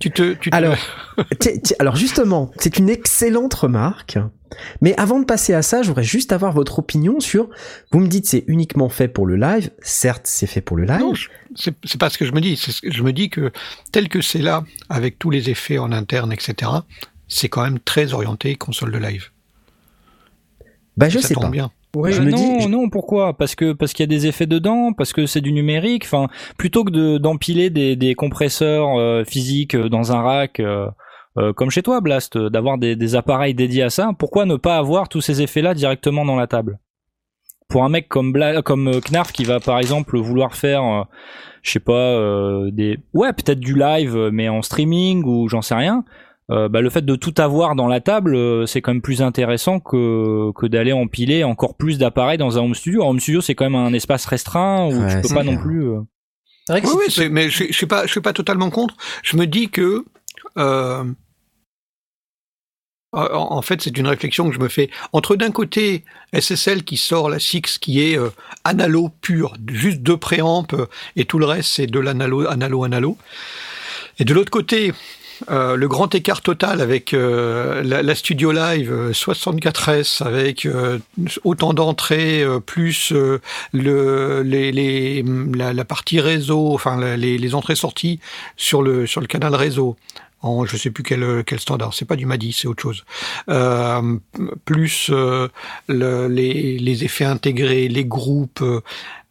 Tu 0.00 0.10
te, 0.10 0.32
tu 0.34 0.50
te- 0.50 0.56
Alors, 0.56 0.76
alors 1.78 1.96
justement, 1.96 2.50
c'est 2.58 2.78
une 2.78 2.88
excellente 2.88 3.52
remarque. 3.54 4.18
Mais 4.80 4.94
avant 4.98 5.18
de 5.18 5.24
passer 5.24 5.52
à 5.52 5.62
ça, 5.62 5.82
je 5.82 5.88
voudrais 5.88 6.04
juste 6.04 6.32
avoir 6.32 6.52
votre 6.52 6.78
opinion 6.78 7.18
sur. 7.20 7.48
Vous 7.90 7.98
me 8.00 8.06
dites 8.06 8.26
c'est 8.26 8.44
uniquement 8.46 8.88
fait 8.88 9.08
pour 9.08 9.26
le 9.26 9.36
live. 9.36 9.70
Certes, 9.80 10.22
c'est 10.26 10.46
fait 10.46 10.60
pour 10.60 10.76
le 10.76 10.84
live. 10.84 11.00
Non, 11.00 11.12
c'est 11.56 11.98
pas 11.98 12.08
ce 12.08 12.16
que 12.18 12.24
je 12.24 12.32
me 12.32 12.40
dis. 12.40 12.56
ce 12.56 12.80
que 12.80 12.90
Je 12.92 13.02
me 13.02 13.12
dis 13.12 13.28
que 13.30 13.52
tel 13.92 14.08
que 14.08 14.20
c'est 14.22 14.38
là, 14.38 14.64
avec 14.88 15.18
tous 15.18 15.30
les 15.30 15.50
effets 15.50 15.78
en 15.78 15.90
interne, 15.92 16.32
etc., 16.32 16.70
c'est 17.28 17.48
quand 17.48 17.62
même 17.62 17.78
très 17.80 18.12
orienté 18.14 18.54
console 18.54 18.92
de 18.92 18.98
live. 18.98 19.30
bah 20.96 21.08
je 21.08 21.18
ça 21.18 21.28
sais 21.28 21.34
tombe 21.34 21.44
pas. 21.44 21.50
bien. 21.50 21.70
Ouais, 21.94 22.12
Je 22.12 22.22
me 22.22 22.30
non, 22.30 22.36
dis- 22.36 22.60
je- 22.64 22.68
non, 22.68 22.88
pourquoi? 22.90 23.34
Parce 23.36 23.54
que 23.54 23.72
parce 23.72 23.92
qu'il 23.92 24.02
y 24.02 24.08
a 24.08 24.14
des 24.14 24.26
effets 24.26 24.46
dedans, 24.46 24.92
parce 24.92 25.12
que 25.12 25.26
c'est 25.26 25.40
du 25.40 25.52
numérique. 25.52 26.04
Enfin, 26.04 26.28
plutôt 26.58 26.84
que 26.84 26.90
de 26.90 27.18
d'empiler 27.18 27.70
des, 27.70 27.96
des 27.96 28.14
compresseurs 28.14 28.98
euh, 28.98 29.24
physiques 29.24 29.74
euh, 29.74 29.88
dans 29.88 30.12
un 30.12 30.20
rack, 30.22 30.60
euh, 30.60 30.88
euh, 31.38 31.52
comme 31.52 31.70
chez 31.70 31.82
toi, 31.82 32.00
Blast, 32.00 32.36
d'avoir 32.38 32.78
des, 32.78 32.96
des 32.96 33.14
appareils 33.16 33.54
dédiés 33.54 33.82
à 33.84 33.90
ça. 33.90 34.10
Pourquoi 34.18 34.44
ne 34.46 34.56
pas 34.56 34.76
avoir 34.76 35.08
tous 35.08 35.20
ces 35.20 35.42
effets-là 35.42 35.74
directement 35.74 36.24
dans 36.24 36.36
la 36.36 36.46
table? 36.46 36.78
Pour 37.68 37.82
un 37.84 37.88
mec 37.88 38.08
comme 38.08 38.32
Bla 38.32 38.62
comme 38.62 39.00
Knarf 39.10 39.32
qui 39.32 39.44
va 39.44 39.58
par 39.58 39.78
exemple 39.78 40.18
vouloir 40.18 40.54
faire, 40.54 40.82
euh, 40.84 41.02
je 41.62 41.70
sais 41.72 41.80
pas, 41.80 41.92
euh, 41.92 42.70
des 42.70 42.98
ouais 43.14 43.32
peut-être 43.32 43.58
du 43.60 43.74
live, 43.74 44.28
mais 44.32 44.48
en 44.48 44.62
streaming 44.62 45.24
ou 45.24 45.48
j'en 45.48 45.62
sais 45.62 45.74
rien. 45.74 46.04
Euh, 46.50 46.68
bah, 46.68 46.80
le 46.80 46.90
fait 46.90 47.04
de 47.04 47.16
tout 47.16 47.34
avoir 47.38 47.74
dans 47.74 47.86
la 47.88 48.00
table, 48.00 48.34
euh, 48.34 48.66
c'est 48.66 48.82
quand 48.82 48.92
même 48.92 49.02
plus 49.02 49.22
intéressant 49.22 49.80
que, 49.80 50.52
que 50.54 50.66
d'aller 50.66 50.92
empiler 50.92 51.42
encore 51.44 51.74
plus 51.76 51.96
d'appareils 51.98 52.38
dans 52.38 52.58
un 52.58 52.62
home 52.62 52.74
studio. 52.74 53.02
Un 53.04 53.08
home 53.08 53.20
studio, 53.20 53.40
c'est 53.40 53.54
quand 53.54 53.64
même 53.64 53.74
un 53.74 53.92
espace 53.92 54.26
restreint 54.26 54.86
où 54.86 54.92
Ouais, 55.02 55.08
tu 55.22 55.28
peux 55.28 55.34
pas 55.34 55.42
clair. 55.42 55.54
non 55.54 55.56
plus. 55.62 55.88
euh, 55.88 56.00
C'est 56.66 56.72
vrai 56.74 56.82
que 56.82 56.86
Oui, 56.88 57.06
tu 57.08 57.28
mais 57.30 57.48
je, 57.48 57.64
je 57.68 57.72
suis 57.72 57.86
pas, 57.86 58.06
je 58.06 58.10
suis 58.12 58.20
pas 58.20 58.32
totalement 58.34 58.68
contre. 58.70 58.94
Je 59.22 59.36
me 59.38 59.46
dis 59.46 59.70
que, 59.70 60.04
euh, 60.58 61.04
en, 63.12 63.22
en 63.56 63.62
fait, 63.62 63.80
c'est 63.80 63.96
une 63.96 64.08
réflexion 64.08 64.48
que 64.48 64.54
je 64.54 64.58
me 64.60 64.68
fais 64.68 64.90
entre 65.12 65.36
d'un 65.36 65.52
côté 65.52 66.04
SSL 66.38 66.82
qui 66.82 66.96
sort 66.96 67.28
la 67.28 67.38
Six 67.38 67.78
qui 67.78 68.02
est 68.02 68.18
euh, 68.18 68.30
analo 68.64 69.08
pur, 69.20 69.54
juste 69.68 70.00
deux 70.02 70.16
préamps 70.16 70.66
euh, 70.72 70.86
et 71.14 71.24
tout 71.24 71.38
le 71.38 71.46
reste 71.46 71.70
c'est 71.70 71.86
de 71.86 72.00
l'analo, 72.00 72.46
analo, 72.48 72.82
analo. 72.84 73.16
Et 74.18 74.24
de 74.24 74.34
l'autre 74.34 74.50
côté, 74.50 74.92
euh, 75.50 75.76
le 75.76 75.88
grand 75.88 76.14
écart 76.14 76.40
total 76.40 76.80
avec 76.80 77.12
euh, 77.12 77.82
la, 77.82 78.14
Studio 78.14 78.52
Live 78.52 78.92
euh, 78.92 79.12
64S 79.12 80.22
avec 80.22 80.66
euh, 80.66 80.98
autant 81.44 81.74
d'entrées 81.74 82.44
plus 82.66 83.12
le 83.72 84.42
les, 84.42 85.24
la, 85.54 85.84
partie 85.84 86.20
réseau, 86.20 86.72
enfin 86.72 87.16
les, 87.16 87.38
les 87.38 87.54
entrées-sorties 87.54 88.20
sur 88.56 88.82
le 88.82 89.06
sur 89.06 89.20
le 89.20 89.26
canal 89.26 89.54
réseau. 89.54 89.96
En, 90.44 90.64
je 90.66 90.76
sais 90.76 90.90
plus 90.90 91.02
quel, 91.02 91.42
quel 91.46 91.58
standard, 91.58 91.94
c'est 91.94 92.04
pas 92.04 92.16
du 92.16 92.26
MADI, 92.26 92.52
c'est 92.52 92.68
autre 92.68 92.82
chose. 92.82 93.04
Euh, 93.48 94.18
plus 94.66 95.08
euh, 95.10 95.48
le- 95.88 96.28
les, 96.28 96.78
les 96.78 97.04
effets 97.04 97.24
intégrés, 97.24 97.88
les 97.88 98.04
groupes, 98.04 98.60
euh, 98.62 98.80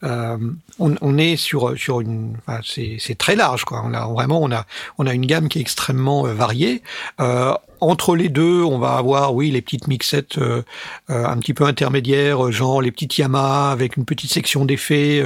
euh, 0.04 0.38
on, 0.80 0.96
on 1.02 1.18
est 1.18 1.36
sur 1.38 1.78
sur 1.78 2.02
une, 2.02 2.36
enfin, 2.46 2.60
c'est 2.64 3.18
très 3.18 3.36
large 3.36 3.64
quoi. 3.64 3.84
On 3.86 3.94
a 3.94 4.06
vraiment 4.08 4.42
on 4.42 4.52
a 4.52 4.66
on 4.98 5.06
a 5.08 5.14
une 5.14 5.26
gamme 5.26 5.48
qui 5.50 5.60
est 5.60 5.62
extrêmement 5.62 6.26
euh, 6.26 6.34
variée. 6.34 6.82
Euh, 7.22 7.54
entre 7.80 8.16
les 8.16 8.30
deux, 8.30 8.64
on 8.64 8.80
va 8.80 8.94
avoir 8.96 9.34
oui 9.36 9.52
les 9.52 9.62
petites 9.62 9.88
mixettes 9.88 10.40
un 11.10 11.38
petit 11.38 11.54
peu 11.54 11.66
intermédiaires, 11.66 12.50
genre 12.50 12.82
les 12.82 12.92
petites 12.92 13.18
Yamaha 13.18 13.72
avec 13.72 13.98
une 13.98 14.06
petite 14.06 14.32
section 14.32 14.64
d'effets, 14.64 15.22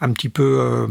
un 0.00 0.10
petit 0.10 0.28
peu 0.28 0.88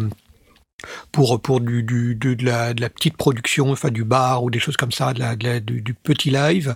pour 1.11 1.41
pour 1.41 1.59
du, 1.61 1.83
du 1.83 2.15
de, 2.15 2.33
de 2.33 2.45
la 2.45 2.73
de 2.73 2.81
la 2.81 2.89
petite 2.89 3.17
production, 3.17 3.71
enfin 3.71 3.89
du 3.89 4.03
bar 4.03 4.43
ou 4.43 4.49
des 4.49 4.59
choses 4.59 4.77
comme 4.77 4.91
ça, 4.91 5.13
de 5.13 5.19
la, 5.19 5.35
de 5.35 5.43
la- 5.45 5.59
du, 5.59 5.81
du 5.81 5.93
petit 5.93 6.29
live. 6.29 6.75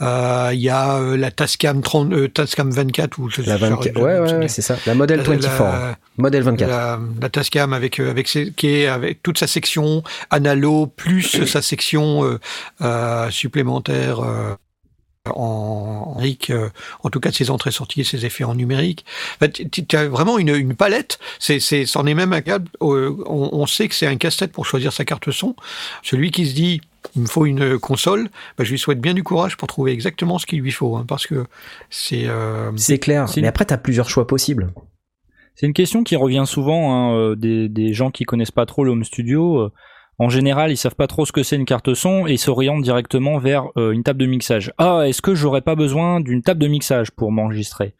Euh, 0.00 0.50
Il 0.52 0.60
y 0.60 0.68
a 0.68 0.96
euh, 0.96 1.16
la 1.16 1.30
Tascam 1.30 1.80
30, 1.82 2.12
euh, 2.12 2.28
Tascam 2.28 2.70
24 2.70 3.18
ou 3.18 3.30
je 3.30 3.42
La 3.42 3.56
je- 3.56 3.60
24, 3.66 3.94
je- 3.98 4.02
ouais, 4.02 4.18
ouais, 4.20 4.34
ouais, 4.34 4.48
c'est 4.48 4.62
ça. 4.62 4.76
La 4.86 4.94
modèle 4.94 5.18
La- 5.18 5.24
24. 5.24 5.62
la- 5.62 5.96
modèle 6.18 6.42
24. 6.42 6.68
la, 6.68 6.98
la 7.20 7.28
Tascam 7.28 7.72
avec 7.72 7.98
euh, 8.00 8.10
avec 8.10 8.28
ses, 8.28 8.52
qui 8.52 8.68
est 8.68 8.86
avec 8.86 9.22
toute 9.22 9.38
sa 9.38 9.46
section 9.46 10.02
analo 10.30 10.86
plus 10.86 11.44
sa 11.46 11.62
section 11.62 12.24
euh, 12.24 12.38
euh, 12.82 13.30
supplémentaire 13.30 14.20
euh, 15.28 15.30
en 15.34 16.14
numérique, 16.16 16.50
euh, 16.50 16.68
en 17.02 17.10
tout 17.10 17.20
cas 17.20 17.30
de 17.30 17.34
ses 17.34 17.50
entrées-sorties 17.50 18.00
et 18.00 18.04
ses 18.04 18.26
effets 18.26 18.44
en 18.44 18.54
numérique. 18.54 19.04
En 19.36 19.38
fait, 19.40 19.70
tu 19.70 19.84
tu 19.86 19.96
as 19.96 20.08
vraiment 20.08 20.38
une, 20.38 20.48
une 20.54 20.74
palette. 20.74 21.18
C'est, 21.38 21.60
c'est, 21.60 21.86
c'en 21.86 22.06
est 22.06 22.14
même 22.14 22.32
agréable. 22.32 22.68
Euh, 22.82 23.14
on, 23.26 23.50
on 23.52 23.66
sait 23.66 23.88
que 23.88 23.94
c'est 23.94 24.06
un 24.06 24.16
casse-tête 24.16 24.52
pour 24.52 24.66
choisir 24.66 24.92
sa 24.92 25.04
carte 25.04 25.30
son. 25.30 25.54
Celui 26.02 26.30
qui 26.30 26.46
se 26.46 26.54
dit 26.54 26.80
il 27.16 27.22
me 27.22 27.26
faut 27.26 27.46
une 27.46 27.78
console, 27.78 28.30
bah, 28.56 28.64
je 28.64 28.70
lui 28.70 28.78
souhaite 28.78 29.00
bien 29.00 29.14
du 29.14 29.22
courage 29.24 29.56
pour 29.56 29.66
trouver 29.68 29.92
exactement 29.92 30.38
ce 30.38 30.46
qu'il 30.46 30.60
lui 30.60 30.70
faut, 30.72 30.96
hein, 30.96 31.04
parce 31.06 31.26
que 31.26 31.46
c'est 31.90 32.26
euh, 32.26 32.70
C'est 32.76 32.98
clair. 32.98 33.28
c'est 33.28 33.36
une- 33.36 33.42
Mais 33.42 33.48
après, 33.48 33.64
t'as 33.64 33.76
plusieurs 33.76 34.08
choix 34.08 34.26
possibles. 34.26 34.72
C'est 35.54 35.66
une 35.66 35.72
question 35.74 36.02
qui 36.02 36.16
revient 36.16 36.44
souvent 36.46 36.94
hein, 36.94 37.14
euh, 37.16 37.36
des, 37.36 37.68
des 37.68 37.92
gens 37.92 38.10
qui 38.10 38.24
connaissent 38.24 38.50
pas 38.52 38.66
trop 38.66 38.84
le 38.84 38.90
home 38.92 39.04
studio. 39.04 39.70
En 40.22 40.28
général, 40.28 40.70
ils 40.70 40.76
savent 40.76 40.94
pas 40.94 41.08
trop 41.08 41.26
ce 41.26 41.32
que 41.32 41.42
c'est 41.42 41.56
une 41.56 41.64
carte 41.64 41.94
son 41.94 42.26
et 42.28 42.32
ils 42.34 42.38
s'orientent 42.38 42.82
directement 42.82 43.38
vers 43.38 43.64
euh, 43.76 43.90
une 43.90 44.04
table 44.04 44.20
de 44.20 44.26
mixage. 44.26 44.72
Ah, 44.78 45.02
est-ce 45.06 45.20
que 45.20 45.34
j'aurais 45.34 45.62
pas 45.62 45.74
besoin 45.74 46.20
d'une 46.20 46.42
table 46.42 46.60
de 46.60 46.68
mixage 46.68 47.10
pour 47.10 47.32
m'enregistrer? 47.32 47.94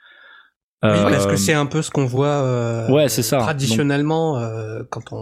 Oui, 0.84 0.90
Euh, 0.90 1.10
parce 1.10 1.26
que 1.28 1.36
c'est 1.36 1.52
un 1.52 1.66
peu 1.66 1.80
ce 1.80 1.90
qu'on 1.92 2.06
voit 2.06 2.26
euh, 2.26 2.88
Ouais, 2.90 3.08
c'est 3.08 3.22
ça. 3.22 3.38
traditionnellement 3.38 4.38
euh, 4.38 4.82
quand 4.90 5.12
on, 5.12 5.16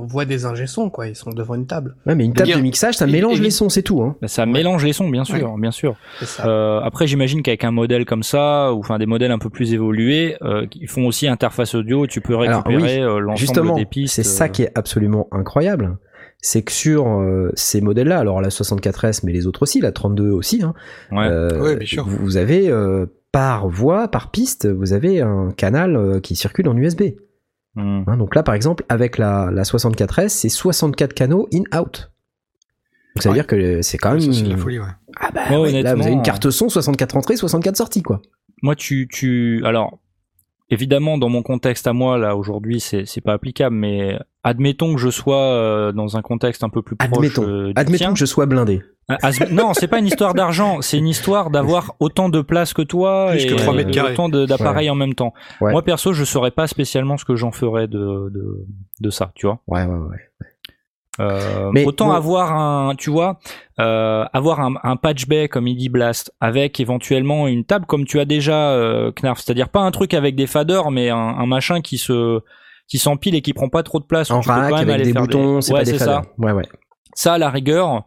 on 0.00 0.06
voit 0.06 0.24
des 0.24 0.46
ingé 0.46 0.66
sons, 0.66 0.88
quoi. 0.88 1.06
Ils 1.08 1.14
sont 1.16 1.30
devant 1.30 1.54
une 1.56 1.66
table. 1.66 1.94
Ouais, 2.06 2.14
mais 2.14 2.24
une 2.24 2.32
table 2.32 2.46
Dire- 2.48 2.56
de 2.56 2.62
mixage, 2.62 2.94
ça 2.96 3.06
et- 3.06 3.10
mélange 3.12 3.38
et- 3.38 3.42
les 3.42 3.50
sons, 3.50 3.68
c'est 3.68 3.82
tout. 3.82 4.02
Hein. 4.02 4.16
bah, 4.22 4.28
ça 4.28 4.46
mélange 4.46 4.82
les 4.84 4.94
sons, 4.94 5.08
bien 5.10 5.24
sûr, 5.24 5.56
bien 5.58 5.70
sûr. 5.72 5.94
C'est 6.20 6.24
ça. 6.26 6.46
Euh, 6.46 6.80
après, 6.82 7.06
j'imagine 7.06 7.42
qu'avec 7.42 7.64
un 7.64 7.70
modèle 7.70 8.04
comme 8.06 8.22
ça, 8.22 8.72
ou 8.72 8.80
enfin 8.80 8.98
des 8.98 9.04
modèles 9.06 9.30
un 9.32 9.38
peu 9.38 9.50
plus 9.50 9.74
évolués, 9.74 10.36
euh, 10.42 10.66
qui 10.66 10.86
font 10.86 11.06
aussi 11.06 11.28
interface 11.28 11.74
audio, 11.74 12.06
tu 12.06 12.20
peux 12.22 12.38
Alors, 12.38 12.64
récupérer 12.64 13.00
euh, 13.00 13.18
l'ensemble 13.18 13.38
Justement, 13.38 13.74
des 13.76 13.84
pistes. 13.86 14.14
c'est 14.14 14.22
ça 14.22 14.44
euh, 14.44 14.48
qui 14.48 14.62
est 14.62 14.72
absolument 14.74 15.28
incroyable. 15.32 15.98
C'est 16.46 16.60
que 16.60 16.72
sur 16.72 17.08
euh, 17.08 17.50
ces 17.54 17.80
modèles-là, 17.80 18.18
alors 18.18 18.42
la 18.42 18.50
64S, 18.50 19.20
mais 19.24 19.32
les 19.32 19.46
autres 19.46 19.62
aussi, 19.62 19.80
la 19.80 19.92
32 19.92 20.28
aussi, 20.30 20.62
hein, 20.62 20.74
Ouais. 21.10 21.26
euh, 21.26 21.58
Ouais, 21.62 21.76
bien 21.76 21.86
sûr. 21.86 22.04
vous 22.06 22.18
vous 22.18 22.36
avez 22.36 22.68
euh, 22.68 23.06
par 23.32 23.66
voie, 23.66 24.08
par 24.08 24.30
piste, 24.30 24.66
vous 24.68 24.92
avez 24.92 25.22
un 25.22 25.52
canal 25.56 25.96
euh, 25.96 26.20
qui 26.20 26.36
circule 26.36 26.68
en 26.68 26.76
USB. 26.76 27.02
Hmm. 27.76 28.02
Hein, 28.06 28.18
donc 28.18 28.34
là, 28.34 28.42
par 28.42 28.54
exemple, 28.54 28.84
avec 28.90 29.16
la, 29.16 29.48
la 29.50 29.62
64S, 29.62 30.28
c'est 30.28 30.50
64 30.50 31.14
canaux 31.14 31.48
in-out. 31.52 32.12
Donc 33.16 33.22
ça 33.22 33.30
veut 33.30 33.32
Ouais. 33.32 33.38
dire 33.38 33.46
que 33.46 33.80
c'est 33.80 33.96
quand 33.96 34.10
même... 34.10 34.20
ça, 34.20 34.32
c'est 34.32 34.42
de 34.44 34.50
la 34.50 34.56
folie. 34.58 34.78
Ouais. 34.80 34.84
Ah 35.18 35.30
bah 35.34 35.40
Ouais, 35.50 35.56
ouais, 35.56 35.82
là, 35.82 35.94
vous 35.94 36.02
avez 36.02 36.12
une 36.12 36.22
carte 36.22 36.50
son, 36.50 36.68
64 36.68 37.16
entrées, 37.16 37.36
64 37.36 37.76
sorties, 37.76 38.02
quoi. 38.02 38.20
moi 38.62 38.74
tu 38.76 39.08
tu 39.10 39.62
alors 39.64 39.98
évidemment 40.70 41.18
dans 41.18 41.28
mon 41.28 41.42
contexte 41.42 41.86
à 41.86 41.92
moi 41.92 42.16
là 42.18 42.36
aujourd'hui 42.36 42.80
c'est 42.80 43.04
c'est 43.04 43.20
pas 43.20 43.34
applicable 43.34 43.76
mais 43.76 44.18
admettons 44.42 44.94
que 44.94 45.00
je 45.00 45.10
sois 45.10 45.36
euh, 45.42 45.92
dans 45.92 46.16
un 46.16 46.22
contexte 46.22 46.64
un 46.64 46.68
peu 46.70 46.82
plus 46.82 46.96
proche 46.96 47.10
Admettons, 47.12 47.42
euh, 47.48 47.66
du 47.66 47.72
admettons 47.76 48.04
tien. 48.04 48.12
que 48.12 48.18
je 48.18 48.24
sois 48.24 48.46
blindé. 48.46 48.82
Ah, 49.08 49.18
as- 49.22 49.50
non 49.50 49.74
c'est 49.74 49.88
pas 49.88 49.98
une 49.98 50.06
histoire 50.06 50.32
d'argent 50.32 50.80
c'est 50.80 50.96
une 50.96 51.08
histoire 51.08 51.50
d'avoir 51.50 51.94
autant 52.00 52.30
de 52.30 52.40
place 52.40 52.72
que 52.72 52.80
toi 52.80 53.28
Plus 53.32 53.44
et 53.44 53.46
que 53.48 53.54
trois 53.54 53.74
mètres 53.74 53.90
carrés. 53.90 54.12
autant 54.12 54.30
d'appareils 54.30 54.88
en 54.88 54.94
même 54.94 55.14
temps 55.14 55.34
Ouais. 55.60 55.72
moi 55.72 55.82
perso 55.82 56.14
je 56.14 56.24
saurais 56.24 56.50
pas 56.50 56.66
spécialement 56.66 57.18
ce 57.18 57.26
que 57.26 57.36
j'en 57.36 57.52
ferais 57.52 57.86
de, 57.86 58.30
de 58.32 58.64
de 59.00 59.10
ça 59.10 59.32
tu 59.34 59.46
vois 59.46 59.60
Ouais, 59.66 59.84
ouais, 59.84 59.98
ouais. 59.98 60.46
Euh, 61.20 61.70
Mais 61.72 61.84
autant 61.84 62.12
avoir 62.12 62.52
un, 62.52 62.94
tu 62.96 63.10
vois, 63.10 63.38
euh, 63.80 64.24
avoir 64.32 64.60
un, 64.60 64.74
un 64.82 64.96
patch 64.96 65.26
bay 65.26 65.48
comme 65.48 65.68
il 65.68 65.76
dit 65.76 65.88
Blast, 65.88 66.32
avec 66.40 66.80
éventuellement 66.80 67.46
une 67.46 67.64
table 67.64 67.86
comme 67.86 68.04
tu 68.04 68.20
as 68.20 68.24
déjà 68.24 68.70
euh, 68.72 69.12
Knarf, 69.12 69.40
c'est-à-dire 69.40 69.68
pas 69.68 69.80
un 69.80 69.90
truc 69.90 70.14
avec 70.14 70.34
des 70.34 70.46
faders, 70.46 70.90
mais 70.90 71.10
un, 71.10 71.16
un 71.16 71.46
machin 71.46 71.80
qui 71.80 71.98
se 71.98 72.40
qui 72.88 72.98
s'empile 72.98 73.34
et 73.34 73.42
qui 73.42 73.54
prend 73.54 73.68
pas 73.68 73.82
trop 73.82 74.00
de 74.00 74.04
place. 74.04 74.30
En 74.30 74.40
peux 74.40 74.48
quand 74.48 74.54
rack, 74.54 74.72
même 74.72 74.90
avec 74.90 75.04
des 75.04 75.12
boutons, 75.12 75.60
c'est 75.60 75.72
ouais, 75.72 75.80
pas 75.80 75.84
des 75.84 75.98
faders. 75.98 76.22
ça. 76.24 76.30
Ouais, 76.38 76.52
ouais. 76.52 76.64
Ça, 77.14 77.34
à 77.34 77.38
la 77.38 77.48
rigueur, 77.48 78.04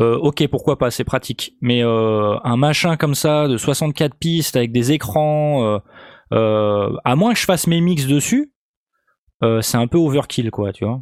euh, 0.00 0.16
ok, 0.18 0.46
pourquoi 0.48 0.78
pas, 0.78 0.90
c'est 0.90 1.04
pratique. 1.04 1.54
Mais 1.60 1.82
euh, 1.82 2.36
un 2.44 2.56
machin 2.56 2.96
comme 2.96 3.14
ça 3.14 3.48
de 3.48 3.56
64 3.56 4.14
pistes 4.14 4.56
avec 4.56 4.72
des 4.72 4.92
écrans, 4.92 5.64
euh, 5.64 5.78
euh, 6.32 6.96
à 7.04 7.16
moins 7.16 7.32
que 7.32 7.38
je 7.38 7.44
fasse 7.44 7.66
mes 7.66 7.80
mix 7.80 8.06
dessus, 8.06 8.52
c'est 9.60 9.76
un 9.76 9.86
peu 9.86 9.98
overkill, 9.98 10.50
quoi, 10.50 10.72
tu 10.72 10.84
vois. 10.84 11.00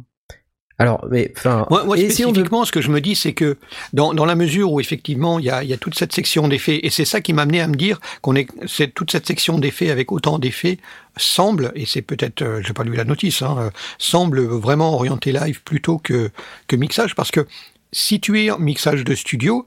Alors, 0.77 1.05
mais 1.09 1.31
enfin, 1.37 1.65
Moi, 1.69 1.85
moi 1.85 1.97
essayons 1.97 2.31
de 2.31 2.35
spécifiquement, 2.35 2.65
ce 2.65 2.71
que 2.71 2.81
je 2.81 2.91
me 2.91 2.99
dis, 2.99 3.15
c'est 3.15 3.33
que 3.33 3.57
dans, 3.93 4.13
dans 4.13 4.25
la 4.25 4.35
mesure 4.35 4.71
où 4.73 4.81
effectivement 4.81 5.39
il 5.39 5.45
y 5.45 5.49
a, 5.49 5.63
il 5.63 5.69
y 5.69 5.73
a 5.73 5.77
toute 5.77 5.95
cette 5.95 6.11
section 6.11 6.47
d'effets, 6.49 6.81
et 6.83 6.89
c'est 6.89 7.05
ça 7.05 7.21
qui 7.21 7.31
m'a 7.31 7.43
amené 7.43 7.61
à 7.61 7.67
me 7.67 7.75
dire 7.75 7.99
qu'on 8.21 8.35
est 8.35 8.47
c'est 8.67 8.93
toute 8.93 9.11
cette 9.11 9.25
section 9.25 9.57
d'effets 9.57 9.89
avec 9.89 10.11
autant 10.11 10.37
d'effets 10.37 10.77
semble, 11.15 11.71
et 11.75 11.85
c'est 11.85 12.01
peut-être, 12.01 12.41
euh, 12.41 12.61
j'ai 12.61 12.73
pas 12.73 12.83
lu 12.83 12.93
la 12.93 13.05
notice, 13.05 13.41
hein, 13.41 13.55
euh, 13.57 13.69
semble 13.99 14.41
vraiment 14.41 14.93
orienté 14.93 15.31
live 15.31 15.61
plutôt 15.63 15.97
que 15.97 16.29
que 16.67 16.75
mixage, 16.75 17.15
parce 17.15 17.31
que 17.31 17.47
si 17.93 18.19
tu 18.19 18.43
es 18.43 18.51
en 18.51 18.59
mixage 18.59 19.05
de 19.05 19.15
studio, 19.15 19.65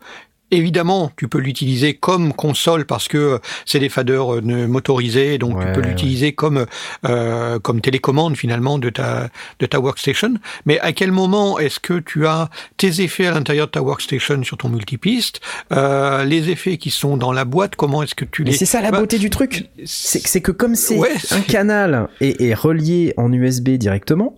Évidemment, 0.51 1.13
tu 1.17 1.29
peux 1.29 1.39
l'utiliser 1.39 1.95
comme 1.95 2.33
console 2.33 2.87
parce 2.87 3.07
que 3.09 3.39
c'est 3.67 3.79
des 3.81 3.89
faders 3.91 4.37
euh, 4.37 4.41
motorisés, 4.67 5.37
donc 5.39 5.59
Ouais, 5.59 5.67
tu 5.67 5.73
peux 5.73 5.81
ouais. 5.83 5.89
l'utiliser 5.89 6.33
comme 6.33 6.65
euh, 7.07 7.59
comme 7.59 7.81
télécommande 7.81 8.37
finalement 8.37 8.79
de 8.79 8.89
ta 8.91 9.29
de 9.59 9.67
ta 9.67 9.79
workstation. 9.81 10.35
Mais 10.65 10.81
à 10.81 10.93
quel 10.93 11.13
moment 11.13 11.59
est-ce 11.59 11.81
que 11.81 11.99
tu 11.99 12.27
as 12.27 12.49
tes 12.79 13.03
effets 13.03 13.27
à 13.27 13.33
l'intérieur 13.33 13.67
de 13.67 13.73
ta 13.73 13.83
workstation 13.83 14.43
sur 14.43 14.57
ton 14.57 14.69
multipiste, 14.71 15.41
euh, 15.73 16.25
les 16.25 16.49
effets 16.51 16.79
qui 16.79 16.91
sont 16.91 17.17
dans 17.17 17.33
la 17.33 17.45
boîte, 17.45 17.77
comment 17.77 18.03
est-ce 18.03 18.15
que 18.15 18.25
tu 18.25 18.45
Mais 18.45 18.51
les 18.53 18.57
c'est 18.57 18.65
ça 18.67 18.81
la 18.81 18.91
Bah, 18.91 19.01
beauté 19.01 19.19
du 19.19 19.31
truc. 19.31 19.69
C'est 19.85 20.41
que 20.41 20.53
comme 20.53 20.75
c'est 20.75 20.97
Ouais, 20.99 21.13
un 21.33 21.41
canal 21.43 22.09
et 22.21 22.49
est 22.49 22.55
relié 22.55 23.13
en 23.17 23.33
USB 23.33 23.71
directement, 23.71 24.35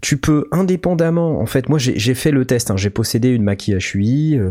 tu 0.00 0.16
peux 0.16 0.46
indépendamment. 0.52 1.40
En 1.40 1.46
fait, 1.46 1.68
moi 1.68 1.78
j'ai 1.78 2.14
fait 2.14 2.30
le 2.30 2.44
test. 2.44 2.70
hein, 2.70 2.76
j'ai 2.76 2.90
possédé 2.90 3.28
une 3.30 3.42
Mackie 3.42 3.72
HUI. 3.74 4.38
euh, 4.38 4.50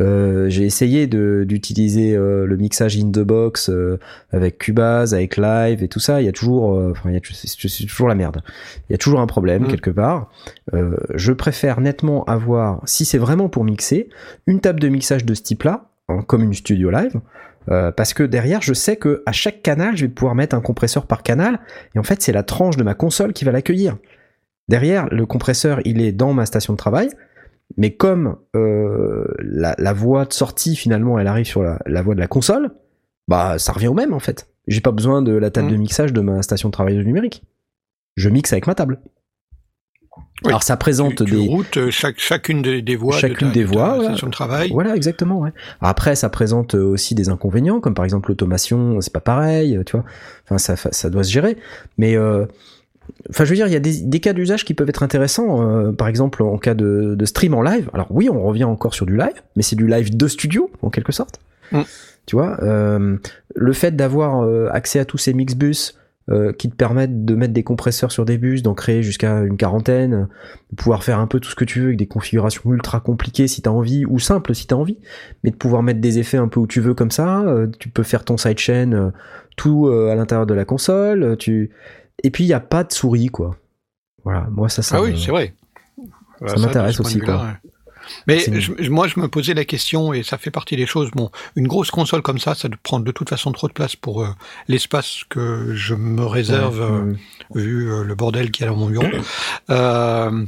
euh, 0.00 0.48
j'ai 0.48 0.64
essayé 0.64 1.06
de 1.06 1.44
d'utiliser 1.46 2.14
euh, 2.16 2.46
le 2.46 2.56
mixage 2.56 2.96
in 2.96 3.10
the 3.10 3.20
box 3.20 3.70
euh, 3.70 3.98
avec 4.32 4.58
Cubase, 4.58 5.14
avec 5.14 5.36
Live 5.36 5.82
et 5.82 5.88
tout 5.88 6.00
ça. 6.00 6.20
Il 6.20 6.24
y 6.24 6.28
a 6.28 6.32
toujours, 6.32 6.74
euh, 6.74 6.90
enfin, 6.92 7.10
il 7.10 7.14
y 7.14 7.16
a 7.16 7.20
c'est 7.32 7.48
c'est 7.68 7.86
toujours 7.86 8.08
la 8.08 8.14
merde. 8.14 8.42
Il 8.88 8.92
y 8.92 8.94
a 8.94 8.98
toujours 8.98 9.20
un 9.20 9.26
problème 9.26 9.64
Mm. 9.64 9.68
quelque 9.68 9.90
part. 9.90 10.30
Euh, 10.74 10.96
je 11.14 11.32
préfère 11.32 11.80
nettement 11.80 12.24
avoir, 12.24 12.80
si 12.84 13.04
c'est 13.04 13.18
vraiment 13.18 13.48
pour 13.48 13.64
mixer, 13.64 14.08
une 14.46 14.60
table 14.60 14.80
de 14.80 14.88
mixage 14.88 15.24
de 15.24 15.34
ce 15.34 15.42
type-là, 15.42 15.90
hein, 16.08 16.22
comme 16.26 16.42
une 16.42 16.54
Studio 16.54 16.90
Live. 16.90 17.20
Euh, 17.70 17.90
parce 17.92 18.12
que 18.12 18.22
derrière, 18.22 18.60
je 18.62 18.74
sais 18.74 18.96
que 18.96 19.22
à 19.24 19.32
chaque 19.32 19.62
canal, 19.62 19.96
je 19.96 20.04
vais 20.04 20.10
pouvoir 20.12 20.34
mettre 20.34 20.54
un 20.54 20.60
compresseur 20.60 21.06
par 21.06 21.22
canal, 21.22 21.60
et 21.94 21.98
en 21.98 22.02
fait, 22.02 22.20
c'est 22.20 22.32
la 22.32 22.42
tranche 22.42 22.76
de 22.76 22.82
ma 22.82 22.94
console 22.94 23.32
qui 23.32 23.44
va 23.46 23.52
l'accueillir. 23.52 23.96
Derrière, 24.68 25.08
le 25.10 25.26
compresseur, 25.26 25.80
il 25.84 26.00
est 26.00 26.12
dans 26.12 26.32
ma 26.32 26.46
station 26.46 26.72
de 26.72 26.78
travail, 26.78 27.10
mais 27.76 27.94
comme 27.94 28.36
euh, 28.56 29.26
la, 29.40 29.74
la 29.78 29.92
voix 29.92 30.24
de 30.24 30.32
sortie 30.32 30.76
finalement, 30.76 31.18
elle 31.18 31.26
arrive 31.26 31.46
sur 31.46 31.62
la, 31.62 31.78
la 31.86 32.02
voix 32.02 32.14
de 32.14 32.20
la 32.20 32.26
console, 32.26 32.70
bah 33.28 33.58
ça 33.58 33.72
revient 33.72 33.88
au 33.88 33.94
même 33.94 34.12
en 34.12 34.20
fait. 34.20 34.48
J'ai 34.66 34.80
pas 34.80 34.92
besoin 34.92 35.22
de 35.22 35.32
la 35.32 35.50
table 35.50 35.70
de 35.70 35.76
mixage 35.76 36.12
de 36.12 36.20
ma 36.20 36.42
station 36.42 36.68
de 36.68 36.72
travail 36.72 36.96
de 36.96 37.02
numérique. 37.02 37.42
Je 38.16 38.28
mixe 38.28 38.52
avec 38.52 38.66
ma 38.66 38.74
table. 38.74 39.00
Oui. 40.16 40.48
Alors 40.48 40.62
ça 40.62 40.76
présente 40.76 41.16
tu, 41.16 41.24
tu 41.24 41.30
des, 41.30 41.48
routes 41.48 41.76
euh, 41.76 41.90
chaque, 41.90 42.18
chacune 42.18 42.62
des, 42.62 42.82
des 42.82 42.96
voies 42.96 43.16
Chacune 43.16 43.48
de 43.48 43.52
ta, 43.52 43.58
des 43.58 43.64
de 43.64 43.66
voies, 43.66 43.96
voilà. 43.96 44.14
de 44.14 44.30
travail. 44.30 44.70
Voilà, 44.70 44.94
exactement. 44.94 45.40
Ouais. 45.40 45.52
Après, 45.80 46.14
ça 46.16 46.28
présente 46.28 46.74
euh, 46.74 46.84
aussi 46.84 47.14
des 47.14 47.28
inconvénients, 47.28 47.80
comme 47.80 47.94
par 47.94 48.04
exemple 48.04 48.30
l'automation, 48.30 49.00
c'est 49.00 49.12
pas 49.12 49.20
pareil, 49.20 49.76
euh, 49.76 49.84
tu 49.84 49.96
vois. 49.96 50.04
Enfin, 50.44 50.58
ça, 50.58 50.76
ça 50.76 51.10
doit 51.10 51.24
se 51.24 51.32
gérer. 51.32 51.56
Mais 51.98 52.16
euh, 52.16 52.46
enfin, 53.30 53.44
je 53.44 53.50
veux 53.50 53.56
dire, 53.56 53.66
il 53.66 53.72
y 53.72 53.76
a 53.76 53.80
des, 53.80 54.00
des 54.02 54.20
cas 54.20 54.32
d'usage 54.32 54.64
qui 54.64 54.74
peuvent 54.74 54.88
être 54.88 55.02
intéressants. 55.02 55.62
euh, 55.68 55.92
par 55.92 56.08
exemple, 56.08 56.42
en 56.42 56.58
cas 56.58 56.74
de, 56.74 57.14
de 57.14 57.24
stream 57.24 57.54
en 57.54 57.62
live. 57.62 57.90
Alors 57.94 58.08
oui, 58.10 58.28
on 58.30 58.42
revient 58.42 58.64
encore 58.64 58.94
sur 58.94 59.06
du 59.06 59.16
live, 59.16 59.42
mais 59.56 59.62
c'est 59.62 59.76
du 59.76 59.86
live 59.86 60.16
de 60.16 60.28
studio 60.28 60.70
en 60.82 60.90
quelque 60.90 61.12
sorte. 61.12 61.40
Mm. 61.72 61.80
Tu 62.26 62.36
vois, 62.36 62.56
euh, 62.62 63.16
le 63.54 63.72
fait 63.72 63.94
d'avoir 63.96 64.42
euh, 64.42 64.68
accès 64.72 64.98
à 64.98 65.04
tous 65.04 65.18
ces 65.18 65.34
mixbus 65.34 65.94
euh, 66.30 66.54
qui 66.54 66.70
te 66.70 66.74
permettent 66.74 67.26
de 67.26 67.34
mettre 67.34 67.52
des 67.52 67.62
compresseurs 67.64 68.10
sur 68.10 68.24
des 68.24 68.38
bus, 68.38 68.62
d'en 68.62 68.72
créer 68.72 69.02
jusqu'à 69.02 69.40
une 69.40 69.58
quarantaine, 69.58 70.28
de 70.70 70.76
pouvoir 70.76 71.04
faire 71.04 71.18
un 71.18 71.26
peu 71.26 71.38
tout 71.38 71.50
ce 71.50 71.54
que 71.54 71.66
tu 71.66 71.80
veux 71.80 71.86
avec 71.88 71.98
des 71.98 72.06
configurations 72.06 72.62
ultra 72.72 73.00
compliquées 73.00 73.46
si 73.46 73.60
t'as 73.60 73.68
envie, 73.70 74.06
ou 74.06 74.18
simples 74.18 74.54
si 74.54 74.66
t'as 74.66 74.76
envie, 74.76 74.96
mais 75.42 75.50
de 75.50 75.56
pouvoir 75.56 75.82
mettre 75.82 76.00
des 76.00 76.18
effets 76.18 76.38
un 76.38 76.48
peu 76.48 76.60
où 76.60 76.66
tu 76.66 76.80
veux 76.80 76.94
comme 76.94 77.10
ça. 77.10 77.42
euh, 77.42 77.66
tu 77.78 77.90
peux 77.90 78.02
faire 78.02 78.24
ton 78.24 78.38
sidechain 78.38 78.92
euh, 78.92 79.10
tout 79.56 79.86
euh, 79.88 80.10
à 80.10 80.14
l'intérieur 80.14 80.46
de 80.46 80.54
la 80.54 80.64
console. 80.64 81.22
euh, 81.22 81.36
Tu 81.36 81.70
et 82.22 82.30
puis 82.30 82.44
il 82.44 82.48
y 82.48 82.52
a 82.54 82.60
pas 82.60 82.84
de 82.84 82.92
souris 82.92 83.26
quoi. 83.28 83.56
Voilà, 84.24 84.46
moi 84.50 84.68
ça 84.68 84.82
ça. 84.82 84.96
Ah 84.98 85.02
oui, 85.02 85.20
c'est 85.22 85.30
vrai. 85.30 85.54
ça 86.46 86.56
m'intéresse 86.56 86.96
ce 86.96 87.02
point 87.02 87.10
aussi, 87.10 87.20
quoi. 87.20 87.36
ouais. 87.42 87.70
Mais 88.26 88.38
je- 88.60 88.72
je- 88.78 88.90
moi, 88.90 89.08
je 89.08 89.18
me 89.18 89.28
posais 89.28 89.54
la 89.54 89.64
question, 89.64 90.12
et 90.12 90.22
ça 90.22 90.36
fait 90.36 90.50
partie 90.50 90.76
des 90.76 90.84
choses. 90.84 91.10
Bon, 91.12 91.30
une 91.56 91.66
grosse 91.66 91.90
console 91.90 92.20
comme 92.20 92.38
ça, 92.38 92.54
ça 92.54 92.68
prend 92.82 93.00
de 93.00 93.10
toute 93.12 93.30
façon 93.30 93.50
trop 93.52 93.66
de 93.66 93.72
place 93.72 93.96
pour 93.96 94.22
euh, 94.22 94.28
l'espace 94.68 95.22
que 95.30 95.72
je 95.74 95.94
me 95.94 96.22
réserve, 96.26 96.80
Ouais, 96.80 97.14
euh, 97.56 97.60
vu 97.62 97.90
euh, 97.90 98.04
le 98.04 98.14
bordel 98.14 98.50
qu'il 98.50 98.66
y 98.66 98.68
a 98.68 98.70
dans 98.72 98.76
mon 98.76 98.88
bureau. 98.90 99.06
Euh, 99.70 100.44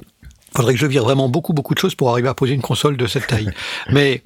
faudrait 0.54 0.74
que 0.74 0.80
je 0.80 0.86
vire 0.86 1.04
vraiment 1.04 1.30
beaucoup, 1.30 1.54
beaucoup 1.54 1.72
de 1.74 1.78
choses 1.78 1.94
pour 1.94 2.10
arriver 2.10 2.28
à 2.28 2.34
poser 2.34 2.52
une 2.52 2.60
console 2.62 2.98
de 2.98 3.06
cette 3.06 3.26
taille. 3.26 3.50
Mais 3.90 4.22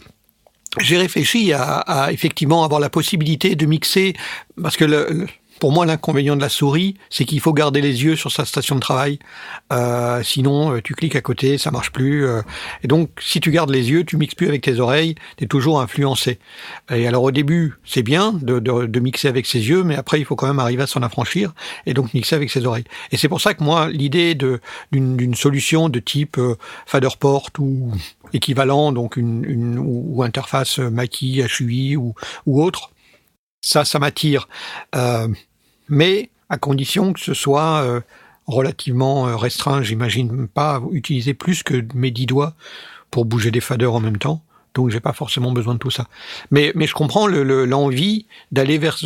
j'ai 0.81 0.97
réfléchi 0.99 1.53
à, 1.53 1.63
à 1.79 2.13
effectivement 2.13 2.65
avoir 2.65 2.81
la 2.81 2.91
possibilité 2.91 3.55
de 3.55 3.67
mixer, 3.67 4.15
parce 4.61 4.77
que 4.77 4.85
le, 4.85 5.07
le- 5.11 5.27
pour 5.61 5.73
moi, 5.73 5.87
l'inconvénient 5.87 6.35
de 6.37 6.41
la 6.41 6.49
souris, 6.49 6.97
c'est 7.11 7.25
qu'il 7.25 7.39
faut 7.39 7.53
garder 7.53 7.81
les 7.83 8.03
yeux 8.03 8.17
sur 8.17 8.33
sa 8.33 8.45
station 8.45 8.75
de 8.75 8.81
travail. 8.81 9.19
Euh, 9.73 10.23
sinon, 10.23 10.75
euh, 10.75 10.81
tu 10.83 10.95
cliques 10.95 11.15
à 11.17 11.21
côté, 11.21 11.59
ça 11.59 11.71
marche 11.71 11.93
plus. 11.93 12.27
euh. 12.27 12.43
et 12.83 12.89
donc, 12.89 13.11
si 13.21 13.41
tu 13.41 13.51
gardes 13.51 13.71
les 13.71 13.91
yeux, 13.91 14.05
tu 14.05 14.17
mixes 14.17 14.35
plus 14.35 14.49
avec 14.49 14.63
tes 14.63 14.81
oreilles, 14.81 15.15
tu 15.37 15.45
es 15.45 15.47
toujours 15.47 15.81
influencé. 15.81 16.39
Et 16.91 17.07
alors, 17.07 17.23
au 17.23 17.31
début, 17.31 17.75
c'est 17.85 18.03
bien 18.03 18.33
de, 18.33 18.59
de, 18.59 18.87
de 18.87 19.01
mixer 19.01 19.29
avec 19.29 19.47
ses 19.47 19.69
yeux, 19.69 19.85
mais 19.85 19.97
après, 19.97 20.19
il 20.19 20.25
faut 20.25 20.35
quand 20.35 20.47
même 20.47 20.59
arriver 20.59 20.83
à 20.83 20.87
s'en 20.87 21.03
affranchir 21.03 21.53
et 21.87 21.93
donc 21.93 22.15
mixer 22.15 22.35
avec 22.35 22.51
ses 22.51 22.65
oreilles. 22.65 22.85
Et 23.13 23.19
c'est 23.19 23.29
pour 23.29 23.41
ça 23.41 23.53
que 23.53 23.63
moi, 23.63 23.89
l'idée 23.91 24.35
d'une 24.35 25.35
solution 25.35 25.91
de 25.91 26.01
type 26.01 26.39
euh, 26.39 26.57
Faderport 26.87 27.51
ou 27.59 27.93
équivalent, 28.33 28.93
donc 28.93 29.17
une, 29.17 29.45
une 29.45 29.79
ou, 29.79 30.23
interface 30.23 30.79
Mackie, 30.79 31.43
HUI 31.43 31.97
ou, 31.97 32.15
ou 32.47 32.63
autre, 32.63 32.91
ça, 33.61 33.85
ça 33.85 33.99
m'attire. 33.99 34.49
Euh, 34.95 35.29
mais 35.91 36.31
à 36.49 36.57
condition 36.57 37.13
que 37.13 37.21
ce 37.21 37.35
soit 37.35 37.83
euh, 37.83 38.01
relativement 38.47 39.29
euh, 39.29 39.37
restreint. 39.37 39.83
J'imagine 39.83 40.49
pas 40.49 40.81
utiliser 40.93 41.35
plus 41.35 41.63
que 41.63 41.85
mes 41.95 42.11
dix 42.11 42.27
doigts 42.27 42.55
pour 43.11 43.25
bouger 43.25 43.51
des 43.51 43.61
faders 43.61 43.95
en 43.95 44.01
même 44.01 44.17
temps. 44.19 44.43
Donc 44.75 44.91
j'ai 44.91 45.01
pas 45.01 45.13
forcément 45.13 45.51
besoin 45.51 45.75
de 45.75 45.81
tout 45.81 45.91
ça. 45.91 46.07
Mais, 46.53 46.73
je 46.77 46.95
comprends 46.95 47.27
le- 47.27 47.43
le- 47.43 47.65
l'envie 47.65 48.27
d'aller 48.53 48.79
vers, 48.79 48.99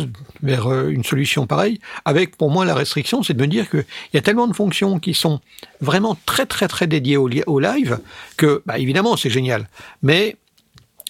euh, 0.67 0.89
une 0.89 1.03
solution 1.03 1.47
pareille. 1.47 1.79
Avec 2.05 2.37
pour 2.37 2.51
moi 2.51 2.65
la 2.65 2.75
restriction, 2.75 3.23
c'est 3.23 3.33
de 3.33 3.41
me 3.41 3.47
dire 3.47 3.67
qu'il 3.69 3.85
y 4.13 4.17
a 4.17 4.21
tellement 4.21 4.47
de 4.47 4.53
fonctions 4.55 4.99
qui 4.99 5.15
sont 5.15 5.41
vraiment 5.81 6.15
très 6.27 6.45
très 6.45 6.67
très 6.67 6.85
dédiées 6.85 7.17
au, 7.17 7.29
au 7.47 7.59
live 7.59 7.99
que 8.37 8.61
bah, 8.67 8.77
évidemment 8.77 9.17
c'est 9.17 9.31
génial. 9.31 9.67
Mais 10.03 10.35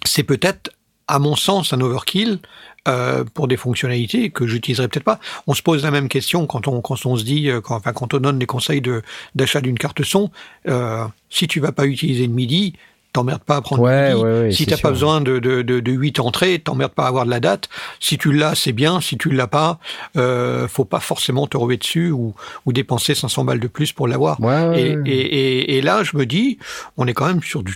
c'est 0.05 0.23
peut-être 0.23 0.71
à 1.07 1.19
mon 1.19 1.35
sens 1.35 1.71
un 1.73 1.81
overkill 1.81 2.39
euh, 2.87 3.23
pour 3.33 3.47
des 3.47 3.57
fonctionnalités 3.57 4.29
que 4.31 4.47
j'utiliserai 4.47 4.87
peut-être 4.87 5.03
pas. 5.03 5.19
On 5.47 5.53
se 5.53 5.61
pose 5.61 5.83
la 5.83 5.91
même 5.91 6.07
question 6.09 6.45
quand 6.47 6.67
on 6.67 6.81
quand 6.81 7.05
on 7.05 7.15
se 7.15 7.23
dit 7.23 7.49
euh, 7.49 7.61
quand, 7.61 7.75
enfin 7.75 7.93
quand 7.93 8.13
on 8.13 8.17
donne 8.19 8.39
des 8.39 8.45
conseils 8.45 8.81
de 8.81 9.01
d'achat 9.35 9.61
d'une 9.61 9.77
carte 9.77 10.03
son. 10.03 10.31
Euh, 10.67 11.05
si 11.29 11.47
tu 11.47 11.59
vas 11.59 11.71
pas 11.71 11.85
utiliser 11.85 12.27
de 12.27 12.31
MIDI, 12.33 12.73
t'emmerdes 13.13 13.43
pas 13.43 13.55
à 13.57 13.61
prendre 13.61 13.81
Ouais, 13.81 14.09
MIDI. 14.13 14.23
ouais, 14.23 14.39
ouais, 14.41 14.51
si 14.51 14.65
t'as 14.65 14.77
pas 14.77 14.89
besoin 14.91 15.21
de 15.21 15.39
de 15.39 15.61
de, 15.61 15.79
de 15.79 15.91
8 15.91 16.19
entrées, 16.19 16.59
t'emmerdes 16.59 16.91
pas 16.93 17.05
à 17.05 17.07
avoir 17.07 17.25
de 17.25 17.29
la 17.31 17.39
date. 17.39 17.69
Si 17.99 18.17
tu 18.17 18.31
l'as, 18.31 18.55
c'est 18.55 18.73
bien. 18.73 18.99
Si 19.01 19.17
tu 19.17 19.29
l'as 19.31 19.47
pas, 19.47 19.79
euh, 20.17 20.67
faut 20.67 20.85
pas 20.85 20.99
forcément 20.99 21.47
te 21.47 21.57
ruer 21.57 21.77
dessus 21.77 22.11
ou 22.11 22.33
ou 22.65 22.73
dépenser 22.73 23.15
500 23.15 23.45
balles 23.45 23.59
de 23.59 23.67
plus 23.67 23.93
pour 23.93 24.07
l'avoir. 24.07 24.39
Ouais, 24.41 24.67
ouais, 24.67 24.81
Et, 24.81 24.95
ouais. 24.97 25.03
et, 25.09 25.21
et, 25.21 25.77
et 25.77 25.81
là, 25.81 26.03
je 26.03 26.17
me 26.17 26.25
dis, 26.25 26.57
on 26.97 27.07
est 27.07 27.13
quand 27.13 27.25
même 27.27 27.41
sur 27.41 27.63
du 27.63 27.75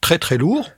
très 0.00 0.18
très 0.18 0.36
lourd. 0.36 0.68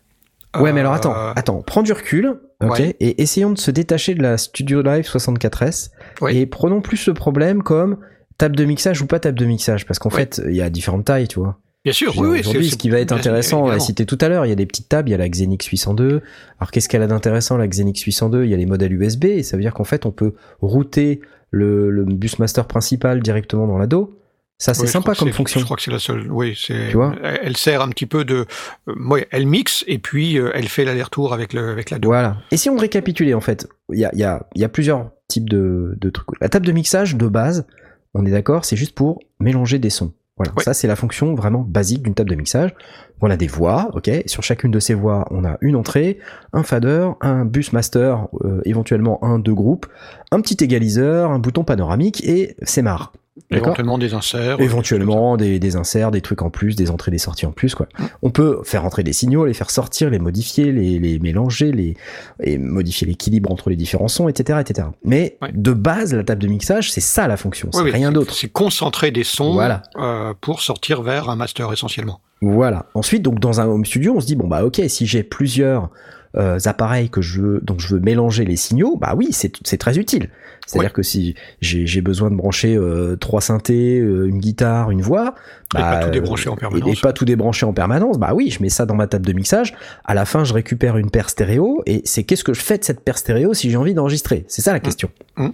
Ouais, 0.61 0.73
mais 0.73 0.81
alors 0.81 0.93
Euh, 0.93 0.97
attends, 0.97 1.15
attends, 1.37 1.63
prends 1.63 1.83
du 1.83 1.93
recul, 1.93 2.39
ok, 2.63 2.71
Ouais. 2.79 2.97
et 3.01 3.23
essayons 3.23 3.51
de 3.51 3.59
se 3.59 3.71
détacher 3.71 4.15
de 4.15 4.23
la 4.23 4.37
Studio 4.39 4.83
Live 4.83 5.05
64S 5.07 5.91
Ouais. 6.21 6.37
et 6.37 6.47
prenons 6.47 6.81
plus 6.81 7.07
le 7.07 7.15
problème 7.15 7.63
comme 7.63 7.99
table 8.39 8.57
de 8.57 8.65
mixage 8.65 9.01
ou 9.03 9.07
pas 9.07 9.21
table 9.21 9.39
de 9.39 9.47
mixage, 9.47 9.87
parce 9.87 9.99
qu'en 9.99 10.11
Ouais. 10.11 10.17
fait, 10.17 10.43
il 10.49 10.55
y 10.57 10.63
a 10.63 10.71
différentes 10.71 11.05
tailles, 11.05 11.29
tu 11.29 11.39
vois. 11.39 11.59
Bien 11.85 11.93
sûr, 11.93 12.15
oui. 12.19 12.41
Aujourd'hui, 12.41 12.71
ce 12.71 12.77
qui 12.77 12.89
va 12.89 12.99
être 12.99 13.13
intéressant, 13.13 13.65
on 13.65 13.69
l'a 13.69 13.79
cité 13.79 14.07
tout 14.07 14.17
à 14.23 14.29
l'heure, 14.31 14.47
il 14.47 14.49
y 14.49 14.53
a 14.53 14.57
des 14.57 14.65
petites 14.65 14.89
tables, 14.89 15.11
il 15.11 15.13
y 15.13 15.15
a 15.15 15.19
la 15.19 15.29
Xenix 15.29 15.67
802. 15.67 16.23
Alors 16.59 16.71
qu'est-ce 16.71 16.89
qu'elle 16.89 17.03
a 17.03 17.07
d'intéressant 17.07 17.59
la 17.59 17.69
Xenix 17.69 18.01
802 18.01 18.45
Il 18.45 18.51
y 18.51 18.55
a 18.55 18.57
les 18.57 18.65
modèles 18.65 18.93
USB, 18.95 19.25
et 19.27 19.43
ça 19.43 19.57
veut 19.59 19.63
dire 19.63 19.75
qu'en 19.75 19.85
fait, 19.85 20.07
on 20.07 20.11
peut 20.11 20.33
router 20.63 21.21
le, 21.51 21.91
le 21.91 22.05
busmaster 22.05 22.67
principal 22.67 23.21
directement 23.21 23.67
dans 23.67 23.77
l'ado. 23.77 24.19
Ça, 24.59 24.73
c'est 24.73 24.83
Oui, 24.83 24.89
sympa 24.89 25.15
comme 25.15 25.33
fonction. 25.33 25.59
Je 25.61 25.65
crois 25.65 25.77
que 25.77 25.83
c'est 25.83 25.91
la 25.91 25.99
seule. 25.99 26.31
Oui, 26.31 26.57
c'est. 26.57 26.89
Tu 26.89 26.97
vois 26.97 27.15
elle, 27.23 27.57
sert 27.57 27.83
un 27.83 27.89
petit 27.89 28.07
peu 28.07 28.25
de. 28.25 28.47
euh, 28.89 28.95
ouais, 29.09 29.27
elle 29.31 29.47
mixe 29.47 29.85
et 29.89 29.99
puis 29.99 30.39
euh, 30.39 30.53
elle 30.55 30.69
fait 30.69 30.85
l'aller-retour 30.85 31.35
avec 31.35 31.53
le 31.53 31.71
avec 31.71 31.91
la. 31.91 31.99
Voilà. 32.03 32.37
Et 32.53 32.57
si 32.57 32.71
on 32.71 32.77
récapitulait, 32.77 33.35
en 33.35 33.41
fait, 33.41 33.69
il 33.93 33.99
y 33.99 34.05
a, 34.05 34.11
il 34.13 34.21
y, 34.21 34.25
a, 34.25 34.47
il 34.55 34.61
y 34.61 34.65
a 34.65 34.69
plusieurs 34.69 35.11
types 35.29 35.51
de, 35.51 35.97
de 36.01 36.11
trucs. 36.11 36.29
La 36.41 36.49
table 36.49 36.67
de 36.67 36.73
mixage, 36.73 37.17
de 37.17 37.27
base, 37.27 37.67
on 38.15 38.25
est 38.25 38.31
d'accord, 38.31 38.65
c'est 38.65 38.77
juste 38.77 38.95
pour 38.95 39.19
mélanger 39.41 39.79
des 39.79 39.91
sons. 39.91 40.13
Voilà, 40.37 40.53
ça 40.63 40.75
c'est 40.75 40.89
la 40.89 40.97
fonction 40.97 41.35
vraiment 41.35 41.61
basique 41.61 42.03
d'une 42.03 42.15
table 42.15 42.31
de 42.31 42.35
mixage. 42.35 42.75
On 43.21 43.31
a 43.31 43.37
des 43.37 43.47
voix, 43.47 43.91
ok. 43.93 44.11
Sur 44.27 44.43
chacune 44.43 44.73
de 44.73 44.81
ces 44.81 44.95
voix, 44.95 45.27
on 45.31 45.45
a 45.45 45.57
une 45.61 45.77
entrée, 45.77 46.19
un 46.53 46.65
fader, 46.65 47.11
un 47.21 47.45
bus 47.45 47.73
master, 47.73 48.27
euh, 48.45 48.61
éventuellement 48.65 49.23
un 49.25 49.39
deux 49.39 49.55
groupes, 49.55 49.87
un 50.33 50.41
petit 50.41 50.63
égaliseur, 50.63 51.31
un 51.31 51.39
bouton 51.39 51.63
panoramique 51.63 52.25
et 52.25 52.57
c'est 52.63 52.83
marre. 52.83 53.13
Éventuellement 53.51 53.99
des 53.99 54.15
inserts. 54.15 54.61
Éventuellement 54.61 55.37
des, 55.37 55.59
des 55.59 55.77
inserts, 55.77 56.11
des 56.13 56.21
trucs 56.21 56.43
en 56.43 56.51
plus, 56.51 56.77
des 56.77 56.91
entrées, 56.91 57.11
des 57.11 57.19
sorties 57.19 57.47
en 57.47 57.53
plus, 57.53 57.75
quoi. 57.75 57.89
On 58.23 58.31
peut 58.31 58.61
faire 58.65 58.85
entrer 58.85 59.03
des 59.03 59.13
signaux, 59.13 59.45
les 59.47 59.55
faire 59.55 59.71
sortir, 59.71 60.09
les 60.11 60.19
modifier, 60.21 60.71
les, 60.73 60.99
les 60.99 61.19
mélanger, 61.19 61.73
les, 61.73 61.97
et 62.43 62.59
modifier 62.59 63.07
l'équilibre 63.07 63.51
entre 63.51 63.71
les 63.71 63.77
différents 63.77 64.09
sons, 64.09 64.29
etc., 64.29 64.61
etc. 64.61 64.89
Mais 65.05 65.37
Ouais. 65.43 65.51
de 65.53 65.73
base, 65.73 66.15
la 66.15 66.23
table 66.23 66.43
de 66.43 66.49
mixage, 66.49 66.93
c'est 66.93 67.01
ça 67.01 67.27
la 67.27 67.37
fonction, 67.37 67.69
c'est 67.73 67.81
Oui, 67.83 67.91
rien 67.91 68.13
d'autre. 68.13 68.33
C'est 68.35 68.49
concentrer 68.49 69.11
des 69.11 69.25
sons 69.25 69.53
Voilà. 69.55 69.83
euh, 69.97 70.33
pour 70.41 70.61
sortir 70.63 71.03
vers 71.03 71.29
un 71.29 71.37
master 71.37 71.73
essentiellement. 71.73 72.21
Voilà. 72.41 72.87
Ensuite, 72.95 73.23
donc 73.23 73.41
dans 73.41 73.61
un 73.61 73.67
home 73.67 73.85
studio, 73.85 74.15
on 74.17 74.21
se 74.21 74.27
dit 74.27 74.37
bon 74.37 74.47
bah 74.47 74.65
ok, 74.65 74.81
si 74.89 75.07
j'ai 75.07 75.23
plusieurs 75.23 75.91
euh, 76.37 76.59
appareils 76.65 77.11
que 77.11 77.21
je 77.21 77.41
veux, 77.41 77.61
donc 77.63 77.81
je 77.81 77.95
veux 77.95 78.01
mélanger 78.01 78.45
les 78.45 78.57
signaux, 78.57 78.97
bah 78.97 79.15
oui, 79.17 79.29
c'est 79.31 79.53
c'est 79.65 79.79
très 79.79 79.99
utile. 79.99 80.29
C'est-à-dire 80.67 80.93
que 80.93 81.03
si 81.03 81.35
j'ai 81.61 81.87
j'ai 81.87 82.01
besoin 82.01 82.31
de 82.31 82.37
brancher 82.37 82.75
euh, 82.77 83.17
trois 83.17 83.41
synthés, 83.41 84.01
euh, 84.01 84.27
une 84.27 84.39
guitare, 84.39 84.91
une 84.91 85.03
voix, 85.03 85.35
Et 85.75 85.79
pas 85.79 85.99
tout 85.99 86.09
euh, 86.09 86.11
débrancher 86.11 86.49
en 86.49 86.57
permanence. 86.57 86.99
Et, 86.99 87.01
pas 87.01 87.13
tout 87.13 87.25
débrancher 87.25 87.67
en 87.67 87.73
permanence, 87.73 88.19
bah 88.19 88.33
oui, 88.35 88.51
je 88.51 88.63
mets 88.63 88.71
ça 88.71 88.87
dans 88.87 88.95
ma 88.95 89.07
table 89.07 89.27
de 89.27 89.33
mixage. 89.33 89.75
À 90.05 90.15
la 90.15 90.25
fin, 90.25 90.45
je 90.45 90.55
récupère 90.55 90.97
une 90.97 91.11
paire 91.11 91.29
stéréo 91.29 91.83
et 91.87 92.03
c'est 92.05 92.25
qu'est-ce 92.25 92.45
que 92.45 92.55
je 92.55 92.61
fais 92.61 92.79
de 92.79 92.85
cette 92.85 93.01
paire 93.01 93.19
stéréo 93.19 93.55
si 93.55 93.71
j'ai 93.71 93.77
envie 93.77 93.95
d'enregistrer? 93.95 94.45
C'est 94.49 94.63
ça 94.63 94.73
la 94.73 94.81
question. 94.81 95.11
Mmh. 95.37 95.49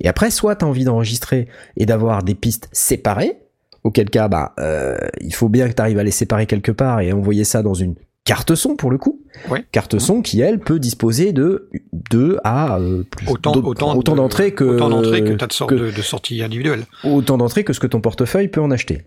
Et 0.00 0.08
après, 0.08 0.30
soit 0.30 0.56
tu 0.56 0.64
as 0.64 0.68
envie 0.68 0.84
d'enregistrer 0.84 1.46
et 1.76 1.86
d'avoir 1.86 2.22
des 2.22 2.34
pistes 2.34 2.68
séparées, 2.72 3.38
auquel 3.84 4.10
cas, 4.10 4.28
bah, 4.28 4.52
euh, 4.58 4.98
il 5.20 5.34
faut 5.34 5.48
bien 5.48 5.68
que 5.68 5.74
tu 5.74 5.80
arrives 5.80 5.98
à 5.98 6.04
les 6.04 6.10
séparer 6.10 6.46
quelque 6.46 6.72
part 6.72 7.00
et 7.00 7.12
envoyer 7.12 7.44
ça 7.44 7.62
dans 7.62 7.74
une 7.74 7.94
carte 8.30 8.54
son 8.54 8.76
pour 8.76 8.92
le 8.92 8.98
coup. 8.98 9.20
Ouais. 9.50 9.64
Carte 9.72 9.98
son 9.98 10.22
qui, 10.22 10.40
elle, 10.40 10.60
peut 10.60 10.78
disposer 10.78 11.32
de 11.32 11.68
2 12.10 12.38
à 12.44 12.78
euh, 12.78 13.02
plus 13.02 13.28
Autant, 13.28 13.52
autant, 13.56 13.96
autant 13.96 14.12
de- 14.12 14.18
d'entrées 14.18 14.54
que, 14.54 14.62
autant 14.62 14.88
d'entrées 14.88 15.24
que 15.24 15.32
de, 15.32 15.76
de, 15.76 15.90
de 15.90 16.02
sorties 16.02 16.40
individuelles. 16.40 16.84
autant 17.02 17.38
d'entrées 17.38 17.64
que 17.64 17.72
ce 17.72 17.80
que 17.80 17.88
ton 17.88 18.00
portefeuille 18.00 18.46
peut 18.46 18.60
en 18.60 18.70
acheter. 18.70 19.02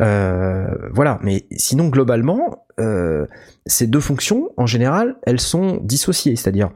Euh, 0.00 0.64
voilà, 0.94 1.18
mais 1.22 1.44
sinon 1.58 1.88
globalement, 1.88 2.64
euh, 2.80 3.26
ces 3.66 3.86
deux 3.86 4.00
fonctions, 4.00 4.48
en 4.56 4.64
général, 4.64 5.16
elles 5.24 5.40
sont 5.40 5.78
dissociées. 5.82 6.34
C'est-à-dire, 6.36 6.70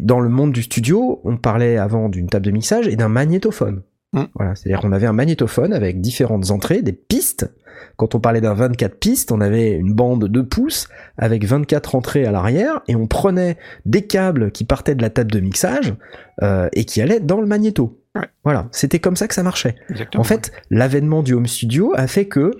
dans 0.00 0.18
le 0.18 0.28
monde 0.30 0.50
du 0.50 0.64
studio, 0.64 1.20
on 1.22 1.36
parlait 1.36 1.76
avant 1.76 2.08
d'une 2.08 2.26
table 2.28 2.46
de 2.46 2.50
mixage 2.50 2.88
et 2.88 2.96
d'un 2.96 3.08
magnétophone. 3.08 3.82
Mm. 4.12 4.24
Voilà, 4.34 4.54
c'est-à-dire 4.54 4.80
qu'on 4.80 4.92
avait 4.92 5.06
un 5.06 5.12
magnétophone 5.12 5.72
avec 5.72 6.00
différentes 6.00 6.50
entrées, 6.50 6.82
des 6.82 6.92
pistes. 6.92 7.50
Quand 7.96 8.14
on 8.14 8.20
parlait 8.20 8.40
d'un 8.40 8.54
24 8.54 8.98
pistes, 8.98 9.32
on 9.32 9.40
avait 9.40 9.72
une 9.72 9.92
bande 9.92 10.28
de 10.28 10.40
pouces 10.40 10.88
avec 11.18 11.44
24 11.44 11.94
entrées 11.94 12.24
à 12.24 12.32
l'arrière 12.32 12.80
et 12.88 12.96
on 12.96 13.06
prenait 13.06 13.56
des 13.86 14.06
câbles 14.06 14.50
qui 14.50 14.64
partaient 14.64 14.94
de 14.94 15.02
la 15.02 15.10
table 15.10 15.30
de 15.30 15.40
mixage 15.40 15.94
euh, 16.42 16.68
et 16.72 16.84
qui 16.84 17.00
allaient 17.00 17.20
dans 17.20 17.40
le 17.40 17.46
magnéto. 17.46 18.00
Ouais. 18.14 18.26
Voilà, 18.44 18.68
c'était 18.72 18.98
comme 18.98 19.16
ça 19.16 19.26
que 19.26 19.34
ça 19.34 19.42
marchait. 19.42 19.74
Exactement. 19.88 20.20
En 20.20 20.24
fait, 20.24 20.52
l'avènement 20.70 21.22
du 21.22 21.32
home 21.32 21.46
studio 21.46 21.92
a 21.96 22.06
fait 22.06 22.26
que 22.26 22.52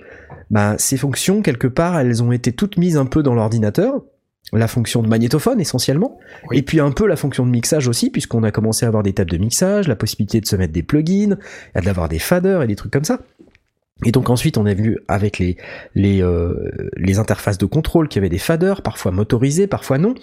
bah, 0.51 0.77
ces 0.79 0.97
fonctions, 0.97 1.43
quelque 1.43 1.67
part, 1.67 1.99
elles 1.99 2.23
ont 2.23 2.33
été 2.33 2.53
toutes 2.53 2.77
mises 2.77 2.97
un 2.97 3.07
peu 3.07 3.23
dans 3.23 3.35
l'ordinateur. 3.35 4.03
La 4.53 4.69
fonction 4.69 5.03
de 5.03 5.09
magnétophone 5.09 5.61
essentiellement, 5.61 6.19
Oui. 6.51 6.59
et 6.59 6.63
puis 6.63 6.81
un 6.81 6.91
peu 6.91 7.07
la 7.07 7.17
fonction 7.17 7.47
de 7.47 7.51
mixage 7.51 7.89
aussi, 7.89 8.11
puisqu'on 8.11 8.43
a 8.43 8.51
commencé 8.51 8.85
à 8.85 8.89
avoir 8.89 9.03
des 9.03 9.13
tables 9.13 9.31
de 9.31 9.39
mixage, 9.39 9.89
la 9.89 9.97
possibilité 9.97 10.41
de 10.41 10.47
se 10.47 10.57
mettre 10.57 10.73
des 10.73 10.83
plugins, 10.83 11.37
d'avoir 11.75 12.09
des 12.09 12.19
faders 12.19 12.63
et 12.63 12.67
des 12.67 12.77
trucs 12.77 12.93
comme 12.93 13.05
ça. 13.05 13.21
Et 14.05 14.11
donc 14.11 14.31
ensuite 14.31 14.59
on 14.59 14.67
est 14.67 14.75
venu 14.75 14.99
avec 15.07 15.39
les 15.39 15.57
les 15.95 16.23
euh, 16.23 16.71
les 16.97 17.19
interfaces 17.21 17.59
de 17.59 17.67
contrôle 17.67 18.09
qui 18.09 18.19
avaient 18.19 18.29
des 18.29 18.39
faders, 18.39 18.83
parfois 18.83 19.13
motorisés, 19.13 19.67
parfois 19.69 19.97
non. 19.99 20.15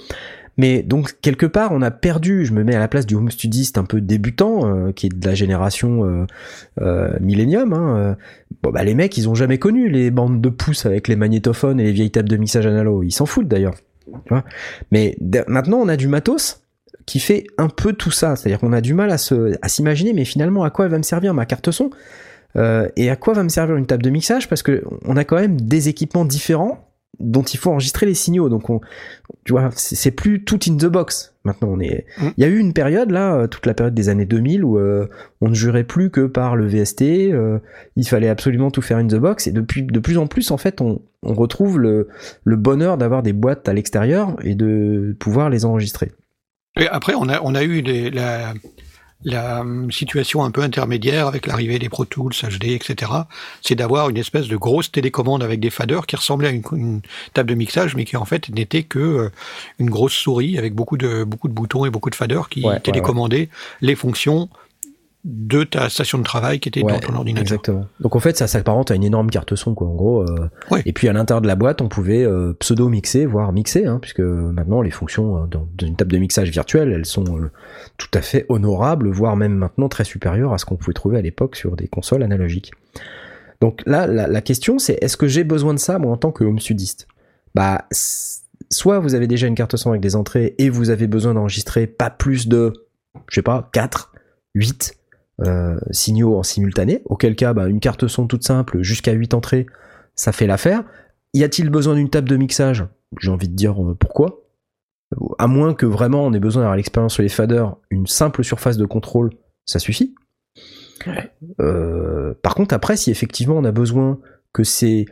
Mais 0.57 0.83
donc 0.83 1.13
quelque 1.21 1.45
part 1.45 1.71
on 1.71 1.81
a 1.81 1.89
perdu, 1.89 2.45
je 2.45 2.51
me 2.51 2.65
mets 2.65 2.75
à 2.75 2.79
la 2.79 2.89
place 2.89 3.05
du 3.05 3.15
home 3.15 3.31
studiste 3.31 3.77
un 3.77 3.85
peu 3.85 4.01
débutant, 4.01 4.67
euh, 4.67 4.91
qui 4.91 5.05
est 5.05 5.17
de 5.17 5.25
la 5.25 5.33
génération 5.33 6.03
euh, 6.03 6.25
euh, 6.81 7.17
millénium. 7.21 7.71
Hein, 7.71 7.97
euh. 7.97 8.15
bon 8.61 8.71
bah 8.71 8.83
les 8.83 8.95
mecs 8.95 9.17
ils 9.17 9.29
ont 9.29 9.35
jamais 9.35 9.59
connu 9.59 9.89
les 9.89 10.11
bandes 10.11 10.41
de 10.41 10.49
pouces 10.49 10.85
avec 10.85 11.07
les 11.07 11.15
magnétophones 11.15 11.79
et 11.79 11.85
les 11.85 11.93
vieilles 11.93 12.11
tables 12.11 12.29
de 12.29 12.37
mixage 12.37 12.65
analo, 12.65 13.01
ils 13.03 13.11
s'en 13.11 13.25
foutent 13.25 13.47
d'ailleurs. 13.47 13.75
Mais 14.91 15.17
maintenant 15.47 15.77
on 15.77 15.87
a 15.87 15.97
du 15.97 16.07
matos 16.07 16.61
qui 17.05 17.19
fait 17.19 17.45
un 17.57 17.69
peu 17.69 17.93
tout 17.93 18.11
ça, 18.11 18.35
c'est-à-dire 18.35 18.59
qu'on 18.59 18.73
a 18.73 18.81
du 18.81 18.93
mal 18.93 19.11
à 19.11 19.17
s'imaginer 19.67 20.13
mais 20.13 20.25
finalement 20.25 20.63
à 20.63 20.69
quoi 20.69 20.87
va 20.87 20.97
me 20.97 21.03
servir 21.03 21.33
ma 21.33 21.45
carte 21.45 21.71
son? 21.71 21.89
Euh, 22.55 22.89
et 22.95 23.09
à 23.09 23.15
quoi 23.15 23.33
va 23.33 23.43
me 23.43 23.49
servir 23.49 23.75
une 23.75 23.85
table 23.85 24.03
de 24.03 24.09
mixage? 24.09 24.49
Parce 24.49 24.63
que 24.63 24.83
on 25.05 25.17
a 25.17 25.23
quand 25.23 25.39
même 25.39 25.59
des 25.61 25.89
équipements 25.89 26.25
différents 26.25 26.88
dont 27.19 27.43
il 27.43 27.57
faut 27.57 27.71
enregistrer 27.71 28.05
les 28.05 28.13
signaux. 28.13 28.49
Donc, 28.49 28.69
on, 28.69 28.81
tu 29.45 29.53
vois, 29.53 29.69
c'est 29.75 30.11
plus 30.11 30.43
tout 30.43 30.59
in 30.67 30.75
the 30.75 30.85
box. 30.85 31.33
Maintenant, 31.43 31.69
on 31.71 31.79
est. 31.79 32.05
Mm. 32.19 32.27
Il 32.37 32.43
y 32.43 32.45
a 32.45 32.49
eu 32.49 32.57
une 32.57 32.73
période 32.73 33.11
là, 33.11 33.35
euh, 33.35 33.47
toute 33.47 33.65
la 33.65 33.73
période 33.73 33.93
des 33.93 34.09
années 34.09 34.25
2000 34.25 34.63
où 34.63 34.77
euh, 34.77 35.07
on 35.41 35.49
ne 35.49 35.53
jurait 35.53 35.83
plus 35.83 36.09
que 36.09 36.27
par 36.27 36.55
le 36.55 36.67
VST. 36.67 37.01
euh, 37.01 37.59
il 37.95 38.07
fallait 38.07 38.29
absolument 38.29 38.71
tout 38.71 38.81
faire 38.81 38.97
in 38.97 39.07
the 39.07 39.15
box. 39.15 39.47
Et 39.47 39.51
depuis, 39.51 39.83
de 39.83 39.99
plus 39.99 40.17
en 40.17 40.27
plus, 40.27 40.51
en 40.51 40.57
fait, 40.57 40.81
on, 40.81 41.01
on 41.23 41.33
retrouve 41.33 41.79
le, 41.79 42.07
le 42.43 42.55
bonheur 42.55 42.97
d'avoir 42.97 43.23
des 43.23 43.33
boîtes 43.33 43.67
à 43.67 43.73
l'extérieur 43.73 44.35
et 44.43 44.55
de 44.55 45.15
pouvoir 45.19 45.49
les 45.49 45.65
enregistrer. 45.65 46.11
Et 46.79 46.87
après, 46.87 47.13
on 47.15 47.27
a, 47.27 47.41
on 47.41 47.55
a 47.55 47.63
eu 47.63 47.81
des, 47.81 48.09
la, 48.11 48.53
la 49.23 49.61
hum, 49.61 49.91
situation 49.91 50.43
un 50.43 50.51
peu 50.51 50.61
intermédiaire 50.61 51.27
avec 51.27 51.45
l'arrivée 51.47 51.79
des 51.79 51.89
Pro 51.89 52.05
Tools, 52.05 52.33
HD, 52.33 52.69
etc. 52.69 53.11
C'est 53.61 53.75
d'avoir 53.75 54.09
une 54.09 54.17
espèce 54.17 54.47
de 54.47 54.55
grosse 54.55 54.91
télécommande 54.91 55.43
avec 55.43 55.59
des 55.59 55.69
faders 55.69 56.05
qui 56.05 56.15
ressemblait 56.15 56.47
à 56.47 56.51
une, 56.51 56.63
une 56.73 57.01
table 57.33 57.49
de 57.49 57.55
mixage, 57.55 57.95
mais 57.95 58.05
qui 58.05 58.17
en 58.17 58.25
fait 58.25 58.49
n'était 58.49 58.83
que 58.83 58.99
euh, 58.99 59.29
une 59.79 59.89
grosse 59.89 60.13
souris 60.13 60.57
avec 60.57 60.73
beaucoup 60.73 60.97
de, 60.97 61.23
beaucoup 61.23 61.47
de 61.47 61.53
boutons 61.53 61.85
et 61.85 61.89
beaucoup 61.89 62.09
de 62.09 62.15
faders 62.15 62.49
qui 62.49 62.59
Ouais, 62.59 62.73
ouais, 62.73 62.79
télécommandaient 62.79 63.49
les 63.81 63.95
fonctions 63.95 64.49
de 65.31 65.63
ta 65.63 65.89
station 65.89 66.17
de 66.17 66.23
travail 66.23 66.59
qui 66.59 66.69
était 66.69 66.83
Ouais, 66.83 66.93
dans 66.93 66.99
ton 66.99 67.13
ordinateur. 67.15 67.41
Exactement. 67.43 67.85
Donc 67.99 68.15
en 68.15 68.19
fait, 68.19 68.35
ça 68.37 68.47
s'apparente 68.47 68.89
à 68.91 68.95
une 68.95 69.03
énorme 69.03 69.29
carte 69.29 69.55
son, 69.55 69.75
quoi. 69.75 69.87
En 69.87 69.93
gros. 69.95 70.21
euh, 70.23 70.49
Ouais. 70.71 70.81
Et 70.85 70.93
puis 70.93 71.07
à 71.07 71.13
l'intérieur 71.13 71.41
de 71.41 71.47
la 71.47 71.55
boîte, 71.55 71.81
on 71.81 71.87
pouvait 71.87 72.23
euh, 72.23 72.53
pseudo 72.59 72.89
mixer, 72.89 73.25
voire 73.25 73.51
mixer, 73.53 73.85
hein, 73.85 73.99
puisque 74.01 74.19
maintenant 74.21 74.81
les 74.81 74.91
fonctions 74.91 75.37
euh, 75.43 75.45
dans, 75.47 75.67
dans 75.77 75.85
une 75.87 75.95
table 75.95 76.11
de 76.11 76.17
mixage 76.17 76.49
virtuelle, 76.49 76.91
elles 76.91 77.05
sont 77.05 77.25
euh, 77.37 77.51
tout 77.97 78.09
à 78.13 78.21
fait 78.21 78.45
honorables, 78.49 79.09
voire 79.09 79.35
même 79.35 79.53
maintenant 79.53 79.89
très 79.89 80.03
supérieures 80.03 80.53
à 80.53 80.57
ce 80.57 80.65
qu'on 80.65 80.75
pouvait 80.75 80.93
trouver 80.93 81.17
à 81.17 81.21
l'époque 81.21 81.55
sur 81.55 81.75
des 81.75 81.87
consoles 81.87 82.23
analogiques. 82.23 82.71
Donc 83.61 83.81
là, 83.85 84.07
la, 84.07 84.27
la 84.27 84.41
question, 84.41 84.79
c'est 84.79 84.97
est-ce 85.01 85.17
que 85.17 85.27
j'ai 85.27 85.43
besoin 85.43 85.73
de 85.73 85.79
ça 85.79 85.99
moi 85.99 86.11
en 86.13 86.17
tant 86.17 86.31
que 86.31 86.43
home 86.43 86.59
studiste 86.59 87.07
Bah, 87.55 87.85
soit 88.71 88.99
vous 88.99 89.15
avez 89.15 89.27
déjà 89.27 89.47
une 89.47 89.55
carte 89.55 89.75
son 89.75 89.89
avec 89.89 90.01
des 90.01 90.15
entrées 90.15 90.55
et 90.57 90.69
vous 90.69 90.89
avez 90.89 91.07
besoin 91.07 91.33
d'enregistrer 91.33 91.87
pas 91.87 92.09
plus 92.09 92.47
de, 92.47 92.73
je 93.27 93.35
sais 93.35 93.41
pas, 93.41 93.69
4, 93.73 94.13
8 94.55 94.91
euh, 94.93 94.98
signaux 95.91 96.37
en 96.37 96.43
simultané, 96.43 97.01
auquel 97.05 97.35
cas 97.35 97.53
bah, 97.53 97.67
une 97.67 97.79
carte 97.79 98.07
son 98.07 98.27
toute 98.27 98.43
simple 98.43 98.81
jusqu'à 98.81 99.13
8 99.13 99.33
entrées, 99.33 99.67
ça 100.15 100.31
fait 100.31 100.47
l'affaire. 100.47 100.83
Y 101.33 101.43
a-t-il 101.43 101.69
besoin 101.69 101.95
d'une 101.95 102.09
table 102.09 102.27
de 102.27 102.35
mixage? 102.35 102.85
J'ai 103.19 103.31
envie 103.31 103.47
de 103.47 103.55
dire 103.55 103.81
euh, 103.81 103.95
pourquoi? 103.95 104.43
À 105.37 105.47
moins 105.47 105.73
que 105.73 105.85
vraiment 105.85 106.25
on 106.25 106.33
ait 106.33 106.39
besoin 106.39 106.61
d'avoir 106.61 106.75
l'expérience 106.75 107.13
sur 107.13 107.23
les 107.23 107.29
faders, 107.29 107.77
une 107.89 108.05
simple 108.05 108.43
surface 108.43 108.77
de 108.77 108.85
contrôle, 108.85 109.31
ça 109.65 109.79
suffit. 109.79 110.13
Euh, 111.61 112.33
par 112.41 112.55
contre, 112.55 112.75
après, 112.75 112.97
si 112.97 113.09
effectivement 113.09 113.55
on 113.55 113.63
a 113.63 113.71
besoin 113.71 114.19
que 114.53 114.63
c'est... 114.63 115.05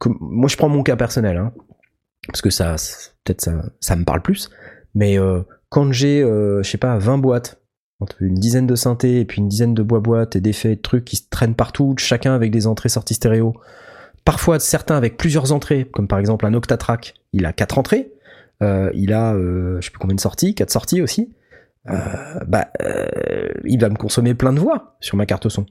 Que... 0.00 0.08
Moi 0.20 0.48
je 0.48 0.56
prends 0.56 0.68
mon 0.68 0.82
cas 0.82 0.96
personnel, 0.96 1.36
hein, 1.36 1.52
parce 2.26 2.42
que 2.42 2.50
ça, 2.50 2.76
peut-être 3.24 3.40
ça, 3.40 3.64
ça 3.80 3.94
me 3.96 4.04
parle 4.04 4.22
plus, 4.22 4.50
mais 4.94 5.18
euh, 5.18 5.42
quand 5.68 5.92
j'ai, 5.92 6.22
euh, 6.22 6.62
je 6.62 6.70
sais 6.70 6.78
pas, 6.78 6.98
20 6.98 7.18
boîtes, 7.18 7.60
entre 8.00 8.22
une 8.22 8.34
dizaine 8.34 8.66
de 8.66 8.74
synthés 8.74 9.20
et 9.20 9.24
puis 9.24 9.40
une 9.40 9.48
dizaine 9.48 9.74
de 9.74 9.82
bois-boîtes 9.82 10.36
et 10.36 10.40
d'effets 10.40 10.72
et 10.72 10.76
de 10.76 10.82
trucs 10.82 11.04
qui 11.04 11.16
se 11.16 11.28
traînent 11.30 11.54
partout, 11.54 11.94
chacun 11.96 12.34
avec 12.34 12.50
des 12.50 12.66
entrées 12.66 12.88
sorties 12.88 13.14
stéréo. 13.14 13.54
Parfois 14.24 14.58
certains 14.58 14.96
avec 14.96 15.16
plusieurs 15.16 15.52
entrées, 15.52 15.86
comme 15.92 16.08
par 16.08 16.18
exemple 16.18 16.46
un 16.46 16.54
Octatrack, 16.54 17.14
il 17.32 17.46
a 17.46 17.52
quatre 17.52 17.78
entrées, 17.78 18.12
euh, 18.62 18.90
il 18.94 19.12
a 19.12 19.34
euh, 19.34 19.80
je 19.80 19.86
sais 19.86 19.90
plus 19.90 19.98
combien 19.98 20.16
de 20.16 20.20
sorties, 20.20 20.54
quatre 20.54 20.70
sorties 20.70 21.00
aussi. 21.00 21.32
Euh, 21.88 21.94
bah, 22.46 22.68
euh, 22.82 23.48
il 23.64 23.80
va 23.80 23.88
me 23.88 23.96
consommer 23.96 24.34
plein 24.34 24.52
de 24.52 24.58
voix 24.58 24.96
sur 25.00 25.16
ma 25.16 25.24
carte 25.24 25.48
son. 25.48 25.66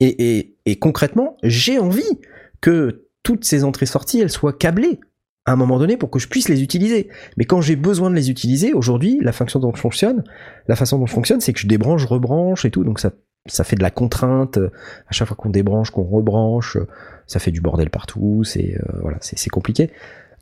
Et, 0.00 0.38
et, 0.38 0.56
et 0.64 0.78
concrètement, 0.78 1.36
j'ai 1.42 1.78
envie 1.78 2.20
que 2.60 3.08
toutes 3.22 3.44
ces 3.44 3.64
entrées-sorties, 3.64 4.20
elles 4.20 4.30
soient 4.30 4.54
câblées 4.54 5.00
à 5.48 5.52
un 5.52 5.56
moment 5.56 5.78
donné 5.78 5.96
pour 5.96 6.10
que 6.10 6.18
je 6.18 6.28
puisse 6.28 6.50
les 6.50 6.62
utiliser. 6.62 7.08
Mais 7.38 7.46
quand 7.46 7.62
j'ai 7.62 7.74
besoin 7.74 8.10
de 8.10 8.14
les 8.14 8.28
utiliser, 8.30 8.74
aujourd'hui, 8.74 9.18
la 9.22 9.32
fonction 9.32 9.58
dont 9.58 9.72
je 9.74 9.80
fonctionne, 9.80 10.22
la 10.68 10.76
façon 10.76 10.98
dont 10.98 11.06
je 11.06 11.12
fonctionne, 11.12 11.40
c'est 11.40 11.54
que 11.54 11.58
je 11.58 11.66
débranche, 11.66 12.04
rebranche 12.04 12.66
et 12.66 12.70
tout, 12.70 12.84
donc 12.84 13.00
ça, 13.00 13.12
ça 13.46 13.64
fait 13.64 13.74
de 13.76 13.82
la 13.82 13.90
contrainte. 13.90 14.58
euh, 14.58 14.68
À 15.08 15.12
chaque 15.12 15.26
fois 15.26 15.38
qu'on 15.38 15.48
débranche, 15.48 15.90
qu'on 15.90 16.02
rebranche, 16.04 16.76
euh, 16.76 16.86
ça 17.26 17.38
fait 17.38 17.50
du 17.50 17.62
bordel 17.62 17.88
partout. 17.88 18.44
C'est 18.44 18.76
euh, 18.76 18.98
voilà, 19.00 19.16
c'est 19.22 19.48
compliqué. 19.48 19.90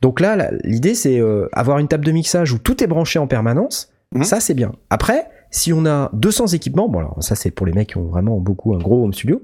Donc 0.03 0.19
là, 0.19 0.51
l'idée, 0.65 0.97
c'est 0.97 1.21
euh, 1.21 1.49
avoir 1.53 1.79
une 1.79 1.87
table 1.87 2.05
de 2.05 2.11
mixage 2.11 2.53
où 2.53 2.59
tout 2.59 2.83
est 2.83 2.89
branché 2.89 3.21
en 3.21 3.29
permanence. 3.29 3.93
Mhm. 4.13 4.25
Ça, 4.25 4.41
c'est 4.41 4.55
bien. 4.55 4.73
Après, 4.91 5.29
si 5.53 5.73
on 5.73 5.87
a 5.87 6.11
200 6.15 6.49
équipements, 6.49 6.89
bon 6.89 6.99
alors 6.99 7.23
ça 7.23 7.37
c'est 7.37 7.53
pour 7.53 7.65
les 7.65 7.73
mecs 7.73 7.91
qui 7.91 7.97
ont 7.99 8.09
vraiment 8.09 8.41
beaucoup 8.41 8.75
un 8.75 8.79
gros 8.79 9.05
home 9.05 9.13
studio. 9.15 9.41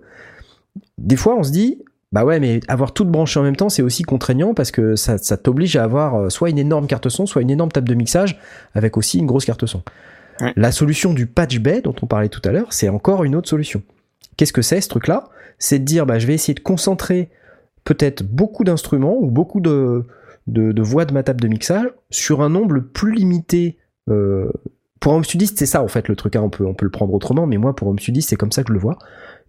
Des 0.99 1.17
fois, 1.17 1.37
on 1.37 1.45
se 1.45 1.53
dit, 1.53 1.85
bah 2.13 2.25
ouais, 2.25 2.41
mais 2.41 2.61
avoir 2.69 2.93
tout 2.93 3.05
branché 3.05 3.41
en 3.41 3.43
même 3.43 3.57
temps, 3.57 3.69
c'est 3.71 3.83
aussi 3.83 4.03
contraignant 4.03 4.55
parce 4.55 4.71
que 4.71 4.97
ça, 4.97 5.19
ça 5.19 5.37
t'oblige 5.37 5.77
à 5.77 5.85
avoir 5.85 6.15
euh, 6.17 6.29
soit 6.29 6.51
une 6.51 6.59
énorme 6.59 6.87
carte 6.87 7.09
son, 7.09 7.27
soit 7.27 7.43
une 7.43 7.51
énorme 7.51 7.73
table 7.73 7.89
de 7.89 7.95
mixage 7.95 8.39
avec 8.75 8.97
aussi 8.97 9.19
une 9.19 9.27
grosse 9.27 9.47
carte 9.47 9.65
son. 9.67 9.83
Ouais. 10.41 10.53
La 10.57 10.73
solution 10.73 11.15
du 11.15 11.27
patch 11.27 11.59
bay 11.59 11.81
dont 11.81 11.95
on 12.03 12.07
parlait 12.07 12.29
tout 12.29 12.43
à 12.45 12.53
l'heure, 12.53 12.73
c'est 12.73 12.89
encore 12.89 13.25
une 13.25 13.35
autre 13.35 13.49
solution. 13.49 13.83
Qu'est-ce 14.37 14.53
que 14.53 14.63
c'est 14.63 14.81
ce 14.81 14.89
truc-là? 14.89 15.25
C'est 15.59 15.79
de 15.79 15.85
dire, 15.85 16.07
bah, 16.07 16.19
je 16.19 16.27
vais 16.27 16.35
essayer 16.35 16.55
de 16.55 16.61
concentrer 16.61 17.31
peut-être 17.85 18.23
beaucoup 18.23 18.65
d'instruments 18.65 19.17
ou 19.19 19.31
beaucoup 19.31 19.61
de, 19.61 20.05
de, 20.47 20.73
de 20.73 20.83
voix 20.83 21.05
de 21.05 21.13
ma 21.13 21.23
table 21.23 21.41
de 21.41 21.49
mixage 21.49 21.87
sur 22.11 22.43
un 22.43 22.49
nombre 22.49 22.81
plus 22.81 23.13
limité. 23.13 23.79
euh, 24.09 24.51
pour 25.01 25.13
un 25.13 25.17
home 25.17 25.25
studiste, 25.25 25.59
c'est 25.59 25.67
ça 25.67 25.83
en 25.83 25.89
fait 25.89 26.09
le 26.09 26.15
truc. 26.17 26.37
hein, 26.37 26.43
on, 26.43 26.51
peut, 26.51 26.65
on 26.65 26.75
peut 26.75 26.85
le 26.85 26.91
prendre 26.91 27.13
autrement, 27.13 27.47
mais 27.47 27.57
moi 27.59 27.75
pour 27.75 27.89
home 27.89 27.99
studiste, 27.99 28.31
c'est 28.31 28.37
comme 28.37 28.53
ça 28.53 28.63
que 28.63 28.69
je 28.69 28.75
le 28.75 28.79
vois. 28.79 28.99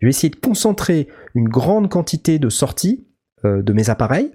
Je 0.04 0.08
vais 0.08 0.10
essayer 0.10 0.30
de 0.30 0.36
concentrer 0.36 1.08
une 1.34 1.48
grande 1.48 1.88
quantité 1.90 2.38
de 2.38 2.50
sorties 2.50 3.06
euh, 3.46 3.62
de 3.62 3.72
mes 3.72 3.90
appareils 3.90 4.32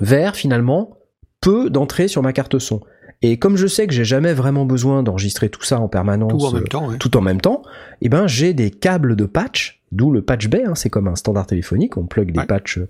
vers 0.00 0.34
finalement 0.36 0.96
peu 1.42 1.68
d'entrées 1.68 2.08
sur 2.08 2.22
ma 2.22 2.32
carte 2.32 2.58
son. 2.58 2.80
Et 3.20 3.38
comme 3.38 3.58
je 3.58 3.66
sais 3.66 3.86
que 3.86 3.92
j'ai 3.92 4.06
jamais 4.06 4.32
vraiment 4.32 4.64
besoin 4.64 5.02
d'enregistrer 5.02 5.50
tout 5.50 5.62
ça 5.62 5.78
en 5.80 5.88
permanence, 5.88 6.32
Tout 6.32 6.46
en 6.46 6.50
euh, 6.50 6.54
même 6.54 6.68
temps, 6.68 6.88
ouais. 6.88 6.96
tout 6.96 7.14
en 7.18 7.20
même 7.20 7.42
temps, 7.42 7.60
eh 8.00 8.08
ben 8.08 8.26
j'ai 8.26 8.54
des 8.54 8.70
câbles 8.70 9.16
de 9.16 9.26
patch, 9.26 9.82
d'où 9.92 10.10
le 10.12 10.22
patch 10.22 10.48
bay. 10.48 10.64
hein, 10.66 10.74
c'est 10.74 10.88
comme 10.88 11.08
un 11.08 11.14
standard 11.16 11.46
téléphonique, 11.46 11.98
on 11.98 12.06
plug 12.06 12.32
des 12.32 12.40
Ouais. 12.40 12.46
patchs, 12.46 12.78
euh, 12.78 12.88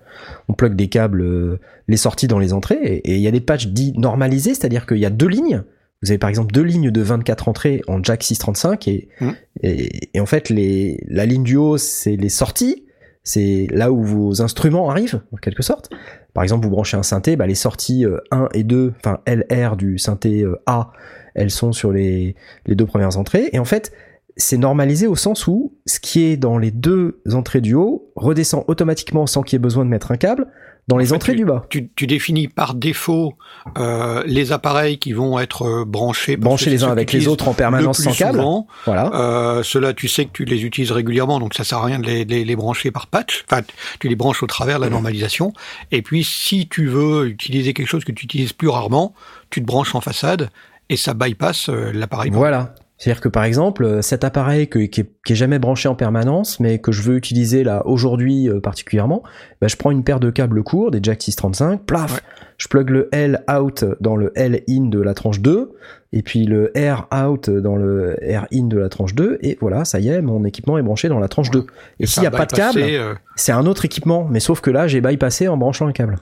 on 0.49 0.53
plug 0.53 0.77
des 0.77 0.87
câbles, 0.87 1.23
euh, 1.23 1.59
les 1.89 1.97
sorties 1.97 2.29
dans 2.29 2.39
les 2.39 2.53
entrées, 2.53 2.79
et 2.81 3.11
et 3.11 3.17
il 3.17 3.21
y 3.21 3.27
a 3.27 3.33
des 3.33 3.41
patchs 3.41 3.67
dits 3.67 3.95
normalisés, 3.99 4.55
c'est-à-dire 4.55 4.87
qu'il 4.87 4.99
y 4.99 5.07
a 5.07 5.11
deux 5.11 5.27
lignes. 5.27 5.65
Vous 6.03 6.11
avez 6.11 6.19
par 6.19 6.31
exemple 6.31 6.53
deux 6.53 6.63
lignes 6.63 6.91
de 6.91 7.01
24 7.03 7.49
entrées 7.49 7.83
en 7.87 8.03
jack 8.03 8.23
635 8.23 8.89
et, 8.89 9.09
Mhm. 9.21 9.35
et, 9.63 10.17
et 10.17 10.21
en 10.21 10.27
fait 10.27 10.49
les, 10.49 11.03
la 11.09 11.27
ligne 11.27 11.43
du 11.45 11.57
haut 11.57 11.77
c'est 11.79 12.17
les 12.17 12.29
sorties, 12.31 12.85
c'est 13.23 13.67
là 13.71 13.93
où 13.93 14.03
vos 14.03 14.41
instruments 14.41 14.89
arrivent 14.91 15.21
en 15.33 15.37
quelque 15.37 15.63
sorte. 15.63 15.91
Par 16.33 16.43
exemple 16.43 16.65
vous 16.65 16.71
branchez 16.71 16.97
un 16.97 17.03
synthé, 17.03 17.37
bah, 17.37 17.47
les 17.47 17.55
sorties 17.55 18.07
euh, 18.07 18.19
1 18.31 18.49
et 18.55 18.65
2, 18.65 18.95
enfin 18.99 19.21
LR 19.27 19.77
du 19.77 19.99
synthé 19.99 20.43
euh, 20.43 20.59
A, 20.67 20.91
elles 21.35 21.51
sont 21.51 21.73
sur 21.73 21.93
les, 21.93 22.35
les 22.67 22.75
deux 22.75 22.87
premières 22.87 23.19
entrées 23.19 23.51
et 23.53 23.59
en 23.59 23.65
fait 23.67 23.93
c'est 24.37 24.57
normalisé 24.59 25.07
au 25.07 25.17
sens 25.17 25.47
où 25.47 25.73
ce 25.87 26.01
qui 26.01 26.25
est 26.25 26.37
dans 26.37 26.59
les 26.59 26.71
deux 26.71 27.21
entrées 27.33 27.61
du 27.61 27.75
haut 27.75 28.11
redescend 28.17 28.65
automatiquement 28.69 29.27
sans 29.27 29.43
qu'il 29.43 29.55
y 29.55 29.59
ait 29.59 29.61
besoin 29.61 29.85
de 29.85 29.91
mettre 29.91 30.13
un 30.13 30.17
câble 30.17 30.47
dans 30.89 30.97
les 30.97 31.07
fait, 31.07 31.13
entrées 31.15 31.35
du 31.35 31.45
bas. 31.45 31.67
Tu, 31.69 31.91
tu 31.95 32.07
définis 32.09 32.49
par 32.49 32.75
défaut 32.75 33.35
euh, 33.79 34.23
les 34.27 34.51
appareils 34.51 34.99
qui 34.99 35.13
vont 35.13 35.39
être 35.39 35.63
euh, 35.63 35.85
branchés, 35.85 36.37
c'est 36.59 36.71
les 36.71 36.83
uns 36.83 36.91
avec 36.91 37.13
les 37.13 37.29
autres 37.29 37.47
en 37.47 37.51
le 37.51 37.57
permanence 37.57 37.99
plus 37.99 38.05
sans 38.11 38.13
câble. 38.17 38.39
souvent. 38.39 38.67
Voilà. 38.87 39.11
Euh, 39.15 39.63
Ceux-là, 39.63 39.93
tu 39.93 40.09
sais 40.09 40.25
que 40.25 40.31
tu 40.33 40.45
les 40.45 40.65
utilises 40.65 40.91
régulièrement, 40.91 41.39
donc 41.39 41.55
ça 41.55 41.63
sert 41.63 41.79
à 41.79 41.85
rien 41.85 41.99
de 42.01 42.07
les, 42.07 42.25
les- 42.25 42.45
les 42.45 42.57
brancher 42.57 42.91
par 42.91 43.07
patch. 43.07 43.45
Enfin, 43.49 43.63
tu 44.01 44.09
les 44.09 44.17
branches 44.17 44.43
au 44.43 44.47
travers 44.49 44.79
de 44.79 44.85
la 44.85 44.91
normalisation. 44.91 45.53
Et 45.93 46.03
puis, 46.03 46.25
si 46.25 46.67
tu 46.69 46.87
veux 46.87 47.29
utiliser 47.29 47.73
quelque 47.73 47.89
chose 47.89 48.05
que 48.05 48.13
tu 48.13 48.25
utilises 48.25 48.53
plus 48.53 48.69
rarement, 48.69 49.15
tu 49.51 49.61
te 49.61 49.67
branches 49.67 49.95
en 49.95 50.01
façade 50.01 50.51
et 50.89 50.97
ça 50.97 51.15
bypass 51.15 51.69
euh, 51.69 51.93
l'appareil. 51.93 52.31
Voilà. 52.33 52.75
C'est-à-dire 53.01 53.23
que 53.23 53.29
par 53.31 53.45
exemple, 53.45 53.83
euh, 53.85 54.03
cet 54.03 54.25
appareil 54.25 54.69
que- 54.69 54.79
qui, 54.81 55.01
est, 55.01 55.11
qui 55.25 55.33
est 55.33 55.37
jamais 55.37 55.59
branché 55.59 55.89
en 55.89 55.95
permanence, 55.95 56.61
mais 56.61 56.79
que 56.81 56.93
je 56.93 57.01
veux 57.01 57.17
utiliser 57.17 57.65
là 57.65 57.83
aujourd'hui 57.87 58.49
euh, 58.51 58.61
particulièrement, 58.61 59.23
bah, 59.63 59.69
je 59.69 59.77
prends 59.77 59.91
une 59.91 60.05
paire 60.05 60.21
de 60.21 60.29
câbles 60.29 60.63
courts, 60.63 60.91
des 60.91 61.01
jack 61.03 61.23
635, 61.23 61.81
plaf, 61.87 62.13
Ouais. 62.13 62.21
je 62.59 62.69
plug 62.69 62.91
le 62.91 63.09
L 63.13 63.43
out 63.51 63.87
dans 64.01 64.17
le 64.17 64.33
L 64.37 64.63
in 64.69 64.89
de 64.91 65.01
la 65.01 65.15
tranche 65.15 65.41
2, 65.41 65.73
et 66.13 66.23
puis 66.23 66.45
le 66.45 66.73
R 66.77 67.09
out 67.17 67.49
dans 67.49 67.77
le 67.77 68.17
R 68.23 68.47
in 68.53 68.65
de 68.67 68.77
la 68.77 68.91
tranche 68.91 69.15
2, 69.15 69.39
et 69.41 69.57
voilà, 69.63 69.87
ça 69.87 69.99
y 69.99 70.09
est, 70.11 70.21
mon 70.21 70.45
équipement 70.45 70.77
est 70.77 70.83
branché 70.83 71.09
dans 71.09 71.21
la 71.21 71.29
tranche 71.29 71.51
2. 71.51 71.65
Et 72.01 72.07
s'il 72.07 72.21
n'y 72.21 72.27
a 72.27 72.31
pas 72.31 72.45
de 72.45 72.53
câble, 72.53 72.81
euh, 72.83 73.15
c'est 73.35 73.53
un 73.53 73.65
autre 73.65 73.87
équipement, 73.87 74.29
mais 74.31 74.41
sauf 74.41 74.61
que 74.61 74.71
là, 74.71 74.89
j'ai 74.89 75.01
bypassé 75.01 75.49
en 75.49 75.57
branchant 75.57 75.87
un 75.87 75.93
câble. 75.93 76.17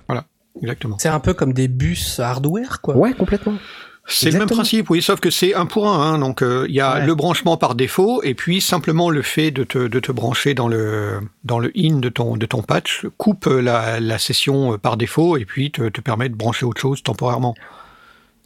exactement. 0.62 0.96
C'est 1.00 1.08
un 1.08 1.18
peu 1.20 1.34
comme 1.34 1.52
des 1.52 1.66
bus 1.66 2.20
hardware, 2.20 2.80
quoi. 2.82 2.96
Ouais, 2.96 3.14
complètement. 3.14 3.54
C'est 4.10 4.30
le 4.30 4.38
même 4.38 4.48
principe, 4.48 4.88
oui, 4.90 5.02
sauf 5.02 5.20
que 5.20 5.30
c'est 5.30 5.54
un 5.54 5.66
pour 5.66 5.86
un. 5.88 6.14
hein, 6.14 6.18
donc 6.18 6.42
euh, 6.42 6.64
il 6.68 6.74
y 6.74 6.80
a 6.80 6.94
Ouais. 7.00 7.06
le 7.06 7.14
branchement 7.14 7.56
par 7.58 7.74
défaut 7.74 8.22
et 8.22 8.34
puis 8.34 8.60
simplement 8.60 9.10
le 9.10 9.20
fait 9.22 9.50
de 9.50 9.64
te, 9.64 9.86
de 9.86 10.00
te 10.00 10.10
brancher 10.12 10.54
dans 10.54 10.66
le 10.68 11.20
dans 11.44 11.58
le 11.58 11.70
in 11.76 11.98
de 11.98 12.08
ton 12.08 12.36
de 12.36 12.46
ton 12.46 12.62
patch 12.62 13.06
coupe 13.18 13.46
euh, 13.46 13.60
la, 13.60 14.00
la 14.00 14.18
session 14.18 14.72
euh, 14.72 14.78
par 14.78 14.96
défaut 14.96 15.36
et 15.36 15.44
puis 15.44 15.70
te, 15.70 15.88
te 15.90 16.00
permet 16.00 16.28
de 16.30 16.34
brancher 16.34 16.64
autre 16.64 16.80
chose 16.80 17.02
temporairement. 17.02 17.54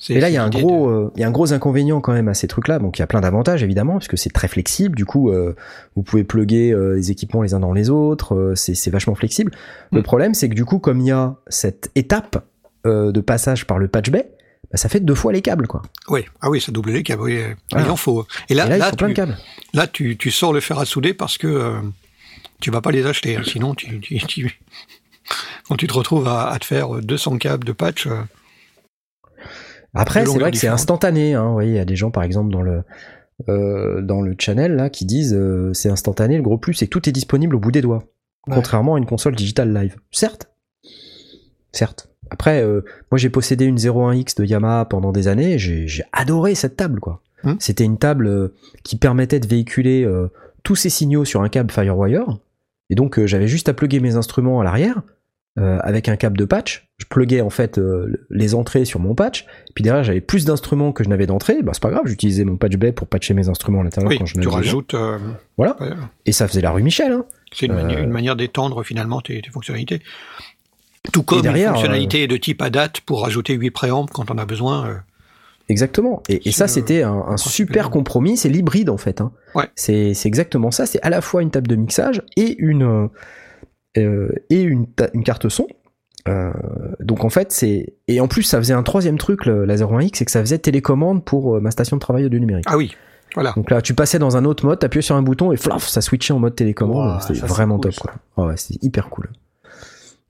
Et 0.08 0.18
là, 0.18 0.30
il 0.30 0.32
y 0.32 0.36
a 0.36 0.42
un 0.42 0.50
gros, 0.50 0.88
euh, 0.88 1.12
il 1.14 1.20
y 1.20 1.24
a 1.24 1.28
un 1.28 1.30
gros 1.30 1.52
inconvénient 1.52 2.00
quand 2.00 2.12
même 2.12 2.26
à 2.26 2.34
ces 2.34 2.48
trucs-là. 2.48 2.80
Donc, 2.80 2.98
il 2.98 3.02
y 3.02 3.04
a 3.04 3.06
plein 3.06 3.20
d'avantages 3.20 3.62
évidemment, 3.62 3.98
puisque 3.98 4.18
c'est 4.18 4.30
très 4.32 4.48
flexible. 4.48 4.96
Du 4.96 5.04
coup, 5.06 5.30
euh, 5.30 5.54
vous 5.94 6.02
pouvez 6.02 6.24
plugger 6.24 6.72
euh, 6.72 6.96
les 6.96 7.12
équipements 7.12 7.40
les 7.42 7.54
uns 7.54 7.60
dans 7.60 7.72
les 7.72 7.88
autres. 7.88 8.34
euh, 8.34 8.54
c'est, 8.56 8.74
c'est 8.74 8.90
vachement 8.90 9.14
flexible. 9.14 9.52
Le 9.92 10.00
Mm. 10.00 10.02
problème, 10.02 10.34
c'est 10.34 10.48
que 10.48 10.54
du 10.56 10.64
coup, 10.64 10.80
comme 10.80 10.98
il 11.00 11.06
y 11.06 11.12
a 11.12 11.36
cette 11.46 11.92
étape 11.94 12.44
euh, 12.84 13.12
de 13.12 13.20
passage 13.20 13.64
par 13.64 13.78
le 13.78 13.86
patch 13.86 14.10
bay, 14.10 14.28
bah, 14.72 14.78
ça 14.78 14.88
fait 14.88 15.00
deux 15.00 15.14
fois 15.14 15.32
les 15.32 15.42
câbles, 15.42 15.66
quoi. 15.68 15.82
Oui, 16.08 16.24
ah 16.40 16.48
oui, 16.50 16.60
ça 16.60 16.72
double 16.72 16.90
les 16.92 17.02
câbles. 17.02 17.22
Oui, 17.22 17.36
euh, 17.36 17.54
Voilà. 17.70 17.86
il 17.86 17.90
en 17.90 17.96
faut. 17.96 18.26
Et 18.48 18.54
là, 18.54 18.66
Et 18.66 18.70
là, 18.70 18.78
là, 18.78 18.86
il 18.86 18.90
faut 18.90 18.96
plein 18.96 19.08
de 19.08 19.12
tu, 19.12 19.16
câbles. 19.16 19.36
là 19.74 19.86
tu, 19.86 20.16
tu 20.16 20.30
sors 20.30 20.52
le 20.52 20.60
fer 20.60 20.78
à 20.78 20.84
souder 20.86 21.14
parce 21.14 21.36
que 21.38 21.46
euh, 21.46 21.80
tu 22.60 22.70
vas 22.70 22.80
pas 22.80 22.90
les 22.90 23.06
acheter. 23.06 23.36
hein, 23.36 23.42
sinon, 23.44 23.74
tu, 23.74 24.00
tu, 24.00 24.18
tu- 24.26 24.60
quand 25.68 25.76
tu 25.76 25.86
te 25.86 25.92
retrouves 25.94 26.26
à, 26.26 26.48
à 26.50 26.58
te 26.58 26.64
faire 26.64 26.88
200 27.00 27.38
câbles 27.38 27.64
de 27.64 27.72
patch. 27.72 28.06
euh, 28.06 28.16
Après, 29.94 30.24
c'est 30.24 30.38
vrai 30.38 30.50
que 30.50 30.56
c'est 30.56 30.68
instantané. 30.68 31.34
Hein. 31.34 31.56
Il 31.62 31.70
y 31.70 31.78
a 31.78 31.84
des 31.84 31.96
gens, 31.96 32.10
par 32.10 32.22
exemple, 32.22 32.50
dans 32.50 32.62
le 32.62 32.82
euh, 33.48 34.00
dans 34.02 34.20
le 34.20 34.34
channel 34.38 34.76
là, 34.76 34.88
qui 34.88 35.04
disent 35.04 35.34
euh, 35.34 35.72
c'est 35.74 35.88
instantané. 35.90 36.36
Le 36.36 36.42
gros 36.42 36.58
plus, 36.58 36.74
c'est 36.74 36.86
que 36.86 36.90
tout 36.90 37.08
est 37.08 37.12
disponible 37.12 37.56
au 37.56 37.58
bout 37.58 37.72
des 37.72 37.80
doigts, 37.82 38.04
Ouais. 38.46 38.54
contrairement 38.54 38.94
à 38.94 38.98
une 38.98 39.06
console 39.06 39.34
digitale 39.36 39.72
live. 39.74 39.96
Certes, 40.10 40.48
certes. 41.72 42.08
Après, 42.32 42.62
euh, 42.62 42.80
moi, 43.10 43.18
j'ai 43.18 43.28
possédé 43.28 43.66
une 43.66 43.76
01X 43.76 44.36
de 44.38 44.44
Yamaha 44.46 44.86
pendant 44.86 45.12
des 45.12 45.28
années. 45.28 45.58
J'ai 45.58 46.02
adoré 46.12 46.54
cette 46.54 46.76
table, 46.76 46.98
quoi. 46.98 47.20
Hmm. 47.44 47.54
C'était 47.58 47.84
une 47.84 47.98
table 47.98 48.26
euh, 48.26 48.54
qui 48.84 48.96
permettait 48.96 49.38
de 49.40 49.46
véhiculer 49.46 50.04
euh, 50.04 50.28
tous 50.62 50.74
ces 50.76 50.88
signaux 50.90 51.24
sur 51.26 51.42
un 51.42 51.48
câble 51.48 51.70
FireWire. 51.70 52.38
Et 52.88 52.94
donc, 52.94 53.18
euh, 53.18 53.26
j'avais 53.26 53.48
juste 53.48 53.68
à 53.68 53.74
plugger 53.74 54.00
mes 54.00 54.16
instruments 54.16 54.60
à 54.60 54.64
l'arrière 54.64 55.02
euh, 55.58 55.78
avec 55.82 56.08
un 56.08 56.16
câble 56.16 56.38
de 56.38 56.44
patch. 56.46 56.88
Je 56.98 57.04
pluguais 57.04 57.42
en 57.42 57.50
fait 57.50 57.76
euh, 57.78 58.24
les 58.30 58.54
entrées 58.54 58.84
sur 58.86 59.00
mon 59.00 59.14
patch. 59.14 59.44
Puis 59.74 59.82
derrière, 59.84 60.02
j'avais 60.04 60.20
plus 60.22 60.44
d'instruments 60.46 60.92
que 60.92 61.04
je 61.04 61.08
n'avais 61.10 61.26
d'entrée. 61.26 61.62
Bah, 61.62 61.72
c'est 61.74 61.82
pas 61.82 61.90
grave, 61.90 62.04
j'utilisais 62.06 62.44
mon 62.44 62.56
patch 62.56 62.76
bay 62.76 62.92
pour 62.92 63.06
patcher 63.08 63.34
mes 63.34 63.48
instruments 63.50 63.80
à 63.80 63.84
l'intérieur 63.84 64.08
oui, 64.10 64.18
quand 64.18 64.24
je 64.26 64.40
tu 64.40 64.48
rajoutes. 64.48 64.94
euh, 64.94 65.18
Voilà. 65.58 65.76
Et 66.24 66.32
ça 66.32 66.48
faisait 66.48 66.62
la 66.62 66.70
rue 66.70 66.82
Michel. 66.82 67.12
Hein. 67.12 67.26
C'est 67.52 67.66
une, 67.66 67.74
mani- 67.74 67.96
une 67.98 68.08
manière 68.10 68.34
d'étendre 68.36 68.82
finalement 68.82 69.20
tes, 69.20 69.42
tes 69.42 69.50
fonctionnalités. 69.50 70.00
Tout 71.12 71.22
comme 71.22 71.42
derrière, 71.42 71.70
une 71.70 71.74
fonctionnalité 71.74 72.26
de 72.26 72.36
type 72.36 72.62
ADAT 72.62 72.90
pour 73.06 73.22
rajouter 73.22 73.54
8 73.54 73.70
préampes 73.70 74.10
quand 74.12 74.30
on 74.30 74.38
a 74.38 74.44
besoin. 74.46 74.86
euh, 74.86 74.94
Exactement. 75.68 76.22
Et, 76.28 76.48
et 76.48 76.52
ça, 76.52 76.68
C'est, 76.68 76.80
c'était 76.80 77.02
un, 77.02 77.36
super 77.36 77.90
compromis. 77.90 78.36
C'est 78.36 78.48
l'hybride 78.48 78.90
en 78.90 78.98
fait. 78.98 79.20
Hein. 79.20 79.32
Ouais. 79.54 79.68
C'est 79.74 80.14
exactement 80.24 80.70
ça. 80.70 80.86
C'est 80.86 81.00
à 81.02 81.10
la 81.10 81.20
fois 81.20 81.42
une 81.42 81.50
table 81.50 81.68
de 81.68 81.76
mixage 81.76 82.22
et 82.36 82.56
une 82.58 82.82
euh, 82.82 83.06
euh, 83.98 84.28
et 84.50 84.62
une, 84.62 84.86
carte 85.24 85.48
son. 85.48 85.66
Euh, 86.28 86.52
donc 87.00 87.24
en 87.24 87.30
fait 87.30 87.50
c'est 87.50 87.94
et 88.06 88.20
en 88.20 88.28
plus 88.28 88.44
ça 88.44 88.58
faisait 88.58 88.74
un 88.74 88.84
troisième 88.84 89.18
truc 89.18 89.44
le, 89.44 89.64
la 89.64 89.74
01X 89.74 90.10
c'est 90.14 90.24
que 90.24 90.30
ça 90.30 90.40
faisait 90.40 90.58
télécommande 90.58 91.24
pour 91.24 91.56
euh, 91.56 91.60
ma 91.60 91.72
station 91.72 91.96
de 91.96 92.00
travail 92.00 92.24
audio 92.26 92.38
numérique. 92.38 92.64
Ah 92.68 92.76
oui, 92.76 92.94
voilà. 93.34 93.52
Donc 93.56 93.70
là 93.70 93.82
tu 93.82 93.92
passais 93.92 94.20
dans 94.20 94.36
un 94.36 94.44
autre 94.44 94.64
mode, 94.64 94.78
t'appuyais 94.78 95.02
sur 95.02 95.16
un 95.16 95.22
bouton 95.22 95.50
et 95.50 95.56
flaf 95.56 95.88
ça 95.88 96.00
switchait 96.00 96.32
en 96.32 96.38
mode 96.38 96.54
télécommande. 96.54 97.16
Ouah, 97.16 97.20
c'était 97.20 97.40
vraiment 97.46 97.76
cool, 97.78 97.92
top 97.92 98.00
quoi. 98.00 98.12
Ah 98.36 98.46
ouais, 98.46 98.56
c'était 98.56 98.78
hyper 98.86 99.08
cool. 99.10 99.30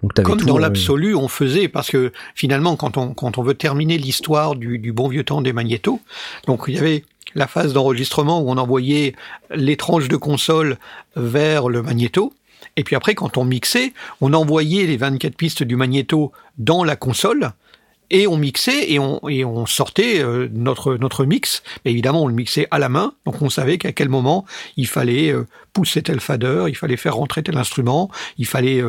Donc 0.02 0.14
Comme 0.14 0.38
tout, 0.38 0.46
dans 0.46 0.56
euh, 0.56 0.60
l'absolu, 0.60 1.14
on 1.14 1.28
faisait, 1.28 1.68
parce 1.68 1.90
que 1.90 2.12
finalement, 2.34 2.76
quand 2.76 2.96
on, 2.96 3.14
quand 3.14 3.38
on 3.38 3.42
veut 3.42 3.54
terminer 3.54 3.98
l'histoire 3.98 4.56
du, 4.56 4.78
du 4.78 4.92
bon 4.92 5.08
vieux 5.08 5.24
temps 5.24 5.42
des 5.42 5.52
magnétos, 5.52 6.00
donc 6.46 6.64
il 6.66 6.74
y 6.74 6.78
avait 6.78 7.04
la 7.34 7.46
phase 7.46 7.72
d'enregistrement 7.72 8.40
où 8.40 8.50
on 8.50 8.56
envoyait 8.56 9.14
les 9.54 9.76
tranches 9.76 10.08
de 10.08 10.16
console 10.16 10.76
vers 11.16 11.68
le 11.68 11.82
magnéto, 11.82 12.32
et 12.76 12.84
puis 12.84 12.96
après, 12.96 13.14
quand 13.14 13.36
on 13.36 13.44
mixait, 13.44 13.92
on 14.20 14.32
envoyait 14.32 14.86
les 14.86 14.96
24 14.96 15.36
pistes 15.36 15.62
du 15.62 15.76
magnéto 15.76 16.32
dans 16.58 16.84
la 16.84 16.96
console, 16.96 17.52
et 18.10 18.26
on 18.26 18.36
mixait 18.36 18.92
et 18.92 18.98
on, 18.98 19.26
et 19.28 19.44
on 19.44 19.64
sortait 19.64 20.22
euh, 20.22 20.48
notre, 20.52 20.96
notre 20.96 21.24
mix. 21.24 21.62
Mais 21.84 21.92
évidemment, 21.92 22.24
on 22.24 22.28
le 22.28 22.34
mixait 22.34 22.68
à 22.70 22.78
la 22.78 22.88
main, 22.88 23.14
donc 23.24 23.40
on 23.40 23.48
savait 23.48 23.78
qu'à 23.78 23.92
quel 23.92 24.10
moment 24.10 24.44
il 24.76 24.86
fallait 24.86 25.32
euh, 25.32 25.46
pousser 25.72 26.02
tel 26.02 26.20
fader, 26.20 26.66
il 26.68 26.76
fallait 26.76 26.98
faire 26.98 27.16
rentrer 27.16 27.42
tel 27.42 27.56
instrument, 27.56 28.10
il 28.36 28.46
fallait 28.46 28.82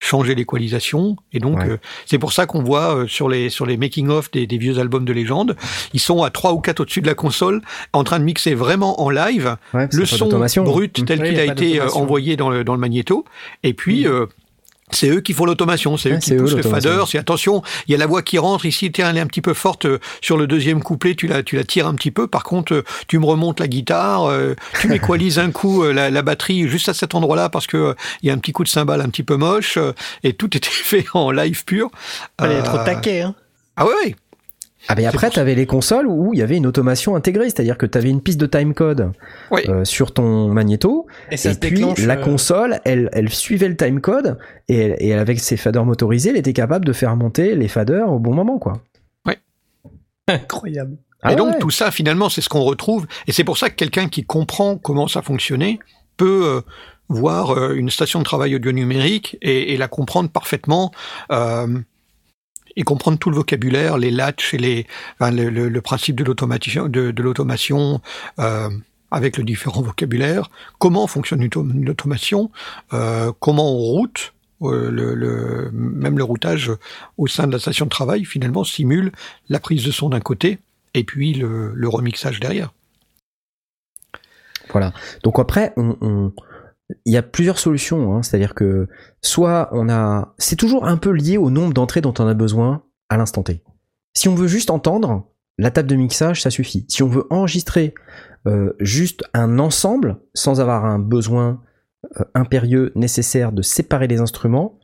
changer 0.00 0.34
l'équalisation. 0.34 1.16
Et 1.32 1.38
donc, 1.38 1.58
Ouais. 1.58 1.68
euh, 1.70 1.76
c'est 2.06 2.18
pour 2.18 2.32
ça 2.32 2.46
qu'on 2.46 2.62
voit 2.62 2.96
euh, 2.96 3.06
sur 3.06 3.28
les, 3.28 3.50
sur 3.50 3.66
les 3.66 3.76
making-of 3.76 4.30
des, 4.30 4.46
des 4.46 4.56
vieux 4.58 4.78
albums 4.78 5.04
de 5.04 5.12
légende, 5.12 5.56
ils 5.92 6.00
sont 6.00 6.22
à 6.22 6.30
3 6.30 6.54
ou 6.54 6.60
4 6.60 6.80
au-dessus 6.80 7.02
de 7.02 7.06
la 7.06 7.14
console, 7.14 7.60
en 7.92 8.02
train 8.02 8.18
de 8.18 8.24
mixer 8.24 8.54
vraiment 8.54 9.00
en 9.02 9.10
live 9.10 9.56
ouais, 9.74 9.88
le 9.92 10.06
son 10.06 10.26
brut 10.64 10.98
Mm. 11.00 11.04
tel 11.04 11.20
Oui, 11.22 11.28
qu'il 11.28 11.38
a 11.40 11.44
été 11.44 11.80
euh, 11.80 11.88
envoyé 11.90 12.36
dans 12.36 12.48
le, 12.50 12.64
dans 12.64 12.72
le 12.74 12.80
magnéto. 12.80 13.24
Et 13.62 13.74
puis, 13.74 14.06
euh, 14.06 14.26
c'est 14.92 15.08
eux 15.08 15.20
qui 15.20 15.32
font 15.32 15.44
l'automation, 15.44 15.96
c'est 15.96 16.10
Ouais, 16.10 16.16
eux 16.16 16.18
qui 16.18 16.34
eux, 16.34 16.38
poussent 16.38 16.54
le 16.54 16.62
fader. 16.62 17.04
C'est 17.06 17.18
attention, 17.18 17.62
il 17.86 17.92
y 17.92 17.94
a 17.94 17.98
la 17.98 18.06
voix 18.06 18.22
qui 18.22 18.38
rentre 18.38 18.66
ici, 18.66 18.90
tiens, 18.92 19.10
elle 19.10 19.16
est 19.16 19.20
un 19.20 19.26
petit 19.26 19.40
peu 19.40 19.54
forte 19.54 19.86
euh, 19.86 19.98
sur 20.20 20.36
le 20.36 20.46
deuxième 20.46 20.82
couplet, 20.82 21.14
tu 21.14 21.26
la, 21.26 21.42
tu 21.42 21.56
la 21.56 21.64
tires 21.64 21.86
un 21.86 21.94
petit 21.94 22.10
peu. 22.10 22.26
Par 22.26 22.44
contre, 22.44 22.74
euh, 22.74 22.84
tu 23.06 23.18
me 23.18 23.26
remontes 23.26 23.60
la 23.60 23.68
guitare, 23.68 24.24
euh, 24.24 24.54
tu 24.80 24.88
m'équalises 24.88 25.38
un 25.38 25.50
coup 25.50 25.84
la, 25.84 26.10
la 26.10 26.22
batterie 26.22 26.68
juste 26.68 26.88
à 26.88 26.94
cet 26.94 27.14
endroit-là 27.14 27.48
parce 27.48 27.66
que 27.66 27.94
il 28.22 28.28
y 28.28 28.30
a 28.30 28.34
un 28.34 28.38
petit 28.38 28.52
coup 28.52 28.64
de 28.64 28.68
cymbale 28.68 29.00
un 29.00 29.08
petit 29.08 29.22
peu 29.22 29.36
moche 29.36 29.78
et 30.22 30.32
tout 30.32 30.56
était 30.56 30.68
fait 30.70 31.06
en 31.14 31.30
live 31.30 31.64
pur. 31.64 31.90
Euh, 32.40 32.58
être 32.58 32.74
au 32.74 32.84
taquet, 32.84 33.22
hein. 33.22 33.34
Ah 33.76 33.86
ouais. 33.86 34.16
Ah 34.88 34.94
mais 34.96 35.04
après 35.06 35.28
pour 35.28 35.34
t'avais 35.34 35.54
les 35.54 35.66
consoles 35.66 36.06
où 36.06 36.32
il 36.32 36.38
y 36.38 36.42
avait 36.42 36.56
une 36.56 36.66
automation 36.66 37.14
intégrée, 37.14 37.44
c'est-à-dire 37.50 37.76
que 37.78 37.86
t'avais 37.86 38.08
une 38.10 38.20
piste 38.22 38.40
de 38.40 38.46
timecode 38.46 39.12
Oui. 39.50 39.60
euh, 39.68 39.84
sur 39.84 40.12
ton 40.12 40.48
magnéto 40.48 41.06
Et 41.30 41.36
ça 41.36 41.50
et 41.50 41.54
se 41.54 41.58
puis 41.58 41.70
déclenche. 41.72 42.00
la 42.06 42.16
euh, 42.18 42.24
console, 42.24 42.80
elle, 42.84 43.08
elle 43.12 43.28
suivait 43.28 43.68
le 43.68 43.76
timecode 43.76 44.38
et, 44.68 44.78
elle- 44.78 44.96
et 44.98 45.12
avec 45.14 45.38
ses 45.40 45.56
faders 45.56 45.84
motorisés, 45.84 46.30
elle 46.30 46.36
était 46.38 46.52
capable 46.54 46.84
de 46.86 46.92
faire 46.92 47.14
monter 47.16 47.54
les 47.54 47.68
faders 47.68 48.10
au 48.10 48.18
bon 48.18 48.34
moment 48.34 48.58
quoi. 48.58 48.80
Incroyable. 50.28 50.96
Ah 51.22 51.32
et 51.32 51.36
donc 51.36 51.58
tout 51.58 51.70
ça, 51.70 51.90
finalement, 51.90 52.28
c'est 52.28 52.40
ce 52.40 52.48
qu'on 52.48 52.62
retrouve. 52.62 53.06
Et 53.26 53.32
c'est 53.32 53.44
pour 53.44 53.58
ça 53.58 53.68
que 53.68 53.74
quelqu'un 53.74 54.08
qui 54.08 54.24
comprend 54.24 54.76
comment 54.78 55.08
ça 55.08 55.22
fonctionnait 55.22 55.78
peut 56.16 56.42
euh, 56.46 56.60
voir 57.08 57.50
euh, 57.50 57.74
une 57.74 57.90
station 57.90 58.20
de 58.20 58.24
travail 58.24 58.54
audio 58.54 58.72
numérique 58.72 59.36
et, 59.42 59.74
et 59.74 59.76
la 59.76 59.88
comprendre 59.88 60.30
parfaitement. 60.30 60.92
Euh, 61.32 61.66
et 62.76 62.82
comprendre 62.82 63.18
tout 63.18 63.30
le 63.30 63.36
vocabulaire, 63.36 63.98
les 63.98 64.10
latches 64.10 64.54
et 64.54 64.58
les, 64.58 64.86
enfin, 65.18 65.30
le, 65.30 65.50
le- 65.50 65.68
le 65.68 65.80
principe 65.80 66.16
de 66.16 66.24
l'automation, 66.24 66.88
de, 66.88 67.10
de 67.10 67.22
l'automation 67.22 68.00
euh, 68.38 68.68
avec 69.10 69.36
le 69.36 69.44
différent 69.44 69.82
vocabulaire, 69.82 70.50
comment 70.78 71.06
fonctionne 71.06 71.42
une 71.42 71.48
autom- 71.48 71.72
une 71.74 71.90
automation, 71.90 72.50
euh, 72.92 73.32
comment 73.40 73.72
on 73.72 73.78
route, 73.78 74.32
euh, 74.62 74.90
le, 74.90 75.14
le- 75.14 75.70
même 75.72 76.18
le 76.18 76.24
routage 76.24 76.70
au 77.18 77.26
sein 77.26 77.46
de 77.46 77.52
la 77.52 77.58
station 77.58 77.86
de 77.86 77.90
travail 77.90 78.24
finalement 78.24 78.62
simule 78.62 79.10
la 79.48 79.58
prise 79.58 79.84
de 79.84 79.90
son 79.90 80.10
d'un 80.10 80.20
côté 80.20 80.58
et 80.94 81.02
puis 81.04 81.34
le, 81.34 81.72
le 81.74 81.88
remixage 81.88 82.40
derrière. 82.40 82.72
Voilà. 84.70 84.92
Donc 85.24 85.38
après, 85.38 85.72
on, 85.76 85.96
on- 86.00 86.32
il 87.04 87.12
y 87.12 87.16
a 87.16 87.22
plusieurs 87.22 87.58
solutions. 87.58 88.14
hein. 88.14 88.22
C'est-à-dire 88.22 88.54
que 88.54 88.88
soit 89.22 89.68
on 89.72 89.88
a, 89.88 90.34
c'est 90.38 90.56
toujours 90.56 90.86
un 90.86 90.96
peu 90.96 91.10
lié 91.10 91.38
au 91.38 91.50
nombre 91.50 91.72
d'entrées 91.72 92.00
dont 92.00 92.14
on 92.18 92.26
a 92.26 92.34
besoin 92.34 92.82
à 93.08 93.16
l'instant 93.16 93.42
T. 93.42 93.62
Si 94.14 94.28
on 94.28 94.34
veut 94.34 94.48
juste 94.48 94.70
entendre, 94.70 95.30
la 95.58 95.70
table 95.70 95.88
de 95.88 95.96
mixage, 95.96 96.42
ça 96.42 96.50
suffit. 96.50 96.86
Si 96.88 97.02
on 97.02 97.08
veut 97.08 97.26
enregistrer 97.30 97.94
euh, 98.46 98.72
juste 98.80 99.22
un 99.34 99.58
ensemble 99.58 100.16
sans 100.32 100.60
avoir 100.60 100.86
un 100.86 100.98
besoin 100.98 101.60
euh, 102.18 102.24
impérieux 102.34 102.92
nécessaire 102.94 103.52
de 103.52 103.62
séparer 103.62 104.06
les 104.06 104.20
instruments, 104.20 104.78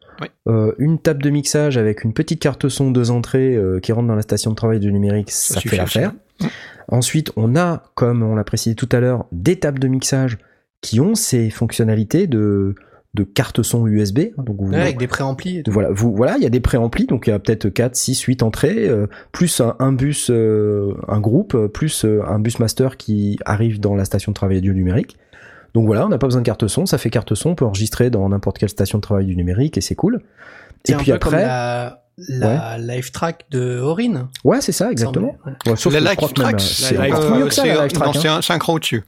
euh, 0.49 0.75
une 0.79 0.99
table 0.99 1.23
de 1.23 1.31
mixage 1.31 1.79
avec 1.79 2.05
une 2.05 2.13
petite 2.13 2.41
carte 2.41 2.69
son 2.69 2.91
deux 2.91 3.11
entrées 3.11 3.59
qui 3.83 3.93
rentre 3.93 4.09
dans 4.09 4.15
la 4.15 4.23
station 4.23 4.51
de 4.51 4.57
travail 4.57 4.81
du 4.81 4.93
numérique, 4.93 5.31
ça, 5.31 5.55
suffit 5.55 5.71
fait 5.71 5.77
l'affaire. 5.77 6.13
Ensuite, 6.89 7.33
on 7.37 7.57
a, 7.57 7.83
comme 7.95 8.23
on 8.23 8.35
l'a 8.35 8.45
précisé 8.45 8.75
tout 8.77 8.89
à 8.93 9.01
l'heure, 9.01 9.27
des 9.33 9.59
tables 9.59 9.79
de 9.79 9.89
mixage 9.89 10.39
qui 10.87 11.01
ont 11.01 11.17
ces 11.17 11.51
fonctionnalités 11.51 12.29
de, 12.29 12.77
de 13.15 13.25
cartes 13.25 13.63
son 13.65 13.87
USB. 13.89 14.19
hein, 14.39 14.43
Donc 14.45 14.57
vous, 14.61 14.71
Ouais, 14.71 14.81
avec 14.81 14.99
des 14.99 15.09
préamplis 15.09 15.65
voilà, 15.67 15.89
vous, 15.91 16.15
voilà, 16.15 16.37
il 16.37 16.43
y 16.45 16.47
a 16.47 16.49
des 16.51 16.61
préamplis, 16.61 17.07
donc 17.07 17.27
il 17.27 17.31
y 17.31 17.33
a 17.33 17.39
peut-être 17.41 17.69
4, 17.69 17.97
6, 17.97 18.21
8 18.21 18.43
entrées, 18.45 18.89
euh, 18.89 19.09
plus 19.33 19.61
un, 19.61 19.75
un 19.81 19.93
bus, 19.93 20.31
euh, 20.31 20.95
un 21.09 21.19
groupe, 21.19 21.55
euh, 21.57 21.67
plus 21.67 22.05
euh, 22.05 22.23
un 22.29 22.39
bus 22.39 22.61
master 22.61 22.97
qui 22.97 23.37
arrive 23.45 23.81
dans 23.81 23.97
la 23.97 24.05
station 24.05 24.31
de 24.31 24.35
travail 24.37 24.61
du 24.61 24.73
numérique. 24.75 25.17
Donc 25.75 25.87
voilà, 25.87 26.07
on 26.07 26.09
n'a 26.09 26.19
pas 26.19 26.29
besoin 26.29 26.41
de 26.43 26.47
carte 26.47 26.69
son, 26.69 26.87
ça 26.87 26.99
fait 26.99 27.11
carte 27.11 27.35
son, 27.35 27.51
on 27.51 27.55
peut 27.57 27.65
enregistrer 27.65 28.09
dans 28.11 28.29
n'importe 28.29 28.59
quelle 28.59 28.69
station 28.69 28.99
de 28.99 29.03
travail 29.03 29.27
du 29.27 29.35
numérique 29.37 29.77
et 29.77 29.81
c'est 29.81 29.97
cool. 29.97 30.21
C'est 30.85 30.93
Et 30.93 30.95
un 30.95 30.99
puis 30.99 31.11
peu 31.13 31.19
comme 31.19 31.35
après, 31.35 31.47
la, 31.47 32.01
la 32.29 32.79
live 32.79 33.11
track 33.11 33.47
de 33.51 33.81
Orin. 33.81 34.29
ouais, 34.45 34.61
c'est 34.61 34.71
ça, 34.73 34.93
exactement. 34.93 35.37
Ouais. 35.45 35.53
La 35.91 36.01
live 36.01 36.33
track, 36.33 36.61
c'est 36.61 36.95
la 36.95 37.07
live 37.07 37.15
encore 37.15 37.27
track, 37.27 37.39
mieux 37.41 37.47
que 37.49 37.55
ça, 37.55 37.63
c'est 37.63 37.75
la 37.75 37.83
live 37.83 37.93
track. 37.93 38.07
non, 38.15 38.21
c'est 38.21 38.29
un, 38.29 38.41
c'est 38.41 38.53
un 38.53 38.59
cran 38.59 38.75
au-dessus. 38.75 39.03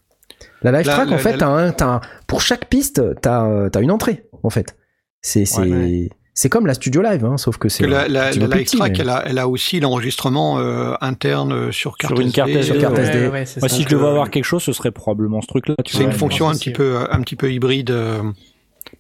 La 0.62 0.72
live 0.72 0.86
La- 0.86 0.92
track, 0.94 1.10
la- 1.10 1.16
en 1.16 1.18
fait, 1.18 1.32
la- 1.32 1.38
t'as 1.38 1.48
un, 1.48 1.70
t'as 1.72 1.86
un- 1.86 2.00
pour 2.26 2.40
chaque 2.40 2.66
piste, 2.68 3.02
t'as, 3.20 3.46
euh, 3.46 3.68
t'as 3.70 3.80
une 3.80 3.90
entrée, 3.90 4.24
en 4.42 4.50
fait. 4.50 4.76
C'est, 5.20 5.44
c'est, 5.44 5.60
Ouais, 5.60 6.08
c'est 6.34 6.48
comme 6.48 6.66
la 6.66 6.74
studio 6.74 7.02
live, 7.02 7.24
hein, 7.24 7.36
sauf 7.38 7.58
que 7.58 7.68
c'est 7.68 7.82
Que 7.84 7.88
la, 7.88 8.06
la, 8.08 8.30
live 8.30 8.48
petit, 8.48 8.76
track, 8.76 8.92
mais- 8.92 8.98
elle, 9.00 9.08
a, 9.08 9.22
elle 9.26 9.38
a 9.38 9.48
aussi 9.48 9.80
l'enregistrement 9.80 10.58
euh, 10.60 10.94
interne 11.00 11.52
euh, 11.52 11.72
sur 11.72 11.96
carte 11.96 12.14
Sur 12.14 12.20
une 12.24 12.30
carte 12.32 12.48
SD, 12.50 12.60
SD, 12.60 12.72
Sur 12.72 12.80
carte 12.80 12.98
euh, 12.98 13.02
SD. 13.02 13.18
Ouais, 13.18 13.28
ouais, 13.30 13.46
c'est 13.46 13.60
Moi, 13.60 13.68
si 13.68 13.82
je 13.82 13.88
devais 13.88 14.04
euh, 14.04 14.08
avoir 14.10 14.30
quelque 14.30 14.44
chose, 14.44 14.62
ce 14.62 14.72
serait 14.72 14.90
probablement 14.92 15.40
ce 15.42 15.46
truc-là. 15.48 15.74
tu 15.84 15.96
C'est 15.96 16.02
vois. 16.04 16.12
une 16.12 16.18
fonction 16.18 16.48
un 16.48 16.52
petit 16.54 16.70
peu, 16.72 16.98
un 17.10 17.20
petit 17.22 17.36
peu 17.36 17.52
hybride. 17.52 17.90
euh. 17.90 18.22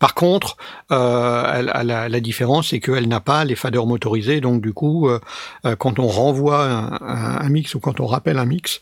Par 0.00 0.14
contre, 0.14 0.56
euh, 0.92 1.44
elle- 1.54 1.72
elle 1.74 1.90
a- 1.90 2.08
la 2.08 2.20
différence, 2.20 2.68
c'est 2.70 2.78
qu'elle 2.80 3.08
n'a 3.08 3.20
pas 3.20 3.44
les 3.44 3.54
faders 3.56 3.86
motorisés. 3.86 4.40
Donc, 4.40 4.60
du 4.60 4.72
coup, 4.72 5.08
euh, 5.08 5.18
euh, 5.64 5.76
quand 5.76 5.98
on 5.98 6.06
renvoie 6.08 6.64
un, 6.64 6.92
un- 7.00 7.38
un 7.40 7.48
mix 7.48 7.74
ou 7.74 7.80
quand 7.80 7.98
on 8.00 8.06
rappelle 8.06 8.38
un 8.38 8.44
mix, 8.44 8.80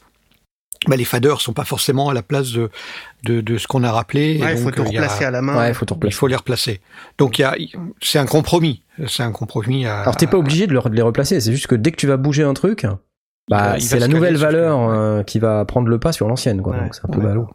bah, 0.89 0.97
les 0.97 1.05
faders 1.05 1.41
sont 1.41 1.53
pas 1.53 1.65
forcément 1.65 2.09
à 2.09 2.15
la 2.15 2.23
place 2.23 2.53
de, 2.53 2.71
de, 3.25 3.41
de 3.41 3.59
ce 3.59 3.67
qu'on 3.67 3.83
a 3.85 3.93
rappelé. 3.93 4.41
Ouais, 4.43 4.53
il 4.53 4.59
faut 4.59 4.65
donc, 4.67 4.75
tout 4.77 4.83
euh, 4.83 4.87
il 4.89 4.95
y 4.95 4.99
a- 4.99 5.03
replacer 5.03 5.25
à 5.25 5.31
la 5.31 5.43
main. 5.43 5.57
Ouais, 5.57 5.75
faut 5.75 5.85
tout 5.85 5.99
il 6.05 6.13
faut 6.15 6.27
les 6.27 6.37
replacer. 6.37 6.81
Donc, 7.19 7.39
il 7.39 7.43
y 7.43 7.45
a, 7.45 7.55
c'est 8.03 8.19
un 8.19 8.27
compromis. 8.27 8.83
C'est 9.07 9.23
un 9.23 9.33
compromis 9.33 9.87
à. 9.87 10.01
Alors 10.03 10.17
t'es 10.17 10.27
pas 10.27 10.39
obligé 10.39 10.67
de, 10.67 10.73
le- 10.73 10.81
de 10.81 10.95
les 10.95 11.03
replacer, 11.03 11.41
c'est 11.41 11.53
juste 11.53 11.67
que 11.67 11.75
dès 11.75 11.91
que 11.91 11.97
tu 11.97 12.07
vas 12.07 12.17
bouger 12.17 12.43
un 12.45 12.55
truc, 12.55 12.87
bah 13.49 13.77
c'est 13.79 13.99
la 13.99 14.09
nouvelle 14.09 14.35
que- 14.35 14.41
valeur 14.41 14.89
euh, 14.91 15.23
qui 15.23 15.39
va 15.39 15.65
prendre 15.65 15.89
le 15.89 15.99
pas 15.99 16.13
sur 16.13 16.29
l'ancienne, 16.29 16.63
quoi. 16.63 16.75
Ouais. 16.75 16.81
Donc 16.83 16.95
c'est 16.95 17.05
un 17.05 17.09
peu 17.11 17.19
Ouais. 17.19 17.25
ballot. 17.27 17.49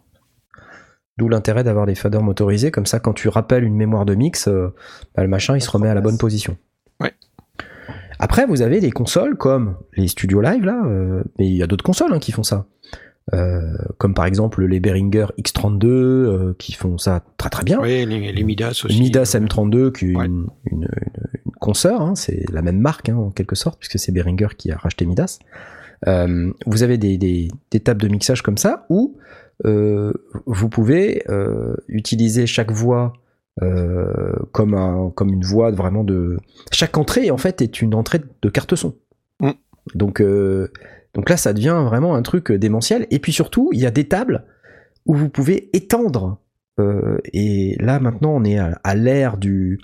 D'où 1.17 1.27
l'intérêt 1.29 1.63
d'avoir 1.63 1.85
des 1.85 1.95
faders 1.95 2.21
motorisés, 2.23 2.71
comme 2.71 2.85
ça 2.85 2.99
quand 2.99 3.13
tu 3.13 3.27
rappelles 3.27 3.63
une 3.63 3.75
mémoire 3.75 4.05
de 4.05 4.15
mix, 4.15 4.47
euh, 4.47 4.73
bah, 5.15 5.23
le 5.23 5.27
machin 5.29 5.55
il 5.55 5.61
se 5.61 5.69
remet 5.69 5.89
à 5.89 5.93
la 5.93 6.01
bonne 6.01 6.17
position. 6.17 6.57
Ouais. 6.99 7.13
Après 8.19 8.45
vous 8.45 8.61
avez 8.61 8.79
des 8.79 8.91
consoles 8.91 9.35
comme 9.35 9.77
les 9.97 10.07
Studio 10.07 10.41
Live 10.41 10.63
là, 10.63 10.81
euh, 10.85 11.23
mais 11.37 11.47
il 11.47 11.55
y 11.55 11.63
a 11.63 11.67
d'autres 11.67 11.83
consoles 11.83 12.13
hein, 12.13 12.19
qui 12.19 12.31
font 12.31 12.43
ça. 12.43 12.65
Euh, 13.33 13.77
comme 13.97 14.13
par 14.13 14.25
exemple 14.25 14.65
les 14.65 14.79
Behringer 14.79 15.27
X32 15.39 15.85
euh, 15.85 16.55
qui 16.57 16.73
font 16.73 16.97
ça 16.97 17.23
très 17.37 17.49
très 17.49 17.63
bien. 17.63 17.79
Oui, 17.79 18.05
les, 18.05 18.31
les 18.31 18.43
Midas 18.43 18.81
aussi. 18.83 18.99
Midas 18.99 19.35
M32 19.39 19.91
qui 19.91 20.11
est 20.11 20.15
Ouais. 20.15 20.25
une, 20.25 20.47
une, 20.65 20.87
une, 21.45 21.51
consoeur, 21.59 22.01
hein, 22.01 22.15
c'est 22.15 22.43
la 22.51 22.61
même 22.63 22.79
marque 22.79 23.09
hein, 23.09 23.15
en 23.15 23.29
quelque 23.29 23.55
sorte 23.55 23.77
puisque 23.79 23.99
c'est 23.99 24.11
Behringer 24.11 24.47
qui 24.57 24.71
a 24.71 24.77
racheté 24.77 25.05
Midas. 25.05 25.39
Euh, 26.07 26.51
vous 26.65 26.81
avez 26.83 26.97
des, 26.97 27.17
des, 27.19 27.49
des 27.69 27.79
tables 27.79 28.01
de 28.01 28.07
mixage 28.07 28.41
comme 28.41 28.57
ça 28.57 28.85
où 28.89 29.17
euh, 29.65 30.11
vous 30.47 30.67
pouvez 30.69 31.23
euh, 31.29 31.75
utiliser 31.87 32.47
chaque 32.47 32.71
voix 32.71 33.13
euh, 33.61 34.33
comme, 34.51 34.73
un, 34.73 35.11
comme 35.13 35.29
une 35.31 35.43
voix 35.43 35.69
vraiment 35.71 36.03
de... 36.03 36.37
Chaque 36.71 36.97
entrée 36.97 37.29
en 37.29 37.37
fait 37.37 37.61
est 37.61 37.81
une 37.81 37.93
entrée 37.93 38.19
de 38.41 38.49
carte 38.49 38.75
son. 38.75 38.95
Mm. 39.39 39.51
Donc, 39.93 40.21
euh, 40.21 40.71
donc 41.13 41.29
là 41.29 41.37
ça 41.37 41.53
devient 41.53 41.83
vraiment 41.85 42.15
un 42.15 42.21
truc 42.21 42.51
démentiel. 42.51 43.07
Et 43.11 43.19
puis 43.19 43.31
surtout 43.33 43.69
il 43.73 43.79
y 43.79 43.85
a 43.85 43.91
des 43.91 44.07
tables 44.07 44.45
où 45.05 45.15
vous 45.15 45.29
pouvez 45.29 45.69
étendre 45.75 46.39
euh, 46.79 47.17
et 47.33 47.75
là 47.79 47.99
maintenant 47.99 48.33
on 48.35 48.43
est 48.43 48.57
à, 48.57 48.79
à 48.83 48.95
l'ère 48.95 49.37
du, 49.37 49.79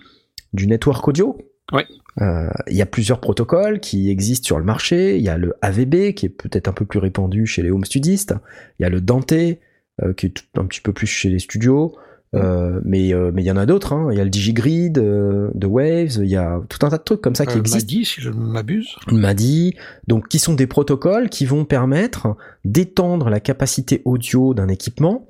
du 0.53 0.67
network 0.67 1.07
audio. 1.07 1.37
Ouais. 1.73 1.85
Euh, 2.21 2.49
Il 2.67 2.77
y 2.77 2.81
a 2.81 2.85
plusieurs 2.85 3.19
protocoles 3.19 3.79
qui 3.79 4.09
existent 4.09 4.45
sur 4.45 4.57
le 4.57 4.63
marché. 4.63 5.17
Il 5.17 5.23
y 5.23 5.29
a 5.29 5.37
le 5.37 5.53
AVB 5.61 6.13
qui 6.13 6.25
est 6.27 6.29
peut-être 6.29 6.67
un 6.67 6.73
peu 6.73 6.85
plus 6.85 6.99
répandu 6.99 7.45
chez 7.45 7.61
les 7.61 7.69
home 7.71 7.83
studistes. 7.85 8.33
Il 8.79 8.83
y 8.83 8.85
a 8.85 8.89
le 8.89 9.01
Dante 9.01 9.33
euh, 9.33 10.13
qui 10.15 10.27
est 10.27 10.29
tout- 10.29 10.43
un 10.61 10.65
petit 10.65 10.81
peu 10.81 10.93
plus 10.93 11.07
chez 11.07 11.29
les 11.29 11.39
studios. 11.39 11.95
Euh, 12.35 12.81
mais 12.83 13.13
euh, 13.13 13.31
mais 13.33 13.41
il 13.41 13.45
y 13.45 13.51
en 13.51 13.57
a 13.57 13.65
d'autres. 13.65 13.93
hein. 13.93 14.09
Il 14.11 14.17
y 14.17 14.21
a 14.21 14.23
le 14.25 14.29
Digigrid 14.29 14.97
euh, 14.97 15.49
de 15.55 15.65
Waves. 15.65 16.17
Il 16.17 16.27
y 16.29 16.35
a 16.35 16.59
tout 16.67 16.85
un 16.85 16.89
tas 16.89 16.97
de 16.97 17.03
trucs 17.03 17.21
comme 17.21 17.35
ça 17.35 17.45
qui 17.45 17.55
Euh, 17.55 17.59
existent. 17.61 17.79
Madi, 17.85 18.05
si 18.05 18.19
je 18.21 18.29
ne 18.29 18.35
m'abuse. 18.35 18.95
m'a 19.11 19.33
dit, 19.33 19.75
donc 20.07 20.27
qui 20.27 20.37
sont 20.39 20.53
des 20.53 20.67
protocoles 20.67 21.29
qui 21.29 21.45
vont 21.45 21.63
permettre 21.63 22.35
d'étendre 22.65 23.29
la 23.29 23.39
capacité 23.39 24.01
audio 24.03 24.53
d'un 24.53 24.67
équipement 24.67 25.25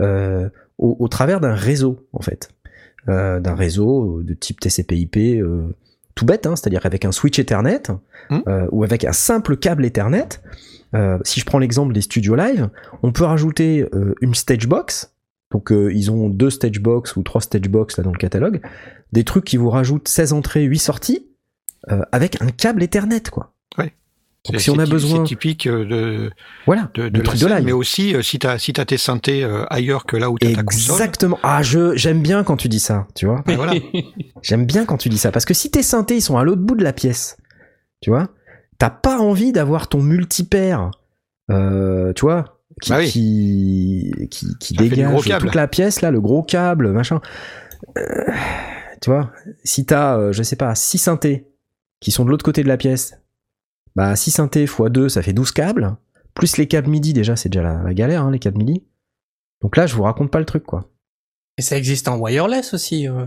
euh, 0.00 0.48
au, 0.78 0.96
au 0.98 1.08
travers 1.08 1.40
d'un 1.40 1.54
réseau 1.54 2.06
en 2.12 2.22
fait, 2.22 2.48
Euh, 3.08 3.40
d'un 3.40 3.54
réseau 3.54 4.22
de 4.22 4.34
type 4.34 4.60
TCP/IP 4.60 5.16
euh, 5.42 5.68
tout 6.14 6.24
bête, 6.26 6.46
hein, 6.46 6.56
c'est-à-dire 6.56 6.84
avec 6.86 7.04
un 7.04 7.12
switch 7.12 7.38
Ethernet 7.38 7.82
euh, 8.30 8.66
ou 8.72 8.84
avec 8.84 9.04
un 9.04 9.12
simple 9.12 9.56
câble 9.56 9.84
Ethernet. 9.84 10.40
Euh, 10.94 11.18
si 11.24 11.40
je 11.40 11.44
prends 11.44 11.58
l'exemple 11.58 11.92
des 11.92 12.00
studios 12.00 12.34
live, 12.36 12.70
on 13.02 13.12
peut 13.12 13.24
rajouter 13.24 13.86
une 14.22 14.34
stage 14.34 14.66
box. 14.66 15.12
Donc 15.50 15.72
euh, 15.72 15.92
ils 15.94 16.10
ont 16.10 16.28
deux 16.28 16.50
stage 16.50 16.80
box 16.80 17.16
ou 17.16 17.22
trois 17.22 17.40
stage 17.40 17.68
box 17.68 17.96
là 17.96 18.04
dans 18.04 18.12
le 18.12 18.18
catalogue, 18.18 18.60
des 19.12 19.24
trucs 19.24 19.44
qui 19.44 19.56
vous 19.56 19.70
rajoutent 19.70 20.08
16 20.08 20.32
entrées, 20.34 20.64
8 20.64 20.78
sorties 20.78 21.26
euh, 21.90 22.02
avec 22.12 22.40
un 22.42 22.48
câble 22.48 22.82
Ethernet 22.82 23.22
quoi. 23.30 23.54
Ouais. 23.78 23.94
Donc 24.50 24.60
si 24.60 24.70
on 24.70 24.78
a 24.78 24.86
besoin, 24.86 25.18
C'est 25.18 25.24
typique 25.24 25.66
euh, 25.66 25.84
de, 25.84 26.30
voilà, 26.66 26.90
de, 26.94 27.02
le 27.04 27.10
de 27.10 27.22
la 27.22 27.32
de 27.32 27.46
live. 27.46 27.64
mais 27.64 27.72
aussi 27.72 28.14
euh, 28.14 28.22
si 28.22 28.38
tu 28.38 28.46
as, 28.46 28.58
si 28.58 28.72
t'as 28.72 28.84
tes 28.84 28.96
synthés 28.96 29.42
euh, 29.42 29.64
ailleurs 29.68 30.04
que 30.06 30.16
là 30.16 30.30
où 30.30 30.38
tu 30.38 30.46
as 30.46 30.54
ta 30.54 30.62
console. 30.62 30.94
Exactement. 30.94 31.38
Ah, 31.42 31.62
je 31.62 31.96
j'aime 31.96 32.22
bien 32.22 32.44
quand 32.44 32.56
tu 32.56 32.68
dis 32.68 32.80
ça, 32.80 33.06
tu 33.14 33.26
vois. 33.26 33.42
ben 33.46 33.56
voilà. 33.56 33.74
J'aime 34.42 34.64
bien 34.64 34.84
quand 34.84 34.96
tu 34.96 35.08
dis 35.08 35.18
ça 35.18 35.32
parce 35.32 35.44
que 35.44 35.54
si 35.54 35.70
tes 35.70 35.82
synthés 35.82 36.16
ils 36.16 36.22
sont 36.22 36.36
à 36.38 36.44
l'autre 36.44 36.62
bout 36.62 36.76
de 36.76 36.84
la 36.84 36.92
pièce, 36.92 37.36
tu 38.00 38.10
vois, 38.10 38.28
t'as 38.78 38.90
pas 38.90 39.18
envie 39.18 39.52
d'avoir 39.52 39.88
ton 39.88 40.00
multipaire, 40.02 40.90
euh, 41.50 42.12
tu 42.14 42.22
vois, 42.24 42.57
qui 42.80 42.90
Bah 42.90 42.98
oui. 42.98 43.10
qui 44.30 44.56
qui, 44.58 44.74
dégage 44.74 45.38
toute 45.40 45.54
la 45.54 45.68
pièce 45.68 46.00
là, 46.00 46.10
le 46.10 46.20
gros 46.20 46.42
câble, 46.42 46.92
machin. 46.92 47.20
Euh, 47.96 48.32
tu 49.00 49.10
vois, 49.10 49.30
si 49.64 49.86
t'as, 49.86 50.16
euh, 50.18 50.32
je 50.32 50.42
sais 50.42 50.56
pas, 50.56 50.74
6 50.74 50.98
synthés 50.98 51.46
qui 52.00 52.10
sont 52.10 52.24
de 52.24 52.30
l'autre 52.30 52.44
côté 52.44 52.62
de 52.62 52.68
la 52.68 52.76
pièce, 52.76 53.14
bah 53.96 54.14
6 54.16 54.30
synthés 54.32 54.64
x 54.64 54.80
2 54.90 55.08
ça 55.08 55.22
fait 55.22 55.32
12 55.32 55.52
câbles, 55.52 55.96
plus 56.34 56.56
les 56.56 56.66
câbles 56.66 56.88
MIDI 56.90 57.12
déjà, 57.12 57.36
c'est 57.36 57.48
déjà 57.48 57.62
la, 57.62 57.82
la 57.82 57.94
galère, 57.94 58.22
hein, 58.24 58.30
les 58.30 58.38
câbles 58.38 58.58
MIDI. 58.58 58.84
Donc 59.62 59.76
là, 59.76 59.86
je 59.86 59.94
vous 59.94 60.02
raconte 60.04 60.30
pas 60.30 60.38
le 60.38 60.44
truc 60.44 60.64
quoi. 60.64 60.90
Et 61.56 61.62
ça 61.62 61.76
existe 61.76 62.06
en 62.08 62.18
wireless 62.18 62.74
aussi. 62.74 63.08
euh. 63.08 63.26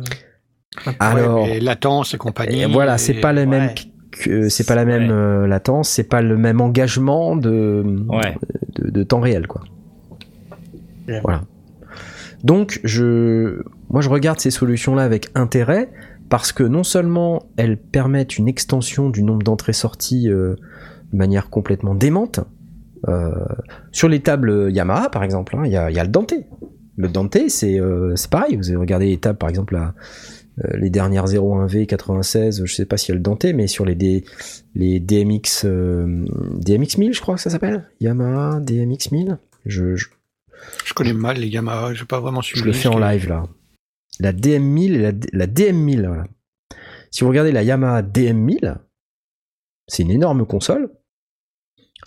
Alors, 1.00 1.44
Ouais, 1.44 1.60
latence 1.60 2.14
et 2.14 2.18
compagnie. 2.18 2.62
Et 2.62 2.66
voilà, 2.66 2.98
c'est 2.98 3.16
et- 3.16 3.22
pas 3.22 3.34
les 3.34 3.46
mêmes 3.46 3.68
ouais. 3.68 3.76
Que 4.12 4.50
c'est 4.50 4.66
pas 4.68 4.76
la 4.76 4.86
même 4.86 5.04
Ouais. 5.04 5.12
euh, 5.12 5.48
latence, 5.48 5.90
c'est 5.90 6.04
pas 6.08 6.22
le 6.22 6.38
même 6.38 6.62
engagement 6.62 7.36
de, 7.36 7.84
Ouais. 8.10 8.36
de, 8.76 8.90
de 8.92 9.04
temps 9.04 9.20
réel 9.22 9.48
quoi. 9.48 9.62
Ouais. 11.08 11.20
Voilà. 11.24 11.44
Donc 12.44 12.80
je 12.84 13.62
moi 13.90 14.02
je 14.02 14.10
regarde 14.10 14.40
ces 14.40 14.52
solutions 14.52 14.96
là 14.96 15.04
avec 15.04 15.30
intérêt 15.36 15.90
parce 16.30 16.52
que 16.52 16.64
non 16.64 16.84
seulement 16.84 17.44
elles 17.58 17.78
permettent 17.78 18.38
une 18.38 18.48
extension 18.48 19.10
du 19.10 19.24
nombre 19.24 19.44
d'entrées-sorties 19.44 20.30
euh, 20.30 20.56
de 21.12 21.18
manière 21.18 21.50
complètement 21.50 21.94
démente. 21.96 22.40
euh, 23.08 23.32
sur 23.92 24.08
les 24.10 24.20
tables 24.22 24.70
Yamaha 24.72 25.10
par 25.10 25.24
exemple, 25.24 25.56
hein, 25.58 25.64
il 25.66 25.72
y, 25.72 25.78
a, 25.78 25.90
il 25.90 25.96
y 25.96 26.00
a 26.00 26.04
le 26.04 26.10
Dante. 26.10 26.34
Le 26.98 27.08
Dante 27.08 27.38
c'est 27.48 27.80
euh, 27.80 28.16
c'est 28.16 28.30
pareil, 28.30 28.56
vous 28.58 28.70
avez 28.70 28.78
regardé 28.78 29.06
les 29.08 29.18
tables 29.18 29.38
par 29.40 29.50
exemple 29.50 29.74
là, 29.74 29.94
euh, 29.96 30.02
les 30.74 30.90
dernières 30.90 31.26
01V 31.28 31.86
96, 31.86 32.64
je 32.66 32.74
sais 32.76 32.86
pas 32.86 32.96
a 32.98 33.14
le 33.14 33.20
Dante, 33.20 33.46
mais 33.46 33.68
sur 33.68 33.86
les, 33.86 33.96
D- 33.96 34.24
les 34.76 35.00
DMX, 35.00 35.64
euh, 35.66 36.26
DMX 36.60 36.98
1000, 36.98 37.14
je 37.14 37.22
crois 37.22 37.36
que 37.36 37.42
ça 37.42 37.50
s'appelle. 37.50 37.90
Yamaha 38.00 38.60
DMX 38.60 39.12
1000. 39.12 39.38
Je, 39.66 39.96
je, 39.96 40.08
Je 40.86 40.94
connais 40.94 41.14
mal 41.14 41.38
les 41.38 41.48
Yamaha, 41.48 41.94
j'ai 41.94 42.06
pas 42.06 42.20
vraiment 42.20 42.42
suivi. 42.42 42.62
je 42.62 42.66
le 42.66 42.74
fais 42.74 42.88
en 42.90 43.00
live 43.00 43.28
là. 43.30 43.44
La 44.20 44.34
DM1000 44.34 44.94
et 44.94 44.98
la, 45.00 45.12
la 45.34 45.48
DM1000, 45.48 46.06
voilà. 46.08 46.26
Si 47.12 47.22
vous 47.24 47.30
regardez 47.30 47.52
la 47.52 47.64
Yamaha 47.64 48.02
DM1000, 48.04 48.78
c'est 49.88 50.04
une 50.04 50.12
énorme 50.12 50.46
console. 50.46 50.90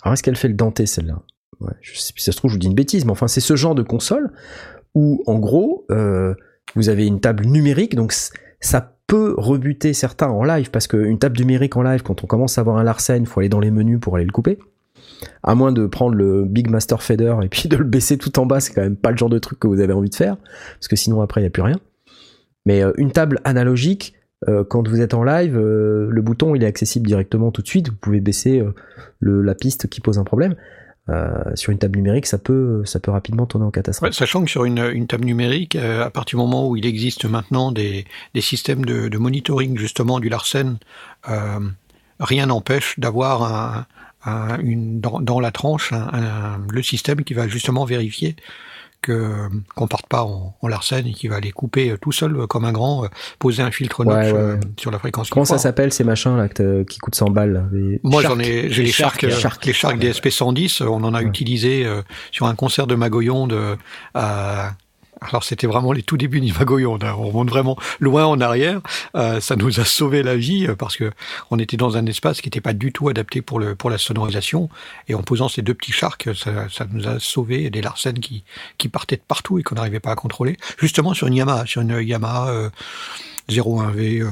Alors 0.01 0.13
est-ce 0.13 0.23
qu'elle 0.23 0.35
fait 0.35 0.47
le 0.47 0.53
Dante 0.53 0.85
celle-là? 0.85 1.21
Ouais, 1.59 1.73
je 1.81 1.97
sais, 1.97 2.13
Si 2.15 2.23
ça 2.23 2.31
se 2.31 2.37
trouve, 2.37 2.51
je 2.51 2.55
vous 2.55 2.59
dis 2.59 2.67
une 2.67 2.73
bêtise, 2.75 3.05
mais 3.05 3.11
enfin, 3.11 3.27
c'est 3.27 3.41
ce 3.41 3.55
genre 3.55 3.75
de 3.75 3.83
console 3.83 4.31
où, 4.93 5.23
en 5.25 5.39
gros, 5.39 5.85
euh, 5.91 6.33
vous 6.75 6.89
avez 6.89 7.05
une 7.07 7.19
table 7.21 7.45
numérique, 7.45 7.95
donc 7.95 8.13
ça 8.59 8.95
peut 9.07 9.35
rebuter 9.37 9.93
certains 9.93 10.29
en 10.29 10.43
live, 10.43 10.71
parce 10.71 10.87
qu'une 10.87 11.19
table 11.19 11.37
numérique 11.37 11.77
en 11.77 11.83
live, 11.83 12.01
quand 12.01 12.23
on 12.23 12.27
commence 12.27 12.57
à 12.57 12.61
avoir 12.61 12.77
un 12.77 12.83
Larsen, 12.83 13.21
il 13.21 13.27
faut 13.27 13.39
aller 13.39 13.49
dans 13.49 13.59
les 13.59 13.71
menus 13.71 13.99
pour 13.99 14.15
aller 14.15 14.25
le 14.25 14.31
couper. 14.31 14.57
À 15.43 15.55
moins 15.55 15.71
de 15.71 15.85
prendre 15.85 16.15
le 16.15 16.45
Big 16.45 16.69
Master 16.69 17.01
Fader 17.03 17.35
et 17.43 17.47
puis 17.47 17.69
de 17.69 17.77
le 17.77 17.83
baisser 17.83 18.17
tout 18.17 18.37
en 18.39 18.45
bas, 18.45 18.59
c'est 18.59 18.73
quand 18.73 18.81
même 18.81 18.95
pas 18.95 19.11
le 19.11 19.17
genre 19.17 19.29
de 19.29 19.39
truc 19.39 19.59
que 19.59 19.67
vous 19.67 19.79
avez 19.79 19.93
envie 19.93 20.09
de 20.09 20.15
faire, 20.15 20.37
parce 20.75 20.87
que 20.87 20.95
sinon 20.95 21.21
après 21.21 21.41
il 21.41 21.43
n'y 21.43 21.47
a 21.47 21.51
plus 21.51 21.61
rien. 21.61 21.79
Mais 22.65 22.83
euh, 22.83 22.91
une 22.97 23.11
table 23.11 23.39
analogique, 23.43 24.15
euh, 24.49 24.63
quand 24.63 24.87
vous 24.87 25.01
êtes 25.01 25.13
en 25.13 25.23
live, 25.23 25.57
euh, 25.57 26.07
le 26.09 26.21
bouton 26.21 26.55
il 26.55 26.63
est 26.63 26.67
accessible 26.67 27.07
directement 27.07 27.51
tout 27.51 27.61
de 27.61 27.67
suite, 27.67 27.89
vous 27.89 27.95
pouvez 27.95 28.19
baisser 28.19 28.63
la 29.21 29.55
piste 29.55 29.87
qui 29.87 30.01
pose 30.01 30.17
un 30.17 30.23
problème. 30.23 30.55
Euh, 31.07 31.43
sur 31.53 31.71
une 31.71 31.77
table 31.77 31.97
numérique, 31.97 32.25
ça 32.25 32.39
peut, 32.39 32.83
ça 32.85 32.99
peut 32.99 33.11
rapidement 33.11 33.45
tourner 33.45 33.65
en 33.65 33.71
catastrophe. 33.71 34.13
Sachant 34.13 34.43
que 34.43 34.49
sur 34.49 34.65
une, 34.65 35.05
table 35.07 35.25
numérique, 35.25 35.75
euh, 35.75 36.03
à 36.03 36.09
partir 36.09 36.39
du 36.39 36.43
moment 36.43 36.67
où 36.67 36.77
il 36.77 36.85
existe 36.85 37.25
maintenant 37.25 37.71
des, 37.71 38.05
des 38.33 38.41
systèmes 38.41 38.85
de, 38.85 39.15
monitoring 39.17 39.77
justement 39.77 40.19
du 40.19 40.29
Larsen, 40.29 40.77
euh, 41.29 41.59
rien 42.19 42.47
n'empêche 42.47 42.99
d'avoir 42.99 43.43
un, 43.43 43.85
un- 44.25 44.59
une, 44.59 44.99
dans, 44.99 45.39
la 45.39 45.51
tranche 45.51 45.93
le 46.71 46.81
système 46.81 47.23
qui 47.23 47.35
va 47.35 47.47
justement 47.47 47.85
vérifier 47.85 48.35
que 49.05 49.47
qu'on 49.75 49.87
parte 49.87 50.07
pas 50.07 50.23
en, 50.23 50.55
en 50.61 50.67
Larsen 50.67 51.05
et 51.05 51.13
qui 51.13 51.27
va 51.27 51.35
aller 51.37 51.51
couper 51.51 51.91
euh, 51.91 51.97
tout 51.97 52.11
seul 52.11 52.35
euh, 52.35 52.47
comme 52.47 52.65
un 52.65 52.71
grand, 52.71 53.05
euh, 53.05 53.07
poser 53.39 53.61
un 53.61 53.71
filtre 53.71 54.03
notch 54.03 54.15
ouais, 54.15 54.33
euh, 54.33 54.53
ouais. 54.55 54.59
sur 54.77 54.91
la 54.91 54.99
fréquence. 54.99 55.29
Comment 55.29 55.45
ça 55.45 55.57
s'appelle 55.57 55.93
ces 55.93 56.03
machins 56.03 56.35
là 56.35 56.47
qui 56.49 56.97
coûtent 56.99 57.15
100 57.15 57.29
balles 57.29 57.69
les- 57.71 57.99
Moi, 58.03 58.21
j'en 58.23 58.39
ai, 58.39 58.69
j'ai 58.71 58.81
Les 58.81 58.87
les 58.87 58.91
Shark, 58.91 59.21
Shark, 59.21 59.23
euh, 59.33 59.39
Shark. 59.39 59.65
les 59.65 59.73
Shark 59.73 59.99
DSP 59.99 60.29
110. 60.29 60.81
On 60.81 61.03
en 61.03 61.13
a 61.13 61.21
utilisé 61.21 61.85
euh, 61.85 62.01
sur 62.31 62.47
un 62.47 62.55
concert 62.55 62.87
de 62.87 62.95
Magoyonde. 62.95 63.53
euh, 63.53 63.75
à- 64.13 64.73
alors, 65.21 65.43
c'était 65.43 65.67
vraiment 65.67 65.91
les 65.91 66.03
tout 66.03 66.17
débuts 66.17 66.41
du 66.41 66.51
Magoyonde. 66.53 67.03
hein. 67.03 67.15
On 67.17 67.27
remonte 67.27 67.49
vraiment 67.49 67.77
loin 67.99 68.25
en 68.25 68.39
arrière. 68.41 68.81
Euh, 69.15 69.39
ça 69.39 69.55
nous 69.55 69.79
a 69.79 69.85
sauvé 69.85 70.23
la 70.23 70.35
vie 70.35 70.67
euh, 70.67 70.75
parce 70.75 70.97
que 70.97 71.11
on 71.51 71.57
était 71.59 71.77
dans 71.77 71.97
un 71.97 72.05
espace 72.05 72.41
qui 72.41 72.47
n'était 72.47 72.61
pas 72.61 72.73
du 72.73 72.91
tout 72.91 73.09
adapté 73.09 73.41
pour 73.41 73.59
le 73.59 73.75
pour 73.75 73.89
la 73.89 73.97
sonorisation. 73.97 74.69
Et 75.07 75.15
en 75.15 75.23
posant 75.23 75.47
ces 75.49 75.61
deux 75.61 75.73
petits 75.73 75.91
Sharks, 75.93 76.29
ça, 76.35 76.67
ça 76.69 76.85
nous 76.91 77.07
a 77.07 77.19
sauvé 77.19 77.69
des 77.69 77.81
Larsen 77.81 78.19
qui 78.19 78.43
qui 78.77 78.89
partaient 78.89 79.15
de 79.17 79.21
partout 79.27 79.57
et 79.59 79.63
qu'on 79.63 79.75
n'arrivait 79.75 79.99
pas 79.99 80.11
à 80.11 80.15
contrôler. 80.15 80.57
Justement 80.77 81.13
sur 81.13 81.27
une 81.27 81.35
Yamaha, 81.35 81.65
sur 81.65 81.81
une 81.81 82.01
Yamaha 82.01 82.49
euh, 82.49 82.69
01V. 83.49 84.21
euh, 84.21 84.29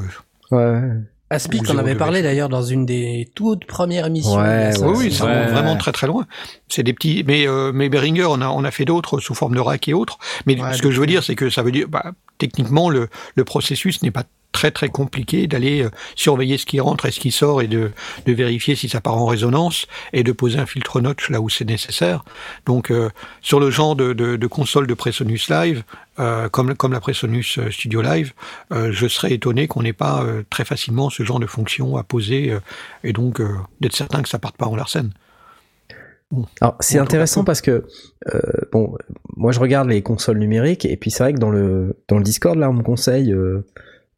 ouais. 0.52 1.04
Aspic 1.34 1.64
Ou 1.64 1.72
en 1.72 1.78
avait 1.78 1.96
parlé 1.96 2.22
d'ailleurs 2.22 2.50
dans 2.50 2.64
une 2.64 2.86
des 2.86 3.30
toutes 3.36 3.66
premières 3.66 4.06
émissions. 4.08 4.36
Ouais, 4.38 4.72
oui, 4.82 5.12
ça 5.12 5.26
Ouais. 5.26 5.32
remonte 5.34 5.52
vraiment 5.52 5.76
très 5.78 5.92
très 5.92 6.08
loin. 6.08 6.26
C'est 6.70 6.84
des 6.84 6.94
petits, 6.94 7.24
mais 7.28 7.48
euh, 7.48 7.72
mais 7.74 7.90
Behringer, 7.90 8.26
on 8.26 8.42
a 8.42 8.48
on 8.50 8.64
a 8.64 8.72
fait 8.72 8.86
d'autres 8.86 9.20
sous 9.20 9.34
forme 9.36 9.56
de 9.56 9.60
rack 9.60 9.88
et 9.88 9.94
autres. 9.94 10.18
Mais 10.46 10.60
Ouais, 10.62 10.74
ce 10.74 10.82
que 10.82 10.92
je 10.92 11.00
veux 11.00 11.08
dire, 11.08 11.24
c'est 11.24 11.36
que 11.36 11.50
ça 11.50 11.62
veut 11.64 11.72
dire, 11.72 11.88
bah, 11.90 12.12
techniquement, 12.38 12.90
le 12.90 13.10
le 13.36 13.44
processus 13.44 14.02
n'est 14.04 14.12
pas 14.12 14.24
très 14.54 14.72
très 14.72 14.88
compliqué 14.88 15.48
d'aller 15.48 15.84
euh, 15.84 15.90
surveiller 16.16 16.58
ce 16.58 16.66
qui 16.66 16.80
rentre 16.80 17.06
et 17.06 17.12
ce 17.12 17.20
qui 17.20 17.32
sort 17.32 17.62
et 17.62 17.68
de 17.68 17.92
de 18.26 18.34
vérifier 18.34 18.76
si 18.76 18.88
ça 18.88 19.02
part 19.02 19.18
en 19.18 19.26
résonance 19.26 19.88
et 20.14 20.24
de 20.24 20.32
poser 20.32 20.60
un 20.60 20.66
filtre 20.66 21.02
notch 21.02 21.30
là 21.30 21.42
où 21.42 21.50
c'est 21.50 21.66
nécessaire. 21.66 22.24
Donc 22.66 22.90
euh, 22.90 23.10
sur 23.42 23.60
le 23.60 23.70
genre 23.70 23.98
de 23.98 24.14
de, 24.14 24.38
de 24.38 24.48
console 24.48 24.88
de 24.88 24.94
Presonus 24.94 25.50
Live, 25.50 25.84
euh, 26.20 26.48
comme 26.48 26.76
comme 26.76 26.94
la 26.94 27.02
Presonus 27.02 27.58
euh, 27.58 27.70
Studio 27.70 28.02
Live, 28.02 28.34
euh, 28.72 28.92
je 28.94 29.08
serais 29.08 29.34
étonné 29.34 29.68
qu'on 29.68 29.84
n'ait 29.84 29.92
pas 29.92 30.24
euh, 30.24 30.44
très 30.50 30.64
facilement 30.64 31.10
ce 31.10 31.24
genre 31.24 31.40
de 31.40 31.48
fonction 31.48 31.98
à 31.98 32.04
poser 32.04 32.52
euh, 32.52 32.60
et 33.04 33.12
donc 33.12 33.42
euh, 33.42 33.50
d'être 33.82 33.96
certain 33.96 34.22
que 34.22 34.30
ça 34.30 34.40
parte 34.40 34.56
pas 34.56 34.68
en 34.68 34.78
Larsen. 34.78 35.12
Alors 36.62 36.76
c'est 36.80 36.98
intéressant 36.98 37.44
parce 37.44 37.62
que 37.62 37.86
euh, 38.34 38.40
bon, 38.72 38.96
moi 39.38 39.52
je 39.52 39.60
regarde 39.60 39.88
les 39.90 40.02
consoles 40.02 40.40
numériques 40.40 40.86
et 40.86 40.98
puis 40.98 41.12
c'est 41.12 41.24
vrai 41.24 41.34
que 41.34 41.38
dans 41.40 41.52
le 41.52 41.96
dans 42.08 42.18
le 42.18 42.24
Discord 42.24 42.58
là 42.58 42.72
on 42.72 42.74
me 42.74 42.82
conseille, 42.82 43.32
euh, 43.32 43.64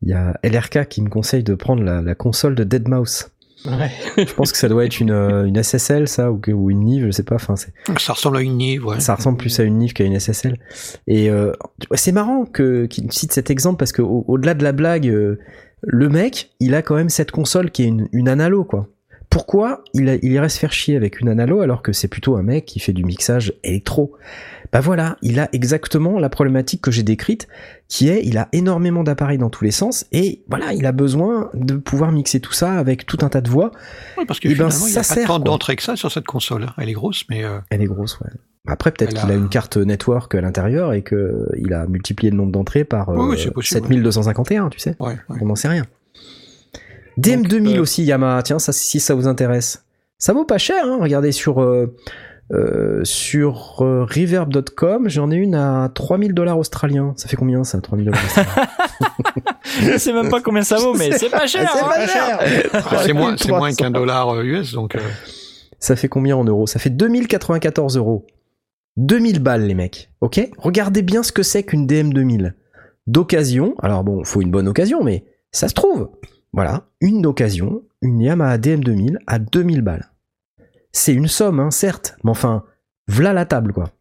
il 0.02 0.10
y 0.10 0.14
a 0.14 0.38
LRK 0.44 0.88
qui 0.88 1.02
me 1.02 1.10
conseille 1.10 1.44
de 1.44 1.56
prendre 1.56 1.84
la, 1.84 2.02
la 2.02 2.16
console 2.16 2.56
de 2.56 2.64
Deadmau5. 2.64 3.28
Ouais. 3.66 3.90
Je 4.28 4.32
pense 4.34 4.52
que 4.52 4.58
ça 4.60 4.70
doit 4.70 4.86
être 4.86 5.00
une, 5.00 5.10
euh, 5.10 5.46
une 5.46 5.58
SSL 5.64 6.08
ça 6.08 6.32
ou, 6.32 6.38
que- 6.38 6.52
ou 6.52 6.70
une 6.70 6.82
Nive, 6.82 7.06
je 7.08 7.12
sais 7.12 7.24
pas. 7.24 7.36
Enfin 7.36 7.56
c'est 7.56 7.74
Ça 8.00 8.14
ressemble 8.14 8.38
à 8.38 8.42
une 8.42 8.58
Nive, 8.58 8.86
ouais. 8.86 9.00
ça 9.00 9.16
ressemble 9.16 9.38
plus 9.38 9.60
à 9.60 9.64
une 9.64 9.80
Nive 9.80 9.94
qu'à 9.94 10.04
une 10.04 10.20
SSL. 10.20 10.60
Et 11.08 11.32
euh, 11.32 11.52
c'est 11.96 12.12
marrant 12.12 12.46
que 12.46 12.86
qu'il 12.86 13.12
cite 13.12 13.34
cet 13.34 13.50
exemple 13.50 13.78
parce 13.78 13.92
que 13.92 14.04
au- 14.04 14.24
au-delà 14.28 14.54
de 14.54 14.64
la 14.64 14.72
blague, 14.72 15.08
euh, 15.08 15.40
le 15.82 16.10
mec, 16.10 16.52
il 16.60 16.76
a 16.76 16.84
quand 16.84 16.96
même 16.96 17.10
cette 17.10 17.32
console 17.32 17.72
qui 17.72 17.84
est 17.84 17.88
une, 17.88 18.08
une 18.12 18.30
analo 18.30 18.66
quoi. 18.66 18.88
Pourquoi 19.36 19.84
il, 19.94 20.08
a- 20.08 20.16
il 20.16 20.32
irait 20.32 20.48
se 20.48 20.58
faire 20.58 20.72
chier 20.72 20.96
avec 20.96 21.20
une 21.20 21.28
analo 21.28 21.60
alors 21.60 21.82
que 21.82 21.92
c'est 21.92 22.08
plutôt 22.08 22.38
un 22.38 22.42
mec 22.42 22.64
qui 22.66 22.80
fait 22.80 22.94
du 22.94 23.04
mixage 23.04 23.52
électro? 23.66 24.14
Bah 24.72 24.80
voilà, 24.80 25.18
il 25.22 25.42
a 25.42 25.50
exactement 25.52 26.20
la 26.20 26.30
problématique 26.30 26.80
que 26.82 26.90
j'ai 26.90 27.04
décrite, 27.04 27.50
qui 27.90 28.08
est 28.08 28.22
il 28.24 28.38
a 28.38 28.48
énormément 28.54 29.04
d'appareils 29.04 29.38
dans 29.38 29.50
tous 29.50 29.66
les 29.66 29.72
sens 29.72 30.06
et 30.14 30.42
voilà, 30.50 30.72
il 30.72 30.86
a 30.86 30.94
besoin 30.94 31.50
de 31.54 31.76
pouvoir 31.76 32.14
mixer 32.14 32.40
tout 32.40 32.54
ça 32.54 32.76
avec 32.76 33.06
tout 33.06 33.18
un 33.24 33.28
tas 33.30 33.42
de 33.42 33.50
voix. 33.50 33.72
Ouais, 34.18 34.26
parce 34.26 34.40
que 34.40 34.48
Eh 34.48 34.52
ben, 34.56 34.70
finalement, 34.70 34.88
il 34.88 34.96
n'y 34.98 35.04
ça 35.04 35.14
a 35.14 35.16
pas 35.18 35.22
tant 35.24 35.36
quoi. 35.36 35.40
d'entrées 35.40 35.76
que 35.76 35.84
ça 35.84 35.98
sur 35.98 36.14
cette 36.14 36.26
console. 36.26 36.68
Elle 36.78 36.88
est 36.88 36.94
grosse, 36.94 37.26
mais 37.30 37.44
euh, 37.44 37.60
Elle 37.70 37.82
est 37.82 37.88
grosse, 37.88 38.18
ouais. 38.22 38.30
Après, 38.68 38.92
peut-être 38.92 39.14
qu'il 39.20 39.30
a... 39.30 39.34
a- 39.34 39.38
une 39.38 39.50
carte 39.50 39.76
network 39.76 40.34
à 40.34 40.40
l'intérieur 40.40 40.94
et 40.94 41.02
que 41.02 41.46
il 41.58 41.74
a 41.74 41.88
multiplié 41.88 42.32
le 42.32 42.38
nombre 42.38 42.54
d'entrées 42.54 42.86
par 42.86 43.10
Oui, 43.10 43.18
oui, 43.20 43.36
euh, 43.36 43.38
c'est 43.44 43.52
possible, 43.52 43.74
7251, 43.82 44.70
tu 44.70 44.80
sais. 44.80 44.96
ouais, 45.02 45.18
ouais. 45.30 45.38
On 45.42 45.46
n'en 45.48 45.56
sait 45.56 45.68
rien. 45.68 45.86
DM2000 47.20 47.78
euh, 47.78 47.82
aussi, 47.82 48.04
Yamaha. 48.04 48.44
Tiens, 48.44 48.60
ça, 48.60 48.72
si 48.72 49.00
ça 49.00 49.16
vous 49.16 49.28
intéresse. 49.28 49.86
Ça 50.18 50.34
vaut 50.34 50.46
pas 50.46 50.58
cher, 50.58 50.84
hein. 50.86 50.98
Regardez 51.02 51.32
sur, 51.32 51.62
euh, 51.62 51.94
euh, 52.54 53.04
sur 53.04 53.82
euh, 53.82 54.06
reverb.com, 54.06 55.10
j'en 55.10 55.32
ai 55.32 55.36
une 55.36 55.56
à 55.56 55.90
3000 55.94 56.34
dollars 56.34 56.60
australiens. 56.60 57.14
Ça 57.18 57.28
fait 57.28 57.36
combien 57.36 57.64
ça, 57.64 57.82
3000 57.82 58.06
dollars 58.06 58.24
australiens? 58.24 58.68
Je 59.94 59.98
sais 59.98 60.14
même 60.14 60.30
pas 60.30 60.42
combien 60.42 60.62
ça 60.62 60.78
vaut, 60.78 60.94
mais 60.94 61.18
c'est 61.18 61.30
pas 61.30 61.48
cher. 61.48 61.70
C'est 61.74 61.84
hein. 61.84 61.90
pas 61.90 62.08
cher 62.08 62.40
Ah, 62.74 63.02
c'est 63.04 63.14
moins, 63.14 63.36
moins 63.48 63.72
300. 63.72 63.76
qu'un 63.76 63.90
dollar 63.92 64.40
US, 64.42 64.74
donc 64.74 64.96
euh, 64.96 65.00
Ça 65.80 65.96
fait 65.96 66.08
combien 66.08 66.38
en 66.38 66.44
euros? 66.44 66.68
Ça 66.68 66.78
fait 66.78 66.92
2094 66.92 67.98
euros. 67.98 68.28
2000 68.98 69.40
balles, 69.40 69.66
les 69.66 69.74
mecs. 69.74 70.12
Ok? 70.22 70.40
Regardez 70.58 71.02
bien 71.02 71.24
ce 71.24 71.32
que 71.32 71.42
c'est 71.42 71.64
qu'une 71.64 71.88
DM2000. 71.88 72.54
D'occasion. 73.08 73.74
Alors 73.82 74.04
bon, 74.04 74.24
faut 74.24 74.42
une 74.42 74.52
bonne 74.52 74.68
occasion, 74.68 75.04
mais 75.04 75.26
ça 75.52 75.68
se 75.68 75.74
trouve. 75.74 76.10
Voilà. 76.56 76.88
Une 77.02 77.26
occasion. 77.26 77.84
Une 78.02 78.20
Yamaha 78.22 78.58
DM2000 78.58 79.18
à 79.28 79.40
2000 79.40 79.82
balles. 79.82 80.10
C'est 80.92 81.14
une 81.14 81.28
somme, 81.28 81.60
hein, 81.60 81.70
certes. 81.72 82.16
Mais 82.24 82.32
enfin, 82.32 82.64
v'là 83.08 83.34
la 83.34 83.46
table, 83.46 83.74
quoi. 83.74 83.92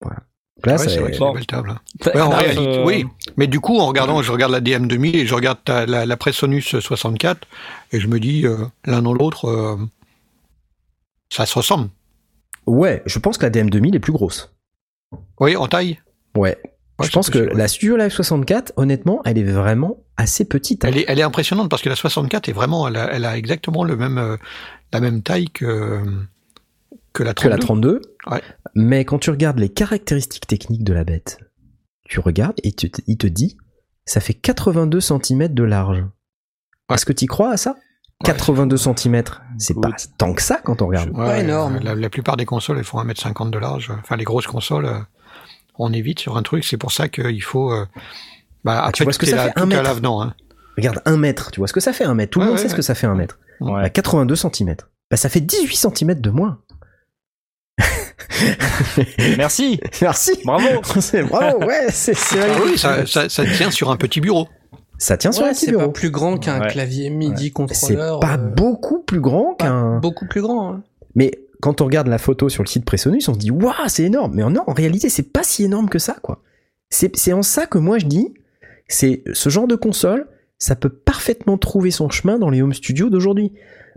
Voilà. 0.00 0.20
Là, 0.64 0.72
ouais, 0.72 0.78
c'est- 0.78 0.88
c'est 0.90 0.98
vrai 1.00 1.10
que 1.10 1.14
c'est 1.16 1.20
bon. 1.20 1.28
une 1.30 1.34
belle 1.36 1.46
table. 1.46 1.70
hein. 1.70 1.80
Ouais, 2.14 2.20
en 2.20 2.30
réalité, 2.30 2.78
euh, 2.78 2.84
oui. 2.84 3.06
Mais 3.36 3.46
du 3.46 3.60
coup, 3.60 3.78
en 3.78 3.86
regardant, 3.86 4.22
je 4.22 4.32
regarde 4.32 4.52
la 4.52 4.60
DM2000 4.60 5.14
et 5.16 5.26
je 5.26 5.34
regarde 5.34 5.58
ta- 5.64 5.86
la, 5.86 6.04
la 6.06 6.16
Presonus 6.16 6.78
64 6.80 7.46
et 7.92 8.00
je 8.00 8.08
me 8.08 8.18
dis, 8.20 8.44
euh, 8.46 8.56
l'un 8.84 9.02
dans 9.02 9.12
l'autre, 9.14 9.46
euh, 9.46 9.76
ça 11.30 11.46
se 11.46 11.54
ressemble. 11.54 11.90
Ouais, 12.66 13.02
je 13.06 13.18
pense 13.18 13.38
que 13.38 13.46
la 13.46 13.50
DM2000 13.50 13.94
est 13.94 14.00
plus 14.00 14.12
grosse. 14.12 14.52
Oui, 15.40 15.56
en 15.56 15.66
taille? 15.68 16.00
Ouais. 16.36 16.58
Ouais, 16.98 17.06
je 17.06 17.10
pense 17.12 17.30
que 17.30 17.38
possible, 17.38 17.56
la 17.56 17.68
Studio 17.68 17.96
Live 17.96 18.10
64, 18.10 18.72
honnêtement, 18.76 19.22
elle 19.24 19.38
est 19.38 19.44
vraiment 19.44 19.98
assez 20.18 20.44
petite. 20.44 20.84
hein. 20.84 20.88
Elle 20.88 20.98
est, 20.98 21.04
elle 21.08 21.18
est 21.18 21.22
impressionnante 21.22 21.70
parce 21.70 21.80
que 21.80 21.88
la 21.88 21.96
64 21.96 22.48
est 22.50 22.52
vraiment, 22.52 22.86
elle 22.88 22.96
a, 22.96 23.10
elle 23.12 23.24
a 23.24 23.38
exactement 23.38 23.84
le 23.84 23.96
même, 23.96 24.18
euh, 24.18 24.36
la 24.92 25.00
même 25.00 25.22
taille 25.22 25.48
que, 25.48 26.02
que 27.14 27.22
la 27.22 27.32
32. 27.32 27.48
que 27.48 27.48
la 27.48 27.58
32. 27.58 28.00
Ouais. 28.30 28.42
Mais 28.74 29.04
quand 29.06 29.18
tu 29.18 29.30
regardes 29.30 29.58
les 29.58 29.70
caractéristiques 29.70 30.46
techniques 30.46 30.84
de 30.84 30.92
la 30.92 31.04
bête, 31.04 31.38
tu 32.04 32.20
regardes 32.20 32.58
et 32.64 32.72
tu 32.72 32.90
il 33.06 33.16
te 33.16 33.26
dit, 33.26 33.56
ça 34.04 34.20
fait 34.20 34.34
82 34.34 35.00
cm 35.00 35.48
de 35.54 35.62
large. 35.62 36.04
Est-ce 36.92 37.04
que 37.06 37.12
tu 37.12 37.26
crois 37.26 37.52
à 37.52 37.56
ça? 37.56 37.76
82 38.24 38.76
cm, 38.76 39.22
c'est 39.58 39.80
pas 39.80 39.90
tant 40.18 40.32
que 40.34 40.42
ça 40.42 40.60
quand 40.64 40.82
on 40.82 40.88
regarde. 40.88 41.10
Ouais, 41.10 41.24
Pas 41.26 41.38
énorme. 41.38 41.78
La, 41.82 41.94
la 41.94 42.10
plupart 42.10 42.36
des 42.36 42.46
consoles, 42.46 42.78
elles 42.78 42.84
font 42.84 42.98
1m50 43.04 43.50
de 43.50 43.58
large. 43.58 43.92
Enfin, 44.00 44.16
les 44.16 44.24
grosses 44.24 44.48
consoles, 44.48 44.86
euh, 44.86 44.98
on 45.78 45.92
est 45.92 46.00
vite 46.00 46.18
sur 46.18 46.36
un 46.36 46.42
truc. 46.42 46.64
C'est 46.64 46.78
pour 46.78 46.90
ça 46.90 47.08
qu'il 47.08 47.42
faut. 47.42 47.70
euh, 47.72 47.86
bah, 48.64 48.82
Ah, 48.86 48.92
tu 48.92 49.04
vois 49.04 49.12
ce 49.12 49.18
que 49.18 49.26
ça 49.26 49.36
là- 49.36 49.44
fait, 49.44 49.52
un 49.60 49.66
mètre 49.66 49.82
l'avenant. 49.82 50.22
Hein. 50.22 50.34
Regarde, 50.76 51.00
1 51.06 51.16
mètre, 51.16 51.50
tu 51.50 51.60
vois 51.60 51.66
ce 51.68 51.72
que 51.72 51.80
ça 51.80 51.92
fait 51.92 52.04
un 52.04 52.14
mètre. 52.14 52.30
Tout 52.30 52.38
le 52.40 52.44
Ouais, 52.44 52.50
monde 52.50 52.58
ouais, 52.58 52.62
sait 52.62 52.68
ce 52.68 52.74
que 52.74 52.82
ça 52.82 52.94
fait 52.94 53.06
un 53.06 53.14
mètre. 53.14 53.38
Ouais. 53.60 53.82
Bah, 53.82 53.90
82 53.90 54.36
cm. 54.36 54.76
Bah, 55.10 55.16
ça 55.16 55.28
fait 55.28 55.40
18 55.40 55.76
cm 55.76 56.14
de 56.20 56.30
moins. 56.30 56.58
Merci. 59.36 59.80
Merci. 60.02 60.32
Bravo. 60.44 60.66
C'est 61.00 61.22
bravo, 61.22 61.58
ouais, 61.64 61.86
c'est 61.90 62.14
c'est 62.14 62.40
Ah 62.40 62.58
oui, 62.64 62.78
ça, 62.78 63.06
ça, 63.06 63.28
ça 63.28 63.44
tient 63.44 63.70
sur 63.70 63.90
un 63.90 63.96
petit 63.96 64.20
bureau. 64.20 64.48
Ça 64.98 65.16
tient 65.16 65.30
sur 65.32 65.42
Ouais, 65.44 65.50
un 65.50 65.52
petit 65.52 65.66
c'est 65.66 65.72
pas 65.72 65.78
bureau. 65.78 65.92
plus 65.92 66.10
grand 66.10 66.38
qu'un 66.38 66.60
Ouais. 66.60 66.68
clavier 66.68 67.08
MIDI 67.10 67.44
C'est 67.46 67.50
contrôleur. 67.50 68.20
pas 68.20 68.34
euh, 68.34 68.36
beaucoup 68.36 69.00
plus 69.02 69.20
grand 69.20 69.54
qu'un. 69.54 69.98
beaucoup 70.00 70.26
plus 70.26 70.42
grand. 70.42 70.72
hein. 70.72 70.82
Mais 71.14 71.30
quand 71.60 71.80
on 71.80 71.84
regarde 71.84 72.08
la 72.08 72.18
photo 72.18 72.48
sur 72.48 72.62
le 72.62 72.68
site 72.68 72.84
Presonus, 72.84 73.28
on 73.28 73.34
se 73.34 73.38
dit 73.38 73.50
waouh, 73.50 73.72
c'est 73.86 74.04
énorme. 74.04 74.32
Mais 74.34 74.42
non, 74.42 74.62
en 74.66 74.72
réalité, 74.72 75.08
c'est 75.08 75.32
pas 75.32 75.42
si 75.44 75.64
énorme 75.64 75.88
que 75.88 75.98
ça, 75.98 76.16
quoi. 76.22 76.42
C'est 76.90 77.14
c'est 77.16 77.32
en 77.32 77.42
ça 77.42 77.66
que 77.66 77.78
moi 77.78 77.98
je 77.98 78.06
dis, 78.06 78.34
c'est 78.88 79.22
ce 79.32 79.48
genre 79.48 79.66
de 79.68 79.76
console, 79.76 80.26
ça 80.58 80.74
peut 80.74 80.88
parfaitement 80.88 81.56
trouver 81.58 81.90
son 81.90 82.10
chemin 82.10 82.38
dans 82.38 82.50
les 82.50 82.62
home 82.62 82.72
studios 82.74 83.10
d'aujourd'hui. 83.10 83.52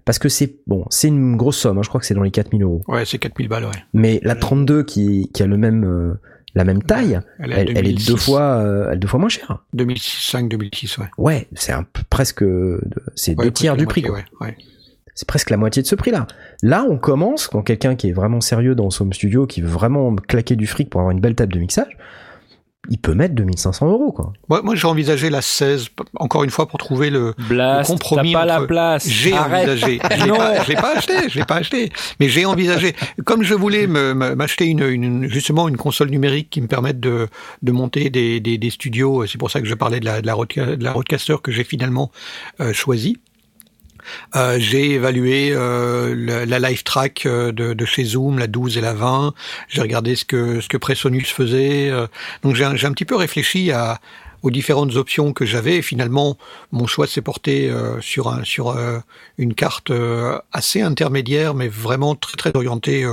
Parce 0.06 0.18
que 0.18 0.30
c'est 0.30 0.56
bon, 0.66 0.86
c'est 0.90 1.10
une 1.10 1.38
grosse 1.38 1.58
somme. 1.58 1.78
hein, 1.78 1.82
je 1.84 1.90
crois 1.90 2.02
que 2.02 2.08
c'est 2.08 2.16
dans 2.16 2.24
les 2.24 2.32
4000 2.32 2.64
euros. 2.64 2.82
Ouais, 2.88 3.06
c'est 3.06 3.20
4000 3.20 3.48
balles, 3.48 3.66
ouais. 3.66 3.72
Mais 3.94 4.20
la 4.24 4.36
32 4.36 4.84
qui, 4.84 5.30
qui 5.32 5.44
a 5.44 5.46
le 5.46 5.58
même 5.58 5.84
euh, 5.86 6.14
la 6.56 6.64
même 6.66 6.82
taille, 6.82 7.20
Elle, 7.40 7.52
elle, 7.54 7.70
elle 7.70 7.86
est 7.88 7.94
2006, 7.94 8.08
deux 8.08 8.16
fois, 8.18 8.42
euh, 8.42 8.88
elle 8.90 8.96
est 8.96 9.00
deux 9.00 9.08
fois 9.08 9.20
moins 9.20 9.30
chère. 9.30 9.64
2005, 9.74 10.50
2006, 10.50 10.98
ouais. 10.98 11.06
Ouais, 11.20 11.48
c'est 11.54 11.72
un 11.72 11.84
peu 11.84 12.02
presque, 12.10 12.44
c'est 13.16 13.38
Ouais, 13.38 13.46
deux 13.46 13.52
tiers 13.52 13.78
du 13.78 13.86
prix. 13.86 14.02
moitié, 14.02 14.24
quoi. 14.34 14.48
ouais, 14.48 14.54
ouais. 14.54 14.58
C'est 15.14 15.28
presque 15.28 15.52
la 15.52 15.58
moitié 15.58 15.84
de 15.84 15.88
ce 15.88 15.94
prix-là. 15.96 16.26
Là, 16.64 16.84
on 16.90 16.98
commence, 16.98 17.48
quand 17.48 17.62
quelqu'un 17.62 17.96
qui 17.96 18.10
est 18.10 18.14
vraiment 18.14 18.42
sérieux 18.42 18.74
dans 18.76 18.90
son 18.90 19.04
home 19.06 19.14
studio, 19.14 19.46
qui 19.46 19.62
veut 19.62 19.68
vraiment 19.70 20.16
claquer 20.16 20.56
du 20.56 20.66
fric 20.66 20.90
pour 20.90 21.02
avoir 21.02 21.12
une 21.12 21.22
belle 21.22 21.36
table 21.36 21.54
de 21.54 21.60
mixage, 21.60 21.96
il 22.90 22.98
peut 22.98 23.14
mettre 23.14 23.36
2500 23.36 23.88
euros, 23.90 24.12
quoi. 24.12 24.34
Moi, 24.50 24.62
moi 24.64 24.76
j'ai 24.76 24.88
envisagé 24.88 25.30
la 25.30 25.42
16, 25.42 25.90
encore 26.16 26.44
une 26.44 26.50
fois, 26.50 26.68
pour 26.68 26.80
trouver 26.80 27.10
le, 27.12 27.34
Blast, 27.48 27.90
le 27.92 27.94
compromis 27.96 28.34
t'as 28.34 28.40
pas 28.40 28.46
la 28.46 28.62
place. 28.62 29.08
J'ai 29.08 29.38
envisagé. 29.38 30.00
Je 30.18 30.24
l'ai 30.24 30.30
Non. 30.32 30.38
pas, 30.38 30.64
je 30.64 30.70
l'ai 30.70 30.76
pas 30.76 30.98
acheté. 30.98 31.14
Je 31.30 31.38
l'ai 31.40 31.46
pas 31.46 31.56
acheté. 31.58 31.92
Mais 32.20 32.28
j'ai 32.28 32.46
envisagé. 32.46 32.96
Comme 33.24 33.44
je 33.44 33.54
voulais 33.54 33.86
m'acheter 33.88 34.66
une, 34.66 34.82
une- 34.84 35.28
justement 35.30 35.68
une 35.70 35.78
console 35.78 36.10
numérique 36.10 36.50
qui 36.50 36.60
me 36.60 36.68
permette 36.68 37.00
de, 37.00 37.28
de 37.62 37.72
monter 37.72 38.10
des, 38.10 38.40
des, 38.40 38.58
des 38.58 38.70
studios. 38.72 39.26
C'est 39.28 39.38
pour 39.38 39.52
ça 39.52 39.62
que 39.62 39.68
je 39.68 39.76
parlais 39.76 40.00
de 40.00 40.06
la, 40.06 40.22
de 40.22 40.26
la, 40.26 40.34
Rodeca- 40.34 40.76
de 40.76 40.84
la 40.84 40.92
Rodecaster 40.92 41.36
que 41.42 41.52
j'ai 41.52 41.64
finalement 41.64 42.12
euh, 42.62 42.74
choisie. 42.74 43.18
Euh, 44.36 44.58
j'ai 44.60 44.92
évalué 44.92 45.52
euh, 45.52 46.46
la, 46.46 46.60
live 46.60 46.84
track 46.84 47.26
euh, 47.26 47.52
de, 47.52 47.86
chez 47.86 48.04
Zoom, 48.04 48.40
la 48.40 48.48
12 48.48 48.78
et 48.78 48.82
la 48.82 48.94
20. 48.94 49.34
J'ai 49.68 49.82
regardé 49.82 50.16
ce 50.16 50.26
que 50.26 50.62
ce 50.62 50.68
que 50.68 50.78
Presonus 50.78 51.32
faisait. 51.32 51.92
donc 52.44 52.56
j'ai 52.56 52.66
un, 52.66 52.94
petit 52.94 53.06
peu 53.06 53.16
réfléchi 53.16 53.72
aux 54.44 54.52
différentes 54.52 54.96
options 54.96 55.34
que 55.34 55.46
j'avais. 55.46 55.78
Et 55.78 55.82
finalement, 55.82 56.38
mon 56.72 56.88
choix 56.88 57.08
s'est 57.08 57.22
porté 57.22 57.72
sur 58.02 58.40
sur 58.46 58.78
une 59.38 59.54
carte 59.54 59.92
assez 60.52 60.82
intermédiaire, 60.82 61.54
mais 61.54 61.68
vraiment 61.68 62.16
très 62.16 62.38
très 62.38 62.52
orientée 62.56 63.06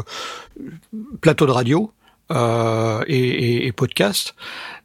plateau 1.20 1.47
de 1.47 1.53
radio. 1.53 1.93
Euh, 2.31 3.03
et, 3.07 3.18
et- 3.18 3.66
et 3.66 3.72
podcast. 3.72 4.35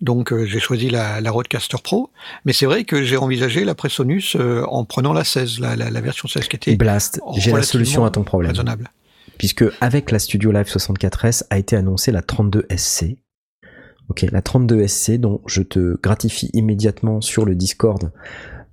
Donc 0.01 0.31
euh, 0.31 0.45
j'ai 0.45 0.59
choisi 0.59 0.89
la, 0.89 1.21
la 1.21 1.31
Rodecaster 1.31 1.77
Pro. 1.83 2.09
Mais 2.45 2.53
c'est 2.53 2.65
vrai 2.65 2.83
que 2.83 3.03
j'ai 3.03 3.17
envisagé 3.17 3.65
la 3.65 3.75
Presonus 3.75 4.35
euh, 4.35 4.63
en 4.67 4.85
prenant 4.85 5.13
la 5.13 5.23
16, 5.23 5.59
la, 5.59 5.75
la, 5.75 5.89
la 5.89 6.01
version 6.01 6.27
16 6.27 6.47
qui 6.47 6.55
était 6.55 6.75
Blast, 6.75 7.19
j'ai 7.37 7.51
la 7.51 7.63
solution 7.63 8.05
à 8.05 8.11
ton 8.11 8.23
problème. 8.23 8.51
raisonnable. 8.51 8.89
Puisque 9.37 9.65
avec 9.81 10.11
la 10.11 10.19
Studio 10.19 10.51
Live 10.51 10.67
64S 10.67 11.43
a 11.49 11.57
été 11.57 11.75
annoncée 11.75 12.11
la 12.11 12.21
32SC. 12.21 13.17
Ok, 14.09 14.25
la 14.31 14.41
32SC 14.41 15.17
dont 15.17 15.41
je 15.47 15.61
te 15.63 15.97
gratifie 16.01 16.49
immédiatement 16.53 17.21
sur 17.21 17.45
le 17.45 17.55
Discord 17.55 18.11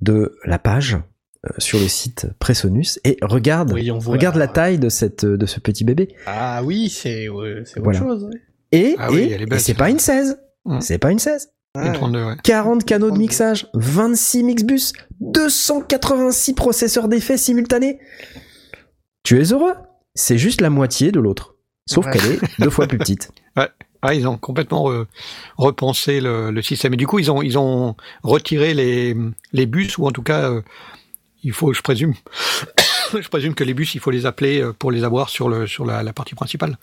de 0.03 0.37
la 0.45 0.59
page 0.59 0.99
euh, 1.47 1.51
sur 1.59 1.79
le 1.79 1.87
site 1.89 2.27
Presonus 2.41 2.99
et 3.05 3.17
regarde, 3.23 3.73
Oui, 3.73 3.91
regarde 3.91 4.37
la 4.37 4.49
taille 4.49 4.79
de 4.79 4.89
cette 4.89 5.25
de 5.25 5.47
ce 5.47 5.61
petit 5.61 5.85
bébé. 5.85 6.15
Ah 6.27 6.63
oui, 6.65 6.89
c'est 6.91 7.27
c'est 7.65 7.79
autre 7.79 7.83
Voilà. 7.85 7.99
chose. 7.99 8.25
ouais. 8.25 8.41
Et, 8.73 8.97
Ah 8.99 9.11
oui, 9.11 9.33
et- 9.33 9.47
belle, 9.47 9.61
c'est 9.61 9.75
pas 9.75 9.91
une 9.91 9.99
16. 9.99 10.39
Hum. 10.65 10.81
C'est 10.81 10.99
pas 10.99 11.11
une 11.11 11.19
16. 11.19 11.51
Une 11.77 11.83
Ouais. 11.83 11.93
32, 11.93 12.25
ouais. 12.25 12.37
40 12.43 12.85
canaux 12.85 13.07
de 13.07 13.11
32. 13.11 13.19
mixage, 13.23 13.69
26 13.75 14.43
mixbus, 14.43 14.93
286 15.21 16.55
processeurs 16.55 17.09
d'effets 17.09 17.37
simultanés. 17.37 17.99
Tu 19.23 19.41
es 19.41 19.53
heureux? 19.53 19.75
C'est 20.15 20.39
juste 20.39 20.61
la 20.61 20.71
moitié 20.71 21.13
de 21.13 21.21
l'autre. 21.21 21.55
Sauf 21.89 22.07
Ouais. 22.07 22.13
qu'elle 22.13 22.33
est 22.33 22.41
deux 22.59 22.71
fois 22.71 22.87
plus 22.87 22.99
petite. 22.99 23.31
Ah, 24.03 24.15
ils 24.15 24.27
ont 24.27 24.39
complètement 24.39 24.85
re- 24.91 25.05
repensé 25.59 26.21
le, 26.23 26.51
le 26.51 26.63
système. 26.63 26.95
Et 26.95 26.97
du 26.97 27.07
coup, 27.07 27.19
ils 27.19 27.31
ont, 27.31 27.43
ils 27.43 27.59
ont 27.59 27.97
retiré 28.23 28.73
les, 28.73 29.15
les 29.53 29.67
bus, 29.67 29.99
ou 29.99 30.07
en 30.07 30.11
tout 30.11 30.23
cas, 30.23 30.51
euh, 30.51 30.63
il 31.43 31.53
faut, 31.53 31.75
je 31.75 31.83
présume, 31.83 32.15
je 33.21 33.29
présume 33.29 33.55
que 33.55 33.63
les 33.63 33.75
bus, 33.75 33.95
il 33.95 34.01
faut 34.01 34.11
les 34.11 34.25
appeler 34.25 34.63
euh, 34.63 34.73
pour 34.73 34.91
les 34.91 35.05
avoir 35.05 35.29
sur, 35.29 35.51
le, 35.51 35.67
sur 35.67 35.85
la, 35.85 36.03
la 36.03 36.13
partie 36.15 36.35
principale. 36.35 36.79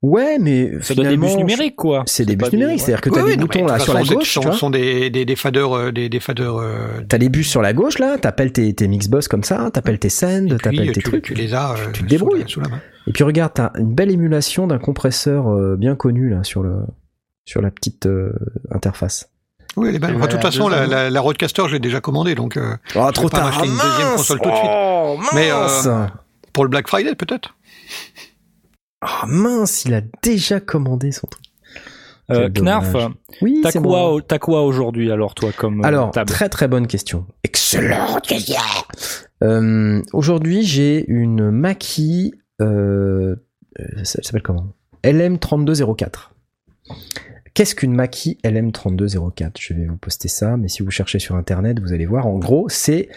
Ouais, 0.00 0.38
mais 0.38 0.60
être 0.74 0.94
des 0.94 1.16
bus 1.16 1.36
numériques, 1.36 1.74
quoi. 1.74 2.04
C'est 2.06 2.24
des 2.24 2.36
bus 2.36 2.52
numériques, 2.52 2.78
c'est-à-dire 2.80 3.00
que 3.00 3.10
t'as 3.10 3.16
Oui, 3.22 3.30
des 3.30 3.32
oui, 3.32 3.36
boutons 3.38 3.66
là 3.66 3.80
sur 3.80 3.94
la 3.94 4.02
gauche, 4.04 4.32
ce 4.32 4.38
tu 4.38 4.52
sont, 4.52 4.70
des, 4.70 5.10
des, 5.10 5.24
des 5.24 5.34
faders, 5.34 5.76
euh, 5.76 5.90
des, 5.90 6.08
des 6.08 6.20
faders. 6.20 6.56
euh, 6.56 7.00
T'as 7.08 7.18
les 7.18 7.28
bus 7.28 7.50
sur 7.50 7.62
la 7.62 7.72
gauche 7.72 7.98
là, 7.98 8.16
t'appelles 8.16 8.52
tes, 8.52 8.72
tes 8.74 8.86
mixbox 8.86 9.26
comme 9.26 9.42
ça, 9.42 9.70
t'appelles 9.72 9.98
tes 9.98 10.08
send, 10.08 10.46
et 10.46 10.48
puis, 10.50 10.56
t'appelles 10.58 10.80
euh, 10.90 10.92
tes 10.92 11.00
tu, 11.00 11.08
trucs. 11.10 11.24
tu 11.24 11.34
les 11.34 11.52
as 11.52 11.72
euh, 11.72 11.74
tu 11.86 11.92
te 11.92 11.98
sous 11.98 12.04
débrouilles. 12.06 12.42
la- 12.42 12.46
Sous 12.46 12.60
la 12.60 12.68
main. 12.68 12.80
Et 13.08 13.12
puis 13.12 13.24
regarde, 13.24 13.52
t'as 13.54 13.72
une 13.76 13.92
belle 13.92 14.12
émulation 14.12 14.68
d'un 14.68 14.78
compresseur 14.78 15.48
euh, 15.50 15.74
bien 15.76 15.96
connu 15.96 16.28
là 16.30 16.44
sur 16.44 16.62
le 16.62 16.76
sur 17.44 17.60
la 17.60 17.70
petite 17.72 18.06
euh, 18.06 18.32
interface. 18.70 19.30
Oui, 19.76 19.88
elle 19.88 19.96
est 19.96 19.98
belle. 19.98 20.14
Enfin, 20.16 20.26
de 20.26 20.30
toute 20.32 20.42
façon, 20.42 20.68
la, 20.68 20.78
secondes. 20.78 20.90
la, 20.92 21.10
la 21.10 21.20
Rodecaster, 21.20 21.62
je 21.66 21.72
l'ai 21.72 21.78
déjà 21.80 22.00
commandée, 22.00 22.34
donc 22.36 22.56
euh, 22.56 22.76
Oh, 22.94 23.08
je 23.14 23.20
vais 23.20 23.28
pas 23.28 23.42
m'acheter 23.44 23.66
une 23.66 23.72
deuxième 23.74 24.14
console 24.16 24.40
tout 24.40 24.50
de 24.50 24.54
suite. 24.54 24.70
Oh, 24.72 25.18
Mais, 25.34 25.50
mince 25.50 25.86
euh, 25.86 26.06
pour 26.52 26.64
le 26.64 26.70
Black 26.70 26.86
Friday, 26.88 27.14
peut-être. 27.14 27.54
Ah 29.00 29.24
mince, 29.26 29.84
il 29.84 29.94
a 29.94 30.00
déjà 30.22 30.60
commandé 30.60 31.12
son 31.12 31.26
truc. 31.26 31.44
Euh, 32.30 32.50
Knarf. 32.50 32.94
Oui, 33.40 33.62
t'as 33.62 34.38
quoi, 34.38 34.62
aujourd'hui 34.62 35.10
alors 35.10 35.34
toi 35.34 35.50
comme 35.56 35.80
euh, 35.80 35.86
Alors, 35.86 36.10
table 36.10 36.30
très 36.30 36.48
très 36.48 36.68
bonne 36.68 36.86
question. 36.86 37.26
Excellente 37.42 38.26
question. 38.26 38.60
Euh, 39.42 40.02
Aujourd'hui, 40.12 40.62
j'ai 40.62 41.04
une 41.08 41.50
Mackie. 41.50 42.34
Euh, 42.60 43.36
euh, 43.78 44.04
ça 44.04 44.20
s'appelle 44.22 44.42
comment? 44.42 44.66
LM3204. 45.04 46.30
Qu'est-ce 47.54 47.74
qu'une 47.74 47.94
Mackie 47.94 48.38
LM3204 48.44 49.52
Je 49.58 49.74
vais 49.74 49.86
vous 49.86 49.96
poster 49.96 50.28
ça, 50.28 50.56
mais 50.56 50.68
si 50.68 50.82
vous 50.82 50.90
cherchez 50.90 51.18
sur 51.18 51.34
internet, 51.34 51.80
vous 51.80 51.92
allez 51.92 52.06
voir. 52.06 52.26
En 52.26 52.38
gros, 52.38 52.68
c'est 52.68 53.08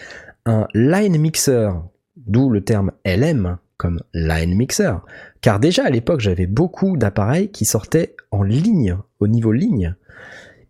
un 0.46 0.66
line 0.74 1.18
mixer, 1.18 1.70
d'où 2.16 2.50
le 2.50 2.62
terme 2.62 2.92
LM 3.04 3.58
comme 3.82 4.00
line 4.14 4.54
mixer. 4.54 4.92
Car 5.40 5.58
déjà 5.58 5.84
à 5.84 5.90
l'époque, 5.90 6.20
j'avais 6.20 6.46
beaucoup 6.46 6.96
d'appareils 6.96 7.50
qui 7.50 7.64
sortaient 7.64 8.14
en 8.30 8.44
ligne, 8.44 8.96
au 9.18 9.26
niveau 9.26 9.50
ligne. 9.50 9.96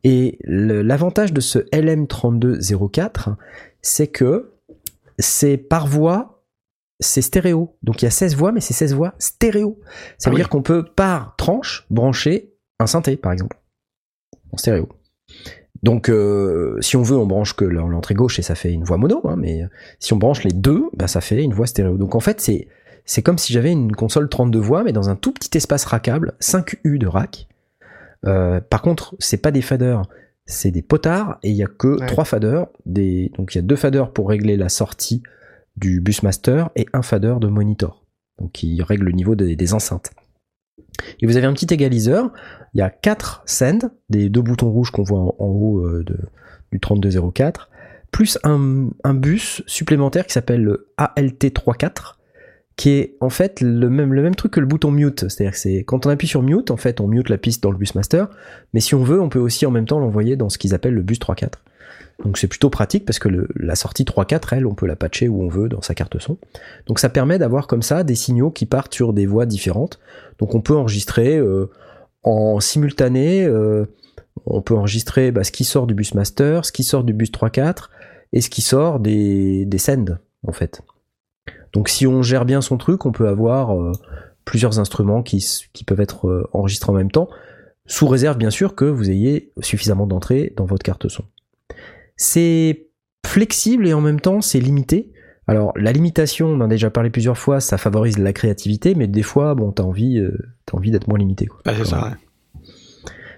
Et 0.02 0.38
l'avantage 0.44 1.34
de 1.34 1.42
ce 1.42 1.58
LM3204, 1.58 3.36
c'est 3.82 4.06
que 4.06 4.54
c'est 5.18 5.58
par 5.58 5.86
voix, 5.86 6.42
c'est 7.00 7.20
stéréo. 7.20 7.76
Donc 7.82 8.00
il 8.00 8.06
y 8.06 8.08
a 8.08 8.10
16 8.10 8.34
voix, 8.34 8.50
mais 8.50 8.62
c'est 8.62 8.72
16 8.72 8.94
voix 8.94 9.14
stéréo. 9.18 9.78
Ça 10.16 10.28
Ah 10.28 10.30
veut 10.30 10.36
oui. 10.36 10.40
dire 10.40 10.48
qu'on 10.48 10.62
peut 10.62 10.82
par 10.82 11.36
tranche 11.36 11.84
brancher 11.90 12.54
un 12.78 12.86
synthé, 12.86 13.18
par 13.18 13.32
exemple, 13.32 13.60
en 14.52 14.56
stéréo. 14.56 14.88
Donc 15.82 16.08
euh, 16.08 16.80
si 16.80 16.96
on 16.96 17.02
veut, 17.02 17.16
on 17.18 17.26
branche 17.26 17.54
que 17.54 17.64
l'entrée 17.66 18.14
gauche 18.14 18.38
et 18.38 18.42
ça 18.42 18.54
fait 18.54 18.72
une 18.72 18.84
voix 18.84 18.96
mono, 18.96 19.20
hein, 19.24 19.36
mais 19.36 19.64
si 19.98 20.14
on 20.14 20.16
branche 20.16 20.44
les 20.44 20.52
deux, 20.52 20.84
bah, 20.96 21.08
ça 21.08 21.20
fait 21.20 21.42
une 21.42 21.52
voix 21.52 21.66
stéréo. 21.66 21.98
Donc 21.98 22.14
en 22.14 22.20
fait, 22.20 22.40
c'est 22.40 22.68
c'est 23.04 23.22
comme 23.22 23.38
si 23.38 23.52
j'avais 23.52 23.72
une 23.72 23.92
console 23.94 24.28
32 24.28 24.58
voix, 24.58 24.84
mais 24.84 24.92
dans 24.92 25.08
un 25.08 25.16
tout 25.16 25.32
petit 25.32 25.56
espace 25.56 25.84
rackable, 25.84 26.32
5 26.40 26.76
U 26.84 26.98
de 26.98 27.06
rack. 27.06 27.48
Euh, 28.24 28.60
par 28.60 28.82
contre, 28.82 29.14
c'est 29.18 29.38
pas 29.38 29.50
des 29.50 29.62
faders, 29.62 30.02
c'est 30.46 30.70
des 30.70 30.82
potards 30.82 31.38
et 31.42 31.50
il 31.50 31.56
y 31.56 31.62
a 31.64 31.66
que 31.66 31.98
Ouais. 32.00 32.06
trois 32.06 32.24
faders. 32.24 32.66
Des... 32.86 33.32
Donc 33.36 33.54
il 33.54 33.58
y 33.58 33.60
a 33.60 33.62
deux 33.62 33.76
faders 33.76 34.12
pour 34.12 34.28
régler 34.28 34.56
la 34.56 34.68
sortie 34.68 35.22
du 35.76 36.00
Busmaster 36.00 36.68
et 36.76 36.86
un 36.92 37.02
fader 37.02 37.36
de 37.40 37.48
monitor, 37.48 38.04
donc 38.38 38.52
qui 38.52 38.82
règle 38.82 39.04
le 39.06 39.12
niveau 39.12 39.34
des, 39.34 39.56
des 39.56 39.74
enceintes. 39.74 40.10
Et 41.20 41.26
vous 41.26 41.36
avez 41.36 41.46
un 41.46 41.52
petit 41.54 41.72
égaliseur. 41.72 42.30
Il 42.74 42.78
y 42.78 42.82
a 42.82 42.90
quatre 42.90 43.42
send, 43.46 43.90
des 44.10 44.28
deux 44.28 44.42
boutons 44.42 44.70
rouges 44.70 44.90
qu'on 44.90 45.02
voit 45.02 45.18
en, 45.20 45.34
en 45.38 45.46
haut 45.46 45.78
euh, 45.86 46.04
de, 46.04 46.18
du 46.70 46.78
3204, 46.78 47.70
plus 48.10 48.38
un, 48.44 48.90
un 49.02 49.14
bus 49.14 49.62
supplémentaire 49.66 50.26
qui 50.26 50.34
s'appelle 50.34 50.62
le 50.62 50.88
ALT34, 50.98 52.16
qui 52.76 52.90
est 52.90 53.16
en 53.20 53.30
fait 53.30 53.60
le 53.60 53.88
même, 53.90 54.12
le 54.12 54.22
même 54.22 54.34
truc 54.34 54.52
que 54.52 54.60
le 54.60 54.66
bouton 54.66 54.90
mute. 54.90 55.28
C'est-à-dire 55.28 55.52
que 55.52 55.58
c'est 55.58 55.84
quand 55.84 56.06
on 56.06 56.10
appuie 56.10 56.28
sur 56.28 56.42
mute, 56.42 56.70
en 56.70 56.76
fait, 56.76 57.00
on 57.00 57.08
mute 57.08 57.28
la 57.28 57.38
piste 57.38 57.62
dans 57.62 57.70
le 57.70 57.76
bus 57.76 57.94
master, 57.94 58.28
mais 58.72 58.80
si 58.80 58.94
on 58.94 59.02
veut, 59.02 59.20
on 59.20 59.28
peut 59.28 59.38
aussi 59.38 59.66
en 59.66 59.70
même 59.70 59.86
temps 59.86 59.98
l'envoyer 59.98 60.36
dans 60.36 60.48
ce 60.48 60.58
qu'ils 60.58 60.74
appellent 60.74 60.94
le 60.94 61.02
bus 61.02 61.18
3.4. 61.18 61.50
Donc 62.24 62.38
c'est 62.38 62.46
plutôt 62.46 62.70
pratique 62.70 63.04
parce 63.04 63.18
que 63.18 63.28
la 63.56 63.74
sortie 63.74 64.04
3.4, 64.04 64.48
elle, 64.52 64.66
on 64.66 64.74
peut 64.74 64.86
la 64.86 64.96
patcher 64.96 65.28
où 65.28 65.42
on 65.42 65.48
veut 65.48 65.68
dans 65.68 65.82
sa 65.82 65.94
carte 65.94 66.18
son. 66.20 66.38
Donc 66.86 66.98
ça 66.98 67.08
permet 67.08 67.38
d'avoir 67.38 67.66
comme 67.66 67.82
ça 67.82 68.04
des 68.04 68.14
signaux 68.14 68.50
qui 68.50 68.66
partent 68.66 68.94
sur 68.94 69.12
des 69.12 69.26
voies 69.26 69.46
différentes. 69.46 69.98
Donc 70.38 70.54
on 70.54 70.60
peut 70.60 70.76
enregistrer 70.76 71.36
euh, 71.36 71.70
en 72.22 72.60
simultané, 72.60 73.44
euh, 73.44 73.86
on 74.46 74.62
peut 74.62 74.74
enregistrer 74.74 75.32
bah, 75.32 75.44
ce 75.44 75.52
qui 75.52 75.64
sort 75.64 75.86
du 75.86 75.94
bus 75.94 76.14
master, 76.14 76.64
ce 76.64 76.72
qui 76.72 76.84
sort 76.84 77.04
du 77.04 77.12
bus 77.12 77.30
3.4 77.30 77.88
et 78.32 78.40
ce 78.40 78.50
qui 78.50 78.62
sort 78.62 79.00
des, 79.00 79.64
des 79.66 79.78
sends 79.78 80.16
en 80.46 80.52
fait. 80.52 80.82
Donc 81.72 81.88
si 81.88 82.06
on 82.06 82.22
gère 82.22 82.44
bien 82.44 82.60
son 82.60 82.76
truc, 82.76 83.06
on 83.06 83.12
peut 83.12 83.28
avoir 83.28 83.74
euh, 83.74 83.92
plusieurs 84.44 84.78
instruments 84.78 85.22
qui, 85.22 85.44
peuvent 85.86 86.00
être 86.00 86.28
euh, 86.28 86.48
enregistrés 86.52 86.92
en 86.92 86.96
même 86.96 87.10
temps, 87.10 87.28
sous 87.86 88.06
réserve 88.06 88.38
bien 88.38 88.50
sûr 88.50 88.74
que 88.74 88.84
vous 88.84 89.10
ayez 89.10 89.52
suffisamment 89.60 90.06
d'entrées 90.06 90.52
dans 90.56 90.64
votre 90.64 90.82
carte 90.82 91.08
son. 91.08 91.24
C'est 92.16 92.88
flexible 93.26 93.86
et 93.86 93.94
en 93.94 94.00
même 94.00 94.20
temps 94.20 94.40
c'est 94.40 94.60
limité. 94.60 95.12
Alors 95.48 95.72
la 95.76 95.92
limitation, 95.92 96.48
on 96.48 96.56
en 96.56 96.62
a 96.62 96.68
déjà 96.68 96.90
parlé 96.90 97.10
plusieurs 97.10 97.38
fois, 97.38 97.60
ça 97.60 97.78
favorise 97.78 98.18
la 98.18 98.32
créativité, 98.32 98.94
mais 98.94 99.08
des 99.08 99.22
fois, 99.22 99.54
bon, 99.54 99.72
t'as 99.72 99.82
envie, 99.82 100.18
euh, 100.18 100.36
envie 100.72 100.90
d'être 100.90 101.08
moins 101.08 101.18
limité. 101.18 101.46
Quoi. 101.46 101.60
Bah, 101.64 101.72
c'est 101.76 101.86
ça. 101.86 102.04
Ouais. 102.04 102.16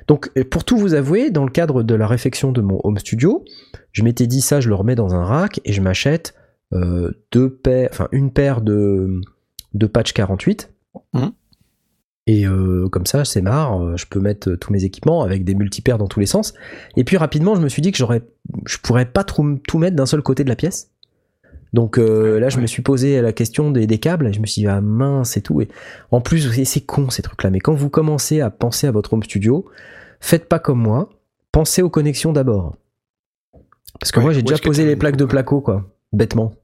Donc, 0.06 0.28
pour 0.50 0.64
tout 0.64 0.76
vous 0.76 0.92
avouer, 0.92 1.30
dans 1.30 1.44
le 1.44 1.50
cadre 1.50 1.82
de 1.82 1.94
la 1.94 2.06
réflexion 2.06 2.52
de 2.52 2.60
mon 2.60 2.78
home 2.84 2.98
studio, 2.98 3.42
je 3.92 4.02
m'étais 4.02 4.26
dit 4.26 4.42
ça, 4.42 4.60
je 4.60 4.68
le 4.68 4.74
remets 4.74 4.96
dans 4.96 5.14
un 5.14 5.24
rack 5.24 5.60
et 5.64 5.72
je 5.72 5.80
m'achète 5.80 6.34
deux 7.32 7.50
paires, 7.54 7.88
enfin 7.92 8.08
une 8.12 8.30
paire 8.32 8.60
de, 8.60 9.20
de 9.74 9.86
patch 9.86 10.12
48. 10.12 10.70
Mhm. 11.12 11.32
Et 12.26 12.46
euh, 12.46 12.88
comme 12.88 13.04
ça, 13.04 13.24
c'est 13.26 13.42
marre, 13.42 13.82
euh, 13.82 13.96
je 13.98 14.06
peux 14.06 14.18
mettre 14.18 14.48
euh, 14.52 14.56
tous 14.56 14.72
mes 14.72 14.84
équipements 14.84 15.22
avec 15.22 15.44
des 15.44 15.54
multipaires 15.54 15.98
dans 15.98 16.06
tous 16.08 16.20
les 16.20 16.26
sens. 16.26 16.54
Et 16.96 17.04
puis 17.04 17.18
rapidement, 17.18 17.54
je 17.54 17.60
me 17.60 17.68
suis 17.68 17.82
dit 17.82 17.92
que 17.92 17.98
j'aurais, 17.98 18.22
je 18.64 18.78
pourrais 18.78 19.04
pas 19.04 19.24
tout, 19.24 19.60
tout 19.68 19.76
mettre 19.78 19.94
d'un 19.94 20.06
seul 20.06 20.22
côté 20.22 20.42
de 20.42 20.48
la 20.48 20.56
pièce. 20.56 20.90
Donc 21.74 21.98
euh, 21.98 22.38
là, 22.40 22.48
je 22.48 22.60
me 22.60 22.66
suis 22.66 22.80
posé 22.82 23.20
la 23.20 23.32
question 23.34 23.70
des, 23.70 23.86
des 23.86 23.98
câbles 23.98 24.28
et 24.28 24.32
je 24.32 24.40
me 24.40 24.46
suis 24.46 24.62
dit 24.62 24.68
ah 24.68 24.80
mince 24.80 25.36
et 25.36 25.42
tout. 25.42 25.60
Et 25.60 25.68
en 26.12 26.22
plus, 26.22 26.64
c'est- 26.64 26.80
con 26.86 27.10
ces 27.10 27.20
trucs-là. 27.20 27.50
Mais 27.50 27.58
quand 27.60 27.74
vous 27.74 27.90
commencez 27.90 28.40
à 28.40 28.48
penser 28.48 28.86
à 28.86 28.90
votre 28.92 29.12
home 29.12 29.22
studio, 29.22 29.66
faites 30.20 30.48
pas 30.48 30.58
comme 30.60 30.80
moi, 30.80 31.10
pensez 31.52 31.82
aux 31.82 31.90
connexions 31.90 32.32
d'abord. 32.32 32.76
Parce 34.00 34.12
que 34.12 34.18
Ouais, 34.20 34.24
moi 34.24 34.32
j'ai 34.32 34.42
déjà 34.42 34.56
posé 34.58 34.86
les 34.86 34.96
plaques 34.96 35.16
de 35.16 35.24
placo 35.26 35.60
quoi, 35.60 35.90
bêtement. 36.12 36.54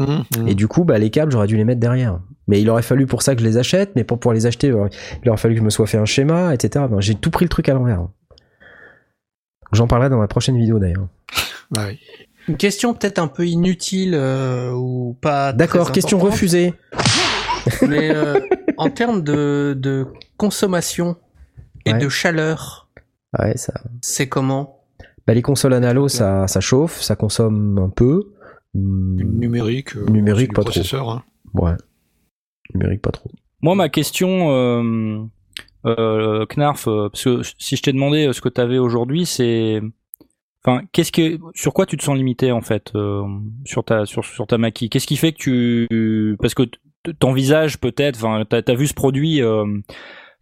Hum, 0.00 0.24
hum. 0.36 0.48
Et 0.48 0.54
du 0.54 0.68
coup, 0.68 0.84
bah, 0.84 0.98
les 0.98 1.10
câbles, 1.10 1.32
j'aurais 1.32 1.46
dû 1.48 1.56
les 1.56 1.64
mettre 1.64 1.80
derrière. 1.80 2.20
Mais 2.46 2.60
il 2.60 2.70
aurait 2.70 2.82
fallu 2.82 3.06
pour 3.06 3.22
ça 3.22 3.34
que 3.34 3.40
je 3.42 3.46
les 3.46 3.56
achète, 3.58 3.92
mais 3.96 4.04
pour 4.04 4.18
pouvoir 4.20 4.34
les 4.34 4.46
acheter, 4.46 4.68
il 4.68 4.72
aurait- 4.74 4.90
il 5.22 5.28
aurait 5.28 5.38
fallu 5.38 5.54
que 5.54 5.60
je 5.60 5.64
me 5.64 5.70
sois 5.70 5.86
fait 5.86 5.98
un 5.98 6.04
schéma, 6.04 6.54
etc. 6.54 6.86
Ben, 6.90 7.00
j'ai 7.00 7.14
tout 7.14 7.30
pris 7.30 7.44
le 7.44 7.48
truc 7.48 7.68
à 7.68 7.74
l'envers. 7.74 8.06
J'en 9.72 9.86
parlerai 9.86 10.08
dans 10.08 10.18
ma 10.18 10.28
prochaine 10.28 10.56
vidéo 10.56 10.78
d'ailleurs. 10.78 11.08
Bah 11.70 11.82
oui. 11.88 11.98
Une 12.48 12.56
question 12.56 12.94
peut-être 12.94 13.18
un 13.18 13.28
peu 13.28 13.46
inutile 13.46 14.14
euh, 14.14 14.72
ou 14.72 15.14
pas. 15.20 15.52
D'accord, 15.52 15.92
question 15.92 16.18
refusée. 16.18 16.72
Mais 17.86 18.10
euh, 18.10 18.40
en 18.78 18.88
termes 18.88 19.22
de, 19.22 19.74
de 19.78 20.06
consommation 20.38 21.16
et 21.84 21.92
Ouais. 21.92 21.98
de 21.98 22.08
chaleur, 22.08 22.88
Ouais, 23.38 23.54
ça. 23.58 23.74
c'est 24.00 24.28
comment? 24.30 24.80
Bah, 25.26 25.34
les 25.34 25.42
consoles 25.42 25.74
analo, 25.74 26.08
ça, 26.08 26.46
ça 26.48 26.60
chauffe, 26.60 27.02
ça 27.02 27.16
consomme 27.16 27.78
un 27.78 27.90
peu. 27.90 28.22
Hmm, 28.74 29.16
Numérique. 29.38 29.96
euh, 29.96 30.04
Numérique, 30.10 30.52
trop. 30.52 31.10
hein. 31.10 31.24
Ouais. 31.54 31.72
Numérique, 32.74 33.02
pas 33.02 33.10
trop. 33.10 33.30
Moi, 33.62 33.74
ma 33.74 33.88
question, 33.88 34.50
euh, 34.52 35.24
euh, 35.86 36.46
Knarf, 36.46 36.84
parce 36.84 37.24
que 37.24 37.40
si 37.58 37.76
je 37.76 37.82
t'ai 37.82 37.92
demandé 37.92 38.30
ce 38.32 38.40
que 38.40 38.48
tu 38.48 38.60
avais 38.60 38.78
aujourd'hui, 38.78 39.26
c'est, 39.26 39.80
enfin, 40.64 40.82
qu'est-ce 40.92 41.10
que, 41.12 41.38
sur 41.54 41.72
quoi 41.72 41.86
tu 41.86 41.96
te 41.96 42.04
sens 42.04 42.16
limité 42.16 42.52
en 42.52 42.60
fait, 42.60 42.92
euh, 42.94 43.22
sur 43.64 43.84
ta, 43.84 44.04
sur, 44.06 44.24
sur 44.24 44.46
ta 44.46 44.58
maquille? 44.58 44.90
Qu'est-ce 44.90 45.06
qui 45.06 45.16
fait 45.16 45.32
que 45.32 45.38
tu, 45.38 46.36
parce 46.40 46.54
que 46.54 46.64
t- 46.64 46.78
t'envisages 47.18 47.78
peut-être, 47.80 48.16
enfin, 48.22 48.44
t'as 48.48 48.60
as 48.66 48.74
vu 48.74 48.86
ce 48.86 48.94
produit 48.94 49.40
euh, 49.42 49.64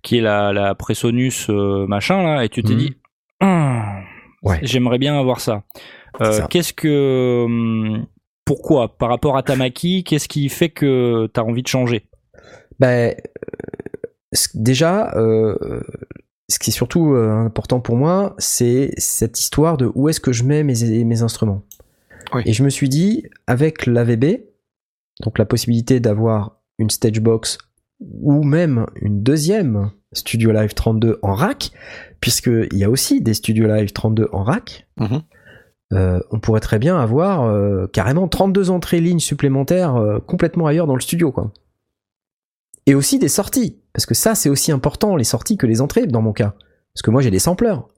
qui 0.03 0.19
est 0.19 0.23
la, 0.23 0.53
la 0.53 0.75
Presonus 0.75 1.49
euh, 1.49 1.87
machin 1.87 2.23
là, 2.23 2.45
et 2.45 2.49
tu 2.49 2.63
t'es 2.63 2.73
Mhm. 2.75 2.79
dit, 2.79 2.97
Hum, 3.41 3.83
Ouais. 4.43 4.59
j'aimerais 4.63 4.99
bien 4.99 5.19
avoir. 5.19 5.39
Euh, 6.21 6.33
ça. 6.33 6.47
qu'est-ce 6.51 6.73
que, 6.73 7.45
hum, 7.47 8.07
pourquoi, 8.47 8.97
par 8.97 9.11
rapport 9.11 9.37
à 9.37 9.43
ta 9.43 9.57
maquille, 9.57 10.05
qu'est-ce 10.05 10.29
qui 10.29 10.49
fait 10.49 10.71
que 10.71 11.27
t'as 11.35 11.43
envie 11.43 11.63
de 11.63 11.69
changer? 11.69 12.09
Ben, 12.79 13.15
déjà, 14.55 15.13
euh, 15.17 15.81
ce 16.49 16.59
qui 16.59 16.71
est 16.71 16.73
surtout 16.73 17.13
euh, 17.13 17.33
important 17.33 17.81
pour 17.81 17.97
moi, 17.97 18.35
c'est 18.39 18.93
cette 18.99 19.39
histoire 19.41 19.77
de 19.77 19.91
où 19.95 20.09
est-ce 20.09 20.21
que 20.21 20.33
je 20.33 20.45
mets 20.45 20.63
mes, 20.63 21.05
mes 21.05 21.23
instruments. 21.23 21.63
Oui. 22.33 22.43
Et 22.47 22.53
je 22.53 22.63
me 22.63 22.71
suis 22.71 22.89
dit, 22.89 23.25
avec 23.47 23.85
l'AVB, 23.87 24.43
donc 25.23 25.39
la 25.39 25.45
possibilité 25.45 25.99
d'avoir 26.01 26.61
une 26.79 26.91
stage 26.91 27.21
box 27.21 27.59
ou 28.01 28.45
même 28.45 28.87
une 29.01 29.23
deuxième 29.23 29.91
Studio 30.13 30.53
Live 30.53 30.75
32 30.75 31.19
en 31.23 31.35
rack, 31.35 31.73
puisqu'il 32.21 32.79
y 32.79 32.85
a 32.85 32.91
aussi 32.91 33.21
des 33.23 33.35
Studio 33.35 33.67
Live 33.67 33.93
32 33.93 34.29
en 34.33 34.45
rack, 34.45 34.87
Mhm. 35.01 35.23
Euh, 35.93 36.19
on 36.31 36.41
pourrait 36.41 36.61
très 36.61 36.79
bien 36.79 36.99
avoir 36.99 37.45
euh, 37.45 37.87
carrément 37.93 38.27
32 38.29 38.71
entrées 38.71 39.01
lignes 39.01 39.21
supplémentaires 39.21 39.97
euh, 39.97 40.19
complètement 40.19 40.67
ailleurs 40.67 40.87
dans 40.87 40.95
le 40.97 41.01
studio, 41.01 41.31
quoi. 41.33 41.53
Et 42.87 42.95
aussi 42.95 43.19
des 43.19 43.29
sorties, 43.29 43.79
parce 43.93 44.07
que 44.07 44.15
ça 44.15 44.35
c'est 44.35 44.49
aussi 44.49 44.73
important, 44.73 45.17
les 45.17 45.25
sorties 45.25 45.57
que 45.57 45.67
les 45.67 45.81
entrées 45.81 46.07
dans 46.07 46.23
mon 46.23 46.33
cas. 46.33 46.55
Parce 46.95 47.03
que 47.03 47.11
moi 47.11 47.21
j'ai 47.21 47.31
des 47.31 47.39
sampleurs. 47.39 47.89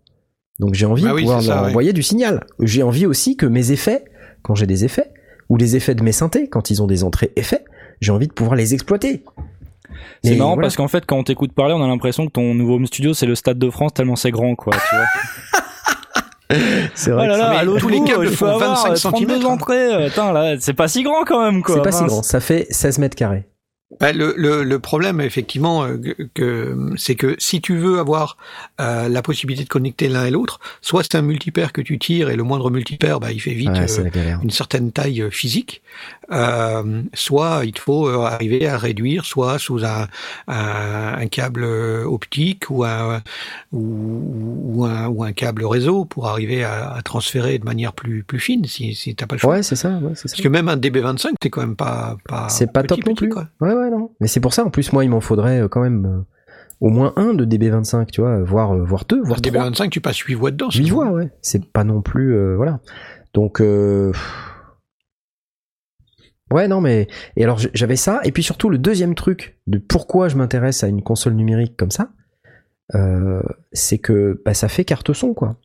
Donc 0.61 0.74
j'ai 0.74 0.86
envie 0.86 1.05
Bah 1.05 1.11
de 1.11 1.14
oui, 1.14 1.22
pouvoir 1.22 1.43
ça, 1.43 1.62
ouais. 1.62 1.68
envoyer 1.68 1.93
du 1.93 2.03
signal. 2.03 2.47
J'ai 2.61 2.82
envie 2.82 3.07
aussi 3.07 3.36
que 3.36 3.47
mes 3.47 3.70
effets, 3.70 4.05
quand 4.43 4.55
j'ai 4.55 4.66
des 4.66 4.84
effets, 4.84 5.12
ou 5.49 5.57
les 5.57 5.76
effets 5.76 5.95
de 5.95 6.03
mes 6.03 6.12
synthés, 6.12 6.49
quand 6.49 6.70
ils 6.70 6.82
ont 6.82 6.86
des 6.86 7.05
entrées 7.05 7.32
effets, 7.36 7.64
j'ai 8.01 8.12
envie 8.12 8.28
de 8.28 8.32
pouvoir 8.32 8.57
les 8.57 8.74
exploiter. 8.74 9.24
C'est 10.24 10.36
marrant 10.36 10.55
voilà. 10.55 10.66
parce 10.66 10.76
qu'en 10.76 10.89
fait, 10.89 11.07
quand 11.07 11.16
on 11.16 11.24
t'écoute 11.24 11.53
parler, 11.53 11.74
on 11.74 11.82
a 11.82 11.86
l'impression 11.86 12.26
que 12.26 12.32
ton 12.32 12.55
nouveau 12.55 12.74
home 12.76 12.86
studio, 12.86 13.14
c'est 13.14 13.26
le 13.26 13.34
Stade 13.34 13.59
de 13.59 13.70
France 13.70 13.95
tellement 13.95 14.16
c'est 14.16 14.30
grand, 14.30 14.55
quoi. 14.57 14.74
Tu 14.74 14.97
vois. 14.97 15.62
C'est 16.94 17.12
Oh 17.12 17.16
vrai 17.16 17.26
là 17.28 17.34
que 17.34 17.38
là, 17.40 17.51
mais 17.51 17.57
à 17.59 17.64
l'autre 17.64 17.80
tous 17.80 17.88
les 17.88 18.03
câbles 18.05 18.26
il 18.26 18.30
faut 18.36 18.46
font 18.46 18.55
avoir, 18.55 18.70
25 18.84 18.90
euh, 18.90 18.94
32 18.94 18.96
centimètres, 18.96 19.46
hein. 19.46 19.49
entrées. 19.53 19.94
euh, 19.94 20.07
Attends, 20.07 20.32
là, 20.32 20.55
c'est 20.61 20.72
pas 20.74 20.88
si 20.88 21.03
grand 21.03 21.24
quand 21.24 21.42
même, 21.44 21.62
quoi. 21.62 21.74
c'est 21.76 21.82
pas 21.82 21.92
si 21.92 22.05
grand, 22.05 22.22
ça 22.22 22.40
fait 22.40 22.66
16 22.70 22.99
mètres 22.99 23.16
carrés. 23.16 23.44
Bah, 24.01 24.12
le, 24.12 24.34
le, 24.36 24.64
le 24.64 24.78
problème, 24.78 25.18
effectivement, 25.22 25.82
euh, 25.84 25.97
que, 25.97 26.22
que- 26.34 26.93
c'est 26.99 27.14
que 27.14 27.34
si 27.39 27.62
tu 27.62 27.74
veux 27.78 27.99
avoir 27.99 28.36
euh, 28.82 29.09
la 29.09 29.22
possibilité 29.22 29.64
de 29.64 29.68
connecter 29.70 30.09
l'un 30.09 30.26
et 30.26 30.30
l'autre, 30.30 30.61
soit 30.82 31.03
c'est 31.03 31.14
un 31.16 31.22
multipaire 31.22 31.72
que 31.72 31.80
tu 31.80 31.99
tires 31.99 32.28
et 32.28 32.36
le 32.36 32.43
moindre 32.43 32.70
multipaire, 32.70 33.18
bah, 33.18 33.32
il 33.32 33.41
fait 33.41 33.55
vite 33.55 33.70
Ouais, 33.70 33.80
euh, 33.91 34.36
une 34.43 34.51
certaine 34.51 34.93
taille 34.93 35.24
physique, 35.30 35.80
euh, 36.30 37.01
soit 37.14 37.62
il 37.64 37.78
faut 37.78 38.09
arriver 38.09 38.66
à 38.66 38.76
réduire, 38.76 39.24
soit 39.24 39.59
sous 39.59 39.82
un, 39.86 40.07
un, 40.49 41.14
un 41.18 41.26
câble 41.28 41.64
optique 41.64 42.64
ou 42.68 42.84
un, 42.84 43.22
ou, 43.72 43.80
ou 44.76 44.84
un, 44.84 45.07
ou 45.09 45.24
un 45.24 45.32
câble 45.32 45.64
réseau 45.64 46.05
pour 46.05 46.28
arriver 46.28 46.62
à, 46.62 46.91
à 46.93 47.01
transférer 47.03 47.59
de 47.59 47.64
manière 47.64 47.95
plus, 47.95 48.22
plus 48.22 48.39
fine 48.39 48.66
si, 48.66 48.95
si 48.95 49.14
t'as 49.14 49.26
pas 49.26 49.36
le 49.36 49.41
choix. 49.41 49.55
Ouais, 49.55 49.62
c'est 49.62 49.76
ça, 49.76 49.89
ouais, 50.03 50.12
c'est 50.14 50.28
ça. 50.28 50.34
Parce 50.34 50.43
que 50.43 50.49
même 50.49 50.68
un 50.68 50.76
DB25, 50.76 51.30
t'es 51.41 51.49
quand 51.51 51.62
même 51.62 51.76
pas, 51.76 52.18
pas 52.28 52.49
C'est 52.51 52.70
pas 52.70 52.82
petit, 52.82 53.01
top 53.01 53.07
non 53.07 53.14
plus. 53.14 53.28
quoi. 53.30 53.49
Ouais, 53.61 53.72
ouais, 53.78 53.90
non. 53.90 54.10
Mais 54.20 54.26
c'est 54.28 54.40
pour 54.40 54.54
ça, 54.54 54.64
en 54.64 54.70
plus, 54.70 54.92
moi, 54.92 55.04
il 55.04 55.10
m'en 55.10 55.20
faudrait 55.20 55.62
euh, 55.62 55.68
quand 55.68 55.80
même 55.80 56.06
euh, 56.06 56.24
au 56.80 56.90
moins 56.90 57.12
un 57.16 57.34
de 57.34 57.44
DB25, 57.44 58.10
tu 58.10 58.20
vois, 58.20 58.42
voire, 58.42 58.74
euh, 58.74 58.84
voire 58.84 59.04
deux, 59.04 59.22
voire 59.22 59.40
trois. 59.40 59.70
DB25, 59.70 59.90
tu 59.90 60.00
passes 60.00 60.18
8 60.18 60.34
voix 60.34 60.50
dedans. 60.50 60.70
c'est 60.70 60.78
8 60.78 60.88
tout. 60.88 60.94
voix, 60.94 61.10
ouais. 61.10 61.30
C'est 61.42 61.64
pas 61.72 61.84
non 61.84 62.02
plus, 62.02 62.34
euh, 62.34 62.56
voilà. 62.56 62.80
Donc, 63.34 63.60
euh, 63.60 64.12
ouais, 66.52 66.68
non, 66.68 66.80
mais 66.80 67.08
et 67.36 67.44
alors 67.44 67.58
j'avais 67.74 67.96
ça, 67.96 68.20
et 68.24 68.32
puis 68.32 68.42
surtout 68.42 68.70
le 68.70 68.78
deuxième 68.78 69.14
truc 69.14 69.58
de 69.66 69.78
pourquoi 69.78 70.28
je 70.28 70.36
m'intéresse 70.36 70.82
à 70.84 70.88
une 70.88 71.02
console 71.02 71.34
numérique 71.34 71.76
comme 71.76 71.90
ça, 71.90 72.10
euh, 72.94 73.42
c'est 73.72 73.98
que 73.98 74.40
bah, 74.44 74.54
ça 74.54 74.68
fait 74.68 74.84
carte 74.84 75.12
son, 75.12 75.34
quoi. 75.34 75.56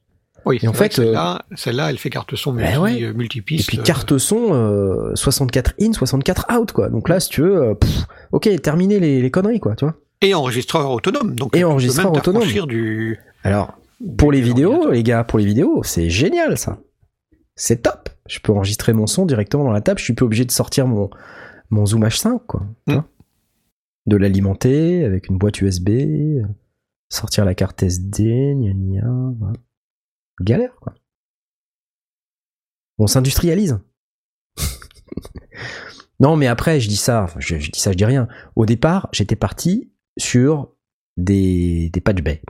Oui, 0.46 0.60
Et 0.62 0.68
en 0.68 0.74
fait, 0.74 0.96
que 0.96 1.14
celle-là, 1.56 1.90
elle 1.90 1.98
fait 1.98 2.10
carte 2.10 2.36
son 2.36 2.54
multi, 2.54 2.74
Bah 2.74 2.80
ouais. 2.82 3.04
euh, 3.04 3.14
Et 3.22 3.42
puis 3.42 3.80
euh, 3.80 3.82
carte 3.84 4.18
son, 4.18 4.54
euh, 4.54 5.16
64 5.16 5.74
in, 5.82 5.94
64 5.94 6.48
out, 6.60 6.72
quoi. 6.72 6.90
Donc 6.90 7.08
là, 7.10 7.20
si 7.20 7.30
tu 7.30 7.42
veux, 7.42 7.62
euh, 7.64 7.74
pff, 7.76 8.06
ok, 8.32 8.50
terminer 8.62 9.00
les, 9.00 9.22
les 9.22 9.32
conneries, 9.32 9.60
quoi, 9.60 9.76
tu 9.76 9.86
vois. 9.86 9.96
Et 10.22 10.34
enregistreur 10.34 10.90
autonome. 10.92 11.36
Donc, 11.36 11.56
Et 11.56 11.64
enregistreur 11.64 12.12
autonome. 12.12 12.44
Du, 12.68 13.20
Alors, 13.44 13.74
pour 14.18 14.32
les 14.32 14.42
vidéos, 14.42 14.90
les 14.92 15.04
gars, 15.04 15.24
pour 15.24 15.40
les 15.40 15.46
vidéos, 15.46 15.82
c'est 15.84 16.10
génial 16.10 16.58
ça. 16.58 16.78
C'est 17.56 17.84
top. 17.84 18.10
Je 18.28 18.40
peux 18.40 18.52
enregistrer 18.54 18.94
mon 18.94 19.06
son 19.08 19.26
directement 19.26 19.64
dans 19.66 19.72
la 19.72 19.82
table. 19.82 20.00
Je 20.00 20.06
suis 20.06 20.14
plus 20.14 20.26
obligé 20.26 20.46
de 20.46 20.52
sortir 20.52 20.88
mon, 20.88 21.10
mon 21.70 21.86
Zoom 21.86 22.04
H5, 22.06 22.40
quoi. 22.48 22.64
Mm. 22.88 23.00
De 24.06 24.18
l'alimenter 24.18 25.04
avec 25.06 25.30
une 25.30 25.38
boîte 25.38 25.62
USB, 25.62 25.90
euh, 25.90 26.42
sortir 27.10 27.46
la 27.46 27.54
carte 27.54 27.84
SD, 27.84 28.54
gna 28.56 28.74
gna, 28.74 29.08
voilà. 29.40 29.58
Galère, 30.42 30.76
quoi. 30.80 30.94
On 32.98 33.08
s'industrialise. 33.08 33.80
non, 36.20 36.36
mais 36.36 36.48
après, 36.48 36.80
je 36.80 36.88
dis 36.88 36.98
ça, 36.98 37.24
enfin, 37.24 37.40
je, 37.40 37.58
je 37.58 37.72
dis 37.72 37.80
ça, 37.80 37.92
je 37.92 37.98
dis 37.98 38.06
rien. 38.06 38.28
Au 38.56 38.66
départ, 38.66 39.10
j'étais 39.12 39.36
parti 39.36 39.92
sur 40.18 40.74
des, 41.18 41.90
des 41.90 42.02
patch 42.02 42.22
bay 42.22 42.42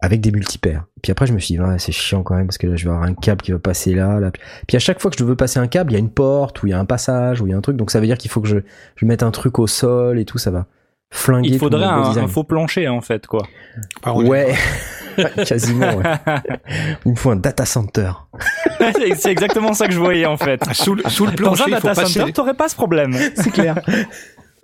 avec 0.00 0.20
des 0.20 0.30
multipaires. 0.30 0.84
Puis 1.02 1.10
après, 1.10 1.26
je 1.26 1.32
me 1.32 1.38
suis 1.38 1.56
dit, 1.56 1.60
c'est 1.78 1.92
chiant 1.92 2.22
quand 2.22 2.34
même 2.34 2.46
parce 2.46 2.58
que 2.58 2.66
là, 2.66 2.76
je 2.76 2.84
vais 2.84 2.90
avoir 2.90 3.06
un 3.08 3.14
câble 3.14 3.40
qui 3.40 3.52
va 3.52 3.58
passer 3.58 3.94
là, 3.94 4.20
là. 4.20 4.30
Puis 4.68 4.76
à 4.76 4.80
chaque 4.80 5.00
fois 5.00 5.10
que 5.10 5.16
je 5.18 5.24
veux 5.24 5.36
passer 5.36 5.58
un 5.58 5.68
câble, 5.68 5.92
il 5.92 5.94
y 5.94 5.96
a 5.96 6.00
une 6.00 6.10
porte 6.10 6.62
ou 6.62 6.66
il 6.66 6.70
y 6.70 6.72
a 6.74 6.78
un 6.78 6.84
passage 6.84 7.40
ou 7.40 7.46
il 7.46 7.50
y 7.50 7.52
a 7.54 7.56
un 7.56 7.62
truc. 7.62 7.76
Donc 7.76 7.90
ça 7.90 7.98
veut 7.98 8.06
dire 8.06 8.18
qu'il 8.18 8.30
faut 8.30 8.40
que 8.40 8.48
je, 8.48 8.58
je 8.96 9.06
mette 9.06 9.22
un 9.22 9.30
truc 9.30 9.58
au 9.58 9.66
sol 9.66 10.18
et 10.18 10.24
tout, 10.24 10.38
ça 10.38 10.50
va 10.50 10.66
flinguer. 11.10 11.48
Il 11.48 11.52
tout 11.54 11.60
faudrait 11.60 11.86
mon 11.86 12.04
un, 12.04 12.16
un 12.16 12.28
faux 12.28 12.44
plancher, 12.44 12.88
en 12.88 13.00
fait, 13.00 13.26
quoi. 13.26 13.46
Par 14.02 14.16
Ouais, 14.16 14.54
quasiment. 15.46 15.96
Ouais. 15.96 16.02
Il 17.04 17.12
me 17.12 17.16
faut 17.16 17.30
un 17.30 17.36
data 17.36 17.64
center. 17.64 18.10
c'est 19.18 19.30
exactement 19.30 19.72
ça 19.72 19.86
que 19.86 19.92
je 19.92 19.98
voyais, 19.98 20.26
en 20.26 20.36
fait. 20.36 20.62
Sous, 20.72 20.94
le- 20.94 21.02
sous 21.08 21.26
le 21.26 21.32
Dans 21.32 21.52
un 21.52 21.64
il 21.68 21.74
faut 21.76 21.88
data 21.88 21.94
passer. 22.02 22.18
center, 22.20 22.32
t'aurais 22.32 22.54
pas 22.54 22.68
ce 22.68 22.74
problème. 22.76 23.16
C'est 23.36 23.50
clair. 23.50 23.76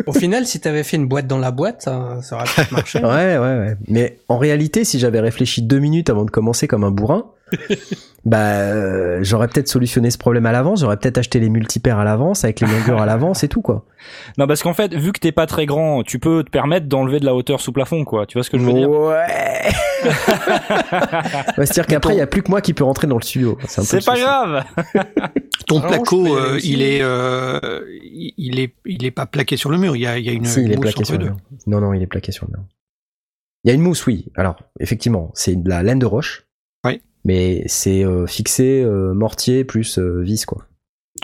Au 0.07 0.13
final, 0.13 0.47
si 0.47 0.61
t'avais 0.61 0.83
fait 0.83 0.97
une 0.97 1.07
boîte 1.07 1.27
dans 1.27 1.39
la 1.39 1.51
boîte, 1.51 1.83
ça, 1.83 2.19
ça 2.23 2.37
aurait 2.37 2.45
peut-être 2.45 2.73
marché. 2.73 2.99
Ouais, 3.01 3.39
ouais, 3.39 3.39
ouais. 3.39 3.77
Mais 3.89 4.19
en 4.29 4.39
réalité, 4.39 4.85
si 4.85 4.99
j'avais 4.99 5.21
réfléchi 5.21 5.63
deux 5.63 5.79
minutes 5.79 6.11
avant 6.11 6.25
de 6.25 6.31
commencer 6.31 6.67
comme 6.67 6.85
un 6.85 6.91
bourrin, 6.91 7.27
bah, 8.25 8.39
euh, 8.39 9.19
j'aurais 9.23 9.49
peut-être 9.49 9.69
solutionné 9.69 10.11
ce 10.11 10.19
problème 10.19 10.47
à 10.47 10.53
l'avance. 10.53 10.81
J'aurais 10.81 10.97
peut-être 10.97 11.19
acheté 11.19 11.39
les 11.39 11.51
multipaires 11.51 11.99
à 11.99 12.05
l'avance 12.05 12.45
avec 12.45 12.61
les 12.61 12.67
longueurs 12.67 13.01
à 13.01 13.07
l'avance 13.07 13.45
et 13.45 13.49
tout, 13.49 13.63
quoi. 13.63 13.85
Non, 14.39 14.47
parce 14.47 14.63
qu'en 14.63 14.75
fait, 14.75 14.95
vu 14.95 15.13
que 15.13 15.21
t'es 15.21 15.33
pas 15.33 15.47
très 15.47 15.67
grand, 15.67 16.03
tu 16.03 16.19
peux 16.19 16.43
te 16.43 16.51
permettre 16.51 16.87
d'enlever 16.87 17.21
de 17.21 17.27
la 17.27 17.35
hauteur 17.35 17.61
sous 17.61 17.73
plafond, 17.73 18.05
quoi. 18.05 18.27
Tu 18.27 18.39
vois 18.39 18.43
ce 18.45 18.51
que 18.51 18.59
je 18.59 18.65
veux 18.65 18.73
dire? 18.73 18.91
Ouais. 18.91 19.71
Ouais, 21.59 21.67
C'est-à-dire 21.67 21.87
qu'après, 21.87 22.15
il 22.15 22.19
y 22.19 22.23
a 22.23 22.27
plus 22.27 22.43
que 22.43 22.51
moi 22.51 22.61
qui 22.61 22.75
peut 22.75 22.83
rentrer 22.83 23.07
dans 23.07 23.17
le 23.17 23.23
studio. 23.23 23.57
un 23.61 23.67
peu 23.67 23.83
C'est 23.83 24.05
pas 24.05 24.19
grave. 24.19 24.65
Ton 25.67 25.81
placo, 25.81 26.37
euh, 26.37 26.59
il 26.63 26.83
est, 26.83 27.01
euh, 27.03 27.61
il 28.37 28.59
est, 28.61 28.75
il 28.87 29.05
est 29.05 29.11
pas 29.11 29.27
plaqué 29.27 29.57
sur 29.57 29.71
le 29.71 29.79
mur. 29.79 29.97
Il 29.97 30.01
y 30.03 30.07
a, 30.07 30.19
il 30.19 30.25
y 30.25 30.29
a 30.29 30.33
une, 30.33 30.45
Si, 30.45 30.61
il 30.61 30.67
une 30.67 30.73
est 30.73 30.77
mousse 30.77 30.83
plaqué 30.83 30.99
entre 31.01 31.07
sur 31.07 31.19
le 31.19 31.25
deux. 31.25 31.31
mur. 31.31 31.37
Non, 31.67 31.81
non, 31.81 31.93
il 31.95 32.03
est 32.03 32.07
plaqué 32.07 32.33
sur 32.33 32.47
le 32.47 32.53
mur. 32.57 32.65
Il 33.65 33.69
y 33.69 33.71
a 33.71 33.75
une 33.75 33.81
mousse, 33.83 34.07
oui. 34.07 34.27
Alors, 34.35 34.57
effectivement, 34.81 35.31
c'est 35.35 35.55
de 35.63 35.69
la 35.69 35.83
laine 35.83 35.99
de 35.99 36.07
roche. 36.07 36.47
Oui. 36.85 37.01
Mais 37.25 37.63
c'est 37.67 38.05
euh, 38.05 38.27
fixé 38.27 38.83
euh, 38.83 39.15
mortier 39.15 39.65
plus 39.65 39.99
euh, 39.99 40.21
vis, 40.23 40.45
quoi. 40.45 40.67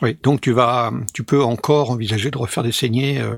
Oui, 0.02 0.16
donc 0.23 0.40
tu 0.40 0.52
vas, 0.52 0.93
tu 1.12 1.24
peux 1.24 1.43
encore 1.43 1.90
envisager 1.90 2.31
de 2.31 2.39
refaire 2.39 2.62
des 2.62 2.70
saignées. 2.73 3.20
euh, 3.20 3.35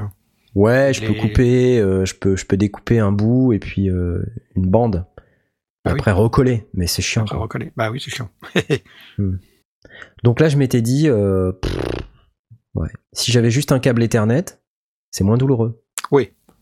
Ouais, 0.54 0.92
je 0.92 1.00
peux 1.06 1.14
couper, 1.14 1.78
euh, 1.78 2.04
je 2.04 2.14
peux, 2.14 2.36
je 2.36 2.44
peux 2.44 2.56
découper 2.56 2.98
un 2.98 3.12
bout 3.12 3.52
et 3.52 3.58
puis 3.60 3.88
euh, 3.88 4.22
une 4.56 4.66
bande 4.66 5.06
Ah 5.84 5.92
oui. 5.92 5.98
Après 6.00 6.10
recoller, 6.10 6.66
mais 6.74 6.86
c'est 6.88 7.02
chiant. 7.02 7.24
Quoi. 7.24 7.38
reconnaît. 7.38 7.72
Bah 7.76 7.90
oui, 7.90 8.02
c'est 8.04 8.10
chiant. 8.10 8.28
Donc 10.24 10.40
là, 10.40 10.48
je 10.48 10.56
m'étais 10.56 10.82
dit, 10.82 11.08
euh, 11.08 11.52
pff, 11.52 11.78
ouais, 12.74 12.88
si 13.12 13.32
j'avais 13.32 13.50
juste 13.50 13.72
un 13.72 13.78
câble 13.78 14.02
Ethernet, 14.02 14.44
c'est 15.10 15.24
moins 15.24 15.36
douloureux. 15.38 15.82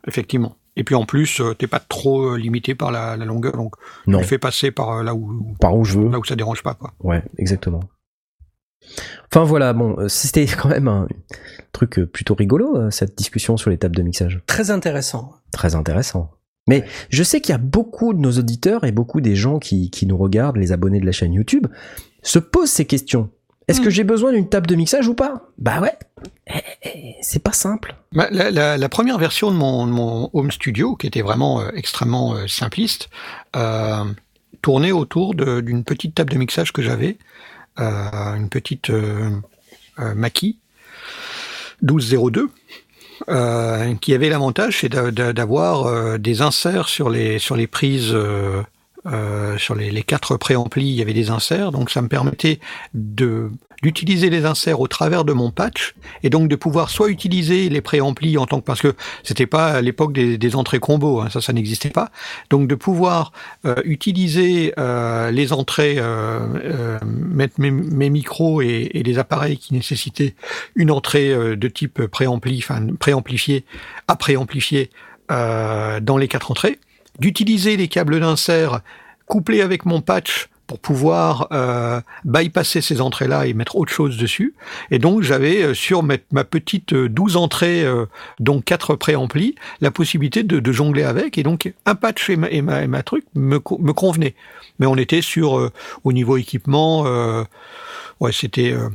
Effectivement. 0.06 0.56
Et 0.76 0.84
puis 0.84 0.94
en 0.94 1.04
plus, 1.04 1.40
euh, 1.40 1.54
t'es 1.54 1.66
pas 1.66 1.80
trop 1.80 2.34
euh, 2.34 2.38
limité 2.38 2.74
par 2.74 2.90
la, 2.92 3.16
la 3.16 3.24
longueur, 3.24 3.52
donc 3.56 3.74
Non, 4.06 4.18
tu 4.18 4.22
le 4.22 4.28
fais 4.28 4.38
passer 4.38 4.70
par 4.70 4.98
euh, 4.98 5.02
là 5.02 5.14
où 5.14 5.54
par 5.60 5.76
où 5.76 5.84
je 5.84 5.98
veux. 5.98 6.08
là 6.08 6.18
où 6.18 6.24
ça 6.24 6.36
dérange 6.36 6.62
pas, 6.62 6.74
quoi. 6.74 6.94
Ouais, 7.00 7.22
exactement. 7.36 7.80
Enfin 9.26 9.44
voilà, 9.44 9.72
bon, 9.72 9.96
c'était 10.08 10.46
quand 10.56 10.68
même 10.68 10.88
un 10.88 11.08
truc 11.72 12.00
plutôt 12.12 12.34
rigolo, 12.34 12.90
cette 12.90 13.18
discussion 13.18 13.56
sur 13.56 13.70
les 13.70 13.76
tables 13.76 13.96
de 13.96 14.02
mixage. 14.02 14.40
Très 14.46 14.70
intéressant. 14.70 15.34
Très 15.52 15.74
intéressant. 15.74 16.30
Mais 16.68 16.84
je 17.10 17.22
sais 17.22 17.40
qu'il 17.40 17.52
y 17.52 17.56
a 17.56 17.58
beaucoup 17.58 18.12
de 18.14 18.18
nos 18.18 18.32
auditeurs 18.32 18.84
et 18.84 18.92
beaucoup 18.92 19.20
des 19.20 19.34
gens 19.34 19.58
qui, 19.58 19.90
qui 19.90 20.06
nous 20.06 20.16
regardent, 20.16 20.58
les 20.58 20.70
abonnés 20.70 21.00
de 21.00 21.06
la 21.06 21.12
chaîne 21.12 21.32
YouTube, 21.32 21.66
se 22.22 22.38
posent 22.38 22.70
ces 22.70 22.84
questions. 22.86 23.30
Est-ce 23.68 23.82
que 23.82 23.90
j'ai 23.90 24.02
besoin 24.04 24.32
d'une 24.32 24.48
table 24.48 24.66
de 24.66 24.74
mixage 24.76 25.08
ou 25.08 25.14
pas? 25.14 25.42
Bah 25.58 25.80
ouais, 25.80 25.92
Eh, 26.46 26.58
eh, 26.84 27.14
c'est 27.20 27.42
pas 27.42 27.52
simple. 27.52 27.94
Bah, 28.12 28.26
la, 28.30 28.50
la- 28.50 28.78
la 28.78 28.88
première 28.88 29.18
version 29.18 29.50
de 29.50 29.56
mon, 29.56 29.86
de 29.86 29.92
mon 29.92 30.30
home 30.32 30.50
studio, 30.50 30.96
qui 30.96 31.06
était 31.06 31.20
vraiment 31.20 31.60
euh, 31.60 31.68
extrêmement 31.74 32.34
euh, 32.34 32.46
simpliste, 32.46 33.10
euh, 33.56 34.04
tournait 34.62 34.90
autour 34.92 35.34
d'une 35.34 35.84
petite 35.84 36.14
table 36.14 36.32
de 36.32 36.38
mixage 36.38 36.72
que 36.72 36.80
j'avais, 36.80 37.18
une 37.76 38.48
petite 38.50 38.90
Mackie 39.98 40.58
1202, 41.82 42.48
euh, 43.28 43.94
qui 43.96 44.14
avait 44.14 44.28
l'avantage 44.30 44.78
c'est 44.80 44.88
d'avoir 44.88 46.18
des 46.18 46.40
inserts 46.42 46.88
sur 46.88 47.10
les 47.10 47.38
sur 47.38 47.54
les 47.56 47.66
prises. 47.66 48.16
Euh, 49.06 49.56
sur 49.58 49.74
les, 49.74 50.02
quatre 50.02 50.36
préamplis, 50.36 50.86
il 50.86 50.94
y 50.94 51.02
avait 51.02 51.12
des 51.12 51.30
inserts, 51.30 51.70
donc 51.70 51.90
ça 51.90 52.02
me 52.02 52.08
permettait 52.08 52.60
de 52.94 53.50
d'utiliser 53.80 54.28
les 54.28 54.44
inserts 54.44 54.80
au 54.80 54.88
travers 54.88 55.24
de 55.24 55.32
mon 55.32 55.52
patch 55.52 55.94
et 56.24 56.30
donc 56.30 56.48
de 56.48 56.56
pouvoir 56.56 56.90
soit 56.90 57.10
utiliser 57.10 57.68
les 57.68 57.80
préamplis 57.80 58.36
en 58.36 58.44
tant 58.44 58.58
que 58.58 58.64
parce 58.64 58.80
que 58.80 58.96
c'était 59.22 59.46
pas 59.46 59.68
à 59.68 59.80
l'époque 59.82 60.12
des, 60.12 60.56
entrées 60.56 60.80
combo, 60.80 61.20
hein, 61.20 61.28
ça 61.30 61.40
ça 61.40 61.52
n'existait 61.52 61.90
pas, 61.90 62.10
donc 62.50 62.66
de 62.66 62.74
pouvoir 62.74 63.32
euh, 63.66 63.76
utiliser 63.84 64.74
euh, 64.78 65.30
les 65.30 65.52
entrées, 65.52 66.02
mettre 67.04 67.60
mes, 67.60 68.10
micros 68.10 68.62
et, 68.62 68.90
et 68.94 69.04
les 69.04 69.18
appareils 69.20 69.58
qui 69.58 69.74
nécessitaient 69.74 70.34
une 70.74 70.90
entrée 70.90 71.56
de 71.56 71.68
type 71.68 72.04
préampli, 72.06 72.58
enfin 72.58 72.84
préamplifié, 72.98 73.64
à 74.08 74.16
préamplifier 74.16 74.90
dans 75.28 76.16
les 76.18 76.26
quatre 76.26 76.50
entrées, 76.50 76.80
d'utiliser 77.18 77.76
les 77.76 77.88
câbles 77.88 78.20
d'insert 78.20 78.80
couplés 79.26 79.60
avec 79.60 79.84
mon 79.84 80.00
patch 80.00 80.48
pour 80.66 80.78
pouvoir 80.78 81.48
euh, 81.50 82.00
bypasser 82.24 82.82
ces 82.82 83.00
entrées-là 83.00 83.46
et 83.46 83.54
mettre 83.54 83.76
autre 83.76 83.92
chose 83.92 84.18
dessus. 84.18 84.54
Et 84.90 84.98
donc 84.98 85.22
j'avais 85.22 85.62
euh, 85.62 85.74
sur 85.74 86.02
ma, 86.02 86.18
petite 86.44 86.92
euh, 86.92 87.08
12 87.08 87.36
entrées, 87.38 87.84
euh, 87.84 88.04
dont 88.38 88.60
quatre 88.60 88.94
préamplis, 88.94 89.54
la 89.80 89.90
possibilité 89.90 90.42
de, 90.42 90.60
de 90.60 90.72
jongler 90.72 91.04
avec. 91.04 91.38
Et 91.38 91.42
donc 91.42 91.72
un 91.86 91.94
patch 91.94 92.28
et 92.28 92.36
ma, 92.36 92.50
et 92.50 92.60
ma, 92.60 92.82
et 92.82 92.86
ma 92.86 93.02
truc 93.02 93.24
me, 93.34 93.60
me 93.78 93.92
convenait. 93.92 94.34
Mais 94.78 94.86
on 94.86 94.96
était 94.96 95.22
sur, 95.22 95.58
euh, 95.58 95.72
au 96.04 96.12
niveau 96.12 96.36
équipement, 96.36 97.04
euh, 97.06 97.44
ouais, 98.20 98.32
c'était... 98.32 98.72
euh, 98.72 98.88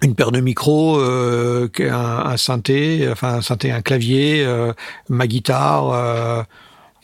une 0.00 0.14
paire 0.14 0.30
de 0.30 0.38
micros, 0.40 1.00
euh, 1.00 1.68
un, 1.80 2.22
un 2.26 2.36
synthé, 2.36 3.08
enfin 3.10 3.34
un 3.34 3.40
synthé, 3.42 3.72
un 3.72 3.82
clavier, 3.82 4.44
euh, 4.46 4.72
ma 5.08 5.26
guitare, 5.26 5.90
euh, 5.90 6.42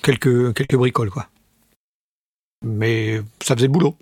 quelques 0.04 0.54
quelques 0.54 0.76
bricoles 0.76 1.10
quoi. 1.10 1.26
Mais 2.64 3.20
ça 3.42 3.54
faisait 3.54 3.66
le 3.66 3.72
boulot. 3.72 3.96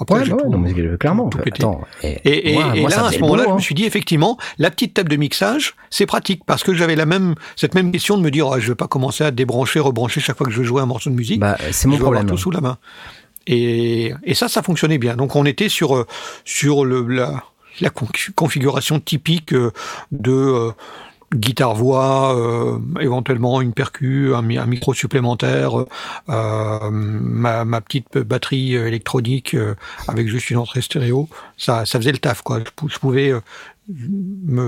Après, 0.00 0.16
Ouais, 0.18 0.24
j'ai 0.24 0.32
ouais, 0.32 0.42
tout- 0.42 0.50
non, 0.50 0.58
mais 0.58 0.74
euh, 0.76 0.96
clairement. 0.96 1.28
tout 1.28 1.38
pété. 1.38 1.62
Attends, 1.62 1.80
et, 2.02 2.08
et, 2.24 2.50
et- 2.50 2.54
moi- 2.54 2.76
et 2.76 2.80
moi, 2.80 2.90
ça 2.90 3.02
là, 3.02 3.06
à 3.08 3.12
ce 3.12 3.20
moment-là, 3.20 3.44
je 3.44 3.48
me 3.50 3.54
hein. 3.54 3.58
suis 3.60 3.76
dit 3.76 3.84
effectivement, 3.84 4.36
la 4.58 4.72
petite 4.72 4.92
table 4.92 5.08
de 5.08 5.14
mixage, 5.16 5.76
c'est 5.88 6.04
pratique 6.04 6.42
parce 6.44 6.64
que 6.64 6.74
j'avais 6.74 6.96
la 6.96 7.06
même 7.06 7.36
cette 7.54 7.76
même 7.76 7.92
question 7.92 8.18
de 8.18 8.22
me 8.22 8.30
dire, 8.32 8.48
ah, 8.52 8.58
je 8.58 8.68
vais 8.68 8.74
pas 8.74 8.88
commencer 8.88 9.22
à 9.22 9.30
débrancher, 9.30 9.78
rebrancher 9.78 10.20
chaque 10.20 10.36
fois 10.36 10.46
que 10.46 10.52
je 10.52 10.64
jouer 10.64 10.82
un 10.82 10.86
morceau 10.86 11.10
de 11.10 11.14
musique. 11.14 11.38
Bah, 11.38 11.56
c'est 11.70 11.86
mon 11.86 11.96
je 11.96 12.02
problème. 12.02 12.26
tout 12.26 12.36
sous 12.36 12.50
la 12.50 12.60
main. 12.60 12.78
Et, 13.46 14.12
et 14.24 14.34
ça, 14.34 14.48
ça 14.48 14.62
fonctionnait 14.64 14.98
bien. 14.98 15.14
Donc 15.16 15.36
on 15.36 15.44
était 15.46 15.68
sur 15.68 15.94
euh, 15.96 16.06
sur 16.44 16.84
le 16.84 17.06
la, 17.06 17.44
la 17.80 17.90
con- 17.90 18.08
configuration 18.34 18.98
typique 18.98 19.52
euh, 19.54 19.70
de 20.10 20.72
euh, 21.34 21.38
guitare 21.38 21.74
voix, 21.74 22.36
euh, 22.36 22.78
éventuellement 23.00 23.60
une 23.60 23.72
percu, 23.72 24.34
un, 24.34 24.42
mi- 24.42 24.58
un 24.58 24.66
micro 24.66 24.94
supplémentaire, 24.94 25.84
euh, 26.28 26.90
ma, 26.90 27.64
ma 27.64 27.80
petite 27.80 28.18
batterie 28.18 28.74
électronique 28.74 29.54
euh, 29.54 29.74
avec 30.08 30.28
juste 30.28 30.50
une 30.50 30.58
entrée 30.58 30.82
stéréo. 30.82 31.28
Ça, 31.56 31.84
ça 31.86 31.98
faisait 31.98 32.12
le 32.12 32.18
taf 32.18 32.42
quoi. 32.42 32.60
Je, 32.60 32.88
je 32.88 32.98
pouvais 32.98 33.30
euh, 33.30 33.40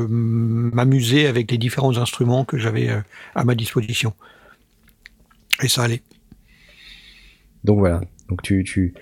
m'amuser 0.08 1.26
avec 1.26 1.50
les 1.50 1.58
différents 1.58 1.96
instruments 1.96 2.44
que 2.44 2.58
j'avais 2.58 2.90
euh, 2.90 3.00
à 3.34 3.44
ma 3.44 3.54
disposition. 3.54 4.12
Et 5.62 5.68
ça 5.68 5.84
allait. 5.84 6.02
Donc 7.64 7.78
voilà. 7.78 8.00
Donc 8.28 8.42
tu, 8.42 8.62
tu, 8.64 8.92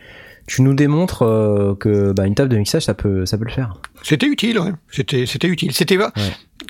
tu 0.46 0.62
nous 0.62 0.74
démontres 0.74 1.22
euh, 1.22 1.74
que 1.74 2.12
bah, 2.12 2.26
une 2.26 2.34
table 2.34 2.50
de 2.50 2.56
mixage, 2.56 2.84
ça 2.84 2.94
peut, 2.94 3.26
ça 3.26 3.38
peut 3.38 3.44
le 3.44 3.50
faire. 3.50 3.80
C'était 4.02 4.26
utile, 4.26 4.58
ouais. 4.58 4.72
C'était, 4.90 5.26
c'était 5.26 5.48
utile. 5.48 5.72
C'était, 5.72 5.98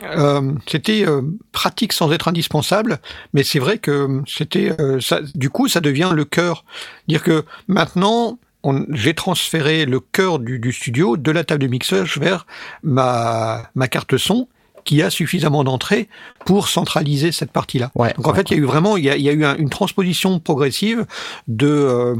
euh, 0.03 0.53
c'était 0.67 1.07
euh, 1.07 1.23
pratique 1.53 1.93
sans 1.93 2.11
être 2.13 2.29
indispensable, 2.29 2.99
mais 3.33 3.43
c'est 3.43 3.59
vrai 3.59 3.79
que 3.79 4.23
c'était, 4.27 4.73
euh, 4.81 5.01
ça, 5.01 5.21
du 5.35 5.51
coup, 5.51 5.69
ça 5.69 5.81
devient 5.81 6.11
le 6.15 6.25
cœur. 6.25 6.65
Dire 7.09 7.23
que 7.23 7.45
maintenant, 7.69 8.39
on- 8.63 8.87
j'ai 8.91 9.15
transféré 9.15 9.85
le 9.87 10.01
cœur 10.01 10.39
du, 10.39 10.59
du 10.59 10.73
studio 10.73 11.17
de 11.17 11.31
la 11.31 11.45
table 11.45 11.63
de 11.63 11.67
mixage 11.69 12.19
vers 12.19 12.47
ma, 12.83 13.71
ma 13.75 13.89
carte 13.89 14.17
son 14.17 14.49
qui 14.85 15.01
a 15.03 15.09
suffisamment 15.09 15.65
d'entrées 15.65 16.09
pour 16.45 16.69
centraliser 16.69 17.33
cette 17.33 17.51
partie-là. 17.53 17.91
Ouais. 17.95 18.13
Donc 18.17 18.27
en 18.27 18.31
ouais. 18.31 18.37
fait, 18.37 18.51
il 18.51 18.55
y 18.59 18.61
a 18.61 18.63
eu 18.63 18.67
vraiment, 18.67 18.99
il 18.99 19.05
y 19.05 19.11
a, 19.11 19.17
y 19.17 19.29
a 19.31 19.33
eu 19.33 19.45
un- 19.45 19.57
une 19.57 19.71
transposition 19.71 20.41
progressive 20.41 21.07
de 21.49 21.67
euh, 21.67 22.17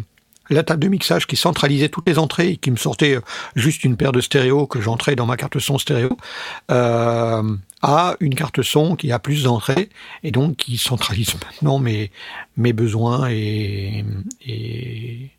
la 0.51 0.63
table 0.63 0.83
de 0.83 0.89
mixage 0.89 1.27
qui 1.27 1.37
centralisait 1.37 1.89
toutes 1.89 2.09
les 2.09 2.19
entrées 2.19 2.51
et 2.51 2.57
qui 2.57 2.71
me 2.71 2.77
sortait 2.77 3.17
euh, 3.17 3.21
juste 3.55 3.85
une 3.85 3.97
paire 3.97 4.13
de 4.13 4.21
stéréo 4.21 4.67
que 4.67 4.81
j'entrais 4.81 5.17
dans 5.17 5.27
ma 5.27 5.37
carte 5.37 5.59
son 5.59 5.79
stéréo, 5.79 6.17
euh, 6.71 7.57
à 7.83 8.17
une 8.21 8.35
carte 8.35 8.63
son 8.63 8.97
qui 8.97 9.13
a 9.13 9.19
plus 9.19 9.45
d'entrées 9.45 9.91
et 10.23 10.31
donc 10.31 10.57
qui 10.57 10.79
centralise 10.79 11.35
maintenant 11.35 11.79
mes, 11.79 12.11
besoins 12.73 13.29
et, 13.31 14.05
et, 14.47 15.31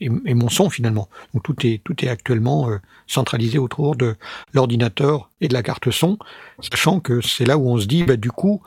mon 0.00 0.48
son 0.48 0.70
finalement. 0.70 1.08
Donc 1.34 1.42
tout 1.42 1.66
est, 1.66 1.82
tout 1.84 2.04
est 2.04 2.08
actuellement 2.08 2.70
euh, 2.70 2.78
centralisé 3.06 3.58
autour 3.58 3.96
de 3.96 4.16
l'ordinateur 4.52 5.30
et 5.40 5.48
de 5.48 5.54
la 5.54 5.62
carte 5.62 5.90
son, 5.90 6.18
sachant 6.60 7.00
que 7.00 7.20
c'est 7.20 7.46
là 7.46 7.58
où 7.58 7.68
on 7.68 7.78
se 7.78 7.86
dit, 7.86 8.04
bah, 8.04 8.16
du 8.16 8.30
coup, 8.30 8.62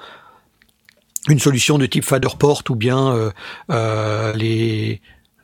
une 1.30 1.40
solution 1.40 1.78
de 1.78 1.86
type 1.86 2.04
Faderport 2.04 2.64
ou 2.70 2.76
bien 2.76 3.32
euh, 3.70 4.34
les 4.34 5.02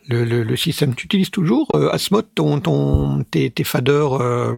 le, 0.08 0.24
le, 0.24 0.44
le 0.44 0.56
système. 0.56 0.96
Tu 0.96 1.06
utilises 1.06 1.32
toujours 1.32 1.70
euh, 1.76 1.90
Asmod 1.92 2.26
ton, 2.36 2.60
ton 2.60 3.24
tes, 3.30 3.50
tes 3.50 3.64
faders 3.64 4.22
euh, 4.22 4.56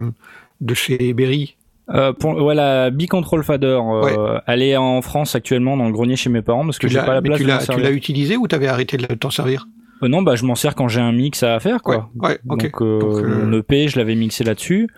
de 0.60 0.74
chez 0.74 1.12
Berry? 1.12 1.56
Euh, 1.92 2.12
pour, 2.12 2.52
la 2.52 2.90
Bicontrol 2.90 3.42
Fader, 3.42 3.80
euh, 3.84 4.38
elle 4.46 4.62
est 4.62 4.76
en 4.76 5.02
France 5.02 5.34
actuellement 5.34 5.76
dans 5.76 5.86
le 5.86 5.92
grenier 5.92 6.14
chez 6.14 6.30
mes 6.30 6.42
parents 6.42 6.64
parce 6.64 6.78
que 6.78 6.86
j'ai 6.86 6.98
pas 6.98 7.14
la 7.14 7.22
place 7.22 7.38
tu 7.38 7.44
de 7.44 7.48
l'as 7.48 7.66
tu 7.66 7.80
l'as 7.80 7.90
utilisé 7.90 8.36
ou 8.36 8.46
t'avais 8.46 8.68
arrêté 8.68 8.96
de 8.96 9.06
t'en 9.06 9.30
servir? 9.30 9.66
Non, 10.02 10.22
bah 10.22 10.34
je 10.36 10.44
m'en 10.44 10.54
sers 10.54 10.74
quand 10.74 10.88
j'ai 10.88 11.00
un 11.00 11.12
mix 11.12 11.42
à 11.42 11.58
faire 11.60 11.82
quoi. 11.82 12.10
Ouais, 12.14 12.28
ouais, 12.28 12.40
ok. 12.48 12.70
Donc, 12.70 12.82
Donc, 13.00 13.26
mon 13.26 13.52
EP, 13.58 13.88
je 13.88 13.98
l'avais 13.98 14.14
mixé 14.14 14.44
là-dessus. 14.44 14.88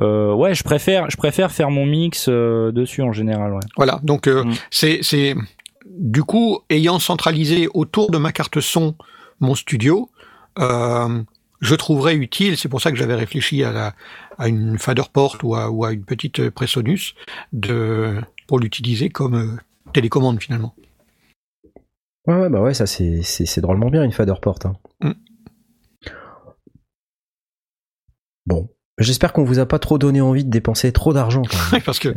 Euh, 0.00 0.32
ouais, 0.32 0.54
je 0.54 0.62
préfère, 0.62 1.10
je 1.10 1.16
préfère 1.16 1.50
faire 1.50 1.70
mon 1.70 1.84
mix 1.84 2.26
euh, 2.28 2.70
dessus 2.70 3.02
en 3.02 3.12
général. 3.12 3.52
Ouais. 3.52 3.60
Voilà, 3.76 3.98
donc 4.02 4.28
euh, 4.28 4.44
Mm. 4.44 4.52
c'est 4.70 4.98
c'est 5.02 5.34
du 5.86 6.22
coup 6.22 6.60
ayant 6.70 6.98
centralisé 7.00 7.68
autour 7.74 8.10
de 8.10 8.18
ma 8.18 8.30
carte 8.30 8.60
son 8.60 8.94
mon 9.40 9.54
studio, 9.54 10.10
euh, 10.58 11.22
je 11.60 11.74
trouverais 11.74 12.14
utile. 12.14 12.56
C'est 12.56 12.68
pour 12.68 12.80
ça 12.80 12.90
que 12.90 12.96
j'avais 12.96 13.14
réfléchi 13.14 13.64
à 13.64 13.72
la 13.72 13.94
à 14.38 14.48
une 14.48 14.78
Faderport 14.78 15.38
ou 15.42 15.54
à 15.54 15.70
ou 15.70 15.84
à 15.84 15.92
une 15.92 16.04
petite 16.04 16.50
Presonus 16.50 17.14
de 17.52 18.20
pour 18.46 18.58
l'utiliser 18.58 19.08
comme 19.08 19.34
euh, 19.34 19.56
télécommande 19.92 20.40
finalement. 20.42 20.74
Ouais, 22.26 22.36
ouais, 22.36 22.48
bah 22.50 22.60
ouais, 22.60 22.74
ça 22.74 22.86
c'est, 22.86 23.22
c'est, 23.22 23.46
c'est 23.46 23.60
drôlement 23.60 23.90
bien 23.90 24.04
une 24.04 24.12
Faderport. 24.12 24.58
Hein. 24.64 24.74
Mm. 25.00 25.12
Bon. 28.46 28.68
J'espère 28.98 29.32
qu'on 29.32 29.44
vous 29.44 29.60
a 29.60 29.66
pas 29.66 29.78
trop 29.78 29.96
donné 29.96 30.20
envie 30.20 30.44
de 30.44 30.50
dépenser 30.50 30.90
trop 30.92 31.12
d'argent 31.12 31.42
parce 31.84 32.00
que 32.00 32.14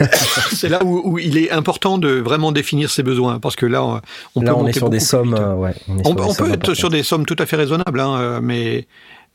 c'est 0.54 0.68
là 0.68 0.84
où, 0.84 1.00
où 1.12 1.18
il 1.18 1.36
est 1.38 1.50
important 1.50 1.98
de 1.98 2.08
vraiment 2.10 2.52
définir 2.52 2.90
ses 2.90 3.02
besoins, 3.02 3.38
parce 3.40 3.56
que 3.56 3.66
là, 3.66 3.84
on, 3.84 4.00
on 4.36 4.42
Là, 4.42 4.52
peut 4.52 4.58
on 4.60 4.66
est 4.66 4.72
sur 4.72 4.90
des 4.90 5.00
sommes. 5.00 5.34
euh, 5.34 5.54
ouais, 5.54 5.74
on 5.88 5.98
est 5.98 6.06
On, 6.06 6.10
sur 6.10 6.14
des 6.16 6.22
on 6.22 6.32
sommes 6.34 6.46
peut 6.48 6.52
être 6.54 6.74
sur 6.74 6.88
des 6.90 7.02
sommes 7.02 7.26
tout 7.26 7.36
à 7.38 7.46
fait 7.46 7.56
raisonnables, 7.56 8.00
hein, 8.00 8.18
euh, 8.20 8.40
mais 8.42 8.86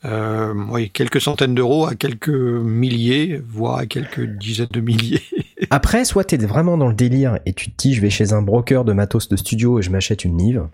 euh, 0.04 0.52
oui, 0.70 0.90
quelques 0.90 1.20
centaines 1.20 1.54
d'euros 1.54 1.86
à 1.86 1.94
quelques 1.94 2.28
milliers, 2.28 3.40
voire 3.48 3.78
à 3.78 3.86
quelques 3.86 4.20
dizaines 4.24 4.68
de 4.70 4.80
milliers. 4.80 5.22
Après, 5.70 6.04
soit 6.04 6.24
t'es 6.24 6.36
vraiment 6.36 6.76
dans 6.76 6.88
le 6.88 6.94
délire 6.94 7.38
et 7.46 7.52
tu 7.54 7.70
te 7.70 7.76
dis 7.78 7.94
je 7.94 8.00
vais 8.02 8.10
chez 8.10 8.32
un 8.34 8.42
broker 8.42 8.84
de 8.84 8.92
matos 8.92 9.28
de 9.28 9.36
studio 9.36 9.78
et 9.78 9.82
je 9.82 9.90
m'achète 9.90 10.24
une 10.24 10.36
Nive. 10.36 10.66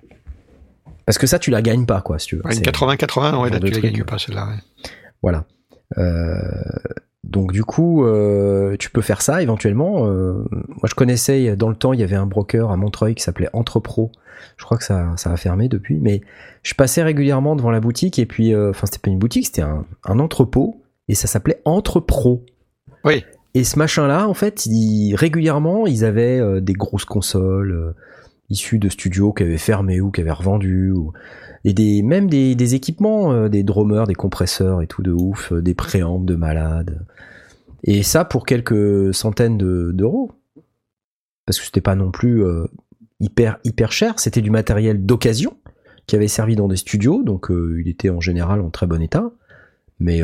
Parce 1.06 1.18
que 1.18 1.26
ça, 1.26 1.38
tu 1.38 1.50
la 1.50 1.62
gagnes 1.62 1.86
pas, 1.86 2.00
quoi, 2.00 2.18
si 2.18 2.28
tu 2.28 2.36
veux. 2.36 2.42
Ouais, 2.44 2.52
une 2.54 2.58
C'est- 2.64 2.70
80-80, 2.70 3.40
ouais, 3.40 3.50
là, 3.50 3.58
tu 3.60 3.70
la 3.72 3.80
gagnes 3.80 4.04
pas, 4.04 4.18
celle-là. 4.18 4.46
ouais. 4.48 4.90
Voilà. 5.22 5.44
Euh, 5.98 6.40
donc 7.24 7.52
du 7.52 7.64
coup, 7.64 8.04
euh, 8.04 8.76
tu 8.78 8.90
peux 8.90 9.00
faire 9.00 9.22
ça 9.22 9.42
éventuellement. 9.42 10.06
Euh, 10.06 10.44
moi, 10.50 10.84
je 10.84 10.94
connaissais 10.94 11.56
dans 11.56 11.68
le 11.68 11.76
temps, 11.76 11.92
il 11.92 12.00
y 12.00 12.02
avait 12.02 12.16
un 12.16 12.26
broker 12.26 12.70
à 12.70 12.76
Montreuil 12.76 13.14
qui 13.14 13.22
s'appelait 13.22 13.50
Entrepro. 13.52 14.10
Je 14.56 14.64
crois 14.64 14.76
que 14.76 14.84
ça, 14.84 15.12
ça 15.16 15.30
a 15.30 15.36
fermé 15.36 15.68
depuis, 15.68 15.98
mais 16.00 16.20
je 16.62 16.74
passais 16.74 17.02
régulièrement 17.02 17.56
devant 17.56 17.70
la 17.70 17.80
boutique 17.80 18.18
et 18.18 18.26
puis, 18.26 18.54
euh, 18.54 18.70
enfin, 18.70 18.86
c'était 18.86 18.98
pas 18.98 19.10
une 19.10 19.18
boutique, 19.18 19.46
c'était 19.46 19.62
un, 19.62 19.86
un 20.04 20.18
entrepôt 20.18 20.82
et 21.08 21.14
ça 21.14 21.28
s'appelait 21.28 21.60
Entrepro. 21.64 22.44
Oui. 23.04 23.24
Et 23.54 23.64
ce 23.64 23.78
machin-là, 23.78 24.28
en 24.28 24.34
fait, 24.34 24.66
régulièrement, 25.14 25.86
ils 25.86 26.04
avaient 26.04 26.40
euh, 26.40 26.60
des 26.60 26.72
grosses 26.72 27.04
consoles 27.04 27.72
euh, 27.72 27.92
issues 28.48 28.78
de 28.78 28.88
studios 28.88 29.32
qui 29.32 29.42
avaient 29.42 29.58
fermé 29.58 30.00
ou 30.00 30.10
qui 30.10 30.22
avaient 30.22 30.30
revendu, 30.30 30.90
ou, 30.90 31.12
et 31.64 31.74
des, 31.74 32.02
même 32.02 32.28
des, 32.28 32.54
des 32.54 32.74
équipements, 32.74 33.32
euh, 33.32 33.48
des 33.48 33.62
drummers, 33.62 34.06
des 34.06 34.14
compresseurs 34.14 34.82
et 34.82 34.86
tout 34.86 35.02
de 35.02 35.12
ouf, 35.12 35.52
euh, 35.52 35.62
des 35.62 35.74
préampes 35.74 36.26
de 36.26 36.34
malades. 36.34 37.06
Et 37.84 38.02
ça 38.02 38.24
pour 38.24 38.46
quelques 38.46 39.12
centaines 39.14 39.58
de- 39.58 39.90
d'euros. 39.92 40.32
Parce 41.46 41.58
que 41.58 41.64
c'était 41.66 41.80
pas 41.80 41.94
non 41.96 42.10
plus 42.10 42.44
euh, 42.44 42.66
hyper, 43.20 43.58
hyper 43.64 43.92
cher, 43.92 44.18
c'était 44.18 44.40
du 44.42 44.50
matériel 44.50 45.04
d'occasion 45.04 45.56
qui 46.06 46.16
avait 46.16 46.28
servi 46.28 46.56
dans 46.56 46.68
des 46.68 46.76
studios, 46.76 47.22
donc 47.22 47.46
il 47.50 47.86
était 47.88 48.10
en 48.10 48.20
général 48.20 48.60
en 48.60 48.70
très 48.70 48.86
bon 48.88 49.00
état. 49.00 49.30
Mais 50.00 50.20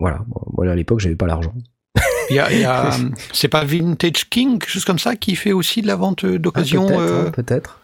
voilà, 0.00 0.24
à 0.62 0.74
l'époque 0.74 1.00
j'avais 1.00 1.16
pas 1.16 1.26
l'argent. 1.26 1.54
Il 2.30 2.36
y 2.36 2.38
a, 2.38 2.50
il 2.50 2.60
y 2.60 2.64
a, 2.64 2.90
c'est 3.34 3.48
pas 3.48 3.64
Vintage 3.64 4.30
King, 4.30 4.58
quelque 4.58 4.70
chose 4.70 4.86
comme 4.86 4.98
ça, 4.98 5.14
qui 5.16 5.36
fait 5.36 5.52
aussi 5.52 5.82
de 5.82 5.86
la 5.86 5.96
vente 5.96 6.24
d'occasion 6.24 6.86
Ah, 6.88 6.92
peut-être, 6.94 7.12
hein, 7.26 7.30
peut-être. 7.32 7.80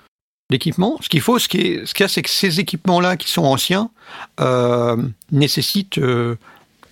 D'équipements. 0.50 0.98
Ce 1.00 1.08
qu'il 1.08 1.20
faut, 1.20 1.38
ce 1.38 1.44
ce 1.44 1.48
qu'il 1.48 2.00
y 2.00 2.02
a, 2.02 2.08
c'est 2.08 2.22
que 2.22 2.30
ces 2.30 2.60
équipements-là 2.60 3.16
qui 3.16 3.30
sont 3.30 3.44
anciens 3.44 3.90
euh, 4.40 4.96
nécessitent 5.30 5.98
euh, 5.98 6.36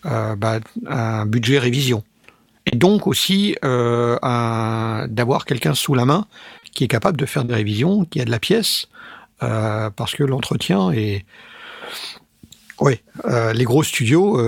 euh, 0.06 0.36
bah, 0.36 0.60
un 0.86 1.26
budget 1.26 1.58
révision. 1.58 2.02
Et 2.70 2.76
donc 2.76 3.06
aussi 3.06 3.56
d'avoir 3.62 5.44
quelqu'un 5.44 5.74
sous 5.74 5.94
la 5.94 6.04
main 6.04 6.26
qui 6.72 6.84
est 6.84 6.88
capable 6.88 7.16
de 7.16 7.26
faire 7.26 7.44
des 7.44 7.54
révisions, 7.54 8.04
qui 8.04 8.20
a 8.20 8.24
de 8.24 8.30
la 8.30 8.38
pièce, 8.38 8.88
parce 9.38 10.14
que 10.14 10.22
l'entretien 10.22 10.90
est... 10.92 11.24
Oui, 12.80 13.00
les 13.54 13.64
gros 13.64 13.82
studios 13.82 14.38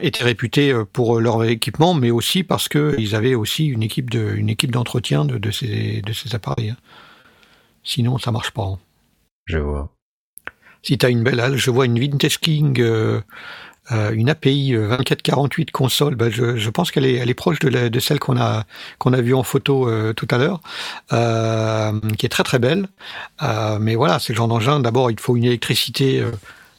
étaient 0.00 0.22
réputés 0.22 0.72
pour 0.92 1.20
leur 1.20 1.42
équipement, 1.42 1.94
mais 1.94 2.12
aussi 2.12 2.44
parce 2.44 2.68
qu'ils 2.68 3.16
avaient 3.16 3.34
aussi 3.34 3.66
une 3.66 3.82
équipe 3.82 4.70
d'entretien 4.70 5.24
de, 5.24 5.36
de 5.36 5.50
ces, 5.50 6.00
de 6.00 6.12
ces 6.12 6.32
appareils. 6.36 6.70
hein. 6.70 6.76
Sinon, 7.84 8.18
ça 8.18 8.32
marche 8.32 8.50
pas. 8.50 8.62
hein. 8.64 8.78
Je 9.46 9.58
vois. 9.58 9.90
Si 10.82 10.98
tu 10.98 11.06
as 11.06 11.10
une 11.10 11.22
belle 11.22 11.40
halle, 11.40 11.56
je 11.56 11.70
vois 11.70 11.86
une 11.86 11.98
Vintage 11.98 12.38
King, 12.40 12.80
euh, 12.80 13.20
euh, 13.92 14.12
une 14.12 14.30
API 14.30 14.74
euh, 14.74 14.88
2448 14.96 15.70
console, 15.70 16.14
bah, 16.14 16.30
je, 16.30 16.56
je 16.56 16.70
pense 16.70 16.90
qu'elle 16.90 17.06
est, 17.06 17.14
elle 17.14 17.30
est 17.30 17.34
proche 17.34 17.58
de, 17.58 17.68
la- 17.68 17.88
de 17.90 18.00
celle 18.00 18.18
qu'on 18.18 18.38
a, 18.38 18.64
qu'on 18.98 19.12
a 19.12 19.20
vue 19.20 19.34
en 19.34 19.42
photo 19.42 19.88
euh, 19.88 20.12
tout 20.14 20.28
à 20.30 20.38
l'heure, 20.38 20.60
euh, 21.12 21.98
qui 22.18 22.26
est 22.26 22.30
très 22.30 22.44
très 22.44 22.58
belle. 22.58 22.88
Euh, 23.42 23.78
mais 23.78 23.94
voilà, 23.94 24.18
c'est 24.18 24.32
le 24.32 24.36
genre 24.38 24.48
d'engin, 24.48 24.80
d'abord 24.80 25.10
il 25.10 25.18
faut 25.20 25.36
une 25.36 25.44
électricité 25.44 26.20
euh, 26.20 26.30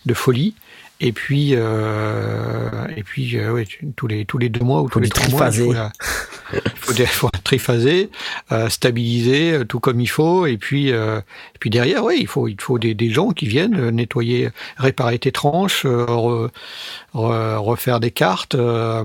de 0.06 0.14
folie. 0.14 0.56
Et 1.02 1.12
puis, 1.12 1.52
euh, 1.56 2.88
et 2.96 3.04
puis, 3.04 3.38
euh, 3.38 3.52
ouais, 3.52 3.68
tous 3.98 4.08
les 4.08 4.24
tous 4.26 4.38
les 4.38 4.48
deux 4.48 4.64
mois 4.64 4.82
ou 4.82 4.90
tous 4.90 5.00
les 5.02 5.10
trois 5.10 5.28
mois, 5.30 5.50
il 5.50 5.54
faut, 5.54 5.74
triphaser. 5.74 5.74
la- 5.74 5.92
il 6.54 6.62
faut, 6.76 6.94
faut 7.08 7.30
triphaser, 7.44 8.10
euh, 8.54 8.70
stabiliser 8.70 9.52
euh, 9.52 9.66
tout 9.66 9.82
comme 9.82 10.00
il 10.00 10.08
faut, 10.08 10.46
et 10.46 10.58
puis 10.58 10.94
euh, 10.94 11.20
et 11.20 11.58
puis 11.60 11.70
derrière, 11.70 12.06
oui, 12.06 12.18
il 12.22 12.28
faut 12.28 12.48
il 12.48 12.56
faut 12.62 12.80
des, 12.80 12.94
des 12.94 13.10
gens 13.10 13.32
qui 13.32 13.46
viennent 13.46 13.76
euh, 13.78 13.92
nettoyer, 13.92 14.52
réparer 14.78 15.20
tes 15.20 15.34
tranches, 15.34 15.86
euh, 15.86 16.06
re- 16.06 16.50
re- 17.14 17.58
refaire 17.58 18.00
des 18.00 18.12
cartes. 18.12 18.56
euh, 18.56 19.04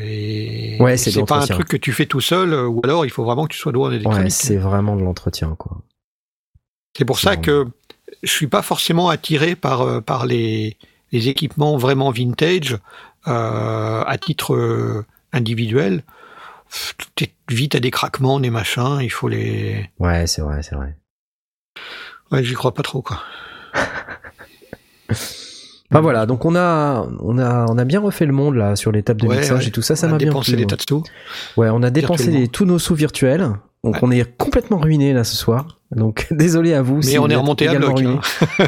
et 0.00 0.76
Ouais, 0.80 0.96
c'est 0.96 1.10
pas 1.26 1.42
un 1.42 1.46
truc 1.46 1.66
que 1.68 1.76
tu 1.76 1.92
fais 1.92 2.06
tout 2.06 2.20
seul, 2.20 2.54
ou 2.54 2.80
alors 2.84 3.04
il 3.04 3.10
faut 3.10 3.24
vraiment 3.24 3.46
que 3.46 3.52
tu 3.52 3.58
sois 3.58 3.72
doué 3.72 3.86
en 3.86 3.88
Ouais, 3.88 3.96
électronique. 3.96 4.30
c'est 4.30 4.56
vraiment 4.56 4.94
de 4.94 5.02
l'entretien, 5.02 5.56
quoi. 5.58 5.78
C'est 6.96 7.04
pour 7.04 7.18
ça 7.18 7.36
que 7.36 7.66
je 8.24 8.30
suis 8.30 8.46
pas 8.48 8.62
forcément 8.62 9.08
attiré 9.08 9.54
par 9.56 9.82
euh, 9.82 10.00
par 10.00 10.26
les 10.26 10.76
les 11.12 11.28
équipements 11.28 11.76
vraiment 11.76 12.10
vintage 12.10 12.76
euh, 13.28 14.02
à 14.04 14.18
titre 14.18 14.54
euh, 14.54 15.04
individuel. 15.32 16.02
Tout 16.98 17.24
est 17.24 17.32
vite 17.50 17.74
à 17.76 17.80
des 17.80 17.90
craquements, 17.92 18.40
des 18.40 18.50
machins. 18.50 18.98
Il 19.00 19.10
faut 19.10 19.28
les. 19.28 19.88
Ouais, 20.00 20.26
c'est 20.26 20.42
vrai, 20.42 20.62
c'est 20.62 20.74
vrai. 20.74 20.96
Ouais, 22.32 22.42
j'y 22.42 22.54
crois 22.54 22.74
pas 22.74 22.82
trop 22.82 23.00
quoi. 23.02 23.20
Bah 25.90 26.00
voilà, 26.00 26.26
donc 26.26 26.44
on 26.44 26.56
a, 26.56 27.06
on 27.20 27.38
a, 27.38 27.66
on 27.68 27.78
a 27.78 27.84
bien 27.84 28.00
refait 28.00 28.26
le 28.26 28.32
monde 28.32 28.56
là 28.56 28.74
sur 28.74 28.90
les 28.90 29.04
tables 29.04 29.20
de 29.20 29.28
Ouais, 29.28 29.36
mixage 29.36 29.60
ouais. 29.60 29.68
et 29.68 29.70
tout 29.70 29.82
ça, 29.82 29.94
ça 29.94 30.06
On 30.06 30.10
a 30.10 30.12
m'a 30.12 30.18
bien 30.18 30.28
dépensé 30.28 30.52
plu. 30.52 30.56
des 30.56 30.62
moi. 30.64 30.70
tas 30.70 30.76
de 30.76 30.82
sous. 30.82 31.04
Ouais, 31.56 31.68
on 31.70 31.82
a 31.84 31.90
dépensé 31.90 32.30
les- 32.32 32.48
tous 32.48 32.64
nos 32.64 32.80
sous 32.80 32.96
virtuels, 32.96 33.50
donc 33.84 33.94
Ouais. 33.94 34.00
on 34.02 34.10
est 34.10 34.36
complètement 34.36 34.78
ruiné 34.78 35.12
là 35.12 35.22
ce 35.24 35.36
soir. 35.36 35.78
Donc 35.94 36.26
désolé 36.32 36.74
à 36.74 36.82
vous. 36.82 36.96
Mais 36.96 37.02
si 37.02 37.18
on 37.18 37.26
vous 37.26 37.32
est 37.32 37.36
remonté 37.36 37.68
à 37.68 37.74
bloc, 37.76 38.00
hein. 38.02 38.18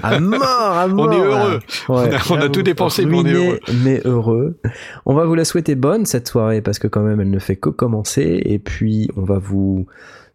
À 0.02 0.20
mort, 0.20 0.42
à 0.44 0.86
mort. 0.86 1.08
On 1.08 1.12
est 1.12 1.18
heureux. 1.20 1.54
Ouais, 1.54 1.60
On 1.88 1.94
a- 1.94 2.04
on 2.04 2.08
a 2.08 2.18
j'avoue, 2.40 2.48
tout 2.52 2.62
dépensé, 2.62 3.04
mais 3.06 3.16
on 3.16 3.24
est 3.26 3.32
ruiné, 3.32 3.46
heureux. 3.48 3.60
mais 3.84 4.00
heureux. 4.04 4.60
On 5.06 5.14
va 5.14 5.24
vous 5.24 5.34
la 5.34 5.44
souhaiter 5.44 5.74
bonne 5.74 6.06
cette 6.06 6.28
soirée 6.28 6.60
parce 6.60 6.78
que 6.78 6.86
quand 6.86 7.02
même 7.02 7.20
elle 7.20 7.30
ne 7.30 7.38
fait 7.40 7.56
que 7.56 7.68
commencer. 7.70 8.42
Et 8.44 8.58
puis 8.60 9.08
on 9.16 9.22
va 9.24 9.38
vous 9.38 9.86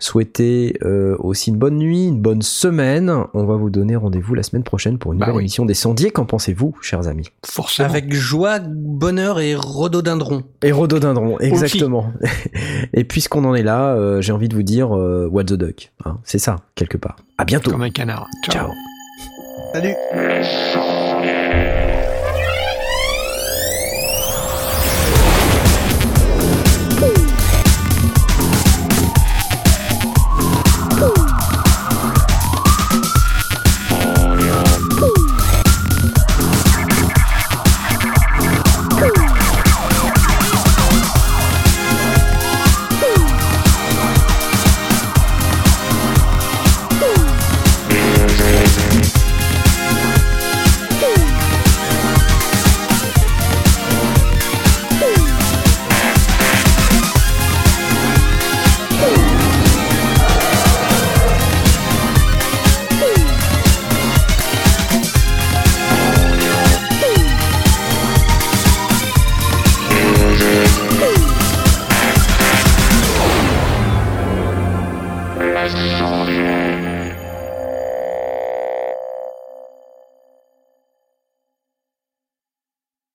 souhaiter 0.02 0.78
euh, 0.84 1.15
aussi 1.19 1.52
une 1.52 1.57
bonne 1.57 1.78
nuit, 1.78 2.07
une 2.07 2.19
bonne 2.19 2.41
semaine. 2.41 3.11
On 3.34 3.45
va 3.45 3.56
vous 3.56 3.69
donner 3.69 3.95
rendez-vous 3.95 4.34
la 4.34 4.44
semaine 4.44 4.64
prochaine 4.64 4.98
pour 4.98 5.14
une 5.14 5.19
Bah 5.19 5.28
nouvelle 5.28 5.38
oui. 5.38 5.44
émission 5.44 5.65
des 5.65 5.73
sondiers. 5.73 6.11
Qu'en 6.11 6.26
pensez-vous, 6.26 6.76
chers 6.82 7.07
amis? 7.07 7.30
Forcément. 7.45 7.88
Avec 7.90 8.11
joie, 8.14 8.60
bonheur 8.60 9.40
et 9.40 9.56
rhododendron. 9.56 10.44
Et 10.64 10.72
rhododendron, 10.72 11.40
exactement. 11.40 12.11
Et 12.94 13.03
puisqu'on 13.03 13.45
en 13.45 13.56
est 13.56 13.64
là, 13.64 13.94
euh, 13.95 14.22
j'ai 14.22 14.34
envie 14.34 14.49
de 14.49 14.56
vous 14.56 14.64
dire 14.64 14.95
euh, 14.95 15.28
what 15.32 15.45
the 15.45 15.53
duck. 15.53 15.91
hein. 16.06 16.18
C'est 16.23 16.40
ça, 16.40 16.57
quelque 16.76 16.98
part. 16.98 17.15
À 17.38 17.45
bientôt. 17.45 17.72
Comme 17.72 17.84
un 17.84 17.90
canard. 17.91 18.28
Ciao. 18.49 18.69
Salut. 19.73 19.95